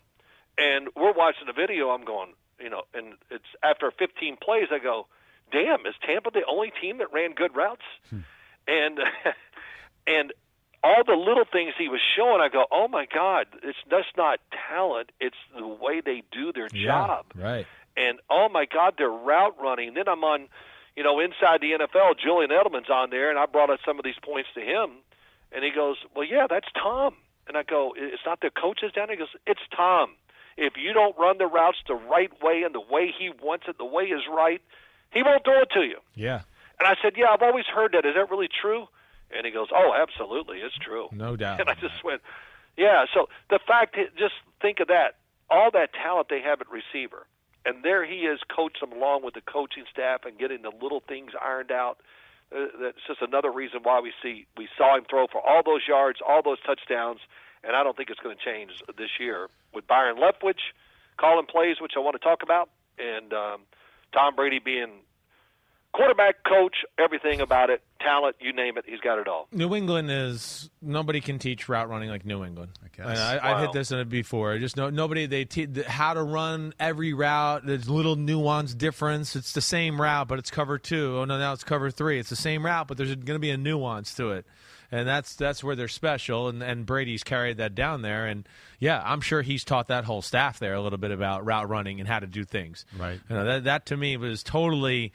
and 0.58 0.88
we're 0.96 1.14
watching 1.14 1.48
the 1.48 1.54
video. 1.54 1.90
I'm 1.90 2.06
going, 2.06 2.30
you 2.60 2.70
know, 2.70 2.84
and 2.94 3.14
it's 3.30 3.46
after 3.64 3.92
15 3.92 4.38
plays. 4.42 4.68
I 4.72 4.80
go, 4.80 5.08
damn, 5.52 5.86
is 5.86 5.96
Tampa 6.06 6.32
the 6.32 6.44
only 6.50 6.72
team 6.82 6.98
that 7.00 7.12
ran 7.14 7.34
good 7.34 7.56
routes? 7.56 7.82
Hmm. 8.10 8.20
And 8.68 9.00
and 10.08 10.34
all 10.84 11.04
the 11.06 11.14
little 11.16 11.46
things 11.52 11.74
he 11.78 11.88
was 11.90 12.00
showing, 12.16 12.42
I 12.42 12.50
go, 12.50 12.66
oh 12.72 12.88
my 12.88 13.06
god, 13.12 13.48
it's 13.64 13.78
that's 13.90 14.08
not 14.18 14.40
talent. 14.70 15.12
It's 15.20 15.36
the 15.58 15.68
way 15.68 16.02
they 16.02 16.24
do 16.32 16.52
their 16.54 16.68
job 16.70 17.26
Right. 17.36 17.66
and 17.98 18.20
oh 18.30 18.50
my 18.50 18.66
God, 18.66 18.96
they're 18.98 19.10
route 19.10 19.56
running. 19.60 19.94
Then 19.96 20.08
I'm 20.08 20.24
on, 20.24 20.48
you 20.96 21.04
know, 21.04 21.20
inside 21.20 21.62
the 21.62 21.72
NFL. 21.72 22.20
Julian 22.20 22.52
Edelman's 22.52 22.90
on 22.90 23.10
there, 23.10 23.30
and 23.30 23.40
I 23.40 23.46
brought 23.48 23.70
up 23.70 23.80
some 23.86 23.98
of 24.00 24.06
these 24.06 24.20
points 24.24 24.50
to 24.56 24.62
him, 24.62 24.92
and 25.52 25.64
he 25.64 25.72
goes, 25.72 25.98
"Well, 26.16 26.26
yeah, 26.26 26.46
that's 26.50 26.68
Tom." 26.74 27.16
And 27.48 27.58
I 27.58 27.64
go, 27.64 27.94
"It's 27.98 28.24
not 28.26 28.42
the 28.42 28.50
coaches 28.52 28.92
down 28.94 29.08
there." 29.08 29.16
He 29.16 29.20
goes, 29.20 29.36
"It's 29.48 29.62
Tom. 29.76 30.12
If 30.58 30.74
you 30.78 30.94
don't 30.94 31.18
run 31.18 31.38
the 31.38 31.48
routes 31.48 31.78
the 31.88 31.96
right 31.96 32.32
way 32.42 32.64
and 32.64 32.74
the 32.74 32.80
way 32.82 33.12
he 33.18 33.30
wants 33.42 33.66
it, 33.68 33.78
the 33.78 33.86
way 33.86 34.06
is 34.06 34.22
right, 34.30 34.62
he 35.12 35.24
won't 35.24 35.44
throw 35.44 35.62
it 35.62 35.70
to 35.74 35.82
you." 35.82 36.00
Yeah. 36.16 36.42
And 36.80 36.88
I 36.88 36.96
said, 37.02 37.14
"Yeah, 37.18 37.28
I've 37.32 37.42
always 37.42 37.66
heard 37.66 37.94
that. 37.94 38.06
Is 38.06 38.16
that 38.16 38.30
really 38.30 38.50
true?" 38.50 38.88
And 39.32 39.46
he 39.46 39.52
goes, 39.52 39.68
"Oh, 39.74 39.94
absolutely, 39.94 40.60
it's 40.60 40.78
true." 40.78 41.10
No 41.12 41.36
doubt. 41.36 41.60
And 41.60 41.70
I 41.70 41.74
just 41.76 42.04
went, 42.04 42.22
yeah. 42.78 43.06
So 43.14 43.30
the 43.50 43.60
fact, 43.60 43.96
just 44.18 44.36
think 44.62 44.80
of 44.80 44.88
that, 44.88 45.16
all 45.50 45.72
that 45.72 45.94
talent 45.94 46.28
they 46.30 46.42
have 46.42 46.62
at 46.62 46.68
receiver, 46.70 47.26
and 47.66 47.84
there 47.84 48.06
he 48.06 48.26
is, 48.28 48.40
coached 48.54 48.80
them 48.82 48.92
along 48.92 49.24
with 49.24 49.34
the 49.34 49.42
coaching 49.42 49.86
staff 49.92 50.22
and 50.26 50.38
getting 50.38 50.62
the 50.62 50.72
little 50.82 51.02
things 51.08 51.32
ironed 51.42 51.72
out. 51.72 52.00
Uh, 52.56 52.68
that's 52.80 52.98
just 53.08 53.22
another 53.22 53.52
reason 53.52 53.80
why 53.84 54.00
we 54.00 54.14
see 54.22 54.46
we 54.56 54.68
saw 54.78 54.98
him 54.98 55.06
throw 55.10 55.28
for 55.28 55.42
all 55.42 55.64
those 55.64 55.82
yards, 55.88 56.20
all 56.28 56.42
those 56.44 56.60
touchdowns, 56.66 57.20
and 57.66 57.76
I 57.76 57.84
don't 57.84 57.96
think 57.96 58.10
it's 58.10 58.20
going 58.20 58.36
to 58.38 58.44
change 58.44 58.72
this 58.98 59.10
year 59.20 59.48
with 59.74 59.88
Byron 59.88 60.18
Leftwich 60.18 60.60
calling 61.18 61.46
plays, 61.46 61.78
which 61.82 61.94
I 61.96 62.00
want 62.00 62.16
to 62.16 62.24
talk 62.24 62.44
about, 62.44 62.70
and 63.00 63.34
um, 63.34 63.62
Tom 64.14 64.36
Brady 64.36 64.60
being 64.60 64.92
quarterback, 65.94 66.44
coach, 66.44 66.76
everything 67.00 67.40
about 67.40 67.70
it, 67.70 67.82
talent, 68.02 68.36
you 68.40 68.52
name 68.52 68.78
it, 68.78 68.84
he's 68.86 69.00
got 69.00 69.18
it 69.18 69.28
all. 69.28 69.48
New 69.52 69.74
England 69.76 70.12
is 70.12 70.70
nobody 70.82 71.22
can 71.22 71.40
teach 71.40 71.70
route 71.70 71.90
running 71.90 72.10
like 72.10 72.26
New 72.26 72.44
England. 72.44 72.72
I 72.84 72.88
guess. 72.96 73.20
I, 73.20 73.40
I've 73.42 73.62
hit 73.62 73.72
this 73.72 73.92
in 73.92 74.00
it 74.00 74.10
before. 74.10 74.58
Just 74.60 74.76
no 74.76 74.90
nobody 74.90 75.26
they 75.26 75.46
te- 75.46 75.84
how 75.84 76.14
to 76.14 76.22
run 76.22 76.74
every 76.80 77.14
route. 77.14 77.66
There's 77.66 77.90
little 77.90 78.16
nuance 78.18 78.74
difference. 78.74 79.36
It's 79.36 79.54
the 79.54 79.62
same 79.62 80.00
route, 80.00 80.28
but 80.28 80.38
it's 80.38 80.52
cover 80.52 80.78
two. 80.78 81.18
Oh 81.18 81.26
no, 81.26 81.40
now 81.40 81.54
it's 81.54 81.64
cover 81.64 81.90
three. 81.90 82.20
It's 82.20 82.30
the 82.30 82.36
same 82.36 82.66
route, 82.66 82.88
but 82.88 82.98
there's 82.98 83.16
going 83.16 83.36
to 83.36 83.40
be 83.40 83.52
a 83.52 83.58
nuance 83.58 84.14
to 84.16 84.32
it, 84.32 84.46
and 84.92 85.08
that's 85.08 85.36
that's 85.36 85.64
where 85.64 85.76
they're 85.76 85.88
special. 85.88 86.48
And 86.48 86.62
and 86.62 86.86
Brady's 86.86 87.24
carried 87.24 87.58
that 87.58 87.76
down 87.76 88.02
there. 88.02 88.26
And 88.26 88.48
yeah, 88.80 89.02
I'm 89.04 89.22
sure 89.22 89.42
he's 89.42 89.64
taught 89.64 89.88
that 89.88 90.06
whole 90.06 90.22
staff 90.22 90.60
there 90.60 90.74
a 90.74 90.82
little 90.82 91.00
bit 91.00 91.12
about 91.12 91.46
route 91.46 91.70
running 91.70 92.00
and 92.00 92.08
how 92.08 92.20
to 92.20 92.28
do 92.28 92.44
things. 92.44 92.86
Right. 92.98 93.20
You 93.30 93.36
know, 93.36 93.46
that 93.46 93.64
that 93.66 93.86
to 93.88 93.98
me 93.98 94.18
was 94.18 94.44
totally. 94.44 95.14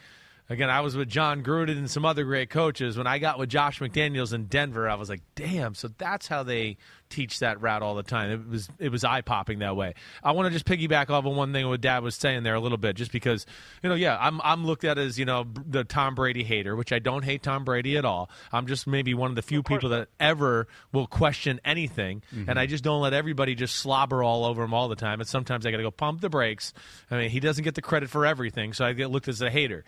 Again, 0.51 0.69
I 0.69 0.81
was 0.81 0.97
with 0.97 1.09
Jon 1.09 1.45
Gruden 1.45 1.79
and 1.79 1.89
some 1.89 2.05
other 2.05 2.25
great 2.25 2.51
coaches. 2.51 2.99
When 2.99 3.07
I 3.07 3.21
got 3.21 3.39
with 3.39 3.49
Josh 3.49 3.79
McDaniels 3.79 4.35
in 4.35 4.47
Denver, 4.47 4.89
I 4.89 4.97
was 4.97 5.09
like, 5.09 5.23
"Damn!" 5.37 5.77
So 5.77 5.89
that's 5.97 6.27
how 6.27 6.43
they 6.43 6.77
teach 7.09 7.39
that 7.39 7.61
route 7.61 7.83
all 7.83 7.95
the 7.95 8.03
time. 8.03 8.33
It 8.33 8.49
was 8.49 8.69
it 8.81 8.89
was 8.91 9.05
eye 9.05 9.21
popping 9.21 9.61
that 9.61 9.77
way. 9.77 9.95
I 10.25 10.33
want 10.33 10.47
to 10.47 10.51
just 10.53 10.65
piggyback 10.65 11.09
off 11.09 11.25
of 11.25 11.37
one 11.37 11.53
thing 11.53 11.69
what 11.69 11.81
Dad 11.81 12.03
was 12.03 12.17
saying 12.17 12.43
there 12.43 12.57
a 12.57 12.61
little 12.61 12.79
bit, 12.79 12.97
just 12.97 13.13
because 13.13 13.47
you 13.81 13.89
know, 13.89 13.95
yeah, 13.95 14.19
I'm 14.21 14.41
I'm 14.43 14.67
looked 14.67 14.83
at 14.83 14.99
as 14.99 15.21
you 15.21 15.25
know 15.25 15.47
the 15.69 15.85
Tom 15.85 16.17
Brady 16.17 16.43
hater, 16.43 16.75
which 16.75 16.93
I 16.93 16.99
don't 16.99 17.25
hate 17.25 17.45
Tom 17.45 17.65
Brady 17.65 17.97
at 17.97 18.05
all. 18.05 18.29
I'm 18.51 18.67
just 18.67 18.89
maybe 18.89 19.15
one 19.15 19.31
of 19.31 19.37
the 19.37 19.43
few 19.43 19.63
people 19.63 19.91
that 19.91 20.09
ever 20.19 20.67
will 20.91 21.07
question 21.07 21.61
anything, 21.65 22.25
mm-hmm. 22.35 22.51
and 22.51 22.59
I 22.59 22.67
just 22.67 22.83
don't 22.83 23.01
let 23.01 23.13
everybody 23.13 23.55
just 23.55 23.77
slobber 23.77 24.25
all 24.25 24.45
over 24.45 24.65
him 24.65 24.75
all 24.75 24.89
the 24.89 24.97
time. 24.97 25.21
And 25.21 25.29
sometimes 25.29 25.65
I 25.65 25.71
got 25.71 25.77
to 25.77 25.85
go 25.85 25.93
pump 25.93 26.23
the 26.23 26.29
brakes. 26.29 26.73
I 27.09 27.19
mean, 27.19 27.31
he 27.31 27.39
doesn't 27.39 27.63
get 27.63 27.77
the 27.77 27.83
credit 27.83 28.11
for 28.11 28.27
everything, 28.27 28.73
so 28.73 28.85
I 28.85 28.95
get 28.95 29.13
looked 29.13 29.29
as 29.29 29.41
a 29.43 29.49
hater. 29.51 29.85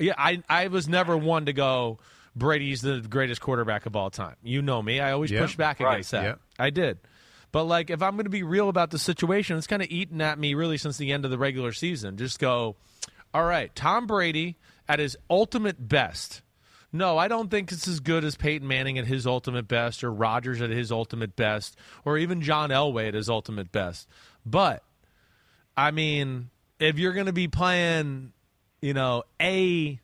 Yeah, 0.00 0.14
I 0.18 0.42
I 0.48 0.66
was 0.68 0.88
never 0.88 1.16
one 1.16 1.46
to 1.46 1.52
go. 1.52 1.98
Brady's 2.34 2.80
the 2.80 3.00
greatest 3.00 3.40
quarterback 3.40 3.86
of 3.86 3.96
all 3.96 4.10
time. 4.10 4.36
You 4.42 4.62
know 4.62 4.80
me. 4.80 5.00
I 5.00 5.12
always 5.12 5.30
Yeah. 5.30 5.40
push 5.40 5.56
back 5.56 5.80
Right. 5.80 5.94
against 5.94 6.12
that. 6.12 6.24
Yeah. 6.24 6.34
I 6.58 6.70
did. 6.70 6.98
But 7.52 7.64
like, 7.64 7.90
if 7.90 8.02
I'm 8.02 8.12
going 8.14 8.24
to 8.24 8.30
be 8.30 8.44
real 8.44 8.68
about 8.68 8.90
the 8.90 8.98
situation, 8.98 9.56
it's 9.58 9.66
kind 9.66 9.82
of 9.82 9.88
eaten 9.90 10.20
at 10.20 10.38
me 10.38 10.54
really 10.54 10.78
since 10.78 10.96
the 10.96 11.12
end 11.12 11.24
of 11.24 11.30
the 11.32 11.38
regular 11.38 11.72
season. 11.72 12.16
Just 12.16 12.38
go, 12.38 12.76
all 13.34 13.44
right, 13.44 13.74
Tom 13.74 14.06
Brady 14.06 14.56
at 14.88 15.00
his 15.00 15.16
ultimate 15.28 15.88
best. 15.88 16.42
No, 16.92 17.18
I 17.18 17.26
don't 17.28 17.50
think 17.50 17.70
it's 17.72 17.86
as 17.88 17.98
good 18.00 18.24
as 18.24 18.36
Peyton 18.36 18.66
Manning 18.66 18.98
at 18.98 19.06
his 19.06 19.26
ultimate 19.26 19.68
best, 19.68 20.02
or 20.04 20.12
Rodgers 20.12 20.60
at 20.60 20.70
his 20.70 20.90
ultimate 20.92 21.34
best, 21.36 21.76
or 22.04 22.16
even 22.18 22.40
John 22.42 22.70
Elway 22.70 23.08
at 23.08 23.14
his 23.14 23.28
ultimate 23.28 23.70
best. 23.72 24.08
But 24.46 24.82
I 25.76 25.90
mean, 25.90 26.50
if 26.78 26.98
you're 26.98 27.12
going 27.12 27.26
to 27.26 27.32
be 27.32 27.48
playing, 27.48 28.32
you 28.80 28.94
know, 28.94 29.24
a 29.40 30.00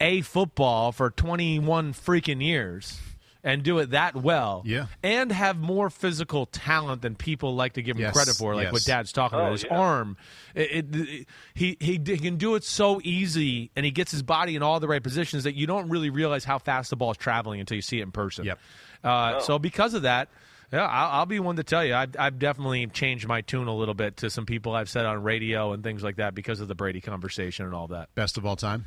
a 0.00 0.20
football 0.22 0.92
for 0.92 1.10
21 1.10 1.92
freaking 1.94 2.42
years 2.42 3.00
and 3.44 3.62
do 3.62 3.78
it 3.78 3.90
that 3.90 4.16
well 4.16 4.62
Yeah. 4.66 4.86
and 5.02 5.30
have 5.30 5.56
more 5.56 5.88
physical 5.90 6.46
talent 6.46 7.02
than 7.02 7.14
people 7.14 7.54
like 7.54 7.74
to 7.74 7.82
give 7.82 7.96
him 7.96 8.02
Yes, 8.02 8.12
credit 8.14 8.34
for 8.36 8.54
like 8.56 8.64
yes. 8.64 8.72
what 8.72 8.84
dad's 8.84 9.12
talking 9.12 9.38
about 9.38 9.50
Oh, 9.50 9.52
his 9.52 9.64
yeah. 9.64 9.78
arm 9.78 10.16
it, 10.54 10.70
it, 10.70 10.96
it- 10.96 11.26
he, 11.54 11.76
he 11.78 11.92
he 12.04 12.18
can 12.18 12.36
do 12.38 12.54
it 12.56 12.64
so 12.64 13.00
easy 13.04 13.70
and 13.76 13.84
he 13.84 13.92
gets 13.92 14.10
his 14.10 14.22
body 14.22 14.56
in 14.56 14.62
all 14.62 14.80
the 14.80 14.88
right 14.88 15.02
positions 15.02 15.44
that 15.44 15.54
you 15.54 15.66
don't 15.66 15.88
really 15.90 16.10
realize 16.10 16.44
how 16.44 16.58
fast 16.58 16.90
the 16.90 16.96
ball 16.96 17.12
is 17.12 17.16
traveling 17.16 17.60
until 17.60 17.76
you 17.76 17.82
see 17.82 18.00
it 18.00 18.02
in 18.02 18.10
person 18.12 18.46
Yep. 18.46 18.58
uh, 19.04 19.40
so 19.40 19.58
because 19.60 19.94
of 19.94 20.02
that 20.02 20.28
yeah, 20.74 20.86
I'll, 20.86 21.20
I'll 21.20 21.26
be 21.26 21.40
one 21.40 21.56
to 21.56 21.64
tell 21.64 21.84
you. 21.84 21.94
I've, 21.94 22.14
I've 22.18 22.38
definitely 22.38 22.86
changed 22.88 23.26
my 23.28 23.40
tune 23.40 23.68
a 23.68 23.74
little 23.74 23.94
bit 23.94 24.18
to 24.18 24.30
some 24.30 24.44
people 24.46 24.74
I've 24.74 24.88
said 24.90 25.06
on 25.06 25.22
radio 25.22 25.72
and 25.72 25.82
things 25.82 26.02
like 26.02 26.16
that 26.16 26.34
because 26.34 26.60
of 26.60 26.68
the 26.68 26.74
Brady 26.74 27.00
conversation 27.00 27.64
and 27.66 27.74
all 27.74 27.86
that. 27.88 28.14
Best 28.14 28.36
of 28.38 28.44
all 28.46 28.56
time. 28.56 28.84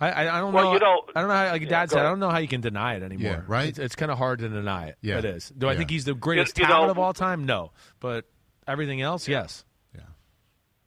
I, 0.00 0.10
I, 0.10 0.36
I 0.36 0.40
don't 0.40 0.52
Well, 0.52 0.64
know. 0.64 0.72
you 0.74 0.78
know- 0.78 1.02
I 1.14 1.20
don't 1.20 1.28
know 1.28 1.34
how, 1.34 1.50
like 1.50 1.62
Yeah, 1.62 1.68
Dad 1.68 1.88
go 1.90 1.96
said, 1.96 2.06
I 2.06 2.08
don't 2.08 2.20
know 2.20 2.30
how 2.30 2.38
you 2.38 2.48
can 2.48 2.60
deny 2.60 2.94
it 2.94 3.02
anymore. 3.02 3.32
Yeah, 3.32 3.42
right? 3.46 3.68
It's, 3.68 3.78
it's 3.78 3.96
kind 3.96 4.10
of 4.10 4.18
hard 4.18 4.38
to 4.38 4.48
deny 4.48 4.86
it. 4.86 4.96
Yeah. 5.02 5.18
It 5.18 5.24
is. 5.24 5.50
Do 5.50 5.68
I 5.68 5.76
think 5.76 5.90
he's 5.90 6.04
the 6.04 6.14
greatest 6.14 6.56
You- 6.58 6.62
you 6.62 6.68
talent 6.68 6.86
know- 6.86 6.90
of 6.92 6.98
all 6.98 7.12
time? 7.12 7.44
No. 7.46 7.72
But 8.00 8.24
everything 8.66 9.02
else, 9.02 9.28
yes. 9.28 9.64
Yeah. 9.94 10.00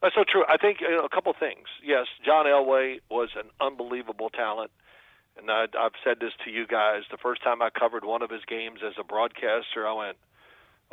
That's 0.02 0.16
so 0.16 0.24
true. 0.28 0.44
I 0.50 0.58
think 0.58 0.82
you 0.82 0.90
know, 0.90 1.06
a 1.06 1.10
couple 1.10 1.34
things. 1.40 1.68
Yes, 1.84 2.08
John 2.26 2.46
Elway 2.46 3.02
was 3.12 3.30
an 3.36 3.50
unbelievable 3.62 4.30
talent, 4.30 4.72
and 5.38 5.50
I, 5.52 5.66
I've 5.80 5.94
said 6.04 6.18
this 6.20 6.32
to 6.46 6.52
you 6.52 6.66
guys. 6.68 7.04
The 7.12 7.18
first 7.18 7.44
time 7.44 7.62
I 7.62 7.70
covered 7.70 8.04
one 8.06 8.22
of 8.24 8.30
his 8.32 8.42
games 8.48 8.80
as 8.86 8.94
a 9.00 9.04
broadcaster, 9.04 9.88
I 9.88 9.94
went, 9.94 10.18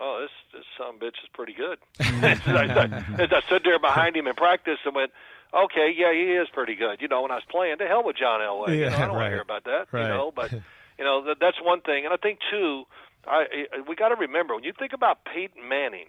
"Oh, 0.00 0.20
this 0.22 0.30
this 0.52 0.64
a 0.80 0.92
bitch 0.98 1.18
is 1.22 1.28
pretty 1.32 1.52
good." 1.52 1.78
as, 2.00 2.40
I, 2.46 3.04
as 3.22 3.32
I 3.32 3.40
stood 3.46 3.62
there 3.64 3.78
behind 3.78 4.16
him 4.16 4.26
in 4.26 4.34
practice 4.34 4.78
and 4.84 4.94
went, 4.94 5.12
"Okay, 5.54 5.92
yeah, 5.96 6.12
he 6.12 6.32
is 6.32 6.48
pretty 6.52 6.74
good." 6.74 7.00
You 7.00 7.08
know, 7.08 7.22
when 7.22 7.30
I 7.30 7.36
was 7.36 7.44
playing, 7.50 7.78
to 7.78 7.86
hell 7.86 8.04
with 8.04 8.16
John 8.16 8.40
Elway. 8.40 8.78
you 8.78 8.90
know, 8.90 8.96
I 8.96 9.00
don't 9.06 9.14
want 9.14 9.26
to 9.26 9.30
hear 9.30 9.40
about 9.40 9.64
that. 9.64 9.86
Right. 9.92 10.02
You 10.08 10.08
know, 10.08 10.32
but 10.34 10.52
you 10.52 11.04
know 11.04 11.24
that, 11.26 11.36
that's 11.40 11.58
one 11.62 11.80
thing, 11.82 12.04
and 12.04 12.12
I 12.14 12.16
think 12.16 12.38
too. 12.50 12.84
I, 13.26 13.44
I 13.76 13.80
we 13.86 13.94
got 13.96 14.08
to 14.08 14.16
remember 14.16 14.54
when 14.54 14.64
you 14.64 14.72
think 14.78 14.92
about 14.94 15.24
Peyton 15.26 15.68
Manning 15.68 16.06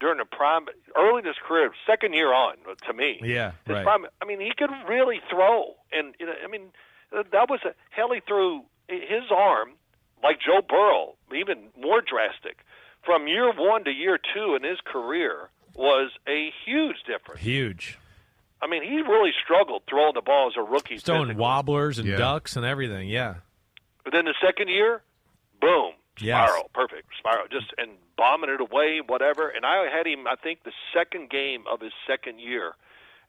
during 0.00 0.18
the 0.18 0.24
prime, 0.24 0.66
early 0.96 1.20
in 1.20 1.24
his 1.26 1.36
career, 1.46 1.70
second 1.86 2.12
year 2.14 2.32
on, 2.32 2.56
uh, 2.68 2.74
to 2.86 2.92
me. 2.92 3.18
Yeah, 3.22 3.52
His 3.66 3.74
right. 3.74 3.84
prime, 3.84 4.06
I 4.20 4.24
mean, 4.26 4.40
he 4.40 4.52
could 4.56 4.70
really 4.88 5.20
throw, 5.30 5.74
and 5.92 6.14
you 6.18 6.26
know, 6.26 6.32
I 6.42 6.48
mean, 6.48 6.68
uh, 7.16 7.22
that 7.32 7.48
was 7.48 7.60
a 7.64 7.74
hell. 7.90 8.12
He 8.12 8.20
threw 8.26 8.62
his 8.88 9.24
arm 9.30 9.72
like 10.22 10.38
Joe 10.40 10.60
Burrow, 10.66 11.14
even 11.34 11.68
more 11.80 12.00
drastic. 12.00 12.58
From 13.06 13.26
year 13.28 13.50
one 13.52 13.84
to 13.84 13.90
year 13.90 14.18
two 14.34 14.54
in 14.56 14.62
his 14.62 14.78
career 14.84 15.48
was 15.74 16.10
a 16.28 16.52
huge 16.66 16.96
difference. 17.06 17.40
Huge. 17.40 17.98
I 18.60 18.66
mean, 18.66 18.82
he 18.82 19.00
really 19.02 19.32
struggled 19.44 19.82
throwing 19.88 20.14
the 20.14 20.22
ball 20.22 20.48
as 20.48 20.54
a 20.56 20.62
rookie. 20.62 20.98
Throwing 20.98 21.36
wobblers 21.36 21.98
and 21.98 22.08
Yeah. 22.08 22.16
ducks 22.16 22.56
and 22.56 22.66
everything. 22.66 23.08
Yeah. 23.08 23.36
But 24.02 24.12
then 24.12 24.24
the 24.24 24.34
second 24.44 24.68
year, 24.68 25.02
boom, 25.60 25.92
Yes. 26.18 26.48
spiral, 26.48 26.70
perfect 26.74 27.08
spiral, 27.18 27.46
just 27.48 27.72
and 27.78 27.90
bombing 28.16 28.50
it 28.50 28.60
away, 28.60 29.00
whatever. 29.06 29.48
And 29.48 29.64
I 29.66 29.88
had 29.88 30.06
him, 30.06 30.26
I 30.26 30.34
think, 30.36 30.64
the 30.64 30.72
second 30.94 31.28
game 31.30 31.64
of 31.70 31.80
his 31.80 31.92
second 32.06 32.40
year, 32.40 32.74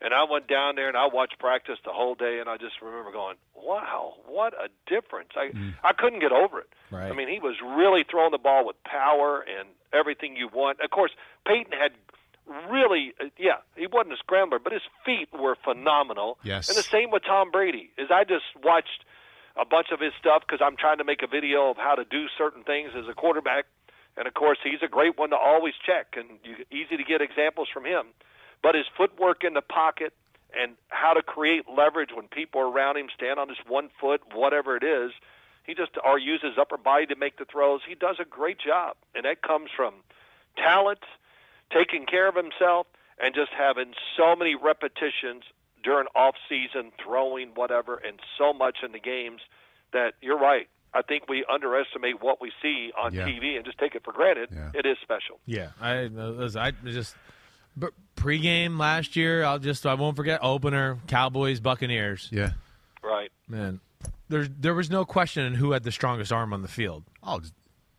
and 0.01 0.13
I 0.13 0.23
went 0.29 0.47
down 0.47 0.75
there 0.75 0.87
and 0.87 0.97
I 0.97 1.07
watched 1.07 1.39
practice 1.39 1.77
the 1.83 1.91
whole 1.91 2.15
day, 2.15 2.39
and 2.39 2.49
I 2.49 2.57
just 2.57 2.81
remember 2.81 3.11
going, 3.11 3.35
"Wow, 3.55 4.15
what 4.25 4.53
a 4.53 4.69
difference!" 4.87 5.29
I 5.35 5.51
I 5.83 5.93
couldn't 5.93 6.19
get 6.19 6.31
over 6.31 6.59
it. 6.59 6.69
Right. 6.91 7.11
I 7.11 7.15
mean, 7.15 7.27
he 7.29 7.39
was 7.39 7.55
really 7.61 8.03
throwing 8.09 8.31
the 8.31 8.37
ball 8.37 8.65
with 8.65 8.81
power 8.83 9.41
and 9.41 9.69
everything 9.93 10.35
you 10.35 10.47
want. 10.47 10.79
Of 10.81 10.91
course, 10.91 11.11
Peyton 11.45 11.71
had 11.71 11.91
really, 12.69 13.13
uh, 13.19 13.25
yeah, 13.37 13.57
he 13.75 13.87
wasn't 13.87 14.13
a 14.13 14.17
scrambler, 14.17 14.59
but 14.59 14.71
his 14.71 14.83
feet 15.05 15.29
were 15.33 15.55
phenomenal. 15.55 16.37
Yes. 16.43 16.69
And 16.69 16.77
the 16.77 16.83
same 16.83 17.11
with 17.11 17.23
Tom 17.23 17.51
Brady. 17.51 17.91
Is 17.97 18.09
I 18.11 18.23
just 18.23 18.45
watched 18.63 19.03
a 19.59 19.65
bunch 19.65 19.87
of 19.91 19.99
his 19.99 20.13
stuff 20.19 20.43
because 20.47 20.61
I'm 20.63 20.77
trying 20.77 20.99
to 20.99 21.03
make 21.03 21.23
a 21.23 21.27
video 21.27 21.69
of 21.69 21.77
how 21.77 21.95
to 21.95 22.05
do 22.05 22.27
certain 22.37 22.63
things 22.63 22.91
as 22.95 23.07
a 23.09 23.13
quarterback. 23.13 23.65
And 24.15 24.27
of 24.27 24.33
course, 24.33 24.57
he's 24.63 24.81
a 24.81 24.87
great 24.87 25.17
one 25.17 25.29
to 25.29 25.37
always 25.37 25.73
check, 25.85 26.15
and 26.17 26.39
you, 26.43 26.65
easy 26.71 26.97
to 26.97 27.03
get 27.03 27.21
examples 27.21 27.67
from 27.71 27.85
him. 27.85 28.07
But 28.63 28.75
his 28.75 28.85
footwork 28.95 29.43
in 29.43 29.53
the 29.53 29.61
pocket 29.61 30.13
and 30.59 30.73
how 30.89 31.13
to 31.13 31.21
create 31.21 31.65
leverage 31.69 32.09
when 32.13 32.27
people 32.27 32.61
are 32.61 32.69
around 32.69 32.97
him, 32.97 33.07
stand 33.15 33.39
on 33.39 33.49
his 33.49 33.57
one 33.67 33.89
foot, 33.99 34.21
whatever 34.33 34.75
it 34.75 34.83
is, 34.83 35.11
he 35.65 35.73
just 35.75 35.91
or 36.03 36.17
use 36.17 36.41
his 36.41 36.57
upper 36.57 36.77
body 36.77 37.05
to 37.07 37.15
make 37.15 37.37
the 37.37 37.45
throws. 37.45 37.81
He 37.87 37.93
does 37.95 38.17
a 38.19 38.25
great 38.25 38.57
job, 38.59 38.95
and 39.13 39.25
that 39.25 39.41
comes 39.41 39.69
from 39.75 39.95
talent, 40.55 40.99
taking 41.71 42.05
care 42.05 42.27
of 42.27 42.35
himself, 42.35 42.87
and 43.21 43.35
just 43.35 43.51
having 43.51 43.93
so 44.15 44.35
many 44.35 44.55
repetitions 44.55 45.43
during 45.83 46.07
off 46.15 46.35
season, 46.49 46.91
throwing 47.03 47.49
whatever, 47.49 47.95
and 47.95 48.19
so 48.37 48.53
much 48.53 48.77
in 48.83 48.91
the 48.93 48.99
games 48.99 49.41
that 49.93 50.13
you're 50.21 50.39
right. 50.39 50.67
I 50.93 51.01
think 51.01 51.27
we 51.29 51.45
underestimate 51.51 52.21
what 52.21 52.39
we 52.41 52.51
see 52.61 52.91
on 52.97 53.13
Yeah. 53.13 53.25
TV 53.27 53.55
and 53.57 53.65
just 53.65 53.77
take 53.77 53.93
it 53.95 54.03
for 54.03 54.13
granted. 54.13 54.49
Yeah. 54.51 54.71
It 54.73 54.85
is 54.85 54.97
special. 55.01 55.39
Yeah, 55.45 55.71
I 55.81 56.03
listen, 56.05 56.61
I 56.61 56.71
just 56.71 57.15
but 57.77 57.93
pregame 58.15 58.77
last 58.79 59.15
year. 59.15 59.43
I'll 59.43 59.59
just 59.59 59.85
I 59.85 59.93
won't 59.93 60.17
forget 60.17 60.39
opener 60.43 60.97
Cowboys 61.07 61.59
Buccaneers. 61.59 62.27
Yeah. 62.31 62.51
Right. 63.03 63.31
Man, 63.47 63.79
there's 64.27 64.49
there 64.59 64.73
was 64.73 64.89
no 64.89 65.05
question 65.05 65.45
in 65.45 65.53
who 65.53 65.71
had 65.71 65.83
the 65.83 65.91
strongest 65.91 66.31
arm 66.33 66.51
on 66.53 66.61
the 66.61 66.67
field. 66.67 67.03
Oh, 67.23 67.39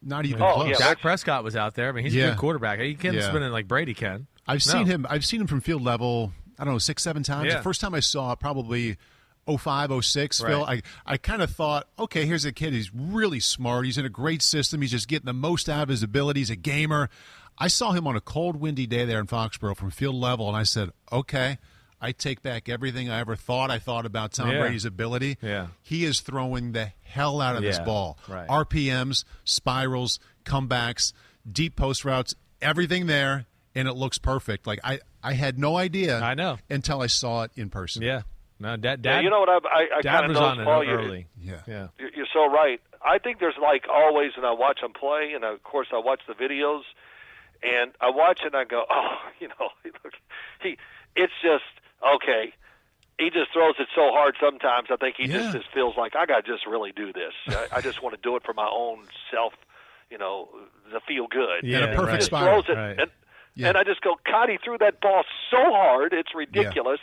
not 0.03 0.27
even 0.27 0.43
Oh, 0.43 0.55
close. 0.55 0.69
yeah, 0.71 0.77
Dak 0.79 1.01
Prescott 1.01 1.43
was 1.45 1.57
out 1.57 1.75
there. 1.75 1.89
I 1.89 1.93
mean, 1.93 2.05
he's 2.05 2.15
a 2.15 2.19
good 2.31 2.37
quarterback. 2.37 2.81
He 2.81 2.95
can't 2.95 3.17
Yeah. 3.17 3.29
spin 3.29 3.43
it 3.43 3.49
like 3.51 3.67
Brady 3.67 3.95
can. 3.95 4.27
I've 4.47 4.65
No. 4.67 4.73
seen 4.73 4.87
him. 4.87 5.07
I've 5.09 5.25
seen 5.25 5.41
him 5.41 5.47
from 5.47 5.61
field 5.61 5.83
level. 5.83 6.33
I 6.59 6.65
don't 6.65 6.75
know 6.75 6.79
six, 6.79 7.03
seven 7.03 7.23
times. 7.23 7.47
Yeah. 7.49 7.59
The 7.59 7.63
first 7.63 7.81
time 7.81 7.95
I 7.95 8.01
saw 8.01 8.35
probably 8.35 8.97
05, 9.47 9.91
06, 10.05 10.43
Phil. 10.43 10.65
I 10.65 10.83
I 11.07 11.17
kind 11.17 11.41
of 11.41 11.51
thought, 11.51 11.89
okay, 11.99 12.27
here's 12.27 12.45
a 12.45 12.53
kid. 12.53 12.73
He's 12.75 12.93
really 12.95 13.41
smart. 13.41 13.87
He's 13.87 13.97
in 13.97 14.05
a 14.05 14.09
great 14.11 14.43
system. 14.43 14.83
He's 14.83 14.91
just 14.91 15.09
getting 15.09 15.27
the 15.27 15.33
most 15.33 15.69
out 15.69 15.85
of 15.85 15.89
his 15.89 16.03
abilities. 16.03 16.51
A 16.51 16.57
gamer. 16.57 17.09
I 17.59 17.69
saw 17.69 17.93
him 17.93 18.07
on 18.07 18.15
a 18.17 18.21
cold, 18.21 18.57
windy 18.61 18.87
day 18.87 19.05
there 19.05 19.19
in 19.21 19.27
Foxborough 19.27 19.77
from 19.77 19.91
field 19.91 20.15
level, 20.15 20.47
and 20.49 20.57
I 20.57 20.63
said, 20.63 20.91
okay. 21.13 21.59
I 22.01 22.13
take 22.13 22.43
back 22.43 22.69
everything 22.69 23.11
I 23.11 23.19
ever 23.19 23.35
thought 23.35 23.73
I 23.73 23.81
thought 23.81 24.07
about 24.07 24.33
Tom 24.33 24.51
Yeah. 24.51 24.61
Brady's 24.61 24.85
ability. 24.85 25.37
Yeah. 25.43 25.67
He 25.83 26.05
is 26.05 26.21
throwing 26.21 26.71
the 26.71 26.93
hell 27.03 27.41
out 27.41 27.57
of 27.57 27.63
this 27.63 27.81
ball. 27.81 28.17
right. 28.29 28.47
RPMs, 28.47 29.25
spirals, 29.43 30.21
comebacks, 30.45 31.13
deep 31.51 31.75
post 31.75 32.05
routes, 32.05 32.37
everything 32.63 33.07
there, 33.07 33.47
and 33.75 33.89
it 33.89 33.95
looks 33.95 34.17
perfect. 34.17 34.65
Like 34.65 34.79
I, 34.85 35.01
I 35.25 35.33
had 35.33 35.59
no 35.59 35.77
idea. 35.77 36.21
I 36.21 36.35
know. 36.35 36.59
until 36.71 37.03
I 37.03 37.09
saw 37.09 37.43
it 37.43 37.51
in 37.57 37.69
person. 37.69 38.03
Yeah, 38.03 38.23
no, 38.61 38.77
Dad. 38.77 39.01
Yeah, 39.05 39.15
Dad 39.17 39.25
you 39.25 39.31
know 39.31 39.41
what? 39.41 39.49
I've, 39.49 39.65
I, 39.67 39.99
I 39.99 40.03
kind 40.03 40.25
of 40.27 40.29
was 40.31 40.39
on 40.39 40.57
know 40.59 40.63
it 40.63 40.67
Paul. 40.67 40.85
you- 40.85 40.91
early. 40.93 41.27
Yeah. 41.41 41.61
Yeah, 41.67 41.89
You're 41.99 42.11
you're 42.15 42.27
so 42.33 42.47
right. 42.49 42.81
I 43.05 43.19
think 43.19 43.41
there's 43.41 43.59
like 43.61 43.85
always, 43.93 44.31
and 44.37 44.47
I 44.47 44.53
watch 44.53 44.79
him 44.83 44.93
play, 44.93 45.33
and 45.35 45.43
of 45.45 45.63
course 45.65 45.89
I 45.93 45.99
watch 45.99 46.21
the 46.29 46.35
videos, 46.35 46.83
and 47.63 47.93
I 48.01 48.11
watch 48.11 48.41
it 48.43 48.47
and 48.47 48.57
I 48.57 48.65
go, 48.65 48.85
oh, 48.91 49.17
you 49.41 49.49
know, 49.49 49.69
he 49.83 49.91
look, 50.05 50.15
he, 50.63 50.77
it's 51.17 51.33
just 51.43 51.65
okay. 52.07 52.53
He 53.19 53.31
just 53.31 53.53
throws 53.53 53.75
it 53.81 53.89
so 53.95 54.13
hard 54.13 54.37
sometimes. 54.41 54.89
I 54.93 54.97
think 54.97 55.17
he 55.19 55.27
Yeah. 55.27 55.39
just, 55.41 55.53
just 55.53 55.75
feels 55.75 55.97
like 55.97 56.15
I 56.15 56.25
got 56.27 56.45
to 56.45 56.53
just 56.53 56.67
really 56.67 56.93
do 56.93 57.13
this. 57.13 57.33
I, 57.49 57.67
I 57.79 57.81
just 57.81 58.03
want 58.03 58.15
to 58.15 58.21
do 58.21 58.37
it 58.37 58.45
for 58.45 58.55
my 58.55 58.69
own 58.71 59.09
self, 59.33 59.55
you 60.11 60.19
know, 60.19 60.49
to 60.93 61.01
feel 61.01 61.27
good. 61.27 61.65
Yeah, 61.65 61.79
And 61.83 61.93
a 61.93 61.97
perfect 61.97 62.13
he 62.13 62.19
just 62.19 62.27
spiral. 62.31 62.63
throws 62.63 62.77
it, 62.77 62.79
Right. 62.79 62.99
and, 63.01 63.11
Yeah. 63.57 63.69
and 63.71 63.77
I 63.77 63.83
just 63.83 64.03
go, 64.03 64.15
God, 64.25 64.49
he 64.49 64.59
threw 64.63 64.79
that 64.79 65.01
ball 65.01 65.25
so 65.51 65.59
hard, 65.73 66.13
it's 66.13 66.33
ridiculous. 66.35 67.01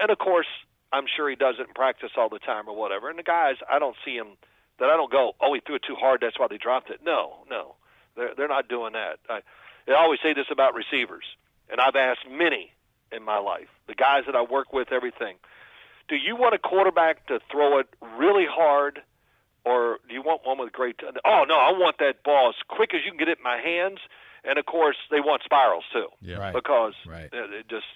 And 0.00 0.10
of 0.10 0.18
course, 0.18 0.48
I'm 0.92 1.04
sure 1.06 1.30
he 1.30 1.36
does 1.36 1.56
it 1.60 1.68
in 1.68 1.74
practice 1.74 2.10
all 2.16 2.28
the 2.28 2.40
time 2.40 2.68
or 2.68 2.74
whatever. 2.74 3.08
And 3.08 3.18
the 3.18 3.22
guys, 3.22 3.54
I 3.70 3.78
don't 3.78 3.96
see 4.04 4.16
him 4.16 4.36
that 4.80 4.90
I 4.90 4.96
don't 4.96 5.12
go, 5.12 5.32
oh, 5.40 5.54
he 5.54 5.60
threw 5.64 5.76
it 5.76 5.82
too 5.86 5.94
hard, 5.94 6.20
that's 6.20 6.40
why 6.40 6.48
they 6.50 6.58
dropped 6.58 6.90
it. 6.90 7.00
No, 7.04 7.44
no, 7.48 7.76
they're 8.16 8.34
they're 8.36 8.48
not 8.48 8.66
doing 8.68 8.94
that. 8.94 9.20
I, 9.30 9.40
I 9.88 9.94
always 9.94 10.20
say 10.22 10.32
this 10.34 10.46
about 10.50 10.74
receivers, 10.74 11.24
and 11.70 11.80
I've 11.80 11.96
asked 11.96 12.26
many 12.30 12.72
in 13.10 13.22
my 13.24 13.38
life, 13.38 13.68
the 13.88 13.94
guys 13.94 14.22
that 14.26 14.34
I 14.36 14.42
work 14.42 14.72
with, 14.72 14.92
everything. 14.92 15.36
Do 16.08 16.16
you 16.16 16.34
want 16.36 16.54
a 16.54 16.58
quarterback 16.58 17.26
to 17.26 17.40
throw 17.50 17.78
it 17.78 17.86
really 18.16 18.46
hard, 18.50 19.02
or 19.64 19.98
do 20.08 20.14
you 20.14 20.22
want 20.22 20.42
one 20.44 20.58
with 20.58 20.72
great? 20.72 21.00
Oh 21.24 21.44
no, 21.48 21.54
I 21.56 21.72
want 21.72 21.98
that 21.98 22.22
ball 22.24 22.48
as 22.50 22.54
quick 22.68 22.94
as 22.94 23.00
you 23.04 23.10
can 23.10 23.18
get 23.18 23.28
it 23.28 23.38
in 23.38 23.44
my 23.44 23.58
hands. 23.58 23.98
And 24.44 24.58
of 24.58 24.66
course, 24.66 24.96
they 25.10 25.20
want 25.20 25.42
spirals 25.44 25.84
too, 25.92 26.08
Yeah. 26.20 26.36
Right. 26.38 26.52
because 26.54 26.94
Right. 27.06 27.28
it, 27.32 27.52
it 27.52 27.68
just 27.68 27.86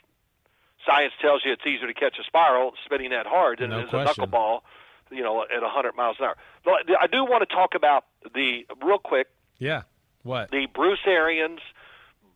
science 0.86 1.12
tells 1.20 1.42
you 1.44 1.52
it's 1.52 1.66
easier 1.66 1.88
to 1.88 1.94
catch 1.94 2.16
a 2.20 2.24
spiral 2.24 2.72
spinning 2.84 3.10
that 3.10 3.26
hard 3.26 3.58
than 3.58 3.70
No 3.70 3.80
it 3.80 3.84
is 3.84 3.90
question. 3.90 4.22
a 4.22 4.26
knuckleball, 4.28 4.60
you 5.10 5.22
know, 5.24 5.42
at 5.42 5.60
100 5.62 5.96
miles 5.96 6.16
an 6.20 6.26
hour. 6.26 6.36
But 6.64 6.84
I 7.00 7.08
do 7.08 7.24
want 7.24 7.48
to 7.48 7.52
talk 7.52 7.74
about 7.74 8.04
the 8.34 8.64
real 8.84 8.98
quick 8.98 9.26
yeah. 9.58 9.82
What? 10.26 10.50
the 10.50 10.66
Bruce 10.74 10.98
Arians, 11.06 11.60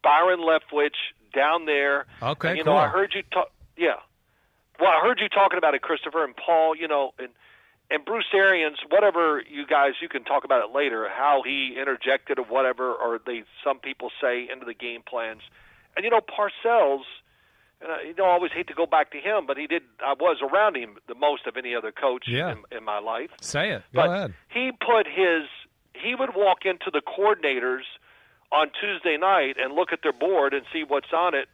Byron 0.03 0.41
Leftwich 0.41 0.95
down 1.35 1.67
there. 1.67 2.07
Okay, 2.23 2.49
And, 2.51 2.59
you 2.59 2.65
know, 2.65 2.77
I 2.77 2.89
heard 2.89 3.13
you 3.15 3.23
talk. 3.33 3.51
Yeah. 3.77 3.95
Well, 4.81 4.91
I 4.91 5.01
heard 5.07 5.21
you 5.21 5.29
talking 5.29 5.59
about 5.59 5.75
it, 5.75 5.83
Christopher 5.83 6.25
and 6.25 6.35
Paul. 6.37 6.75
You 6.75 6.89
know, 6.89 7.13
and 7.19 7.29
and 7.91 8.05
Bruce 8.05 8.27
Arians. 8.33 8.79
Whatever 8.89 9.43
you 9.49 9.67
guys, 9.67 9.93
you 10.01 10.09
can 10.09 10.25
talk 10.25 10.45
about 10.45 10.65
it 10.69 10.75
later. 10.75 11.09
How 11.09 11.43
he 11.45 11.77
interjected 11.79 12.39
or 12.39 12.45
whatever, 12.45 12.93
or 12.93 13.21
they 13.25 13.43
some 13.65 13.79
people 13.79 14.11
say 14.21 14.49
into 14.51 14.65
the 14.65 14.75
game 14.75 15.03
plans. 15.07 15.43
And 15.97 16.05
you 16.05 16.11
know, 16.11 16.21
Parcells. 16.21 17.03
And 17.83 17.91
I, 17.91 18.03
you 18.03 18.15
know, 18.15 18.25
I 18.25 18.29
always 18.33 18.53
hate 18.53 18.67
to 18.69 18.75
go 18.75 18.85
back 18.85 19.11
to 19.13 19.19
him, 19.19 19.47
but 19.47 19.57
he 19.57 19.67
did. 19.67 19.83
I 20.05 20.13
was 20.13 20.37
around 20.43 20.77
him 20.77 20.99
the 21.09 21.15
most 21.15 21.47
of 21.47 21.57
any 21.57 21.75
other 21.75 21.91
coach 21.93 22.25
Yeah. 22.29 22.53
in, 22.71 22.77
in 22.79 22.85
my 22.85 22.99
life 22.99 23.31
Say 23.41 23.71
it. 23.71 23.83
Go 23.95 24.03
but 24.03 24.11
ahead. 24.11 24.35
he 24.53 24.71
put 24.73 25.07
his 25.07 25.45
he 25.95 26.15
would 26.15 26.35
walk 26.35 26.65
into 26.65 26.91
the 26.93 27.01
coordinators 27.01 27.83
on 28.53 28.71
Tuesday 28.81 29.17
night 29.17 29.57
and 29.61 29.75
look 29.75 29.93
at 29.93 30.01
their 30.03 30.13
board 30.13 30.55
and 30.55 30.65
see 30.73 30.83
what's 30.85 31.13
on 31.13 31.35
it. 31.35 31.49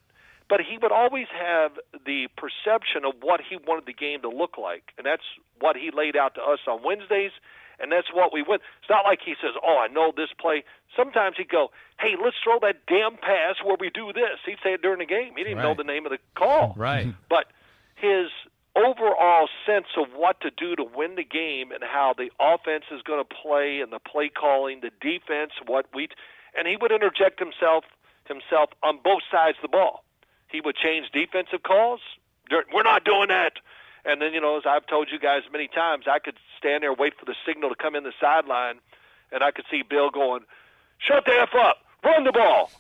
But 0.49 0.61
he 0.61 0.79
would 0.79 0.93
always 0.93 1.27
have 1.37 1.73
the 2.05 2.29
perception 2.37 3.05
of 3.05 3.15
what 3.21 3.41
he 3.41 3.57
wanted 3.57 3.87
the 3.87 3.93
game 3.93 4.23
to 4.23 4.29
look 4.29 4.57
like, 4.57 4.93
and 4.97 5.05
that's 5.05 5.25
what 5.59 5.77
he 5.77 5.91
laid 5.91 6.17
out 6.17 6.37
to 6.37 6.41
us 6.41 6.61
on 6.69 6.85
Wednesdays, 6.85 7.33
and 7.81 7.91
that's 7.91 8.07
what 8.15 8.33
we 8.33 8.43
went. 8.43 8.63
It's 8.81 8.89
not 8.89 9.05
like 9.05 9.21
he 9.25 9.35
says, 9.43 9.53
"Oh, 9.63 9.77
I 9.79 9.89
know 9.89 10.13
this 10.17 10.33
play." 10.39 10.63
Sometimes 10.95 11.37
he'd 11.37 11.49
go, 11.49 11.73
"Hey, 11.99 12.15
let's 12.17 12.37
throw 12.39 12.61
that 12.61 12.87
damn 12.87 13.17
pass 13.17 13.57
where 13.63 13.77
we 13.79 13.91
do 13.91 14.13
this." 14.13 14.39
He'd 14.47 14.59
say 14.63 14.75
it 14.75 14.83
during 14.83 15.01
the 15.01 15.05
game. 15.05 15.35
He 15.37 15.43
didn't 15.43 15.59
know 15.59 15.75
the 15.75 15.85
name 15.85 16.07
of 16.07 16.13
the 16.13 16.19
call 16.37 16.75
Right. 16.77 17.09
but 17.29 17.49
his 17.97 18.31
overall 18.77 19.49
sense 19.65 19.87
of 19.97 20.09
what 20.15 20.41
to 20.43 20.51
do 20.51 20.77
to 20.77 20.85
win 20.85 21.15
the 21.17 21.25
game 21.25 21.73
and 21.73 21.83
how 21.83 22.15
the 22.17 22.31
offense 22.39 22.85
is 22.93 23.03
going 23.03 23.25
to 23.25 23.35
play 23.43 23.81
and 23.81 23.93
the 23.93 23.99
play 23.99 24.29
calling, 24.29 24.81
the 24.81 24.91
defense, 25.01 25.53
what 25.67 25.87
we, 25.95 26.09
and 26.57 26.69
he 26.69 26.77
would 26.77 26.93
interject 26.93 27.39
himself 27.39 27.85
himself 28.27 28.71
on 28.83 28.99
both 29.03 29.23
sides 29.31 29.57
of 29.59 29.63
the 29.63 29.69
ball. 29.69 30.05
he 30.51 30.61
would 30.61 30.77
change 30.77 31.11
defensive 31.13 31.63
calls. 31.63 32.01
We're 32.73 32.83
not 32.83 33.05
doing 33.05 33.29
that. 33.29 33.55
And 34.05 34.21
then, 34.23 34.33
you 34.33 34.41
know, 34.41 34.57
as 34.57 34.65
I've 34.67 34.87
told 34.87 35.09
you 35.11 35.19
guys 35.19 35.43
many 35.53 35.69
times, 35.69 36.05
I 36.09 36.19
could 36.19 36.37
stand 36.59 36.83
there, 36.83 36.93
wait 36.93 37.15
for 37.19 37.25
the 37.25 37.35
signal 37.47 37.71
to 37.71 37.75
come 37.75 37.97
in 37.97 38.05
the 38.05 38.13
sideline, 38.21 38.77
and 39.33 39.43
I 39.43 39.51
could 39.51 39.65
see 39.71 39.83
Bill 39.83 40.11
going, 40.11 40.45
"Shut 40.99 41.25
the 41.25 41.33
f 41.33 41.55
up, 41.55 41.79
run 42.05 42.25
the 42.25 42.33
ball." 42.33 42.71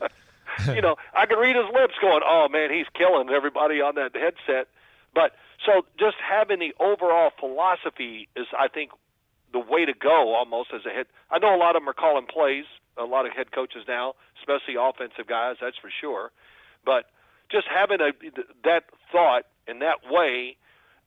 you 0.74 0.80
know, 0.80 0.96
I 1.14 1.26
could 1.26 1.38
read 1.38 1.56
his 1.56 1.66
lips 1.72 1.94
going, 2.00 2.20
"Oh 2.24 2.48
man, 2.50 2.70
he's 2.72 2.86
killing 2.94 3.28
everybody 3.30 3.80
on 3.80 3.94
that 3.96 4.14
headset." 4.14 4.68
But 5.14 5.32
so 5.64 5.86
just 5.98 6.16
having 6.20 6.58
the 6.58 6.74
overall 6.78 7.30
philosophy 7.38 8.28
is, 8.36 8.46
I 8.58 8.68
think, 8.68 8.90
the 9.52 9.58
way 9.60 9.84
to 9.84 9.94
go 9.94 10.34
almost 10.34 10.70
as 10.74 10.84
a 10.84 10.90
head. 10.90 11.06
I 11.30 11.38
know 11.38 11.54
a 11.54 11.58
lot 11.58 11.76
of 11.76 11.82
them 11.82 11.88
are 11.88 11.94
calling 11.94 12.26
plays, 12.26 12.64
a 12.96 13.04
lot 13.04 13.26
of 13.26 13.32
head 13.32 13.52
coaches 13.52 13.84
now, 13.88 14.14
especially 14.38 14.74
offensive 14.78 15.26
guys, 15.26 15.56
that's 15.60 15.78
for 15.78 15.90
sure. 16.00 16.30
But 16.84 17.06
just 17.50 17.66
having 17.72 18.00
a 18.00 18.12
that 18.64 18.84
thought 19.10 19.44
in 19.66 19.78
that 19.80 19.98
way, 20.10 20.56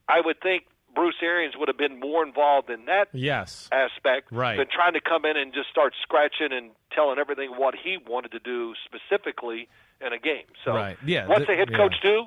I 0.08 0.22
would 0.22 0.42
think 0.42 0.66
Bruce 0.94 1.16
Arians 1.22 1.56
would 1.58 1.68
have 1.68 1.78
been 1.78 2.00
more 2.00 2.26
involved 2.26 2.70
in 2.70 2.86
that 2.86 3.10
yes 3.14 3.70
aspect 3.72 4.32
right. 4.32 4.58
than 4.58 4.68
trying 4.72 4.94
to 4.94 5.02
come 5.02 5.26
in 5.26 5.38
and 5.38 5.54
just 5.54 5.70
start 5.70 5.94
scratching 6.02 6.50
and 6.52 6.72
telling 6.92 7.20
everything 7.20 7.52
what 7.52 7.76
he 7.76 7.98
wanted 8.08 8.32
to 8.32 8.40
do 8.40 8.74
specifically 8.86 9.68
in 10.02 10.14
a 10.14 10.20
game. 10.20 10.46
So, 10.66 10.74
right. 10.74 10.98
yeah, 11.06 11.28
what's 11.28 11.48
the 11.48 11.56
head 11.56 11.70
yeah. 11.72 11.78
coach 11.78 11.96
do? 12.02 12.26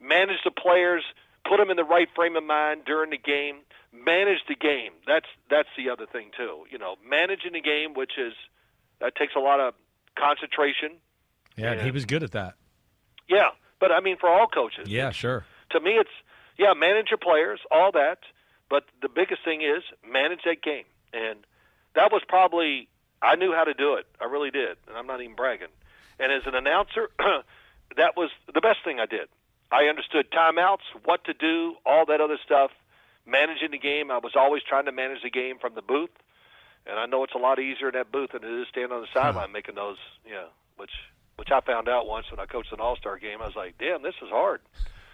Manage 0.00 0.38
the 0.44 0.50
players, 0.50 1.02
put 1.48 1.58
them 1.58 1.70
in 1.70 1.76
the 1.76 1.84
right 1.84 2.08
frame 2.14 2.36
of 2.36 2.44
mind 2.44 2.82
during 2.84 3.10
the 3.10 3.18
game, 3.18 3.58
manage 3.92 4.40
the 4.48 4.54
game. 4.54 4.92
That's 5.06 5.26
that's 5.50 5.68
the 5.76 5.90
other 5.90 6.06
thing 6.06 6.30
too. 6.36 6.64
You 6.70 6.78
know, 6.78 6.96
managing 7.08 7.52
the 7.52 7.60
game, 7.60 7.94
which 7.94 8.12
is 8.18 8.34
that 9.00 9.14
takes 9.16 9.34
a 9.36 9.40
lot 9.40 9.60
of 9.60 9.74
concentration. 10.16 10.98
Yeah, 11.56 11.82
he 11.82 11.90
was 11.90 12.04
good 12.04 12.22
at 12.22 12.32
that. 12.32 12.54
Yeah, 13.28 13.50
but 13.80 13.92
I 13.92 14.00
mean, 14.00 14.16
for 14.18 14.28
all 14.28 14.46
coaches. 14.46 14.88
Yeah, 14.88 15.10
sure. 15.10 15.44
To 15.70 15.80
me, 15.80 15.92
it's 15.92 16.10
yeah, 16.58 16.74
manage 16.74 17.10
your 17.10 17.18
players, 17.18 17.60
all 17.70 17.92
that. 17.92 18.18
But 18.68 18.84
the 19.02 19.08
biggest 19.08 19.44
thing 19.44 19.62
is 19.62 19.82
manage 20.08 20.40
that 20.44 20.62
game, 20.62 20.84
and 21.12 21.38
that 21.94 22.10
was 22.10 22.22
probably 22.26 22.88
I 23.20 23.36
knew 23.36 23.52
how 23.52 23.64
to 23.64 23.74
do 23.74 23.94
it. 23.94 24.06
I 24.20 24.24
really 24.24 24.50
did, 24.50 24.76
and 24.88 24.96
I'm 24.96 25.06
not 25.06 25.20
even 25.20 25.36
bragging. 25.36 25.68
And 26.18 26.32
as 26.32 26.42
an 26.46 26.54
announcer, 26.54 27.10
that 27.96 28.16
was 28.16 28.30
the 28.52 28.60
best 28.60 28.78
thing 28.84 28.98
I 28.98 29.06
did. 29.06 29.28
I 29.70 29.84
understood 29.84 30.30
timeouts, 30.30 30.84
what 31.04 31.24
to 31.24 31.34
do, 31.34 31.76
all 31.86 32.04
that 32.06 32.20
other 32.20 32.38
stuff. 32.44 32.70
Managing 33.24 33.70
the 33.70 33.78
game, 33.78 34.10
I 34.10 34.18
was 34.18 34.32
always 34.34 34.62
trying 34.64 34.86
to 34.86 34.92
manage 34.92 35.22
the 35.22 35.30
game 35.30 35.58
from 35.60 35.74
the 35.76 35.82
booth, 35.82 36.10
and 36.86 36.98
I 36.98 37.06
know 37.06 37.22
it's 37.22 37.34
a 37.34 37.38
lot 37.38 37.60
easier 37.60 37.88
in 37.88 37.94
that 37.94 38.10
booth 38.10 38.32
than 38.32 38.42
it 38.42 38.50
is 38.50 38.66
standing 38.68 38.90
on 38.90 39.00
the 39.00 39.06
sideline 39.14 39.52
making 39.52 39.76
those. 39.76 39.98
Yeah, 40.28 40.46
which 40.76 40.90
which 41.36 41.50
I 41.52 41.60
found 41.60 41.88
out 41.88 42.08
once 42.08 42.30
when 42.30 42.40
I 42.40 42.46
coached 42.46 42.72
an 42.72 42.80
All 42.80 42.96
Star 42.96 43.18
game. 43.18 43.40
I 43.40 43.46
was 43.46 43.54
like, 43.54 43.78
damn, 43.78 44.02
this 44.02 44.16
is 44.20 44.28
hard. 44.28 44.60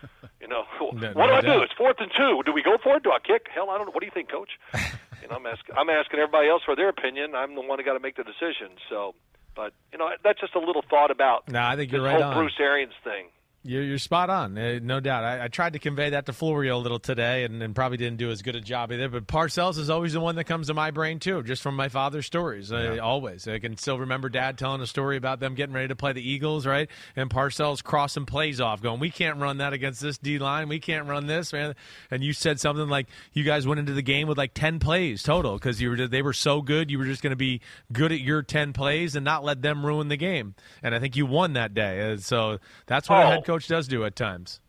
You 0.41 0.47
know, 0.47 0.65
No- 0.81 1.13
what 1.13 1.27
no 1.27 1.27
do 1.27 1.35
I 1.35 1.41
do? 1.41 1.63
It's 1.63 1.73
fourth 1.75 1.97
and 1.99 2.11
two. 2.17 2.43
Do 2.47 2.53
we 2.53 2.63
go 2.63 2.79
for 2.83 2.97
it? 2.97 3.03
Do 3.03 3.11
I 3.11 3.19
kick? 3.19 3.49
Hell, 3.53 3.71
I 3.71 3.77
don't 3.77 3.87
know. 3.87 3.93
What 3.93 4.01
do 4.01 4.07
you 4.07 4.13
think, 4.15 4.31
Coach? 4.31 4.51
you 5.21 5.29
know, 5.29 5.37
I'm 5.37 5.47
asking. 5.47 5.75
I'm 5.77 5.91
asking 5.91 6.21
everybody 6.21 6.49
else 6.49 6.63
for 6.65 6.77
their 6.77 6.89
opinion. 6.89 7.35
I'm 7.35 7.55
the 7.55 7.61
one 7.61 7.79
who 7.79 7.85
got 7.85 7.95
to 7.95 8.01
make 8.01 8.17
the 8.17 8.25
decision. 8.25 8.79
So, 8.89 9.15
but 9.57 9.73
you 9.93 9.99
know, 9.99 10.09
that's 10.23 10.41
just 10.41 10.55
a 10.55 10.61
little 10.61 10.83
thought 10.89 11.11
about 11.11 11.49
No, 11.49 11.61
I 11.61 11.75
think 11.77 11.91
you're 11.93 12.03
right 12.03 12.15
whole 12.15 12.31
on. 12.31 12.37
Bruce 12.37 12.55
Arians 12.61 12.95
thing. 13.03 13.27
You're, 13.65 13.83
you're 13.83 13.99
spot 13.99 14.31
on, 14.31 14.57
uh, 14.57 14.79
no 14.81 15.01
doubt. 15.01 15.25
I, 15.25 15.45
I 15.45 15.49
tried 15.49 15.73
to 15.73 15.81
convey 15.81 16.11
that 16.11 16.27
to 16.27 16.33
Florio 16.33 16.77
a 16.77 16.79
little 16.79 17.01
today, 17.01 17.43
and, 17.43 17.61
and 17.61 17.75
probably 17.75 17.99
didn't 17.99 18.17
do 18.19 18.31
as 18.31 18.41
good 18.41 18.55
a 18.55 18.61
job 18.61 18.93
either. 18.93 19.09
But 19.09 19.27
Parcells 19.27 19.79
is 19.79 19.91
always 19.91 20.13
the 20.13 20.21
one 20.21 20.37
that 20.37 20.45
comes 20.45 20.69
to 20.69 20.75
my 20.75 20.93
brain 20.93 21.19
too, 21.19 21.43
just 21.43 21.61
from 21.61 21.75
my 21.75 21.89
father's 21.89 22.25
stories. 22.25 22.73
Uh, 22.73 22.99
always, 23.03 23.49
I 23.49 23.59
can 23.59 23.77
still 23.77 23.99
remember 23.99 24.29
Dad 24.29 24.59
telling 24.59 24.81
a 24.81 24.87
story 24.87 25.17
about 25.17 25.41
them 25.41 25.55
getting 25.57 25.75
ready 25.75 25.89
to 25.89 25.97
play 25.97 26.13
the 26.13 26.27
Eagles, 26.27 26.67
right? 26.67 26.89
And 27.17 27.29
Parcells 27.29 27.83
crossing 27.83 28.27
plays 28.27 28.61
off, 28.61 28.81
going, 28.81 29.01
"We 29.01 29.11
can't 29.11 29.39
run 29.39 29.59
that 29.59 29.73
against 29.73 30.01
this 30.01 30.19
D 30.19 30.39
line. 30.39 30.69
We 30.69 30.79
can't 30.79 31.09
run 31.09 31.27
this, 31.27 31.53
man." 31.53 31.75
And 32.13 32.23
you 32.23 32.33
said 32.33 32.61
something 32.61 32.89
like, 32.89 33.09
"You 33.33 33.43
guys 33.43 33.67
went 33.67 33.81
into 33.81 33.93
the 33.93 34.03
game 34.03 34.29
with 34.29 34.39
like 34.39 34.55
ten 34.55 34.79
plays 34.79 35.25
total 35.25 35.55
because 35.55 35.83
you 35.83 35.91
were 35.91 36.07
they 36.07 36.23
were 36.23 36.33
so 36.33 36.63
good. 36.63 36.93
You 36.93 36.99
were 37.01 37.07
just 37.07 37.23
going 37.23 37.33
to 37.33 37.37
be 37.37 37.61
good 37.93 38.13
at 38.13 38.21
your 38.21 38.43
ten 38.43 38.73
plays 38.73 39.17
and 39.17 39.25
not 39.25 39.43
let 39.43 39.63
them 39.63 39.85
ruin 39.85 40.07
the 40.09 40.17
game." 40.17 40.55
And 40.81 40.95
I 40.95 41.01
think 41.01 41.17
you 41.17 41.27
won 41.27 41.55
that 41.55 41.75
day. 41.75 42.13
Uh, 42.13 42.17
so 42.19 42.59
that's 42.87 43.09
what 43.09 43.19
Oh. 43.19 43.31
head 43.31 43.45
coach 43.45 43.58
does 43.67 43.89
do 43.89 44.05
at 44.05 44.17
times. 44.17 44.61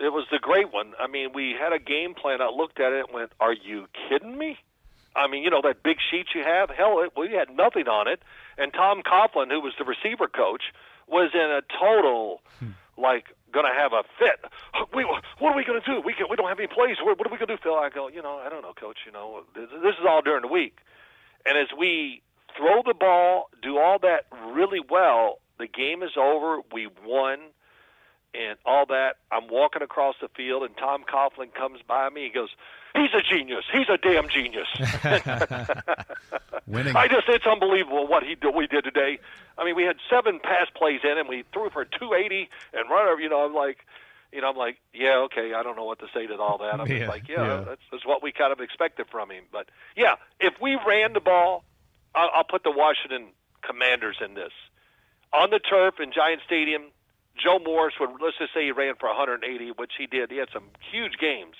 It 0.00 0.12
was 0.12 0.26
the 0.30 0.38
great 0.38 0.72
one. 0.72 0.92
I 0.98 1.06
mean, 1.06 1.32
we 1.32 1.54
had 1.58 1.72
a 1.72 1.78
game 1.78 2.14
plan. 2.14 2.42
I 2.42 2.50
looked 2.50 2.80
at 2.80 2.92
it 2.92 3.06
and 3.06 3.14
went, 3.14 3.32
"Are 3.40 3.52
you 3.52 3.86
kidding 4.08 4.36
me?" 4.36 4.58
I 5.16 5.28
mean, 5.28 5.42
you 5.44 5.50
know 5.50 5.62
that 5.62 5.82
big 5.82 5.98
sheet 6.10 6.26
you 6.34 6.42
have. 6.42 6.70
Hell, 6.70 7.00
it, 7.00 7.12
we 7.16 7.32
had 7.32 7.48
nothing 7.54 7.86
on 7.86 8.08
it. 8.08 8.20
And 8.58 8.72
Tom 8.72 9.02
Coughlin, 9.02 9.50
who 9.50 9.60
was 9.60 9.72
the 9.78 9.84
receiver 9.84 10.26
coach, 10.26 10.72
was 11.06 11.30
in 11.34 11.40
a 11.40 11.62
total 11.78 12.40
hmm. 12.58 12.70
like 12.98 13.26
going 13.52 13.66
to 13.66 13.72
have 13.72 13.92
a 13.92 14.02
fit. 14.18 14.44
We, 14.92 15.04
what 15.04 15.52
are 15.52 15.56
we 15.56 15.64
going 15.64 15.80
to 15.80 15.86
do? 15.86 16.00
We 16.04 16.12
can, 16.14 16.26
we 16.28 16.36
don't 16.36 16.48
have 16.48 16.58
any 16.58 16.68
plays. 16.68 16.96
What 17.02 17.18
what 17.18 17.26
are 17.26 17.32
we 17.32 17.38
going 17.38 17.48
to 17.48 17.56
do, 17.56 17.62
Phil? 17.62 17.74
I 17.74 17.90
go, 17.90 18.08
you 18.08 18.22
know, 18.22 18.38
I 18.44 18.48
don't 18.48 18.62
know, 18.62 18.72
coach. 18.72 18.98
You 19.06 19.12
know, 19.12 19.44
this, 19.54 19.68
this 19.82 19.94
is 19.94 20.06
all 20.08 20.22
during 20.22 20.42
the 20.42 20.48
week. 20.48 20.78
And 21.46 21.56
as 21.56 21.68
we 21.78 22.22
throw 22.56 22.82
the 22.84 22.94
ball, 22.94 23.50
do 23.62 23.78
all 23.78 23.98
that 24.00 24.26
really 24.52 24.80
well, 24.88 25.38
the 25.58 25.66
game 25.66 26.02
is 26.02 26.12
over. 26.16 26.58
We 26.72 26.88
won 27.04 27.38
and 28.34 28.58
all 28.64 28.86
that. 28.86 29.16
I'm 29.30 29.48
walking 29.48 29.82
across 29.82 30.16
the 30.20 30.28
field, 30.28 30.62
and 30.64 30.76
Tom 30.76 31.04
Coughlin 31.04 31.52
comes 31.54 31.80
by 31.86 32.08
me. 32.10 32.24
He 32.24 32.30
goes, 32.30 32.50
"He's 32.94 33.10
a 33.14 33.22
genius. 33.22 33.64
He's 33.72 33.88
a 33.88 33.96
damn 33.98 34.28
genius." 34.28 34.68
Winning. 36.66 36.96
I 36.96 37.08
just, 37.08 37.28
it's 37.28 37.46
unbelievable 37.46 38.06
what 38.06 38.22
he 38.22 38.34
did, 38.34 38.54
we 38.54 38.66
did 38.66 38.84
today. 38.84 39.18
I 39.58 39.64
mean, 39.64 39.76
we 39.76 39.84
had 39.84 39.96
seven 40.08 40.40
pass 40.42 40.68
plays 40.74 41.00
in, 41.04 41.18
and 41.18 41.28
we 41.28 41.44
threw 41.52 41.70
for 41.70 41.84
280 41.84 42.48
and 42.72 42.90
run 42.90 43.06
over. 43.08 43.20
You 43.20 43.28
know, 43.28 43.44
I'm 43.44 43.54
like, 43.54 43.78
you 44.32 44.40
know, 44.40 44.48
I'm 44.50 44.56
like, 44.56 44.78
yeah, 44.92 45.18
okay, 45.26 45.52
I 45.54 45.62
don't 45.62 45.76
know 45.76 45.84
what 45.84 45.98
to 46.00 46.06
say 46.14 46.26
to 46.26 46.36
all 46.36 46.58
that. 46.58 46.80
I'm 46.80 46.86
Yeah, 46.88 46.98
just 46.98 47.08
like, 47.08 47.28
yeah, 47.28 47.46
yeah. 47.46 47.64
That's, 47.68 47.80
that's 47.92 48.06
what 48.06 48.22
we 48.22 48.32
kind 48.32 48.52
of 48.52 48.60
expected 48.60 49.06
from 49.10 49.30
him. 49.30 49.44
But 49.52 49.68
yeah, 49.96 50.14
if 50.40 50.54
we 50.60 50.78
ran 50.86 51.12
the 51.12 51.20
ball, 51.20 51.64
I'll, 52.14 52.30
I'll 52.36 52.44
put 52.44 52.64
the 52.64 52.72
Washington 52.72 53.28
Commanders 53.62 54.16
in 54.24 54.34
this 54.34 54.52
on 55.32 55.50
the 55.50 55.58
turf 55.58 55.94
in 56.00 56.12
Giant 56.12 56.40
Stadium. 56.46 56.84
Joe 57.36 57.58
Morris 57.58 57.94
would 58.00 58.10
let's 58.22 58.38
just 58.38 58.54
say 58.54 58.64
he 58.64 58.72
ran 58.72 58.94
for 58.98 59.08
180, 59.08 59.70
which 59.72 59.92
he 59.98 60.06
did. 60.06 60.30
He 60.30 60.38
had 60.38 60.48
some 60.52 60.64
huge 60.92 61.18
games 61.18 61.56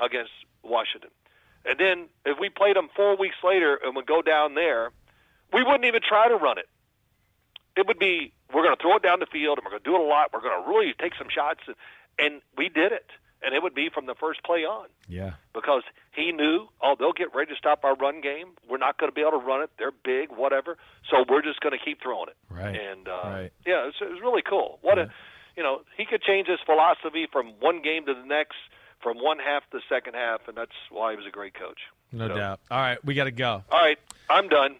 against 0.00 0.30
Washington. 0.62 1.10
And 1.64 1.78
then 1.78 2.06
if 2.24 2.38
we 2.38 2.48
played 2.48 2.76
them 2.76 2.88
four 2.94 3.16
weeks 3.16 3.36
later 3.42 3.78
and 3.82 3.96
would 3.96 4.06
go 4.06 4.22
down 4.22 4.54
there, 4.54 4.90
we 5.52 5.62
wouldn't 5.62 5.84
even 5.84 6.00
try 6.06 6.28
to 6.28 6.36
run 6.36 6.58
it. 6.58 6.68
It 7.76 7.86
would 7.86 7.98
be 7.98 8.32
we're 8.54 8.62
going 8.62 8.76
to 8.76 8.80
throw 8.80 8.96
it 8.96 9.02
down 9.02 9.20
the 9.20 9.26
field 9.26 9.58
and 9.58 9.64
we're 9.64 9.72
going 9.72 9.82
to 9.82 9.90
do 9.90 9.96
it 9.96 10.00
a 10.00 10.04
lot. 10.04 10.30
We're 10.32 10.40
going 10.40 10.62
to 10.62 10.68
really 10.68 10.94
take 10.98 11.14
some 11.18 11.28
shots, 11.28 11.60
and, 11.66 11.76
and 12.18 12.42
we 12.56 12.68
did 12.68 12.92
it. 12.92 13.10
And 13.46 13.54
it 13.54 13.62
would 13.62 13.74
be 13.74 13.88
from 13.94 14.06
the 14.06 14.14
first 14.16 14.42
play 14.42 14.64
on 14.64 14.88
Yeah. 15.08 15.34
because 15.54 15.82
he 16.12 16.32
knew, 16.32 16.66
oh, 16.82 16.96
they'll 16.98 17.12
get 17.12 17.32
ready 17.32 17.52
to 17.52 17.56
stop 17.56 17.84
our 17.84 17.94
run 17.94 18.20
game. 18.20 18.48
We're 18.68 18.76
not 18.78 18.98
going 18.98 19.08
to 19.10 19.14
be 19.14 19.20
able 19.20 19.38
to 19.40 19.46
run 19.46 19.62
it. 19.62 19.70
They're 19.78 19.92
big, 19.92 20.30
whatever. 20.30 20.76
So 21.08 21.24
we're 21.28 21.42
just 21.42 21.60
going 21.60 21.72
to 21.78 21.82
keep 21.82 22.02
throwing 22.02 22.28
it. 22.28 22.36
Right. 22.50 22.74
And 22.74 23.06
uh, 23.06 23.20
Right. 23.24 23.52
yeah, 23.64 23.82
it 23.84 23.86
was, 23.86 23.94
it 24.02 24.10
was 24.10 24.20
really 24.20 24.42
cool. 24.42 24.80
What 24.82 24.98
a, 24.98 25.10
you 25.56 25.62
know, 25.62 25.82
he 25.96 26.04
could 26.04 26.22
change 26.22 26.48
his 26.48 26.58
philosophy 26.66 27.28
from 27.32 27.52
one 27.60 27.80
game 27.82 28.04
to 28.06 28.14
the 28.14 28.26
next, 28.26 28.56
from 29.00 29.18
one 29.18 29.38
half 29.38 29.62
to 29.70 29.78
the 29.78 29.82
second 29.88 30.14
half, 30.14 30.40
and 30.48 30.56
that's 30.56 30.74
why 30.90 31.12
he 31.12 31.16
was 31.16 31.24
a 31.26 31.30
great 31.30 31.54
coach. 31.54 31.78
No 32.12 32.26
So- 32.28 32.34
doubt. 32.36 32.60
All 32.70 32.80
right, 32.80 32.98
we 33.04 33.14
got 33.14 33.24
to 33.24 33.30
go. 33.30 33.62
All 33.70 33.80
right, 33.80 33.98
I'm 34.28 34.48
done. 34.48 34.76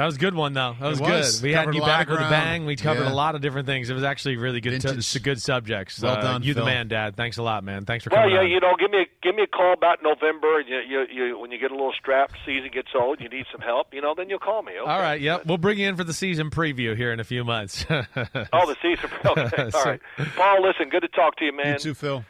That 0.00 0.06
was 0.06 0.16
a 0.16 0.18
good 0.18 0.34
one, 0.34 0.54
though. 0.54 0.74
That 0.80 0.88
was, 0.88 0.98
was. 0.98 1.40
good. 1.40 1.44
We 1.46 1.52
had 1.52 1.64
Covered 1.64 1.74
you 1.74 1.82
back 1.82 2.08
with 2.08 2.20
a 2.20 2.30
bang. 2.30 2.64
We 2.64 2.74
covered 2.74 3.02
Yeah. 3.04 3.12
a 3.12 3.14
lot 3.14 3.34
of 3.34 3.42
different 3.42 3.66
things. 3.66 3.90
It 3.90 3.92
was 3.92 4.02
actually 4.02 4.38
really 4.38 4.62
good. 4.62 4.70
Vintage. 4.72 4.96
It's 4.96 5.14
a 5.14 5.20
good 5.20 5.42
subjects. 5.42 6.00
Well 6.00 6.16
Uh, 6.16 6.22
done, 6.22 6.42
you 6.42 6.54
the 6.54 6.64
man, 6.64 6.88
Dad. 6.88 7.16
Thanks 7.16 7.36
a 7.36 7.42
lot, 7.42 7.64
man. 7.64 7.84
Thanks 7.84 8.04
for 8.04 8.08
coming. 8.08 8.30
Well, 8.30 8.38
coming. 8.38 8.50
yeah, 8.50 8.56
on. 8.56 8.62
you 8.64 8.70
know, 8.70 8.76
give 8.80 8.90
me 8.90 9.02
a, 9.02 9.06
give 9.22 9.34
me 9.34 9.42
a 9.42 9.46
call 9.46 9.74
about 9.74 10.02
November. 10.02 10.60
And 10.60 10.66
you, 10.70 10.78
you, 10.88 11.06
you, 11.26 11.38
when 11.38 11.50
you 11.50 11.58
get 11.58 11.70
a 11.70 11.74
little 11.74 11.92
strapped, 11.92 12.32
season 12.46 12.70
gets 12.72 12.88
old, 12.98 13.20
you 13.20 13.28
need 13.28 13.44
some 13.52 13.60
help. 13.60 13.92
You 13.92 14.00
know, 14.00 14.14
then 14.16 14.30
you'll 14.30 14.38
call 14.38 14.62
me. 14.62 14.72
Okay? 14.80 14.90
All 14.90 15.00
right. 15.00 15.20
Yep. 15.20 15.44
We'll 15.44 15.58
bring 15.58 15.78
you 15.78 15.86
in 15.86 15.96
for 15.96 16.04
the 16.04 16.14
season 16.14 16.48
preview 16.48 16.96
here 16.96 17.12
in 17.12 17.20
a 17.20 17.24
few 17.24 17.44
months. 17.44 17.84
Oh, 17.90 18.66
the 18.66 18.76
season. 18.80 19.10
Okay. 19.26 19.62
All 19.64 19.70
So- 19.70 19.84
right, 19.84 20.00
Paul. 20.34 20.62
Listen, 20.62 20.88
good 20.88 21.02
to 21.02 21.08
talk 21.08 21.36
to 21.36 21.44
you, 21.44 21.54
man. 21.54 21.74
You 21.74 21.78
too, 21.78 21.94
Phil. 21.94 22.24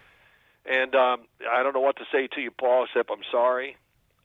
And 0.67 0.93
um, 0.97 1.21
I 1.49 1.63
don't 1.63 1.73
know 1.73 1.81
what 1.81 1.97
to 1.99 2.05
say 2.11 2.27
to 2.35 2.41
you, 2.41 2.51
Paul, 2.51 2.87
except 2.87 3.11
I'm 3.13 3.23
sorry. 3.31 3.77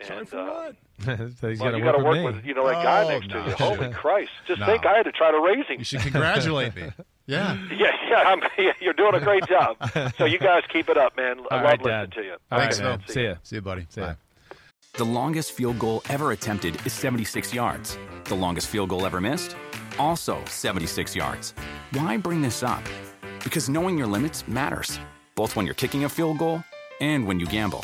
Sorry 0.01 0.19
And, 0.21 0.27
for 0.29 0.39
uh, 0.39 0.45
what? 0.45 0.75
so 1.03 1.15
he's 1.49 1.59
well, 1.59 1.71
got 1.71 1.77
you 1.77 1.83
got 1.83 1.91
to 1.93 1.97
work 1.97 2.05
work 2.15 2.25
with 2.25 2.35
with 2.37 2.45
you 2.45 2.53
know 2.53 2.65
that 2.67 2.81
guy 2.83 3.03
Oh, 3.03 3.07
next 3.09 3.29
to 3.31 3.37
you. 3.37 3.51
Holy 3.55 3.89
Christ! 3.93 4.31
Just 4.47 4.59
No. 4.61 4.65
think 4.65 4.85
I 4.85 4.95
had 4.97 5.03
to 5.03 5.11
try 5.11 5.31
to 5.31 5.39
raise 5.39 5.65
him. 5.67 5.79
You 5.79 5.83
should 5.85 6.01
congratulate 6.01 6.75
me. 6.75 6.83
Yeah. 7.27 7.57
Yeah, 7.71 7.87
yeah, 8.07 8.17
I'm, 8.17 8.39
yeah, 8.55 8.73
you're 8.79 8.93
doing 8.93 9.15
a 9.15 9.19
great 9.19 9.47
job. 9.47 9.77
so 10.15 10.25
you 10.25 10.37
guys 10.37 10.61
keep 10.71 10.89
it 10.89 10.95
up, 10.95 11.17
man. 11.17 11.39
I 11.49 11.55
All 11.57 11.57
love 11.57 11.63
right, 11.63 11.79
listening 11.79 12.01
Dad. 12.01 12.11
to 12.11 12.21
you. 12.21 12.35
All 12.51 12.59
Thanks, 12.59 12.79
right, 12.79 12.87
man. 12.87 12.99
Phil. 12.99 13.13
See 13.15 13.23
ya. 13.23 13.33
See 13.41 13.55
you, 13.55 13.61
buddy. 13.63 13.87
See 13.89 14.01
ya. 14.01 14.13
Bye. 14.49 14.55
The 14.97 15.05
longest 15.05 15.53
field 15.53 15.79
goal 15.79 16.03
ever 16.07 16.33
attempted 16.33 16.77
is 16.85 16.93
76 16.93 17.51
yards. 17.51 17.97
The 18.25 18.35
longest 18.35 18.67
field 18.67 18.89
goal 18.89 19.07
ever 19.07 19.19
missed? 19.19 19.55
Also 19.97 20.37
76 20.45 21.15
yards. 21.15 21.55
Why 21.93 22.15
bring 22.17 22.43
this 22.43 22.61
up? 22.61 22.83
Because 23.43 23.69
knowing 23.69 23.97
your 23.97 24.05
limits 24.07 24.47
matters, 24.47 24.99
both 25.33 25.55
when 25.55 25.65
you're 25.65 25.73
kicking 25.73 26.03
a 26.03 26.09
field 26.09 26.37
goal 26.37 26.63
and 27.01 27.25
when 27.25 27.39
you 27.39 27.47
gamble. 27.47 27.83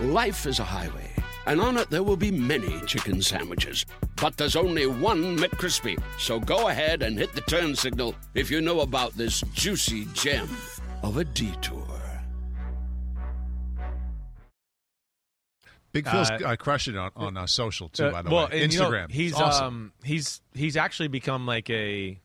Life 0.00 0.46
is 0.46 0.58
a 0.58 0.64
highway, 0.64 1.10
and 1.46 1.60
on 1.60 1.76
it 1.76 1.88
there 1.90 2.02
will 2.02 2.16
be 2.16 2.30
many 2.30 2.80
chicken 2.86 3.22
sandwiches. 3.22 3.86
But 4.16 4.36
there's 4.36 4.56
only 4.56 4.86
one 4.86 5.36
McCrispy. 5.38 6.00
So 6.18 6.40
go 6.40 6.68
ahead 6.68 7.02
and 7.02 7.18
hit 7.18 7.32
the 7.34 7.40
turn 7.42 7.76
signal 7.76 8.14
if 8.34 8.50
you 8.50 8.60
know 8.60 8.80
about 8.80 9.12
this 9.14 9.42
juicy 9.52 10.06
gem 10.12 10.48
of 11.02 11.16
a 11.16 11.24
detour. 11.24 11.86
Big 15.92 16.08
Phil's 16.08 16.28
Uh, 16.28 16.38
uh, 16.44 16.56
crushing 16.56 16.96
it 16.96 16.98
on, 16.98 17.10
on 17.14 17.36
uh, 17.36 17.46
social 17.46 17.88
too. 17.88 18.06
Uh, 18.06 18.10
by 18.10 18.22
the 18.22 18.30
well, 18.30 18.48
way, 18.48 18.64
and, 18.64 18.72
you 18.72 18.80
know, 18.80 18.90
Instagram. 18.90 19.12
he's 19.12 19.34
awesome. 19.34 19.66
um 19.66 19.92
he's 20.02 20.40
he's 20.52 20.76
actually 20.76 21.06
become 21.06 21.46
like 21.46 21.70
a, 21.70 22.18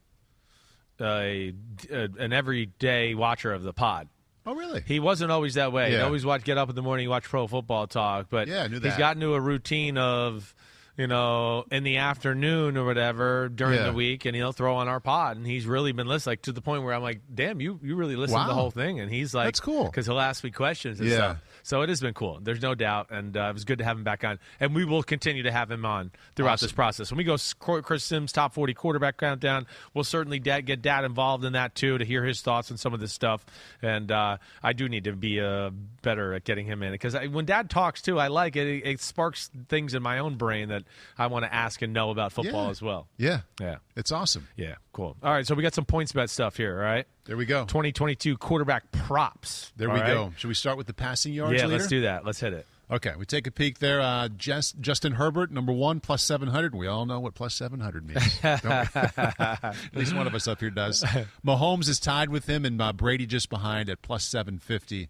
a, 0.99 1.53
a 1.91 2.09
an 2.17 2.33
everyday 2.33 3.13
watcher 3.13 3.53
of 3.53 3.61
the 3.61 3.73
pod. 3.73 4.07
Oh, 4.49 4.55
really? 4.55 4.83
He 4.85 4.99
wasn't 4.99 5.31
always 5.31 5.53
that 5.55 5.71
way. 5.71 5.91
He'd 5.91 5.99
always 6.01 6.25
watch 6.25 6.43
get 6.43 6.57
up 6.57 6.69
in 6.69 6.75
the 6.75 6.81
morning, 6.81 7.07
watch 7.09 7.23
pro 7.25 7.47
football 7.47 7.87
talk, 7.87 8.27
but 8.29 8.47
Yeah, 8.47 8.63
I 8.63 8.67
knew 8.67 8.79
he's 8.79 8.95
gotten 8.97 9.21
to 9.21 9.33
a 9.35 9.39
routine 9.41 9.97
of 9.97 10.53
you 10.97 11.07
know 11.07 11.63
in 11.71 11.83
the 11.83 11.97
afternoon 11.97 12.75
or 12.75 12.85
whatever 12.85 13.47
during 13.47 13.75
Yeah. 13.79 13.85
the 13.87 13.93
week, 13.93 14.25
and 14.25 14.35
he'll 14.35 14.51
throw 14.51 14.75
on 14.75 14.87
our 14.89 14.99
pod, 14.99 15.37
and 15.37 15.45
he's 15.47 15.65
really 15.65 15.91
been 15.93 16.07
listening 16.07 16.31
like 16.33 16.41
to 16.43 16.51
the 16.51 16.61
point 16.61 16.83
where 16.83 16.93
I'm 16.93 17.01
like, 17.01 17.21
damn, 17.33 17.61
you 17.61 17.79
you 17.81 17.95
really 17.95 18.15
listened 18.17 18.41
to 18.41 18.47
the 18.47 18.53
whole 18.53 18.71
thing, 18.71 18.99
and 18.99 19.09
he's 19.11 19.33
like, 19.33 19.45
That's 19.45 19.59
cool. 19.61 19.85
because 19.85 20.05
he'll 20.07 20.19
ask 20.19 20.43
me 20.43 20.51
questions 20.51 20.99
and 20.99 21.07
Yeah. 21.09 21.15
stuff. 21.15 21.37
So 21.63 21.81
it 21.81 21.89
has 21.89 22.01
been 22.01 22.13
cool. 22.13 22.39
There's 22.41 22.61
no 22.61 22.75
doubt, 22.75 23.07
and 23.11 23.35
uh, 23.35 23.47
it 23.49 23.53
was 23.53 23.65
good 23.65 23.79
to 23.79 23.83
have 23.83 23.97
him 23.97 24.03
back 24.03 24.23
on. 24.23 24.39
And 24.59 24.75
we 24.75 24.85
will 24.85 25.03
continue 25.03 25.43
to 25.43 25.51
have 25.51 25.69
him 25.69 25.85
on 25.85 26.11
throughout 26.35 26.59
this 26.59 26.71
process. 26.71 27.11
When 27.11 27.17
we 27.17 27.23
go 27.23 27.37
Chris 27.81 28.03
Simms 28.03 28.31
top 28.31 28.53
40 28.53 28.73
quarterback 28.73 29.17
countdown, 29.17 29.67
we'll 29.93 30.03
certainly 30.03 30.39
get 30.39 30.81
Dad 30.81 31.05
involved 31.05 31.43
in 31.45 31.53
that 31.53 31.75
too 31.75 31.97
to 31.97 32.05
hear 32.05 32.23
his 32.23 32.41
thoughts 32.41 32.71
on 32.71 32.77
some 32.77 32.93
of 32.93 32.99
this 32.99 33.13
stuff. 33.13 33.45
And 33.81 34.11
uh, 34.11 34.37
I 34.63 34.73
do 34.73 34.89
need 34.89 35.05
to 35.05 35.13
be 35.13 35.39
uh, 35.39 35.71
better 36.01 36.33
at 36.33 36.43
getting 36.43 36.65
him 36.65 36.81
in 36.83 36.91
because 36.91 37.15
when 37.31 37.45
Dad 37.45 37.69
talks 37.69 38.01
too, 38.01 38.19
I 38.19 38.27
like 38.27 38.55
it. 38.55 38.67
it. 38.67 38.85
It 38.87 39.01
sparks 39.01 39.49
things 39.67 39.93
in 39.93 40.01
my 40.03 40.19
own 40.19 40.35
brain 40.35 40.69
that 40.69 40.83
I 41.17 41.27
want 41.27 41.45
to 41.45 41.53
ask 41.53 41.81
and 41.81 41.93
know 41.93 42.09
about 42.09 42.31
football 42.31 42.65
Yeah. 42.65 42.69
as 42.71 42.81
well. 42.81 43.07
yeah, 43.17 43.41
Yeah. 43.59 43.77
it's 43.95 44.11
awesome. 44.11 44.47
Yeah, 44.55 44.75
cool. 44.93 45.15
All 45.23 45.31
right, 45.31 45.45
so 45.45 45.55
we 45.55 45.63
got 45.63 45.73
some 45.73 45.85
PointsBet 45.85 46.29
stuff 46.29 46.57
here. 46.57 46.75
All 46.77 46.83
right, 46.83 47.05
There 47.25 47.37
we 47.37 47.45
go. 47.45 47.65
2022 47.65 48.37
quarterback 48.37 48.91
props. 48.91 49.71
There 49.77 49.87
All 49.89 49.93
we 49.95 49.99
right? 50.01 50.07
go. 50.13 50.33
Should 50.37 50.47
we 50.47 50.53
start 50.53 50.77
with 50.77 50.87
the 50.87 50.93
passing 50.93 51.33
yards? 51.33 51.53
Yeah, 51.53 51.65
leader? 51.65 51.77
let's 51.77 51.87
do 51.89 52.01
that. 52.01 52.25
Let's 52.25 52.39
hit 52.39 52.53
it. 52.53 52.65
Okay, 52.91 53.13
we 53.19 53.23
take 53.23 53.45
a 53.45 53.51
peek 53.51 53.77
there. 53.77 54.01
Uh, 54.01 54.29
Jess, 54.29 54.71
Justin 54.71 55.11
Herbert, 55.13 55.51
number 55.51 55.71
one, 55.71 55.99
plus 55.99 56.23
700. 56.23 56.73
We 56.73 56.87
all 56.87 57.05
know 57.05 57.19
what 57.19 57.35
plus 57.35 57.53
700 57.53 58.03
means. 58.07 58.39
At 58.43 59.75
least 59.93 60.15
one 60.15 60.25
of 60.25 60.33
us 60.33 60.47
up 60.47 60.59
here 60.59 60.71
does. 60.71 61.03
Mahomes 61.45 61.87
is 61.87 61.99
tied 61.99 62.29
with 62.29 62.47
him, 62.47 62.65
and 62.65 62.81
uh, 62.81 62.91
Brady 62.93 63.27
just 63.27 63.49
behind 63.51 63.89
at 63.89 64.01
plus 64.01 64.23
750. 64.23 65.07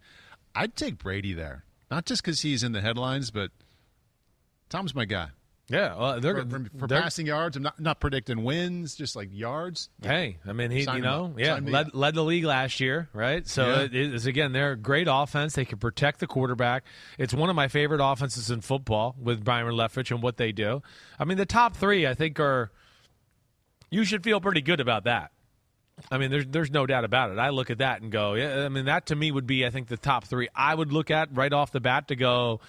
I'd 0.56 0.76
take 0.76 0.98
Brady 0.98 1.34
there. 1.34 1.64
Not 1.92 2.06
just 2.06 2.22
because 2.24 2.42
he's 2.42 2.64
in 2.64 2.72
the 2.72 2.82
headlines, 2.82 3.32
but 3.32 3.52
Tom's 4.70 4.94
my 4.94 5.06
guy. 5.06 5.30
Yeah, 5.72 5.96
well, 5.96 6.20
they're 6.20 6.44
For, 6.46 6.50
for, 6.50 6.66
for 6.80 6.88
they're- 6.88 7.00
passing 7.02 7.28
yards, 7.28 7.56
I'm 7.56 7.62
not, 7.62 7.80
not 7.80 8.00
predicting 8.00 8.44
wins, 8.44 8.96
just 8.96 9.16
like 9.16 9.30
yards. 9.32 9.90
Hey, 10.02 10.38
I 10.48 10.52
mean, 10.54 10.72
he, 10.72 10.84
Sign 10.84 10.98
you 10.98 11.02
know, 11.04 11.32
yeah, 11.38 11.60
led, 11.62 11.94
led 11.94 12.16
the 12.16 12.24
league 12.24 12.44
last 12.46 12.80
year, 12.80 13.08
right? 13.14 13.48
So 13.48 13.68
Yeah. 13.68 13.82
it 13.82 13.94
is 13.96 14.26
again, 14.26 14.52
they're 14.52 14.72
a 14.72 14.76
great 14.76 15.08
offense. 15.10 15.54
They 15.54 15.66
can 15.66 15.78
protect 15.78 16.22
the 16.22 16.28
quarterback. 16.28 16.86
It's 17.20 17.36
one 17.36 17.52
of 17.52 17.56
my 17.56 17.68
favorite 17.68 18.02
offenses 18.04 18.50
in 18.50 18.62
football 18.62 19.16
with 19.22 19.44
Byron 19.46 19.76
Leftwich 19.76 20.10
and 20.10 20.24
what 20.24 20.38
they 20.38 20.52
do. 20.52 20.82
I 21.20 21.26
mean, 21.26 21.38
the 21.38 21.46
top 21.46 21.76
three, 21.76 22.08
I 22.08 22.16
think, 22.16 22.40
are 22.40 22.72
you 23.92 24.04
should 24.06 24.24
feel 24.24 24.42
pretty 24.42 24.62
good 24.62 24.80
about 24.80 25.04
that. 25.04 25.32
I 26.12 26.18
mean, 26.18 26.32
there's 26.32 26.46
there's 26.48 26.72
no 26.72 26.86
doubt 26.86 27.04
about 27.06 27.32
it. 27.32 27.40
I 27.40 27.50
look 27.50 27.70
at 27.70 27.80
that 27.80 28.02
and 28.02 28.12
go, 28.12 28.34
yeah. 28.36 28.66
I 28.66 28.70
mean, 28.70 28.86
that 28.86 29.08
to 29.08 29.16
me 29.16 29.32
would 29.32 29.48
be, 29.48 29.66
I 29.66 29.70
think, 29.70 29.88
the 29.88 29.98
top 29.98 30.26
three. 30.26 30.48
I 30.56 30.74
would 30.74 30.92
look 30.94 31.12
at 31.12 31.30
right 31.36 31.52
off 31.54 31.72
the 31.72 31.80
bat 31.80 32.08
to 32.10 32.16
go, 32.16 32.62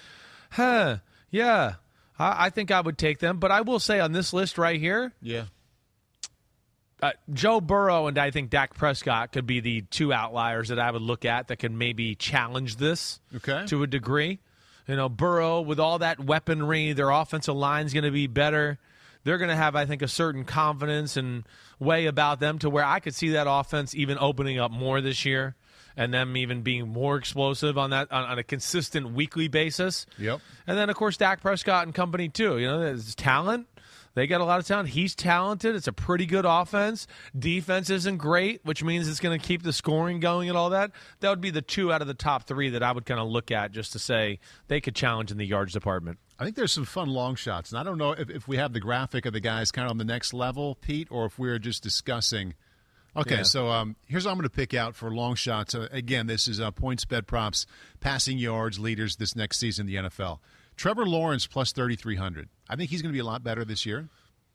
huh, 0.51 0.97
yeah. 1.29 1.73
I, 2.19 2.45
I 2.45 2.49
think 2.49 2.71
I 2.71 2.81
would 2.81 2.97
take 2.97 3.19
them, 3.19 3.37
but 3.39 3.51
I 3.51 3.61
will 3.61 3.79
say 3.79 3.99
on 3.99 4.11
this 4.11 4.33
list 4.33 4.57
right 4.57 4.79
here, 4.79 5.11
Yeah. 5.21 5.45
uh, 7.01 7.11
Joe 7.33 7.59
Burrow 7.61 8.07
and 8.07 8.17
I 8.17 8.29
think 8.31 8.49
Dak 8.51 8.75
Prescott 8.75 9.31
could 9.31 9.47
be 9.47 9.59
the 9.59 9.81
two 9.81 10.13
outliers 10.13 10.69
that 10.69 10.79
I 10.79 10.91
would 10.91 11.01
look 11.01 11.25
at 11.25 11.47
that 11.47 11.57
can 11.57 11.77
maybe 11.77 12.15
challenge 12.15 12.75
this 12.77 13.19
Okay. 13.35 13.65
to 13.67 13.81
a 13.83 13.87
degree. 13.87 14.39
You 14.87 14.95
know, 14.95 15.09
Burrow 15.09 15.61
with 15.61 15.79
all 15.79 15.99
that 15.99 16.19
weaponry, 16.19 16.93
their 16.93 17.09
offensive 17.11 17.55
line's 17.55 17.93
going 17.93 18.03
to 18.03 18.11
be 18.11 18.27
better. 18.27 18.77
They're 19.23 19.37
going 19.37 19.49
to 19.49 19.55
have, 19.55 19.75
I 19.75 19.85
think, 19.85 20.01
a 20.01 20.07
certain 20.07 20.45
confidence 20.45 21.17
and 21.17 21.43
way 21.79 22.05
about 22.05 22.39
them 22.39 22.59
to 22.59 22.69
where 22.69 22.85
I 22.85 22.99
could 22.99 23.15
see 23.15 23.29
that 23.29 23.47
offense 23.49 23.95
even 23.95 24.17
opening 24.19 24.59
up 24.59 24.71
more 24.71 25.01
this 25.01 25.25
year 25.25 25.55
and 25.97 26.13
them 26.13 26.37
even 26.37 26.61
being 26.61 26.87
more 26.87 27.17
explosive 27.17 27.77
on 27.77 27.89
that 27.89 28.11
on, 28.11 28.23
on 28.23 28.39
a 28.39 28.43
consistent 28.43 29.11
weekly 29.13 29.47
basis. 29.47 30.05
Yep. 30.17 30.39
And 30.67 30.77
then, 30.77 30.89
of 30.89 30.95
course, 30.95 31.17
Dak 31.17 31.41
Prescott 31.41 31.85
and 31.85 31.93
company, 31.93 32.29
too. 32.29 32.57
You 32.57 32.67
know, 32.67 32.79
there's 32.79 33.15
talent. 33.15 33.67
They 34.13 34.27
got 34.27 34.41
a 34.41 34.43
lot 34.43 34.59
of 34.59 34.67
talent. 34.67 34.89
He's 34.89 35.15
talented. 35.15 35.73
It's 35.73 35.87
a 35.87 35.93
pretty 35.93 36.25
good 36.25 36.45
offense. 36.45 37.07
Defense 37.37 37.89
isn't 37.89 38.17
great, 38.17 38.59
which 38.65 38.83
means 38.83 39.07
it's 39.07 39.21
going 39.21 39.39
to 39.39 39.45
keep 39.45 39.63
the 39.63 39.71
scoring 39.71 40.19
going 40.19 40.49
and 40.49 40.57
all 40.57 40.71
that. 40.71 40.91
That 41.21 41.29
would 41.29 41.39
be 41.39 41.49
the 41.49 41.61
two 41.61 41.93
out 41.93 42.01
of 42.01 42.07
the 42.07 42.13
top 42.13 42.45
three 42.45 42.71
that 42.71 42.83
I 42.83 42.91
would 42.91 43.05
kind 43.05 43.21
of 43.21 43.29
look 43.29 43.51
at 43.51 43.71
just 43.71 43.93
to 43.93 43.99
say 43.99 44.39
they 44.67 44.81
could 44.81 44.95
challenge 44.95 45.31
in 45.31 45.37
the 45.37 45.45
yards 45.45 45.71
department. 45.71 46.19
I 46.41 46.43
think 46.45 46.55
there's 46.55 46.71
some 46.71 46.85
fun 46.85 47.07
long 47.07 47.35
shots. 47.35 47.71
And 47.71 47.77
I 47.79 47.83
don't 47.83 47.99
know 47.99 48.13
if, 48.13 48.29
if 48.31 48.47
we 48.47 48.57
have 48.57 48.73
the 48.73 48.79
graphic 48.79 49.27
of 49.27 49.33
the 49.33 49.39
guys 49.39 49.71
kind 49.71 49.85
of 49.85 49.91
on 49.91 49.99
the 49.99 50.03
next 50.03 50.33
level, 50.33 50.73
Pete, 50.73 51.07
or 51.11 51.25
if 51.27 51.37
we're 51.37 51.59
just 51.59 51.83
discussing. 51.83 52.55
Okay, 53.15 53.35
Yeah. 53.37 53.43
so 53.43 53.67
um, 53.69 53.95
here's 54.07 54.25
what 54.25 54.31
I'm 54.31 54.37
going 54.37 54.49
to 54.49 54.55
pick 54.55 54.73
out 54.73 54.95
for 54.95 55.11
long 55.13 55.35
shots. 55.35 55.75
Uh, 55.75 55.87
again, 55.91 56.25
this 56.25 56.47
is 56.47 56.59
uh, 56.59 56.71
points, 56.71 57.05
bed 57.05 57.27
props, 57.27 57.67
passing 57.99 58.39
yards 58.39 58.79
leaders 58.79 59.17
this 59.17 59.35
next 59.35 59.59
season 59.59 59.87
in 59.87 60.03
the 60.03 60.09
NFL. 60.09 60.39
Trevor 60.77 61.05
Lawrence 61.05 61.45
plus 61.45 61.73
3,300. 61.73 62.49
I 62.67 62.75
think 62.75 62.89
he's 62.89 63.03
going 63.03 63.11
to 63.11 63.15
be 63.15 63.19
a 63.19 63.23
lot 63.25 63.43
better 63.43 63.63
this 63.63 63.85
year. 63.85 64.09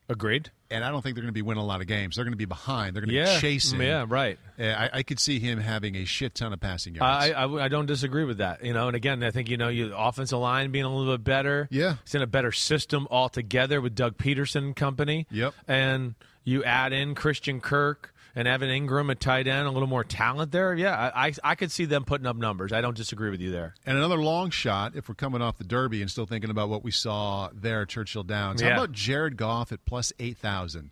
Agreed. 0.09 0.51
And 0.71 0.85
I 0.85 0.91
don't 0.91 1.03
think 1.03 1.15
they're 1.17 1.23
going 1.23 1.33
to 1.35 1.39
be 1.39 1.43
winning 1.43 1.63
a 1.63 1.67
lot 1.67 1.81
of 1.81 1.87
games. 1.87 2.17
They're 2.17 2.25
going 2.25 2.33
to 2.33 2.37
be 2.39 2.45
behind. 2.45 2.95
They're 2.95 3.01
going 3.03 3.11
to 3.11 3.15
Yeah. 3.17 3.35
be 3.37 3.41
chasing. 3.41 3.81
Yeah, 3.81 4.05
right. 4.09 4.39
Uh, 4.59 4.65
I, 4.65 4.91
I 4.95 5.03
could 5.03 5.19
see 5.21 5.39
him 5.41 5.59
having 5.59 5.97
a 5.97 6.05
shit 6.05 6.35
ton 6.35 6.53
of 6.53 6.61
passing 6.61 6.95
yards. 6.95 7.33
I, 7.33 7.33
I, 7.33 7.65
I 7.65 7.69
don't 7.69 7.87
disagree 7.87 8.25
with 8.25 8.39
that. 8.39 8.65
You 8.65 8.73
know, 8.73 8.87
and 8.89 8.97
again, 8.97 9.23
I 9.23 9.31
think 9.31 9.49
you 9.49 9.57
know, 9.57 9.69
you 9.69 9.93
offensive 9.97 10.39
line 10.39 10.71
being 10.71 10.85
a 10.85 10.95
little 10.95 11.15
bit 11.17 11.25
better. 11.25 11.69
Yeah. 11.71 11.97
it's 12.03 12.15
in 12.15 12.23
a 12.23 12.27
better 12.27 12.53
system 12.53 13.07
altogether 13.11 13.81
with 13.81 13.95
Doug 13.95 14.17
Pederson 14.17 14.57
and 14.59 14.77
company. 14.77 15.27
Yep. 15.31 15.55
and 15.69 16.15
you 16.45 16.63
add 16.63 16.93
in 16.93 17.15
Christian 17.17 17.61
Kirk 17.61 18.15
and 18.37 18.47
Evan 18.47 18.69
Engram 18.69 19.11
at 19.11 19.19
tight 19.19 19.49
end, 19.49 19.67
a 19.67 19.71
little 19.71 19.89
more 19.89 20.05
talent 20.05 20.53
there. 20.53 20.75
Yeah, 20.75 21.11
I, 21.15 21.33
I, 21.43 21.55
could 21.55 21.73
see 21.73 21.87
them 21.87 22.05
putting 22.05 22.27
up 22.27 22.37
numbers. 22.37 22.71
I 22.71 22.83
don't 22.83 22.97
disagree 22.97 23.31
with 23.31 23.41
you 23.41 23.51
there. 23.51 23.75
And 23.87 23.97
another 23.97 24.19
long 24.19 24.51
shot, 24.51 24.95
if 24.95 25.09
we're 25.09 25.15
coming 25.15 25.41
off 25.41 25.57
the 25.57 25.65
Derby 25.65 26.03
and 26.03 26.11
still 26.11 26.27
thinking 26.27 26.51
about 26.51 26.69
what 26.69 26.85
we 26.85 26.91
saw 26.91 27.49
there 27.55 27.83
at 27.83 27.89
Churchill 27.89 28.25
Downs. 28.25 28.61
Yeah. 28.61 28.69
How 28.69 28.75
about 28.77 28.93
Jared 28.93 29.39
Goff 29.39 29.73
at 29.73 29.85
plus 29.87 30.13
8,000? 30.21 30.91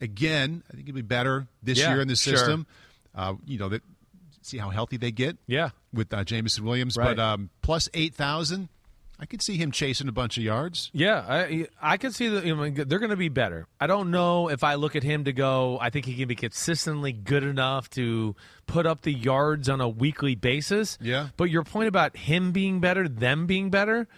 Again, 0.00 0.64
I 0.68 0.74
think 0.74 0.86
he'll 0.86 0.94
be 0.96 1.02
better 1.02 1.46
this 1.62 1.78
Yeah, 1.78 1.92
year 1.92 2.00
in 2.00 2.08
the 2.08 2.16
sure. 2.16 2.36
system. 2.36 2.66
Uh, 3.14 3.34
you 3.46 3.58
know, 3.58 3.68
that, 3.68 3.82
see 4.42 4.58
how 4.58 4.70
healthy 4.70 4.96
they 4.96 5.12
get 5.12 5.36
Yeah, 5.46 5.70
with 5.92 6.12
uh, 6.12 6.24
Jameson 6.24 6.64
Williams. 6.64 6.96
Right. 6.96 7.16
But 7.16 7.22
um, 7.22 7.50
plus 7.62 7.88
8,000, 7.94 8.68
I 9.20 9.26
could 9.26 9.42
see 9.42 9.58
him 9.58 9.70
chasing 9.70 10.08
a 10.08 10.12
bunch 10.12 10.38
of 10.38 10.42
yards. 10.42 10.90
yeah, 10.94 11.24
I 11.28 11.68
I 11.80 11.98
could 11.98 12.14
see 12.14 12.28
that 12.28 12.44
you 12.46 12.56
know, 12.56 12.70
they're 12.70 12.98
going 12.98 13.10
to 13.10 13.16
be 13.16 13.28
better. 13.28 13.66
I 13.78 13.86
don't 13.86 14.10
know 14.10 14.48
if 14.48 14.64
I 14.64 14.76
look 14.76 14.96
at 14.96 15.02
him 15.02 15.24
to 15.24 15.32
go. 15.32 15.78
I 15.78 15.90
think 15.90 16.06
he 16.06 16.14
can 16.14 16.26
be 16.26 16.34
consistently 16.34 17.12
good 17.12 17.44
enough 17.44 17.90
to 17.90 18.34
put 18.66 18.86
up 18.86 19.02
the 19.02 19.12
yards 19.12 19.68
on 19.68 19.80
a 19.82 19.88
weekly 19.88 20.36
basis. 20.36 20.96
Yeah. 21.02 21.28
but 21.36 21.50
your 21.50 21.64
point 21.64 21.88
about 21.88 22.16
him 22.16 22.52
being 22.52 22.80
better, 22.80 23.08
them 23.08 23.46
being 23.46 23.68
better. 23.70 24.08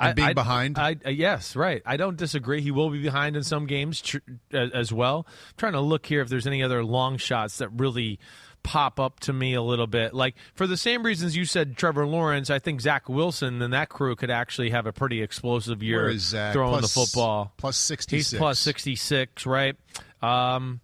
And 0.00 0.16
being 0.16 0.34
behind? 0.34 0.78
I, 0.78 0.96
I, 1.04 1.10
yes, 1.10 1.54
right. 1.54 1.80
I 1.86 1.96
don't 1.96 2.16
disagree. 2.16 2.60
He 2.60 2.72
will 2.72 2.90
be 2.90 3.00
behind 3.00 3.36
in 3.36 3.44
some 3.44 3.66
games 3.66 4.00
tr- 4.00 4.18
as 4.52 4.70
as 4.72 4.92
well. 4.92 5.26
I'm 5.28 5.54
trying 5.56 5.72
to 5.74 5.80
look 5.80 6.06
here 6.06 6.20
if 6.20 6.28
there's 6.28 6.46
any 6.46 6.60
other 6.62 6.84
long 6.84 7.18
shots 7.18 7.58
that 7.58 7.68
really 7.68 8.18
pop 8.62 9.00
up 9.00 9.18
to 9.20 9.32
me 9.32 9.54
a 9.54 9.62
little 9.62 9.86
bit. 9.86 10.14
Like 10.14 10.36
for 10.54 10.66
the 10.66 10.76
same 10.76 11.02
reasons 11.04 11.36
you 11.36 11.44
said 11.44 11.76
Trevor 11.76 12.06
Lawrence, 12.06 12.48
I 12.50 12.58
think 12.58 12.80
Zach 12.80 13.08
Wilson 13.08 13.60
and 13.62 13.72
that 13.74 13.88
crew 13.88 14.14
could 14.16 14.30
actually 14.30 14.70
have 14.70 14.86
a 14.86 14.92
pretty 14.92 15.20
explosive 15.22 15.82
year 15.82 16.12
throwing 16.18 16.78
Plus- 16.78 16.82
the 16.94 17.00
football. 17.00 17.52
plus 17.56 17.76
66. 17.76 18.30
He's 18.32 18.38
plus 18.38 18.58
66, 18.60 19.46
right? 19.46 19.76
Um, 20.22 20.80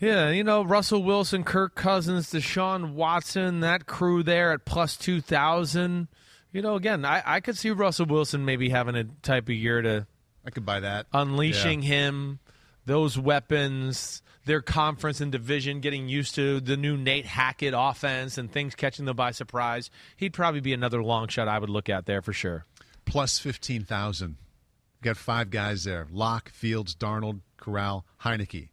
yeah, 0.00 0.30
you 0.30 0.44
know, 0.44 0.62
Russell 0.64 1.02
Wilson, 1.02 1.44
Kirk 1.44 1.74
Cousins, 1.74 2.30
Deshaun 2.32 2.92
Watson, 2.94 3.60
that 3.60 3.86
crew 3.86 4.22
there 4.22 4.52
at 4.52 4.64
plus 4.64 4.96
2,000. 4.96 6.08
You 6.52 6.62
know, 6.62 6.74
again, 6.74 7.04
I, 7.04 7.22
I 7.24 7.40
could 7.40 7.56
see 7.56 7.70
Russell 7.70 8.06
Wilson 8.06 8.44
maybe 8.44 8.68
having 8.68 8.96
a 8.96 9.04
type 9.22 9.44
of 9.44 9.54
year 9.54 9.80
to 9.82 10.06
I 10.46 10.50
could 10.50 10.66
buy 10.66 10.80
that. 10.80 11.06
unleashing 11.12 11.82
Yeah. 11.82 11.88
him, 11.88 12.38
those 12.84 13.18
weapons, 13.18 14.20
their 14.44 14.60
conference 14.60 15.20
and 15.20 15.32
division, 15.32 15.80
getting 15.80 16.08
used 16.08 16.34
to 16.36 16.60
the 16.60 16.76
new 16.76 16.96
Nate 16.96 17.26
Hackett 17.26 17.74
offense 17.76 18.36
and 18.38 18.50
things 18.50 18.74
catching 18.74 19.04
them 19.04 19.16
by 19.16 19.30
surprise. 19.30 19.90
He'd 20.16 20.32
probably 20.32 20.60
be 20.60 20.72
another 20.72 21.02
long 21.02 21.28
shot 21.28 21.48
I 21.48 21.58
would 21.58 21.70
look 21.70 21.88
at 21.88 22.06
there 22.06 22.22
for 22.22 22.32
sure. 22.32 22.64
plus 23.06 23.38
15,000. 23.38 24.36
Got 25.02 25.16
five 25.18 25.50
guys 25.50 25.84
there. 25.84 26.06
Lock, 26.10 26.50
Fields, 26.50 26.94
Darnold, 26.94 27.40
Corral, 27.58 28.04
Heinicke. 28.22 28.68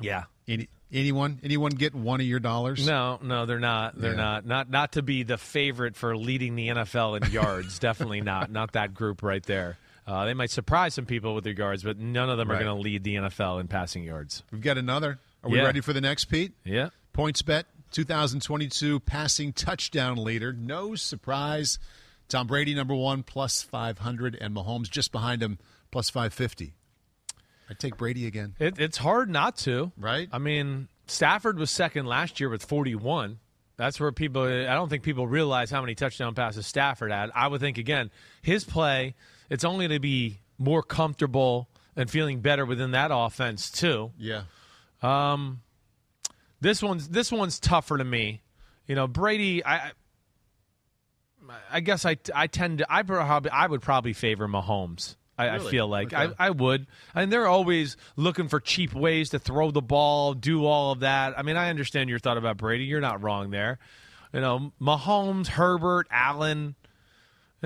Yeah. 0.00 0.24
Any, 0.48 0.68
anyone? 0.92 1.38
Anyone 1.44 1.72
get 1.72 1.94
one 1.94 2.20
of 2.20 2.26
your 2.26 2.40
dollars? 2.40 2.84
No, 2.86 3.18
no, 3.22 3.46
they're 3.46 3.60
not. 3.60 3.96
They're 4.00 4.10
Yeah. 4.12 4.16
not. 4.16 4.46
Not 4.46 4.70
not 4.70 4.92
to 4.92 5.02
be 5.02 5.22
the 5.22 5.38
favorite 5.38 5.94
for 5.96 6.16
leading 6.16 6.56
the 6.56 6.68
NFL 6.68 7.14
in 7.24 7.30
yards. 7.32 7.78
Definitely 7.80 8.20
not. 8.20 8.50
Not 8.50 8.72
that 8.72 8.94
group 8.94 9.22
right 9.22 9.42
there. 9.44 9.78
Uh, 10.06 10.24
they 10.24 10.34
might 10.34 10.50
surprise 10.50 10.94
some 10.94 11.04
people 11.06 11.34
with 11.34 11.42
their 11.44 11.52
yards, 11.52 11.82
but 11.82 11.98
none 11.98 12.30
of 12.30 12.38
them 12.38 12.50
are 12.50 12.54
going 12.54 12.66
to 12.66 12.74
lead 12.74 13.02
the 13.02 13.16
NFL 13.16 13.60
in 13.60 13.66
passing 13.66 14.04
yards. 14.04 14.42
We've 14.52 14.60
got 14.60 14.78
another. 14.78 15.18
Are 15.42 15.50
we 15.50 15.58
Yeah. 15.58 15.64
ready 15.64 15.80
for 15.80 15.92
the 15.92 16.00
next, 16.00 16.26
Pete? 16.26 16.52
Yeah. 16.64 16.90
PointsBet 17.12 17.64
2022 17.90 19.00
passing 19.00 19.52
touchdown 19.52 20.22
leader. 20.22 20.52
No 20.52 20.94
surprise. 20.94 21.78
Tom 22.28 22.46
Brady, 22.46 22.74
number 22.74 22.94
one, 22.94 23.22
plus 23.22 23.62
500, 23.62 24.36
and 24.40 24.54
Mahomes 24.54 24.90
just 24.90 25.12
behind 25.12 25.42
him, 25.42 25.58
plus 25.90 26.10
550. 26.10 26.74
I'd 27.68 27.78
take 27.78 27.96
Brady 27.96 28.26
again. 28.26 28.54
It, 28.60 28.78
it's 28.78 28.98
hard 28.98 29.28
not 29.28 29.56
to, 29.58 29.90
right? 29.96 30.28
I 30.32 30.38
mean, 30.38 30.88
Stafford 31.08 31.58
was 31.58 31.70
second 31.70 32.06
last 32.06 32.38
year 32.38 32.48
with 32.48 32.64
41. 32.64 33.38
That's 33.76 33.98
where 34.00 34.10
people. 34.12 34.42
I 34.44 34.72
don't 34.74 34.88
think 34.88 35.02
people 35.02 35.26
realize 35.26 35.70
how 35.70 35.80
many 35.80 35.94
touchdown 35.94 36.34
passes 36.34 36.66
Stafford 36.66 37.10
had. 37.10 37.30
I 37.34 37.48
would 37.48 37.60
think 37.60 37.76
again, 37.78 38.10
his 38.42 38.64
play. 38.64 39.14
It's 39.50 39.64
only 39.64 39.88
to 39.88 39.98
be 40.00 40.40
more 40.58 40.82
comfortable 40.82 41.68
and 41.94 42.10
feeling 42.10 42.40
better 42.40 42.64
within 42.66 42.92
that 42.92 43.10
offense 43.12 43.70
too. 43.70 44.12
Yeah. 44.18 44.42
Um, 45.02 45.62
this 46.60 46.82
one's 46.82 47.08
this 47.08 47.30
one's 47.30 47.60
tougher 47.60 47.98
to 47.98 48.04
me. 48.04 48.42
You 48.86 48.94
know, 48.94 49.06
Brady. 49.06 49.64
I 49.64 49.92
I 51.70 51.80
guess 51.80 52.04
I 52.04 52.16
I 52.34 52.46
tend 52.46 52.78
to 52.78 52.86
I 52.88 53.02
probably 53.02 53.50
I 53.50 53.66
would 53.66 53.82
probably 53.82 54.12
favor 54.12 54.48
Mahomes. 54.48 55.16
I, 55.38 55.50
I 55.50 55.58
feel 55.58 55.86
like 55.86 56.14
Okay. 56.14 56.32
I, 56.38 56.46
I 56.46 56.50
would, 56.50 56.86
and 57.14 57.30
they're 57.30 57.46
always 57.46 57.98
looking 58.16 58.48
for 58.48 58.58
cheap 58.58 58.94
ways 58.94 59.28
to 59.30 59.38
throw 59.38 59.70
the 59.70 59.82
ball, 59.82 60.32
do 60.32 60.64
all 60.64 60.92
of 60.92 61.00
that. 61.00 61.38
I 61.38 61.42
mean, 61.42 61.58
I 61.58 61.68
understand 61.68 62.08
your 62.08 62.18
thought 62.18 62.38
about 62.38 62.56
Brady. 62.56 62.84
You're 62.84 63.02
not 63.02 63.22
wrong 63.22 63.50
there. 63.50 63.78
You 64.32 64.40
know, 64.40 64.72
Mahomes, 64.80 65.48
Herbert, 65.48 66.06
Allen. 66.10 66.74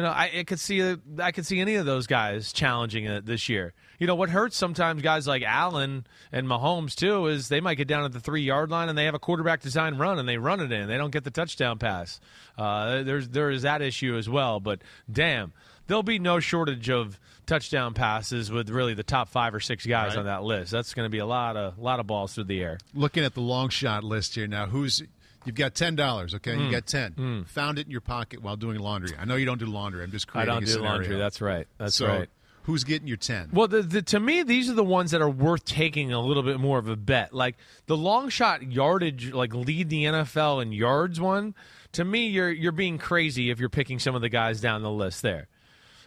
You 0.01 0.07
know, 0.07 0.13
I, 0.13 0.31
I 0.39 0.45
could 0.45 0.59
see 0.59 0.97
I 1.19 1.31
could 1.31 1.45
see 1.45 1.61
any 1.61 1.75
of 1.75 1.85
those 1.85 2.07
guys 2.07 2.55
challenging 2.55 3.05
it 3.05 3.27
this 3.27 3.51
year. 3.51 3.75
You 3.99 4.07
know, 4.07 4.15
what 4.15 4.31
hurts 4.31 4.57
sometimes 4.57 5.03
guys 5.03 5.27
like 5.27 5.43
Allen 5.43 6.07
and 6.33 6.47
Mahomes 6.47 6.95
too 6.95 7.27
is 7.27 7.49
they 7.49 7.61
might 7.61 7.75
get 7.75 7.87
down 7.87 8.05
at 8.07 8.13
the 8.13 8.21
three 8.21 8.41
yard 8.41 8.71
line 8.71 8.89
and 8.89 8.97
they 8.97 9.05
have 9.05 9.15
a 9.15 9.19
quarterback 9.19 9.61
design 9.61 9.97
run 9.99 10.19
and 10.19 10.27
they 10.27 10.39
run 10.39 10.61
it 10.61 10.73
in. 10.73 10.89
They 10.89 10.97
don't 10.97 11.11
get 11.11 11.25
the 11.25 11.31
touchdown 11.31 11.79
pass. 11.79 12.19
Uh, 12.57 13.03
there's 13.03 13.29
there 13.29 13.51
is 13.51 13.61
that 13.63 13.83
issue 13.83 14.17
as 14.17 14.27
well. 14.27 14.59
But 14.59 14.81
damn, 15.13 15.53
there'll 15.87 16.03
be 16.03 16.19
no 16.19 16.41
shortage 16.41 16.89
of 16.89 17.21
touchdown 17.45 17.93
passes 17.93 18.51
with 18.51 18.71
really 18.71 18.95
the 18.95 19.03
top 19.03 19.29
five 19.29 19.55
or 19.55 19.61
six 19.61 19.85
guys 19.85 20.13
Right. 20.13 20.21
on 20.21 20.25
that 20.25 20.45
list. 20.45 20.71
That's 20.73 20.95
going 20.95 21.05
to 21.05 21.11
be 21.11 21.19
a 21.19 21.27
lot 21.27 21.59
of 21.59 21.79
lot 21.79 22.01
of 22.01 22.07
balls 22.07 22.33
through 22.35 22.45
the 22.45 22.63
air. 22.63 22.79
Looking 22.95 23.23
at 23.25 23.35
the 23.35 23.43
long 23.43 23.69
shot 23.69 24.03
list 24.03 24.35
here 24.35 24.47
now, 24.47 24.65
who's 24.65 25.03
you've 25.45 25.57
got 25.57 25.75
ten 25.75 25.95
dollars? 25.97 26.35
Okay, 26.35 26.53
you 26.53 26.69
Mm. 26.69 26.71
got 26.71 26.87
ten. 26.87 27.13
Mm. 27.15 27.47
Found 27.49 27.79
it 27.79 27.87
in 27.87 27.91
your 27.91 28.01
pocket 28.01 28.43
while 28.43 28.57
doing 28.57 28.79
laundry. 28.79 29.17
I 29.19 29.25
know 29.25 29.37
you 29.37 29.47
don't 29.47 29.59
do 29.59 29.67
laundry. 29.67 30.03
I'm 30.03 30.11
just 30.11 30.27
crazy. 30.29 30.43
I 30.43 30.45
don't 30.47 30.61
do 30.65 30.67
scenario. 30.71 30.91
laundry. 30.93 31.17
That's 31.17 31.41
right. 31.41 31.67
That's 31.79 31.95
So, 31.97 32.07
right. 32.07 32.29
Who's 32.65 32.85
getting 32.85 33.09
your 33.09 33.17
ten? 33.17 33.49
Well, 33.53 33.67
the, 33.69 33.81
the, 33.83 34.03
to 34.03 34.21
me, 34.21 34.43
these 34.43 34.69
are 34.69 34.75
the 34.75 34.85
ones 34.85 35.13
that 35.13 35.23
are 35.23 35.31
worth 35.31 35.65
taking 35.65 36.13
a 36.13 36.21
little 36.21 36.43
bit 36.43 36.61
more 36.61 36.79
of 36.79 36.89
a 36.89 36.95
bet. 36.95 37.33
Like 37.33 37.57
the 37.87 37.97
long 37.97 38.29
shot 38.29 38.63
yardage, 38.71 39.33
like 39.33 39.55
lead 39.55 39.89
the 39.89 40.05
NFL 40.05 40.61
in 40.63 40.71
yards 40.73 41.19
one. 41.21 41.55
To 41.93 42.05
me, 42.05 42.27
you're 42.29 42.51
you're 42.53 42.71
being 42.71 42.99
crazy 42.99 43.51
if 43.51 43.59
you're 43.59 43.71
picking 43.71 43.99
some 43.99 44.15
of 44.15 44.21
the 44.21 44.29
guys 44.29 44.61
down 44.61 44.83
the 44.83 44.91
list 44.91 45.23
there. 45.23 45.49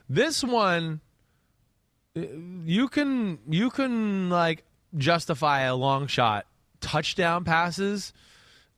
This 0.08 0.44
one, 0.44 1.02
uh, 2.16 2.22
you 2.66 2.88
can 2.88 3.40
you 3.50 3.70
can 3.70 4.30
like 4.30 4.64
justify 4.96 5.62
a 5.62 5.76
long 5.76 6.08
shot 6.08 6.46
touchdown 6.82 7.44
passes. 7.44 8.14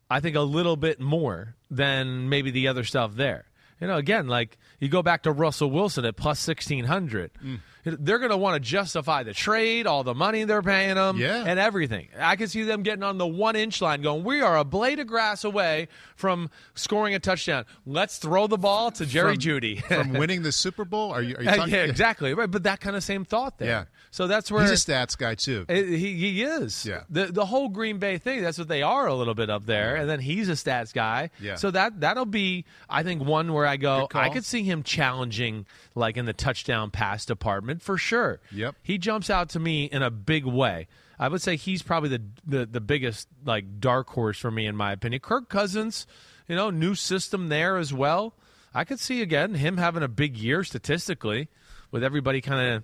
I 0.10 0.19
think 0.19 0.36
a 0.36 0.41
little 0.41 0.76
bit 0.76 0.99
more 0.99 1.56
than 1.72 2.30
maybe 2.30 2.52
the 2.52 2.68
other 2.68 2.84
stuff 2.84 3.15
there. 3.15 3.45
You 3.82 3.88
know, 3.88 3.98
again, 3.98 4.27
like 4.27 4.57
you 4.80 4.88
go 4.88 5.02
back 5.03 5.23
to 5.23 5.32
Russell 5.32 5.69
Wilson 5.69 6.06
at 6.06 6.15
plus 6.15 6.40
sixteen 6.40 6.86
hundred. 6.86 7.32
Mm. 7.44 7.60
They're 7.84 8.18
going 8.18 8.32
to 8.32 8.38
want 8.38 8.56
to 8.56 8.60
justify 8.68 9.22
the 9.22 9.34
trade, 9.34 9.86
all 9.86 10.03
the 10.03 10.15
money 10.15 10.44
they're 10.44 10.64
paying 10.64 10.95
them, 10.95 11.18
Yeah. 11.19 11.44
and 11.45 11.60
everything. 11.60 12.07
I 12.18 12.36
can 12.36 12.48
see 12.48 12.64
them 12.64 12.82
getting 12.82 13.03
on 13.03 13.19
the 13.19 13.27
one 13.27 13.56
inch 13.56 13.80
line, 13.82 14.02
going, 14.02 14.23
"We 14.23 14.41
are 14.41 14.57
a 14.57 14.64
blade 14.64 14.98
of 14.99 15.06
grass 15.07 15.44
away 15.44 15.90
from 16.15 16.49
scoring 16.73 17.14
a 17.14 17.19
touchdown. 17.19 17.65
Let's 17.86 18.18
throw 18.18 18.48
the 18.48 18.57
ball 18.57 18.90
to 18.91 19.06
Jerry 19.06 19.34
From- 19.34 19.40
Judy 19.40 19.76
from 19.82 20.14
winning 20.14 20.41
the 20.41 20.52
Super 20.53 20.86
Bowl? 20.86 21.11
Are 21.11 21.22
you? 21.22 21.36
Are 21.36 21.44
you 21.44 21.49
Uh, 21.49 21.56
talking? 21.57 21.73
yeah, 21.76 21.82
exactly 21.84 22.34
right. 22.34 22.49
But 22.49 22.64
that 22.64 22.80
kind 22.80 22.95
of 22.95 23.03
same 23.03 23.23
thought 23.26 23.57
there. 23.60 23.68
Yeah. 23.68 23.84
So 24.15 24.27
that's 24.27 24.49
where 24.49 24.61
He's 24.61 24.71
a 24.71 24.75
stats 24.91 25.17
guy 25.17 25.35
too. 25.35 25.65
it- 25.67 25.87
he, 25.89 26.15
he 26.15 26.41
is. 26.43 26.85
Yeah. 26.85 27.01
The 27.09 27.25
the 27.25 27.45
whole 27.45 27.67
Green 27.67 27.97
Bay 27.97 28.17
thing. 28.17 28.41
That's 28.41 28.57
what 28.57 28.69
they 28.69 28.81
are 28.81 29.07
a 29.07 29.13
little 29.13 29.33
bit 29.33 29.49
up 29.49 29.65
there, 29.65 29.97
and 29.97 30.09
then 30.09 30.21
he's 30.21 30.47
a 30.47 30.53
stats 30.53 30.93
guy. 30.93 31.31
Yeah. 31.41 31.55
So 31.55 31.69
that 31.71 31.99
that'll 31.99 32.25
be, 32.25 32.63
I 32.89 33.03
think, 33.03 33.21
one 33.25 33.51
where 33.51 33.65
I 33.67 33.75
go. 33.75 34.07
I 34.13 34.29
could 34.29 34.45
see 34.45 34.63
him 34.63 34.83
challenging, 34.83 35.65
like 35.95 36.15
in 36.15 36.23
the 36.23 36.31
touchdown 36.31 36.91
pass 36.91 37.25
department 37.25 37.81
for 37.81 37.97
sure. 37.97 38.39
Yep. 38.53 38.75
He 38.81 38.97
jumps 38.97 39.29
out 39.29 39.49
to 39.49 39.59
me 39.59 39.83
in 39.83 40.01
a 40.01 40.09
big 40.09 40.45
way. 40.45 40.87
I 41.19 41.27
would 41.27 41.41
say 41.41 41.57
he's 41.57 41.81
probably 41.81 42.09
the 42.09 42.21
the, 42.47 42.65
the 42.65 42.81
biggest 42.81 43.27
like 43.43 43.81
dark 43.81 44.09
horse 44.11 44.37
for 44.39 44.49
me 44.49 44.65
in 44.65 44.77
my 44.77 44.93
opinion. 44.93 45.19
Kirk 45.19 45.49
Cousins, 45.49 46.07
you 46.47 46.55
know, 46.55 46.69
new 46.69 46.95
system 46.95 47.49
there 47.49 47.75
as 47.75 47.93
well. 47.93 48.33
I 48.73 48.85
could 48.85 49.01
see 49.01 49.21
again 49.21 49.55
him 49.55 49.75
having 49.75 50.03
a 50.03 50.07
big 50.07 50.37
year 50.37 50.63
statistically, 50.63 51.49
with 51.91 52.01
everybody 52.01 52.39
kind 52.39 52.75
of, 52.75 52.83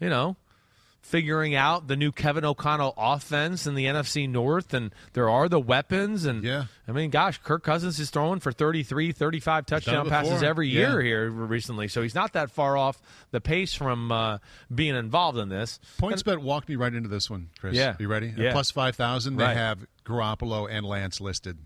you 0.00 0.08
know, 0.08 0.36
figuring 1.02 1.54
out 1.54 1.88
the 1.88 1.96
new 1.96 2.12
Kevin 2.12 2.44
O'Connell 2.44 2.94
offense 2.96 3.66
in 3.66 3.74
the 3.74 3.86
NFC 3.86 4.28
North, 4.28 4.72
and 4.72 4.94
there 5.12 5.28
are 5.28 5.48
the 5.48 5.60
weapons. 5.60 6.24
And 6.24 6.42
Yeah. 6.42 6.66
I 6.88 6.92
mean, 6.92 7.10
gosh, 7.10 7.38
Kirk 7.38 7.62
Cousins 7.64 7.98
is 7.98 8.08
throwing 8.10 8.40
for 8.40 8.52
33, 8.52 9.12
35 9.12 9.66
touchdown 9.66 10.08
passes 10.08 10.42
every 10.42 10.68
Yeah. 10.68 10.78
year 10.92 11.02
here 11.02 11.30
recently, 11.30 11.88
so 11.88 12.02
he's 12.02 12.14
not 12.14 12.32
that 12.34 12.50
far 12.50 12.76
off 12.76 13.02
the 13.32 13.40
pace 13.40 13.74
from 13.74 14.10
uh, 14.12 14.38
being 14.74 14.94
involved 14.94 15.38
in 15.38 15.48
this. 15.48 15.80
PointsBet 16.00 16.38
walked 16.38 16.68
me 16.68 16.76
right 16.76 16.94
into 16.94 17.08
this 17.08 17.28
one, 17.28 17.48
Chris. 17.60 17.74
Yeah. 17.74 17.96
You 17.98 18.08
ready? 18.08 18.28
At 18.30 18.38
Yeah. 18.38 18.52
plus 18.52 18.70
5,000, 18.70 19.36
they 19.36 19.44
Right. 19.44 19.56
have 19.56 19.84
Garoppolo 20.06 20.68
and 20.70 20.86
Lance 20.86 21.20
listed 21.20 21.58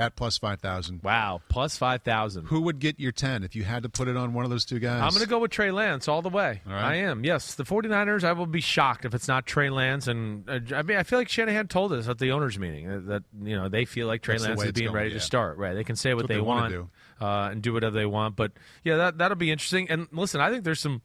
at 0.00 0.16
plus 0.16 0.38
5,000. 0.38 1.02
Wow, 1.02 1.42
plus 1.48 1.76
5,000. 1.76 2.46
Who 2.46 2.62
would 2.62 2.78
get 2.78 2.98
your 2.98 3.12
10 3.12 3.44
if 3.44 3.54
you 3.54 3.62
had 3.64 3.82
to 3.82 3.88
put 3.88 4.08
it 4.08 4.16
on 4.16 4.32
one 4.32 4.44
of 4.44 4.50
those 4.50 4.64
two 4.64 4.78
guys? 4.78 5.02
I'm 5.02 5.10
going 5.10 5.22
to 5.22 5.28
go 5.28 5.38
with 5.38 5.50
Trey 5.50 5.70
Lance 5.70 6.08
all 6.08 6.22
the 6.22 6.30
way. 6.30 6.62
All 6.66 6.72
right. 6.72 6.84
I 6.84 6.94
am. 6.96 7.24
Yes, 7.24 7.54
the 7.54 7.64
49ers, 7.64 8.24
I 8.24 8.32
will 8.32 8.46
be 8.46 8.60
shocked 8.60 9.04
if 9.04 9.14
it's 9.14 9.28
not 9.28 9.46
Trey 9.46 9.70
Lance. 9.70 10.08
And 10.08 10.48
uh, 10.48 10.60
I 10.74 10.82
mean, 10.82 10.96
I 10.96 11.02
feel 11.02 11.18
like 11.18 11.28
Shanahan 11.28 11.68
told 11.68 11.92
us 11.92 12.08
at 12.08 12.18
the 12.18 12.32
owners' 12.32 12.58
meeting 12.58 12.90
uh, 12.90 13.00
that, 13.06 13.22
you 13.42 13.54
know, 13.56 13.68
they 13.68 13.84
feel 13.84 14.06
like 14.06 14.22
Trey 14.22 14.34
That's 14.34 14.48
Lance 14.48 14.64
is 14.64 14.72
being 14.72 14.86
going, 14.86 14.96
ready 14.96 15.10
yeah. 15.10 15.18
to 15.18 15.20
start. 15.20 15.58
Right. 15.58 15.74
They 15.74 15.84
can 15.84 15.96
say 15.96 16.14
what, 16.14 16.24
what 16.24 16.28
they, 16.28 16.36
they 16.36 16.40
want 16.40 16.72
do. 16.72 16.88
Uh, 17.20 17.50
and 17.52 17.62
do 17.62 17.74
whatever 17.74 17.94
they 17.94 18.06
want. 18.06 18.36
But 18.36 18.52
yeah, 18.82 18.96
that, 18.96 19.18
that'll 19.18 19.36
be 19.36 19.52
interesting. 19.52 19.90
And 19.90 20.08
listen, 20.12 20.40
I 20.40 20.50
think 20.50 20.64
there's 20.64 20.80
some. 20.80 21.02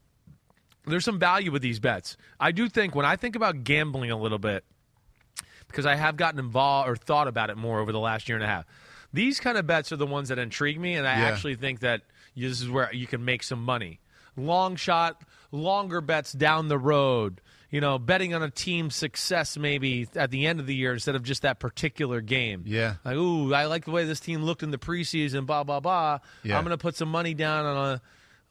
There's 0.88 1.04
some 1.04 1.18
value 1.18 1.52
with 1.52 1.64
these 1.64 1.80
bets. 1.80 2.16
I 2.40 2.52
do 2.52 2.70
think 2.70 2.94
when 2.94 3.08
I 3.08 3.16
think 3.16 3.36
about 3.36 3.64
gambling 3.64 4.12
a 4.12 4.16
little 4.16 4.38
bit, 4.38 4.64
because 5.76 5.86
I 5.86 5.96
have 5.96 6.16
gotten 6.16 6.40
involved 6.40 6.90
or 6.90 6.96
thought 6.96 7.28
about 7.28 7.50
it 7.50 7.58
more 7.58 7.82
over 7.82 7.92
the 7.92 8.00
last 8.00 8.30
year 8.30 8.38
and 8.38 8.46
a 8.46 8.48
half. 8.48 8.66
These 9.12 9.42
kind 9.42 9.58
of 9.58 9.68
bets 9.68 9.92
are 9.92 9.98
the 9.98 10.06
ones 10.06 10.30
that 10.30 10.40
intrigue 10.40 10.80
me, 10.80 10.96
and 10.96 11.06
I 11.06 11.20
Yeah. 11.20 11.26
actually 11.26 11.56
think 11.56 11.82
that 11.82 12.02
this 12.34 12.62
is 12.62 12.70
where 12.70 12.94
you 12.94 13.08
can 13.08 13.26
make 13.26 13.44
some 13.44 13.62
money. 13.62 14.00
Long 14.38 14.78
shot, 14.78 15.22
longer 15.52 16.00
bets 16.00 16.32
down 16.32 16.70
the 16.70 16.78
road. 16.78 17.42
You 17.72 17.82
know, 17.82 18.00
betting 18.00 18.34
on 18.34 18.42
a 18.42 18.50
team's 18.50 18.96
success 18.96 19.58
maybe 19.58 20.08
at 20.16 20.32
the 20.32 20.46
end 20.46 20.62
of 20.62 20.66
the 20.68 20.76
year 20.76 20.94
instead 20.94 21.16
of 21.16 21.24
just 21.24 21.42
that 21.42 21.60
particular 21.60 22.22
game. 22.22 22.64
Yeah. 22.66 22.96
Like, 23.04 23.16
ooh, 23.18 23.54
I 23.54 23.66
like 23.66 23.84
the 23.84 23.92
way 23.92 24.06
this 24.06 24.22
team 24.22 24.44
looked 24.44 24.64
in 24.64 24.72
the 24.72 24.78
preseason, 24.78 25.46
blah, 25.46 25.64
blah, 25.66 25.82
blah. 25.82 26.20
Yeah. 26.44 26.58
I'm 26.58 26.64
going 26.64 26.78
to 26.78 26.82
put 26.82 26.96
some 26.96 27.10
money 27.10 27.34
down 27.34 27.66
on 27.66 27.76
a 27.96 28.02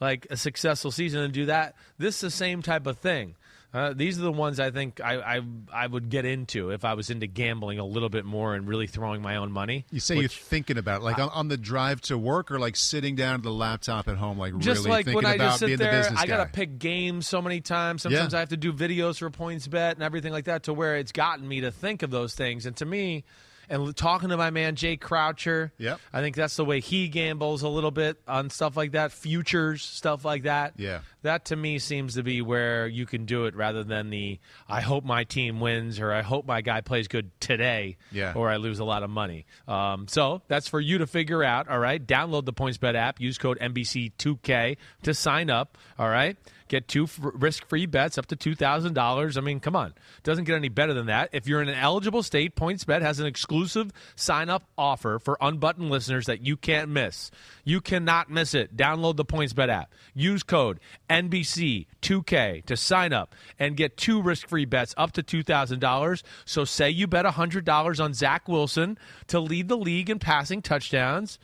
like 0.01 0.27
a 0.29 0.37
successful 0.37 0.91
season 0.91 1.23
and 1.23 1.33
do 1.33 1.47
that. 1.47 1.75
This 1.97 2.17
is 2.17 2.21
the 2.21 2.31
same 2.33 2.61
type 2.61 2.87
of 2.87 2.99
thing. 2.99 3.37
Uh, 3.75 3.93
these 3.93 4.21
are 4.21 4.23
the 4.23 4.31
ones 4.31 4.61
I 4.61 4.71
think 4.71 5.01
I, 5.01 5.17
I 5.39 5.41
I 5.73 5.87
would 5.89 6.09
get 6.09 6.25
into 6.25 6.71
if 6.71 6.85
I 6.85 6.95
was 6.95 7.11
into 7.11 7.27
gambling 7.27 7.81
a 7.81 7.85
little 7.85 8.09
bit 8.09 8.25
more 8.25 8.55
and 8.55 8.69
really 8.69 8.87
throwing 8.87 9.21
my 9.21 9.35
own 9.35 9.51
money. 9.51 9.85
You 9.91 9.99
say 9.99 10.15
you're 10.17 10.29
thinking 10.29 10.79
about 10.79 11.01
it, 11.01 11.05
like 11.05 11.19
on, 11.19 11.29
on 11.31 11.49
the 11.49 11.57
drive 11.57 12.01
to 12.03 12.17
work, 12.17 12.53
or 12.53 12.61
like 12.61 12.77
sitting 12.77 13.17
down 13.17 13.35
at 13.35 13.43
the 13.43 13.51
laptop 13.51 14.07
at 14.07 14.17
home, 14.17 14.39
like 14.39 14.57
just 14.59 14.79
really 14.79 14.91
like 14.91 15.05
thinking 15.07 15.17
when 15.17 15.27
I 15.27 15.35
about 15.35 15.45
just 15.47 15.59
sit 15.59 15.67
being 15.67 15.79
the 15.79 15.85
there, 15.85 16.03
business 16.03 16.21
I 16.21 16.27
gotta 16.27 16.45
guy. 16.45 16.51
pick 16.53 16.79
games 16.79 17.27
so 17.27 17.43
many 17.43 17.61
times. 17.61 18.03
Sometimes 18.03 18.33
Yeah. 18.33 18.37
I 18.37 18.41
have 18.41 18.51
to 18.51 18.57
do 18.57 18.73
videos 18.73 19.19
for 19.19 19.29
PointsBet 19.29 19.95
and 19.95 20.05
everything 20.05 20.31
like 20.33 20.45
that, 20.45 20.63
to 20.65 20.73
where 20.73 20.97
it's 20.97 21.11
gotten 21.11 21.49
me 21.49 21.63
to 21.63 21.73
think 21.73 22.05
of 22.05 22.13
those 22.13 22.35
things. 22.37 22.67
And 22.67 22.77
to 22.77 22.85
me, 22.85 23.25
and 23.69 23.97
talking 23.97 24.29
to 24.31 24.37
my 24.37 24.51
man 24.51 24.77
Jay 24.77 24.97
Croucher, 24.97 25.73
Yep. 25.79 26.01
I 26.13 26.21
think 26.21 26.37
that's 26.37 26.57
the 26.57 26.65
way 26.65 26.81
he 26.81 27.09
gambles 27.09 27.63
a 27.63 27.69
little 27.69 27.91
bit 27.91 28.19
on 28.29 28.51
stuff 28.51 28.77
like 28.77 28.93
that, 28.93 29.13
futures 29.13 29.83
stuff 29.83 30.25
like 30.25 30.45
that. 30.45 30.75
Yeah. 30.77 31.01
that 31.23 31.47
to 31.47 31.57
me 31.57 31.79
seems 31.79 32.15
to 32.15 32.23
be 32.23 32.43
where 32.43 32.87
you 32.87 33.07
can 33.07 33.25
do 33.25 33.47
it 33.47 33.57
rather 33.57 33.83
than 33.83 34.11
the 34.11 34.39
I 34.69 34.81
hope 34.83 35.05
my 35.05 35.25
team 35.25 35.59
wins 35.61 35.99
or 35.99 36.13
I 36.13 36.21
hope 36.23 36.47
my 36.47 36.61
guy 36.61 36.81
plays 36.83 37.09
good 37.09 37.31
today 37.41 37.97
Yeah. 38.13 38.35
or 38.37 38.51
I 38.51 38.57
lose 38.57 38.79
a 38.79 38.85
lot 38.85 39.03
of 39.03 39.11
money. 39.11 39.47
Um, 39.67 40.07
so 40.09 40.43
that's 40.49 40.69
for 40.69 40.81
you 40.81 40.99
to 40.99 41.07
figure 41.07 41.43
out. 41.43 41.69
All 41.69 41.79
right, 41.79 42.05
download 42.05 42.45
the 42.45 42.53
PointsBet 42.53 42.95
app. 42.95 43.21
Use 43.21 43.39
code 43.39 43.59
NBC2K 43.61 44.77
to 45.03 45.15
sign 45.15 45.51
up. 45.51 45.79
All 45.99 46.09
right, 46.09 46.37
get 46.69 46.89
two 46.89 47.05
f- 47.05 47.19
risk-free 47.21 47.87
bets 47.87 48.19
up 48.19 48.27
to 48.27 48.37
two 48.37 48.55
thousand 48.55 48.95
dollars. 48.95 49.37
I 49.37 49.41
mean, 49.41 49.61
come 49.61 49.77
on, 49.77 49.95
doesn't 50.23 50.45
get 50.45 50.57
any 50.57 50.69
better 50.69 50.95
than 50.95 51.07
that. 51.07 51.31
If 51.33 51.47
you're 51.47 51.63
in 51.63 51.69
an 51.69 51.75
eligible 51.75 52.23
state, 52.23 52.57
PointsBet 52.57 53.03
has 53.03 53.21
an 53.21 53.27
exclusive 53.27 53.91
sign-up 54.17 54.65
offer 54.77 55.19
for 55.19 55.37
unbuttoned 55.41 55.91
listeners 55.91 56.27
that 56.27 56.41
you 56.41 56.57
can't 56.57 56.89
miss. 56.89 57.31
You 57.65 57.81
cannot 57.81 58.31
miss 58.31 58.55
it. 58.55 58.77
Download 58.77 59.17
the 59.17 59.25
PointsBet 59.25 59.69
app. 59.69 59.93
Use 60.15 60.43
code 60.43 60.81
NBC2K 61.11 62.65
to 62.65 62.77
sign 62.77 63.13
up 63.13 63.35
and 63.59 63.77
get 63.77 63.97
two 63.97 64.21
risk-free 64.23 64.65
bets 64.67 64.95
up 64.97 65.13
to 65.13 65.23
$2,000. 65.23 66.23
So 66.45 66.65
say 66.65 66.91
you 66.91 67.07
bet 67.07 67.25
$100 67.25 68.05
on 68.05 68.15
Zach 68.15 68.49
Wilson 68.49 68.99
to 69.29 69.41
lead 69.41 69.69
the 69.69 69.77
league 69.77 70.11
in 70.11 70.19
passing 70.19 70.63
touchdowns. 70.63 71.39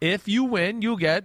If 0.00 0.28
you 0.28 0.44
win, 0.44 0.82
you'll 0.82 0.96
get 0.96 1.24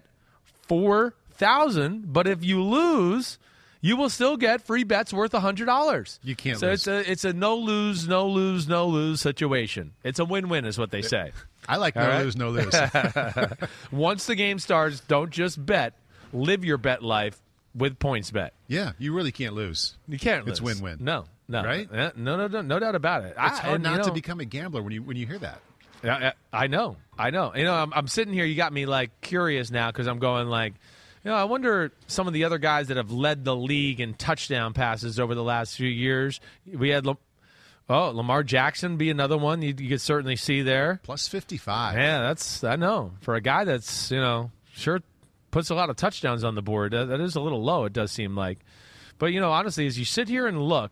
4000 1.38 2.12
but 2.14 2.28
if 2.28 2.44
you 2.44 2.62
lose, 2.64 3.38
you 3.82 3.98
will 3.98 4.10
still 4.10 4.38
get 4.38 4.62
free 4.62 4.84
bets 4.84 5.14
worth 5.14 5.32
$100. 5.32 6.20
You 6.24 6.36
can't 6.36 6.58
So 6.60 6.68
lose. 6.68 6.88
it's 6.88 6.88
a 6.88 7.12
it's 7.12 7.26
a 7.26 7.34
no 7.34 7.56
lose, 7.58 8.08
no 8.08 8.28
lose, 8.28 8.68
no 8.68 8.88
lose 8.88 9.22
situation. 9.22 9.94
It's 10.04 10.20
a 10.20 10.26
win-win 10.26 10.66
is 10.66 10.78
what 10.78 10.92
they 10.92 11.02
say. 11.02 11.32
I 11.68 11.78
like 11.78 11.96
no 11.96 12.08
right? 12.08 12.24
lose, 12.24 12.36
no 12.36 12.50
lose. 12.52 12.74
Once 13.92 14.26
the 14.26 14.36
game 14.36 14.60
starts, 14.60 15.00
don't 15.02 15.32
just 15.32 15.64
bet. 15.64 15.94
Live 16.34 16.66
your 16.66 16.78
bet 16.78 17.04
life 17.04 17.40
with 17.76 18.00
PointsBet. 18.00 18.52
yeah, 18.68 18.94
you 18.98 19.14
really 19.14 19.32
can't 19.32 19.54
lose. 19.54 19.98
You 20.08 20.18
can't 20.18 20.48
It's 20.48 20.62
win-win. 20.62 20.98
No, 21.02 21.26
no. 21.48 21.64
Right? 21.64 21.92
No, 21.92 22.12
no, 22.16 22.48
no, 22.48 22.62
no 22.62 22.80
doubt 22.80 22.96
about 22.96 23.24
it. 23.24 23.36
It's 23.38 23.60
I, 23.60 23.62
hard 23.62 23.76
and, 23.76 23.84
not 23.84 23.98
you 24.00 24.04
to 24.06 24.12
become 24.12 24.40
a 24.40 24.46
gambler 24.46 24.82
when 24.82 24.94
you 24.94 25.04
when 25.04 25.16
you 25.18 25.28
hear 25.28 25.40
that. 25.40 25.60
I, 26.04 26.34
I 26.52 26.68
know, 26.68 26.98
I 27.18 27.30
know. 27.30 27.54
You 27.56 27.64
know, 27.64 27.74
I'm, 27.74 27.94
I'm 27.94 28.08
sitting 28.08 28.34
here. 28.34 28.44
You 28.46 28.56
got 28.56 28.74
me 28.74 28.86
like 28.86 29.22
curious 29.22 29.72
now 29.72 29.90
because 29.92 30.08
I'm 30.08 30.20
going 30.20 30.48
like, 30.48 30.74
you 31.24 31.32
know, 31.32 31.38
I 31.38 31.46
wonder 31.46 31.92
some 32.08 32.28
of 32.28 32.34
the 32.34 32.44
other 32.44 32.58
guys 32.58 32.88
that 32.88 32.98
have 32.98 33.12
led 33.12 33.46
the 33.46 33.56
league 33.56 34.02
in 34.02 34.14
touchdown 34.14 34.74
passes 34.74 35.20
over 35.20 35.36
the 35.36 35.44
last 35.44 35.78
few 35.78 35.88
years. 35.88 36.42
We 36.66 36.90
had, 36.90 37.08
oh, 37.08 38.10
Lamar 38.10 38.44
Jackson 38.44 38.98
be 38.98 39.10
another 39.10 39.38
one 39.38 39.62
you, 39.62 39.74
you 39.78 39.90
could 39.90 40.02
certainly 40.02 40.36
see 40.36 40.62
there. 40.62 41.00
Plus 41.04 41.28
fifty 41.28 41.58
five. 41.58 41.96
Yeah, 41.96 42.22
that's 42.22 42.64
I 42.64 42.76
know 42.76 43.12
for 43.22 43.36
a 43.36 43.42
guy 43.42 43.64
that's 43.64 44.12
you 44.12 44.20
know 44.20 44.52
sure 44.74 45.02
puts 45.52 45.70
a 45.70 45.76
lot 45.76 45.90
of 45.90 45.96
touchdowns 45.96 46.44
on 46.44 46.56
the 46.56 46.62
board. 46.62 46.92
That, 46.92 47.06
that 47.06 47.22
is 47.22 47.36
a 47.36 47.42
little 47.42 47.64
low. 47.64 47.86
It 47.86 47.94
does 47.94 48.12
seem 48.12 48.36
like, 48.36 48.60
but 49.18 49.28
you 49.28 49.40
know 49.40 49.52
honestly, 49.52 49.88
as 49.88 49.98
you 49.98 50.06
sit 50.06 50.28
here 50.28 50.48
and 50.48 50.62
look. 50.62 50.92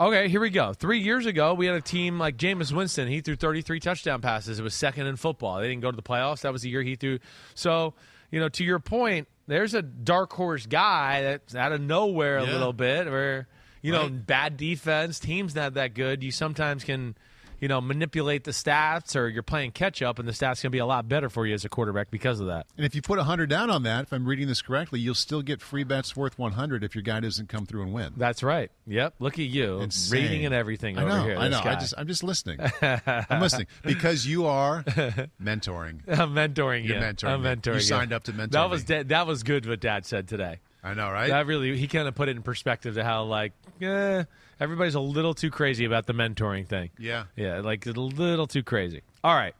Okay, 0.00 0.30
here 0.30 0.40
we 0.40 0.48
go. 0.48 0.72
Three 0.72 1.00
years 1.00 1.26
ago, 1.26 1.52
we 1.52 1.66
had 1.66 1.74
a 1.74 1.80
team 1.82 2.18
like 2.18 2.38
Jameis 2.38 2.72
Winston. 2.72 3.06
He 3.06 3.20
threw 3.20 3.36
33 3.36 3.80
touchdown 3.80 4.22
passes. 4.22 4.58
It 4.58 4.62
was 4.62 4.74
second 4.74 5.06
in 5.06 5.16
football. 5.16 5.60
They 5.60 5.68
didn't 5.68 5.82
go 5.82 5.90
to 5.90 5.96
the 5.96 6.02
playoffs. 6.02 6.40
That 6.40 6.54
was 6.54 6.62
the 6.62 6.70
year 6.70 6.80
he 6.82 6.96
threw. 6.96 7.18
So, 7.54 7.92
you 8.30 8.40
know, 8.40 8.48
to 8.48 8.64
your 8.64 8.78
point, 8.78 9.28
there's 9.46 9.74
a 9.74 9.82
dark 9.82 10.32
horse 10.32 10.64
guy 10.64 11.20
that's 11.20 11.54
out 11.54 11.72
of 11.72 11.82
nowhere 11.82 12.38
a 12.38 12.46
Yeah. 12.46 12.52
little 12.52 12.72
bit 12.72 13.10
where, 13.10 13.46
you 13.82 13.92
know, 13.92 14.08
bad 14.08 14.56
defense, 14.56 15.20
team's 15.20 15.54
not 15.54 15.74
that 15.74 15.92
good. 15.92 16.22
You 16.22 16.30
sometimes 16.30 16.82
can, 16.82 17.14
you 17.60 17.68
know, 17.68 17.80
manipulate 17.80 18.44
the 18.44 18.50
stats 18.50 19.14
or 19.14 19.28
you're 19.28 19.42
playing 19.42 19.70
catch 19.72 20.02
up 20.02 20.18
and 20.18 20.26
the 20.26 20.32
stats 20.32 20.60
can 20.62 20.70
be 20.70 20.78
a 20.78 20.86
lot 20.86 21.08
better 21.08 21.28
for 21.28 21.46
you 21.46 21.54
as 21.54 21.64
a 21.64 21.68
quarterback 21.68 22.10
because 22.10 22.40
of 22.40 22.46
that. 22.46 22.66
And 22.76 22.86
if 22.86 22.94
you 22.94 23.02
put 23.02 23.18
hundred 23.20 23.50
down 23.50 23.70
on 23.70 23.82
that, 23.82 24.04
if 24.04 24.12
I'm 24.12 24.24
reading 24.26 24.48
this 24.48 24.62
correctly, 24.62 24.98
you'll 24.98 25.14
still 25.14 25.42
get 25.42 25.60
free 25.60 25.84
bets 25.84 26.16
worth 26.16 26.38
one 26.38 26.52
hundred 26.52 26.82
if 26.82 26.94
your 26.94 27.02
guy 27.02 27.20
doesn't 27.20 27.48
come 27.48 27.66
through 27.66 27.82
and 27.82 27.92
win. 27.92 28.14
That's 28.16 28.42
right. 28.42 28.70
Yep. 28.86 29.14
Look 29.18 29.34
at 29.34 29.44
you. 29.44 29.80
Insane. 29.80 30.22
Reading 30.22 30.46
and 30.46 30.54
everything 30.54 30.98
I 30.98 31.02
over 31.02 31.10
know. 31.10 31.22
here. 31.24 31.36
I 31.36 31.48
know. 31.48 31.60
I 31.62 31.74
just, 31.74 31.94
I'm 31.98 32.06
just 32.06 32.22
listening. 32.24 32.58
I'm 32.82 33.40
listening 33.40 33.66
because 33.84 34.26
you 34.26 34.46
are 34.46 34.82
mentoring. 35.42 36.00
I'm 36.08 36.34
mentoring 36.34 36.86
You're 36.86 36.96
you. 36.96 37.02
mentoring 37.02 37.28
I'm 37.30 37.42
me. 37.42 37.48
mentoring 37.50 37.66
You 37.66 37.72
you. 37.74 37.80
signed 37.80 38.12
up 38.12 38.24
to 38.24 38.32
mentor 38.32 38.52
That 38.58 38.70
was 38.70 38.84
that 38.86 39.26
was 39.26 39.42
good 39.42 39.66
what 39.66 39.80
Dad 39.80 40.06
said 40.06 40.28
today. 40.28 40.60
I 40.82 40.94
know, 40.94 41.10
right? 41.10 41.28
That 41.28 41.46
really 41.46 41.76
he 41.76 41.86
kind 41.88 42.08
of 42.08 42.14
put 42.14 42.28
it 42.28 42.36
in 42.36 42.42
perspective 42.42 42.94
to 42.94 43.04
how 43.04 43.24
like 43.24 43.52
eh, 43.82 44.24
everybody's 44.60 44.94
a 44.94 45.00
little 45.00 45.34
too 45.34 45.50
crazy 45.50 45.84
about 45.84 46.06
the 46.06 46.12
mentoring 46.12 46.66
thing. 46.68 46.90
Yeah. 46.98 47.24
Yeah, 47.36 47.60
like 47.60 47.86
a 47.86 47.90
little 47.92 48.46
too 48.46 48.62
crazy. 48.62 49.00
All 49.24 49.34
right. 49.34 49.54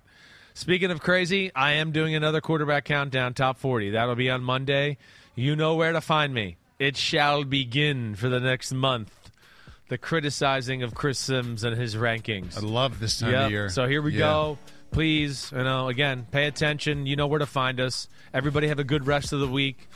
Speaking 0.55 0.91
of 0.91 1.01
crazy, 1.01 1.51
I 1.55 1.73
am 1.73 1.91
doing 1.93 2.15
another 2.15 2.41
quarterback 2.41 2.85
countdown 2.85 3.35
top 3.35 3.59
40. 3.59 3.91
That'll 3.91 4.15
be 4.17 4.31
on 4.31 4.43
Monday. 4.43 4.99
You 5.35 5.57
know 5.57 5.75
where 5.75 5.93
to 5.93 6.01
find 6.01 6.35
me. 6.35 6.57
It 6.79 6.97
shall 6.97 7.45
begin 7.45 8.15
for 8.15 8.29
the 8.29 8.41
next 8.41 8.73
month. 8.73 9.13
The 9.89 9.99
criticizing 9.99 10.83
of 10.83 10.95
Chris 10.95 11.19
Simms 11.19 11.65
and 11.65 11.77
his 11.77 11.97
rankings. 11.97 12.57
I 12.57 12.61
love 12.61 13.01
this 13.01 13.19
time 13.19 13.33
Yep. 13.33 13.45
of 13.47 13.51
year. 13.51 13.69
So 13.71 13.87
here 13.89 14.03
we 14.03 14.13
Yeah. 14.13 14.19
go. 14.19 14.59
Please, 14.93 15.53
you 15.53 15.63
know, 15.63 15.89
again, 15.89 16.27
pay 16.31 16.47
attention. 16.47 17.07
You 17.07 17.17
know 17.17 17.27
where 17.27 17.39
to 17.39 17.47
find 17.47 17.81
us. 17.81 18.09
Everybody 18.35 18.69
have 18.69 18.79
a 18.79 18.85
good 18.85 19.07
rest 19.07 19.33
of 19.33 19.41
the 19.41 19.47
week. 19.49 19.89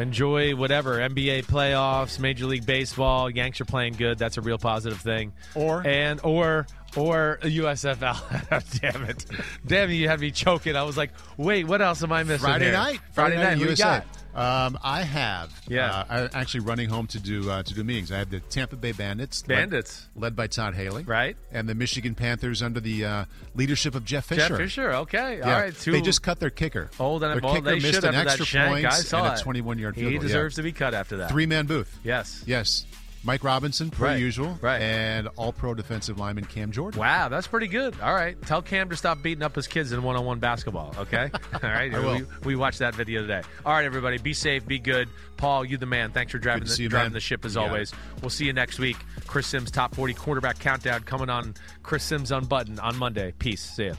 Enjoy 0.00 0.56
whatever 0.56 0.96
NBA 0.96 1.44
playoffs, 1.44 2.18
Major 2.18 2.46
League 2.46 2.64
Baseball. 2.64 3.28
Yanks 3.28 3.60
are 3.60 3.66
playing 3.66 3.94
good. 3.94 4.16
That's 4.18 4.38
a 4.38 4.40
real 4.40 4.56
positive 4.56 4.98
thing. 5.00 5.32
Or- 5.54 5.86
and 5.86 6.20
or 6.24 6.66
or 6.96 7.38
USFL. 7.42 8.80
Damn 8.80 9.04
it! 9.04 9.26
Damn 9.66 9.90
you 9.90 10.08
had 10.08 10.20
me 10.20 10.30
choking. 10.30 10.74
I 10.74 10.82
was 10.84 10.96
like, 10.96 11.10
wait, 11.36 11.66
what 11.66 11.82
else 11.82 12.02
am 12.02 12.12
I 12.12 12.22
missing? 12.22 12.46
Friday 12.46 12.64
here? 12.66 12.72
night. 12.72 13.00
Friday, 13.12 13.36
night. 13.36 13.54
Who 13.58 13.60
you 13.60 13.66
USA. 13.68 13.82
got? 13.84 14.06
Um, 14.34 14.78
I 14.82 15.02
have. 15.02 15.52
Yeah. 15.68 15.90
Uh, 15.90 16.04
I'm 16.08 16.30
actually 16.32 16.60
running 16.60 16.88
home 16.88 17.06
to 17.08 17.18
do 17.18 17.50
uh, 17.50 17.62
to 17.62 17.74
do 17.74 17.82
meetings. 17.82 18.12
I 18.12 18.18
have 18.18 18.30
the 18.30 18.40
Tampa 18.40 18.76
Bay 18.76 18.92
Bandits. 18.92 19.42
Bandits. 19.42 20.06
led, 20.14 20.36
by 20.36 20.46
Todd 20.46 20.74
Haley. 20.74 21.02
Right. 21.02 21.36
And 21.52 21.68
the 21.68 21.74
Michigan 21.74 22.14
Panthers 22.14 22.62
under 22.62 22.80
the 22.80 23.04
uh, 23.04 23.24
leadership 23.54 23.94
of 23.94 24.04
Jeff 24.04 24.26
Fisher. 24.26 24.48
Jeff 24.48 24.56
Fisher. 24.56 24.92
Okay. 24.92 25.38
Yeah. 25.38 25.54
All 25.54 25.60
right. 25.60 25.76
Two 25.76 25.92
They 25.92 26.00
just 26.00 26.22
cut 26.22 26.38
their 26.38 26.50
kicker. 26.50 26.90
old 26.98 27.22
and 27.24 27.32
their 27.32 27.40
kicker 27.40 27.64
they 27.64 27.80
missed 27.80 28.04
an 28.04 28.14
extra 28.14 28.46
point 28.68 28.86
I 28.86 28.98
and 28.98 29.38
a 29.38 29.42
21 29.42 29.78
yard 29.78 29.94
field 29.96 30.12
goal. 30.12 30.12
He 30.12 30.26
deserves 30.26 30.56
yeah. 30.56 30.62
to 30.62 30.62
be 30.62 30.72
cut 30.72 30.94
after 30.94 31.18
that. 31.18 31.30
Three 31.30 31.46
man 31.46 31.66
booth. 31.66 31.98
Yes. 32.04 32.42
Yes. 32.46 32.86
Mike 33.22 33.44
Robinson, 33.44 33.90
per 33.90 34.06
Right. 34.06 34.18
usual. 34.18 34.58
Right. 34.62 34.80
And 34.80 35.28
all 35.36 35.52
pro 35.52 35.74
defensive 35.74 36.18
lineman 36.18 36.44
Cam 36.46 36.72
Jordan. 36.72 36.98
Wow, 36.98 37.28
that's 37.28 37.46
pretty 37.46 37.66
good. 37.68 37.94
All 38.00 38.14
right, 38.14 38.40
tell 38.42 38.62
Cam 38.62 38.88
to 38.88 38.96
stop 38.96 39.22
beating 39.22 39.42
up 39.42 39.54
his 39.54 39.66
kids 39.66 39.92
in 39.92 40.02
one-on-one 40.02 40.38
basketball. 40.38 40.94
Okay, 40.96 41.30
all 41.54 41.60
right. 41.70 41.92
We, 41.92 42.24
we 42.44 42.56
watched 42.56 42.78
that 42.78 42.94
video 42.94 43.20
today. 43.20 43.42
All 43.66 43.74
right, 43.74 43.84
everybody, 43.84 44.16
be 44.18 44.32
safe, 44.32 44.66
be 44.66 44.78
good. 44.78 45.08
Paul, 45.36 45.64
you 45.64 45.76
the 45.76 45.86
man. 45.86 46.12
Thanks 46.12 46.32
for 46.32 46.38
driving 46.38 46.64
the, 46.66 46.82
you, 46.82 46.88
driving 46.88 47.06
man. 47.08 47.12
the 47.12 47.20
ship 47.20 47.44
as 47.44 47.54
got 47.56 47.68
always. 47.68 47.92
We'll 48.22 48.30
see 48.30 48.46
you 48.46 48.52
next 48.54 48.78
week. 48.78 48.96
Chris 49.26 49.46
Simms 49.46 49.70
top 49.70 49.94
forty 49.94 50.14
quarterback 50.14 50.58
countdown 50.58 51.02
coming 51.02 51.28
on. 51.28 51.54
Chris 51.82 52.02
Simms 52.04 52.32
unbuttoned 52.32 52.80
on 52.80 52.96
Monday. 52.96 53.32
Peace. 53.38 53.62
See 53.62 53.86
ya. 53.88 53.94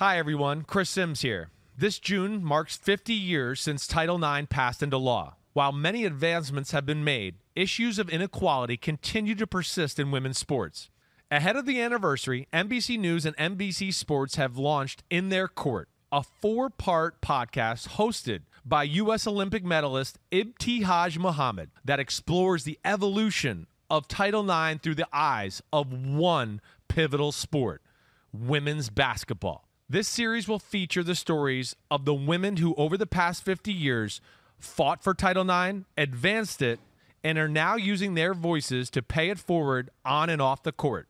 Hi, 0.00 0.16
everyone. 0.16 0.62
Chris 0.62 0.90
Simms 0.90 1.22
here. 1.22 1.50
This 1.76 1.98
June 1.98 2.44
marks 2.44 2.76
50 2.76 3.12
years 3.12 3.60
since 3.60 3.84
Title 3.84 4.22
IX 4.22 4.46
passed 4.48 4.80
into 4.80 4.96
law. 4.96 5.34
While 5.54 5.72
many 5.72 6.04
advancements 6.04 6.70
have 6.70 6.86
been 6.86 7.02
made, 7.02 7.34
issues 7.56 7.98
of 7.98 8.08
inequality 8.08 8.76
continue 8.76 9.34
to 9.34 9.44
persist 9.44 9.98
in 9.98 10.12
women's 10.12 10.38
sports. 10.38 10.88
Ahead 11.32 11.56
of 11.56 11.66
the 11.66 11.80
anniversary, 11.80 12.46
NBC 12.52 12.96
News 12.96 13.26
and 13.26 13.36
NBC 13.38 13.92
Sports 13.92 14.36
have 14.36 14.56
launched 14.56 15.02
In 15.10 15.30
Their 15.30 15.48
Court, 15.48 15.88
a 16.12 16.22
four 16.22 16.70
part 16.70 17.20
podcast 17.20 17.96
hosted 17.96 18.42
by 18.64 18.84
U.S. 18.84 19.26
Olympic 19.26 19.64
medalist 19.64 20.20
Ibtihaj 20.30 21.18
Muhammad 21.18 21.70
that 21.84 21.98
explores 21.98 22.62
the 22.62 22.78
evolution 22.84 23.66
of 23.90 24.06
Title 24.06 24.48
IX 24.48 24.80
through 24.80 24.94
the 24.94 25.08
eyes 25.12 25.60
of 25.72 25.92
one 25.92 26.60
pivotal 26.86 27.32
sport 27.32 27.82
women's 28.32 28.90
basketball. 28.90 29.67
This 29.90 30.06
series 30.06 30.46
will 30.46 30.58
feature 30.58 31.02
the 31.02 31.14
stories 31.14 31.74
of 31.90 32.04
the 32.04 32.12
women 32.12 32.58
who, 32.58 32.74
over 32.74 32.98
the 32.98 33.06
past 33.06 33.42
50 33.42 33.72
years, 33.72 34.20
fought 34.58 35.02
for 35.02 35.14
Title 35.14 35.48
IX, 35.48 35.86
advanced 35.96 36.60
it, 36.60 36.78
and 37.24 37.38
are 37.38 37.48
now 37.48 37.76
using 37.76 38.12
their 38.12 38.34
voices 38.34 38.90
to 38.90 39.00
pay 39.00 39.30
it 39.30 39.38
forward 39.38 39.88
on 40.04 40.28
and 40.28 40.42
off 40.42 40.62
the 40.62 40.72
court. 40.72 41.08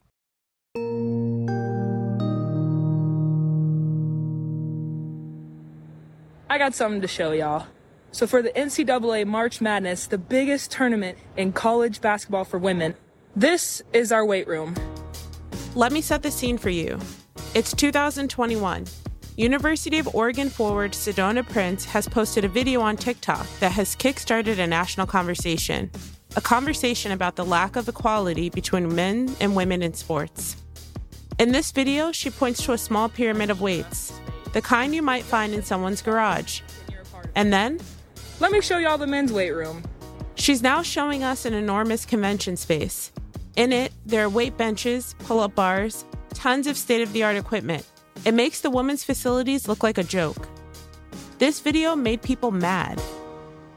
I 6.49 6.57
got 6.57 6.73
something 6.73 7.01
to 7.01 7.09
show 7.09 7.33
y'all. 7.33 7.67
So, 8.13 8.29
for 8.29 8.43
the 8.43 8.51
NCAA 8.51 9.27
March 9.27 9.61
Madness, 9.61 10.07
the 10.07 10.19
biggest 10.19 10.71
tournament 10.71 11.19
in 11.37 11.53
college 11.53 12.01
basketball 12.01 12.45
for 12.45 12.59
women, 12.59 12.95
this 13.35 13.83
is 13.93 14.13
our 14.13 14.25
weight 14.25 14.47
room. 14.47 14.77
Let 15.75 15.91
me 15.91 16.01
set 16.01 16.23
the 16.23 16.31
scene 16.31 16.59
for 16.59 16.71
you. 16.71 17.01
It's 17.55 17.73
2021. 17.73 18.85
University 19.37 19.99
of 19.99 20.15
Oregon 20.15 20.51
forward 20.51 20.93
Sedona 20.93 21.49
Prince 21.49 21.85
has 21.85 22.09
posted 22.09 22.45
a 22.45 22.49
video 22.49 22.81
on 22.81 22.97
TikTok 22.97 23.47
that 23.61 23.73
has 23.73 23.95
kickstarted 23.95 24.59
a 24.59 24.67
national 24.67 25.07
conversation. 25.07 25.91
A 26.37 26.41
conversation 26.41 27.13
about 27.13 27.37
the 27.37 27.45
lack 27.45 27.77
of 27.77 27.89
equality 27.89 28.51
between 28.51 28.95
men 28.95 29.35
and 29.41 29.55
women 29.55 29.83
in 29.83 29.95
sports. 29.95 30.57
In 31.39 31.53
this 31.53 31.71
video, 31.71 32.11
she 32.11 32.31
points 32.31 32.65
to 32.65 32.73
a 32.73 32.79
small 32.79 33.09
pyramid 33.09 33.51
of 33.51 33.61
weights, 33.61 34.13
the 34.53 34.61
kind 34.61 34.95
you 34.95 35.03
might 35.03 35.25
find 35.25 35.55
in 35.55 35.63
someone's 35.63 36.03
garage. 36.03 36.63
And 37.35 37.53
then, 37.53 37.79
let 38.41 38.51
me 38.51 38.61
show 38.61 38.79
y'all 38.79 38.99
the 38.99 39.07
men's 39.07 39.33
weight 39.33 39.53
room. 39.53 39.85
She's 40.35 40.63
now 40.63 40.83
showing 40.83 41.23
us 41.23 41.45
an 41.45 41.55
enormous 41.55 42.05
convention 42.05 42.57
space. 42.57 43.13
In 43.57 43.73
it, 43.73 43.93
there 44.07 44.25
are 44.25 44.29
weight 44.29 44.57
benches, 44.57 45.15
pull 45.21 45.41
up 45.41 45.55
bars, 45.55 46.05
tons 46.35 46.67
of 46.67 46.77
state 46.77 47.03
of 47.03 47.13
the 47.13 47.23
art 47.23 47.37
equipment. 47.37 47.87
It 48.25 48.35
makes 48.35 48.61
the 48.61 48.71
women's 48.71 49.05
facilities 49.05 49.69
look 49.69 49.83
like 49.83 49.99
a 49.99 50.05
joke. 50.05 50.49
This 51.39 51.61
video 51.61 51.95
made 51.95 52.23
people 52.23 52.51
mad. 52.51 53.01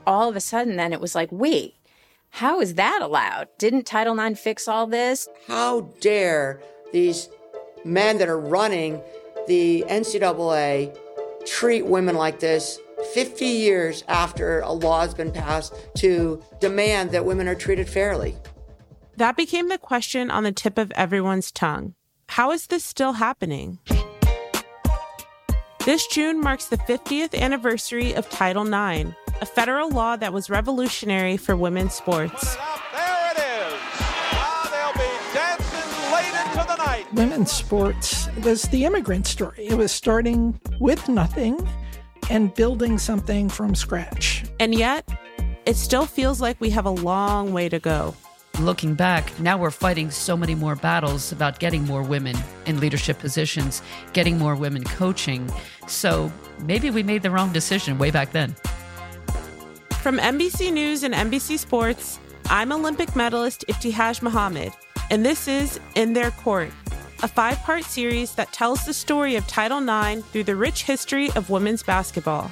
All 0.07 0.29
of 0.29 0.35
a 0.35 0.41
sudden, 0.41 0.77
then 0.77 0.93
it 0.93 1.01
was 1.01 1.13
like, 1.13 1.29
wait, 1.31 1.75
how 2.29 2.59
is 2.59 2.75
that 2.75 2.99
allowed? 3.01 3.49
Didn't 3.59 3.85
Title 3.85 4.19
IX 4.19 4.39
fix 4.39 4.67
all 4.67 4.87
this? 4.87 5.27
How 5.47 5.81
dare 5.99 6.61
these 6.91 7.29
men 7.85 8.17
that 8.17 8.29
are 8.29 8.39
running 8.39 9.01
the 9.47 9.83
NCAA 9.87 10.97
treat 11.45 11.85
women 11.85 12.15
like 12.15 12.39
this 12.39 12.79
50 13.13 13.45
years 13.45 14.03
after 14.07 14.59
a 14.61 14.71
law 14.71 15.01
has 15.01 15.13
been 15.13 15.31
passed 15.31 15.73
to 15.97 16.41
demand 16.59 17.11
that 17.11 17.25
women 17.25 17.47
are 17.47 17.55
treated 17.55 17.89
fairly. 17.89 18.35
That 19.17 19.35
became 19.35 19.69
the 19.69 19.77
question 19.77 20.31
on 20.31 20.43
the 20.43 20.51
tip 20.51 20.77
of 20.77 20.91
everyone's 20.91 21.51
tongue. 21.51 21.95
How 22.31 22.53
is 22.53 22.67
this 22.67 22.85
still 22.85 23.11
happening? 23.11 23.77
This 25.83 26.07
June 26.07 26.39
marks 26.39 26.67
the 26.67 26.77
50th 26.77 27.37
anniversary 27.37 28.13
of 28.13 28.29
Title 28.29 28.65
IX, 28.65 29.09
a 29.41 29.45
federal 29.45 29.89
law 29.89 30.15
that 30.15 30.31
was 30.31 30.49
revolutionary 30.49 31.35
for 31.35 31.57
women's 31.57 31.93
sports. 31.93 32.55
There 32.55 33.31
it 33.31 33.37
is. 33.37 33.73
Now 34.31 34.63
they'll 34.71 34.93
be 34.93 35.11
dancing 35.33 36.13
late 36.13 36.33
into 36.45 36.65
the 36.69 36.77
night. 36.77 37.13
Women's 37.13 37.51
sports 37.51 38.29
was 38.45 38.61
the 38.63 38.85
immigrant 38.85 39.27
story. 39.27 39.67
It 39.67 39.73
was 39.73 39.91
starting 39.91 40.57
with 40.79 41.09
nothing 41.09 41.67
and 42.29 42.55
building 42.55 42.97
something 42.97 43.49
from 43.49 43.75
scratch. 43.75 44.45
And 44.57 44.73
yet, 44.73 45.05
it 45.65 45.75
still 45.75 46.05
feels 46.05 46.39
like 46.39 46.61
we 46.61 46.69
have 46.69 46.85
a 46.85 46.91
long 46.91 47.51
way 47.51 47.67
to 47.67 47.79
go. 47.79 48.15
Looking 48.59 48.93
back, 48.93 49.39
now 49.39 49.57
we're 49.57 49.71
fighting 49.71 50.11
so 50.11 50.37
many 50.37 50.55
more 50.55 50.75
battles 50.75 51.31
about 51.31 51.59
getting 51.59 51.83
more 51.85 52.03
women 52.03 52.35
in 52.65 52.79
leadership 52.79 53.17
positions, 53.17 53.81
getting 54.13 54.37
more 54.37 54.55
women 54.55 54.83
coaching. 54.83 55.49
So 55.87 56.31
maybe 56.59 56.91
we 56.91 57.01
made 57.01 57.23
the 57.23 57.31
wrong 57.31 57.51
decision 57.51 57.97
way 57.97 58.11
back 58.11 58.31
then. 58.33 58.55
From 60.01 60.17
NBC 60.17 60.71
News 60.71 61.03
and 61.03 61.13
NBC 61.13 61.57
Sports, 61.57 62.19
I'm 62.49 62.71
Olympic 62.71 63.15
medalist 63.15 63.65
Ibtihaj 63.67 64.21
Muhammad, 64.21 64.73
and 65.09 65.25
this 65.25 65.47
is 65.47 65.79
In 65.95 66.13
Their 66.13 66.31
Court, 66.31 66.71
a 67.23 67.27
five 67.27 67.57
part 67.59 67.83
series 67.83 68.33
that 68.35 68.51
tells 68.51 68.85
the 68.85 68.93
story 68.93 69.35
of 69.35 69.47
Title 69.47 69.79
IX 69.79 70.21
through 70.27 70.43
the 70.43 70.55
rich 70.55 70.83
history 70.83 71.31
of 71.31 71.49
women's 71.49 71.83
basketball. 71.83 72.51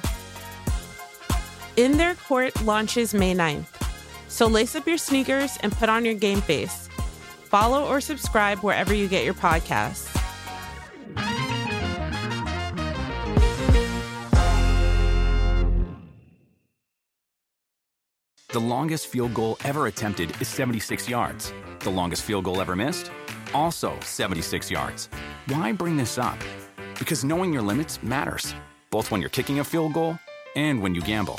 In 1.76 1.98
Their 1.98 2.14
Court 2.14 2.62
launches 2.62 3.14
May 3.14 3.34
9th. 3.34 3.79
So 4.30 4.46
lace 4.46 4.74
up 4.74 4.86
your 4.86 4.96
sneakers 4.96 5.58
and 5.60 5.72
put 5.72 5.88
on 5.88 6.04
your 6.04 6.14
game 6.14 6.40
face. 6.40 6.88
Follow 7.44 7.86
or 7.86 8.00
subscribe 8.00 8.60
wherever 8.60 8.94
you 8.94 9.08
get 9.08 9.24
your 9.24 9.34
podcasts. 9.34 10.16
The 18.52 18.60
longest 18.60 19.08
field 19.08 19.34
goal 19.34 19.58
ever 19.64 19.86
attempted 19.86 20.32
is 20.40 20.48
76 20.48 21.08
yards. 21.08 21.52
The 21.80 21.90
longest 21.90 22.22
field 22.22 22.44
goal 22.44 22.60
ever 22.60 22.74
missed? 22.74 23.10
Also 23.52 23.98
76 24.00 24.70
yards. 24.70 25.08
Why 25.46 25.72
bring 25.72 25.96
this 25.96 26.18
up? 26.18 26.38
Because 26.98 27.24
knowing 27.24 27.52
your 27.52 27.62
limits 27.62 28.02
matters, 28.02 28.54
both 28.90 29.10
when 29.10 29.20
you're 29.20 29.30
kicking 29.30 29.60
a 29.60 29.64
field 29.64 29.92
goal 29.92 30.18
and 30.56 30.82
when 30.82 30.94
you 30.94 31.00
gamble. 31.00 31.38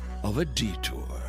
of 0.23 0.37
a 0.37 0.45
detour. 0.45 1.20